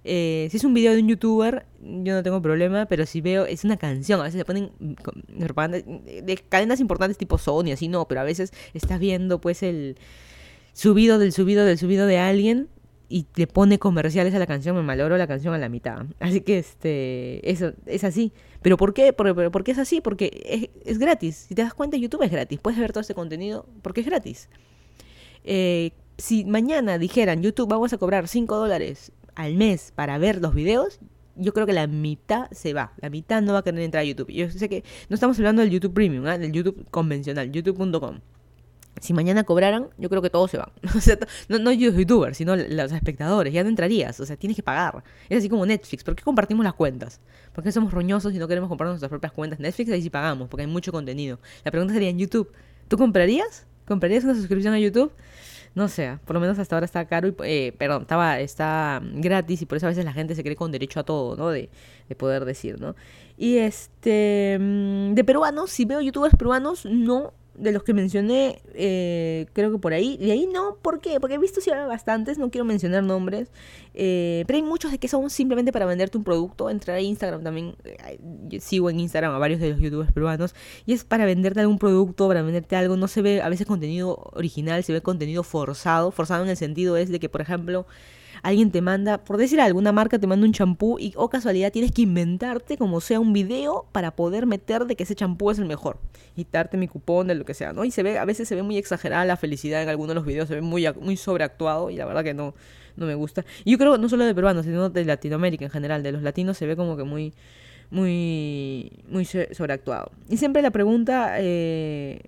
eh, 0.04 0.48
si 0.50 0.56
es 0.56 0.64
un 0.64 0.72
video 0.72 0.94
de 0.94 1.00
un 1.00 1.08
youtuber, 1.08 1.66
yo 1.80 2.14
no 2.14 2.22
tengo 2.22 2.40
problema, 2.40 2.86
pero 2.86 3.04
si 3.06 3.20
veo, 3.20 3.44
es 3.44 3.64
una 3.64 3.76
canción, 3.76 4.20
a 4.20 4.24
veces 4.24 4.38
se 4.38 4.44
ponen 4.44 4.70
de 4.78 6.36
cadenas 6.48 6.80
importantes 6.80 7.18
tipo 7.18 7.36
Sony, 7.36 7.72
así 7.72 7.88
no, 7.88 8.08
pero 8.08 8.20
a 8.20 8.24
veces 8.24 8.52
estás 8.72 8.98
viendo 8.98 9.40
pues 9.40 9.62
el 9.62 9.96
subido 10.72 11.18
del 11.18 11.32
subido 11.32 11.64
del 11.64 11.78
subido 11.78 12.06
de 12.06 12.18
alguien 12.18 12.68
y 13.10 13.26
le 13.34 13.46
pone 13.46 13.78
comerciales 13.78 14.34
a 14.34 14.38
la 14.38 14.46
canción, 14.46 14.76
me 14.76 14.82
malogro 14.82 15.18
la 15.18 15.26
canción 15.26 15.52
a 15.52 15.58
la 15.58 15.68
mitad. 15.68 16.06
Así 16.20 16.40
que 16.42 16.58
este 16.58 17.50
eso 17.50 17.72
es 17.86 18.04
así. 18.04 18.32
¿Pero 18.62 18.76
por 18.76 18.94
qué? 18.94 19.12
¿Por, 19.12 19.64
qué 19.64 19.72
es 19.72 19.78
así? 19.78 20.00
Porque 20.00 20.42
es, 20.44 20.68
es, 20.84 20.98
gratis. 20.98 21.46
Si 21.48 21.54
te 21.54 21.62
das 21.62 21.74
cuenta, 21.74 21.96
YouTube 21.96 22.22
es 22.22 22.30
gratis. 22.30 22.60
Puedes 22.60 22.78
ver 22.78 22.92
todo 22.92 23.00
este 23.00 23.14
contenido 23.14 23.66
porque 23.82 24.02
es 24.02 24.06
gratis. 24.06 24.48
Eh, 25.44 25.92
si 26.18 26.44
mañana 26.44 26.98
dijeran, 26.98 27.42
YouTube, 27.42 27.68
vamos 27.68 27.92
a 27.92 27.98
cobrar 27.98 28.28
5 28.28 28.54
dólares 28.56 29.12
al 29.42 29.56
mes 29.56 29.92
para 29.94 30.18
ver 30.18 30.40
los 30.40 30.54
videos, 30.54 31.00
yo 31.36 31.52
creo 31.52 31.66
que 31.66 31.72
la 31.72 31.86
mitad 31.86 32.50
se 32.50 32.74
va. 32.74 32.92
La 33.00 33.10
mitad 33.10 33.42
no 33.42 33.52
va 33.52 33.60
a 33.60 33.62
querer 33.62 33.80
entrar 33.80 34.02
a 34.02 34.04
YouTube. 34.04 34.30
Yo 34.30 34.50
sé 34.50 34.68
que 34.68 34.84
no 35.08 35.14
estamos 35.14 35.38
hablando 35.38 35.62
del 35.62 35.70
YouTube 35.70 35.94
Premium, 35.94 36.26
¿eh? 36.26 36.38
del 36.38 36.52
YouTube 36.52 36.86
convencional, 36.90 37.50
youtube.com. 37.50 38.20
Si 39.00 39.14
mañana 39.14 39.44
cobraran, 39.44 39.88
yo 39.96 40.10
creo 40.10 40.20
que 40.20 40.28
todos 40.28 40.50
se 40.50 40.58
van. 40.58 40.68
no, 41.48 41.58
no 41.58 41.70
los 41.70 41.78
youtubers, 41.78 42.36
sino 42.36 42.54
los 42.54 42.92
espectadores. 42.92 43.52
Ya 43.54 43.62
no 43.62 43.70
entrarías. 43.70 44.20
O 44.20 44.26
sea, 44.26 44.36
tienes 44.36 44.56
que 44.56 44.62
pagar. 44.62 45.02
Es 45.30 45.38
así 45.38 45.48
como 45.48 45.64
Netflix. 45.64 46.04
¿Por 46.04 46.14
qué 46.14 46.22
compartimos 46.22 46.64
las 46.64 46.74
cuentas? 46.74 47.20
¿Por 47.54 47.64
qué 47.64 47.72
somos 47.72 47.92
roñosos 47.92 48.34
y 48.34 48.38
no 48.38 48.46
queremos 48.46 48.68
comprar 48.68 48.88
nuestras 48.88 49.08
propias 49.08 49.32
cuentas? 49.32 49.58
Netflix 49.58 49.90
ahí 49.92 50.02
sí 50.02 50.10
pagamos, 50.10 50.48
porque 50.48 50.62
hay 50.62 50.70
mucho 50.70 50.92
contenido. 50.92 51.38
La 51.64 51.70
pregunta 51.70 51.94
sería 51.94 52.10
en 52.10 52.18
YouTube. 52.18 52.52
¿Tú 52.88 52.98
comprarías? 52.98 53.66
¿Comprarías 53.86 54.24
una 54.24 54.34
suscripción 54.34 54.74
a 54.74 54.78
YouTube? 54.78 55.12
No 55.74 55.88
sé, 55.88 56.18
por 56.24 56.34
lo 56.34 56.40
menos 56.40 56.58
hasta 56.58 56.76
ahora 56.76 56.84
está 56.84 57.04
caro 57.06 57.28
y, 57.28 57.34
eh, 57.44 57.74
perdón, 57.76 58.02
estaba, 58.02 58.40
está 58.40 59.00
gratis 59.02 59.62
y 59.62 59.66
por 59.66 59.76
eso 59.76 59.86
a 59.86 59.90
veces 59.90 60.04
la 60.04 60.12
gente 60.12 60.34
se 60.34 60.42
cree 60.42 60.56
con 60.56 60.72
derecho 60.72 61.00
a 61.00 61.04
todo, 61.04 61.36
¿no? 61.36 61.50
De, 61.50 61.70
de 62.08 62.14
poder 62.16 62.44
decir, 62.44 62.80
¿no? 62.80 62.96
Y 63.36 63.58
este, 63.58 64.58
mm, 64.60 65.14
de 65.14 65.24
peruanos, 65.24 65.70
si 65.70 65.84
veo 65.84 66.00
youtubers 66.00 66.34
peruanos, 66.36 66.84
no 66.84 67.32
de 67.54 67.72
los 67.72 67.82
que 67.82 67.94
mencioné, 67.94 68.62
eh, 68.74 69.46
creo 69.52 69.70
que 69.70 69.78
por 69.78 69.92
ahí. 69.92 70.16
De 70.16 70.32
ahí 70.32 70.46
no, 70.46 70.76
¿por 70.80 71.00
qué? 71.00 71.20
Porque 71.20 71.34
he 71.34 71.38
visto 71.38 71.60
si 71.60 71.70
hay 71.70 71.86
bastantes, 71.86 72.38
no 72.38 72.50
quiero 72.50 72.64
mencionar 72.64 73.02
nombres. 73.02 73.48
Eh, 73.94 74.44
pero 74.46 74.56
hay 74.56 74.62
muchos 74.62 74.90
de 74.90 74.98
que 74.98 75.08
son 75.08 75.28
simplemente 75.30 75.72
para 75.72 75.86
venderte 75.86 76.16
un 76.16 76.24
producto. 76.24 76.70
Entrar 76.70 76.96
a 76.96 77.00
Instagram 77.00 77.42
también. 77.42 77.74
Eh, 77.84 78.60
sigo 78.60 78.90
en 78.90 79.00
Instagram 79.00 79.32
a 79.34 79.38
varios 79.38 79.60
de 79.60 79.70
los 79.70 79.80
youtubers 79.80 80.12
peruanos. 80.12 80.54
Y 80.86 80.92
es 80.92 81.04
para 81.04 81.24
venderte 81.24 81.60
algún 81.60 81.78
producto, 81.78 82.28
para 82.28 82.42
venderte 82.42 82.76
algo. 82.76 82.96
No 82.96 83.08
se 83.08 83.22
ve 83.22 83.42
a 83.42 83.48
veces 83.48 83.66
contenido 83.66 84.30
original, 84.32 84.82
se 84.84 84.92
ve 84.92 85.00
contenido 85.00 85.42
forzado. 85.42 86.10
Forzado 86.10 86.44
en 86.44 86.50
el 86.50 86.56
sentido 86.56 86.96
es 86.96 87.10
de 87.10 87.20
que, 87.20 87.28
por 87.28 87.40
ejemplo 87.40 87.86
alguien 88.42 88.70
te 88.70 88.80
manda, 88.80 89.18
por 89.18 89.36
decir 89.36 89.60
alguna 89.60 89.92
marca 89.92 90.18
te 90.18 90.26
manda 90.26 90.46
un 90.46 90.52
champú 90.52 90.98
y 90.98 91.12
o 91.16 91.28
casualidad 91.28 91.72
tienes 91.72 91.92
que 91.92 92.02
inventarte 92.02 92.76
como 92.76 93.00
sea 93.00 93.20
un 93.20 93.32
video 93.32 93.86
para 93.92 94.10
poder 94.12 94.46
meter 94.46 94.86
de 94.86 94.96
que 94.96 95.04
ese 95.04 95.14
champú 95.14 95.50
es 95.50 95.58
el 95.58 95.66
mejor 95.66 95.98
y 96.36 96.46
darte 96.50 96.76
mi 96.76 96.88
cupón 96.88 97.26
de 97.26 97.34
lo 97.34 97.44
que 97.44 97.54
sea, 97.54 97.72
¿no? 97.72 97.84
Y 97.84 97.90
se 97.90 98.02
ve, 98.02 98.18
a 98.18 98.24
veces 98.24 98.48
se 98.48 98.54
ve 98.54 98.62
muy 98.62 98.78
exagerada 98.78 99.24
la 99.24 99.36
felicidad 99.36 99.82
en 99.82 99.88
algunos 99.88 100.10
de 100.10 100.14
los 100.14 100.24
videos, 100.24 100.48
se 100.48 100.54
ve 100.54 100.60
muy, 100.60 100.86
muy 101.00 101.16
sobreactuado 101.16 101.90
y 101.90 101.96
la 101.96 102.06
verdad 102.06 102.24
que 102.24 102.34
no, 102.34 102.54
no 102.96 103.06
me 103.06 103.14
gusta. 103.14 103.44
Y 103.64 103.72
yo 103.72 103.78
creo 103.78 103.98
no 103.98 104.08
solo 104.08 104.24
de 104.24 104.34
peruanos, 104.34 104.64
sino 104.64 104.88
de 104.88 105.04
Latinoamérica 105.04 105.64
en 105.64 105.70
general, 105.70 106.02
de 106.02 106.12
los 106.12 106.22
latinos 106.22 106.56
se 106.56 106.66
ve 106.66 106.76
como 106.76 106.96
que 106.96 107.04
muy, 107.04 107.34
muy, 107.90 108.92
muy 109.08 109.24
sobreactuado. 109.24 110.12
Y 110.28 110.36
siempre 110.36 110.62
la 110.62 110.70
pregunta, 110.70 111.34
eh, 111.38 112.22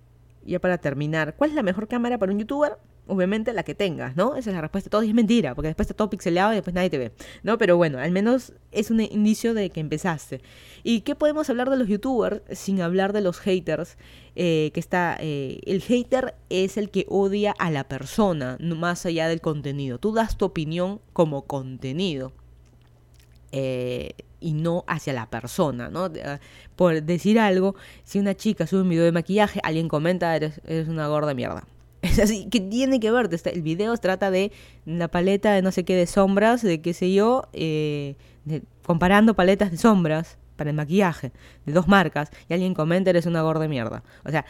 ya 0.45 0.59
para 0.59 0.79
terminar, 0.79 1.35
¿cuál 1.37 1.51
es 1.51 1.57
la 1.57 1.63
mejor 1.63 1.89
cámara 1.89 2.19
para 2.19 2.33
un 2.33 2.39
youtuber? 2.39 2.73
Obviamente 3.07 3.53
la 3.53 3.63
que 3.63 3.75
tengas, 3.75 4.17
¿no? 4.17 4.37
Esa 4.37 4.51
es 4.51 4.55
la 4.55 4.63
respuesta. 4.63 4.91
Todo 4.91 5.03
y 5.03 5.09
es 5.09 5.15
mentira, 5.15 5.55
porque 5.55 5.69
después 5.69 5.87
está 5.87 5.95
todo 5.95 6.11
pixelado 6.11 6.53
y 6.53 6.57
después 6.57 6.75
nadie 6.75 6.91
te 6.91 6.99
ve, 6.99 7.13
¿no? 7.43 7.59
Pero 7.59 7.77
bueno, 7.77 7.99
al 7.99 8.11
menos 8.13 8.53
es 8.71 8.91
un 8.91 9.01
indicio 9.01 9.55
de 9.55 9.71
que 9.71 9.81
empezaste. 9.81 10.41
¿Y 10.83 11.01
qué 11.01 11.15
podemos 11.15 11.51
hablar 11.51 11.71
de 11.71 11.77
los 11.77 11.89
youtubers 11.89 12.43
sin 12.51 12.81
hablar 12.81 13.13
de 13.13 13.21
los 13.21 13.39
haters? 13.41 13.97
Eh, 14.35 14.71
que 14.73 14.81
está, 14.81 15.17
eh, 15.21 15.61
el 15.67 15.83
hater 15.83 16.35
es 16.49 16.77
el 16.77 16.91
que 16.91 17.05
odia 17.09 17.55
a 17.59 17.71
la 17.71 17.85
persona, 17.85 18.57
más 18.61 19.05
allá 19.05 19.29
del 19.29 19.41
contenido. 19.41 19.99
Tú 19.99 20.13
das 20.13 20.37
tu 20.39 20.47
opinión 20.47 21.01
como 21.13 21.43
contenido. 21.43 22.33
Eh, 23.53 24.13
y 24.41 24.55
no 24.55 24.85
hacia 24.89 25.13
la 25.13 25.31
persona, 25.31 25.89
¿no? 25.89 26.11
Por 26.75 27.01
decir 27.03 27.39
algo, 27.39 27.77
si 28.03 28.19
una 28.19 28.35
chica 28.35 28.67
sube 28.67 28.81
un 28.81 28.89
video 28.89 29.05
de 29.05 29.13
maquillaje, 29.13 29.61
alguien 29.63 29.89
comenta, 29.89 30.35
eres, 30.35 30.61
eres 30.65 30.89
una 30.89 31.07
gorda 31.07 31.33
mierda. 31.33 31.65
Es 32.03 32.19
así, 32.19 32.49
que 32.51 32.61
tiene 32.61 32.99
que 32.99 33.11
ver? 33.13 33.31
El 33.45 33.63
video 33.63 33.97
trata 33.97 34.31
de 34.31 34.51
la 34.85 35.09
paleta 35.09 35.53
de 35.53 35.63
no 35.63 35.71
sé 35.71 35.85
qué 35.85 35.95
de 35.95 36.07
sombras, 36.07 36.61
de 36.63 36.81
qué 36.81 36.95
sé 36.95 37.13
yo, 37.13 37.49
eh, 37.53 38.17
comparando 38.85 39.35
paletas 39.35 39.71
de 39.71 39.77
sombras 39.77 40.37
para 40.57 40.71
el 40.71 40.77
maquillaje 40.77 41.33
de 41.65 41.73
dos 41.73 41.89
marcas 41.89 42.31
y 42.49 42.55
alguien 42.55 42.75
comenta 42.75 43.11
eres 43.11 43.27
una 43.27 43.43
gorda 43.43 43.63
de 43.63 43.69
mierda. 43.69 44.03
O 44.25 44.31
sea, 44.31 44.45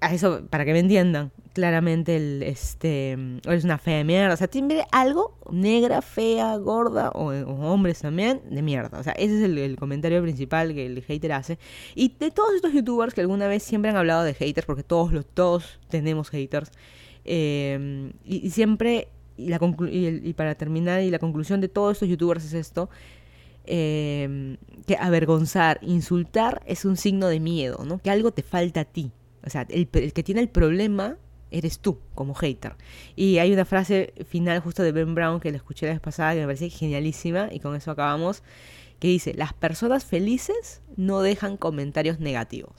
eso, 0.00 0.46
para 0.48 0.64
que 0.64 0.72
me 0.72 0.78
entiendan, 0.78 1.32
claramente 1.52 2.16
el, 2.16 2.42
este, 2.44 3.12
eres 3.44 3.64
una 3.64 3.78
fea 3.78 3.98
de 3.98 4.04
mierda. 4.04 4.34
O 4.34 4.36
sea, 4.36 4.46
tiene 4.46 4.84
algo 4.92 5.36
negra, 5.50 6.02
fea, 6.02 6.56
gorda, 6.56 7.10
o, 7.10 7.32
hombres 7.68 8.00
también, 8.00 8.40
de 8.48 8.62
mierda. 8.62 8.98
O 8.98 9.02
sea, 9.02 9.12
ese 9.14 9.38
es 9.38 9.42
el, 9.42 9.76
comentario 9.76 10.22
principal 10.22 10.72
que 10.72 10.86
el 10.86 11.02
hater 11.02 11.32
hace. 11.32 11.58
Y 11.94 12.14
de 12.18 12.30
todos 12.30 12.54
estos 12.54 12.72
youtubers 12.72 13.12
que 13.12 13.22
alguna 13.22 13.48
vez 13.48 13.62
siempre 13.62 13.90
han 13.90 13.96
hablado 13.96 14.22
de 14.22 14.34
haters, 14.34 14.66
porque 14.66 14.84
todos, 14.84 15.12
los, 15.12 15.26
todos 15.26 15.80
tenemos 15.88 16.30
haters, 16.30 16.70
eh, 17.24 18.12
y, 18.24 18.50
siempre, 18.50 19.08
y, 19.36 19.48
la 19.48 19.58
y, 19.90 20.32
para 20.34 20.54
terminar, 20.54 21.02
y 21.02 21.10
la 21.10 21.18
conclusión 21.18 21.60
de 21.60 21.68
todos 21.68 21.94
estos 21.94 22.08
youtubers 22.08 22.44
es 22.44 22.54
esto, 22.54 22.88
eh, 23.66 24.56
que 24.86 24.96
avergonzar, 24.96 25.78
insultar 25.82 26.62
es 26.66 26.84
un 26.84 26.96
signo 26.96 27.26
de 27.26 27.40
miedo, 27.40 27.84
¿no? 27.84 27.98
Que 27.98 28.10
algo 28.10 28.30
te 28.30 28.42
falta 28.42 28.80
a 28.80 28.84
ti. 28.84 29.10
O 29.44 29.50
sea, 29.50 29.66
el, 29.68 29.88
que 29.88 30.22
tiene 30.22 30.40
el 30.40 30.48
problema 30.48 31.16
eres 31.50 31.78
tú 31.78 31.98
como 32.14 32.34
hater. 32.34 32.74
Y 33.16 33.38
hay 33.38 33.52
una 33.52 33.64
frase 33.64 34.12
final 34.28 34.60
justo 34.60 34.82
de 34.82 34.92
Ben 34.92 35.14
Brown 35.14 35.40
que 35.40 35.50
la 35.50 35.56
escuché 35.56 35.86
la 35.86 35.92
vez 35.92 36.00
pasada 36.00 36.34
que 36.34 36.40
me 36.40 36.46
parece 36.46 36.70
genialísima 36.70 37.48
y 37.50 37.60
con 37.60 37.74
eso 37.74 37.90
acabamos, 37.90 38.42
que 38.98 39.08
dice, 39.08 39.34
las 39.34 39.52
personas 39.52 40.04
felices 40.04 40.82
no 40.96 41.22
dejan 41.22 41.56
comentarios 41.56 42.20
negativos. 42.20 42.74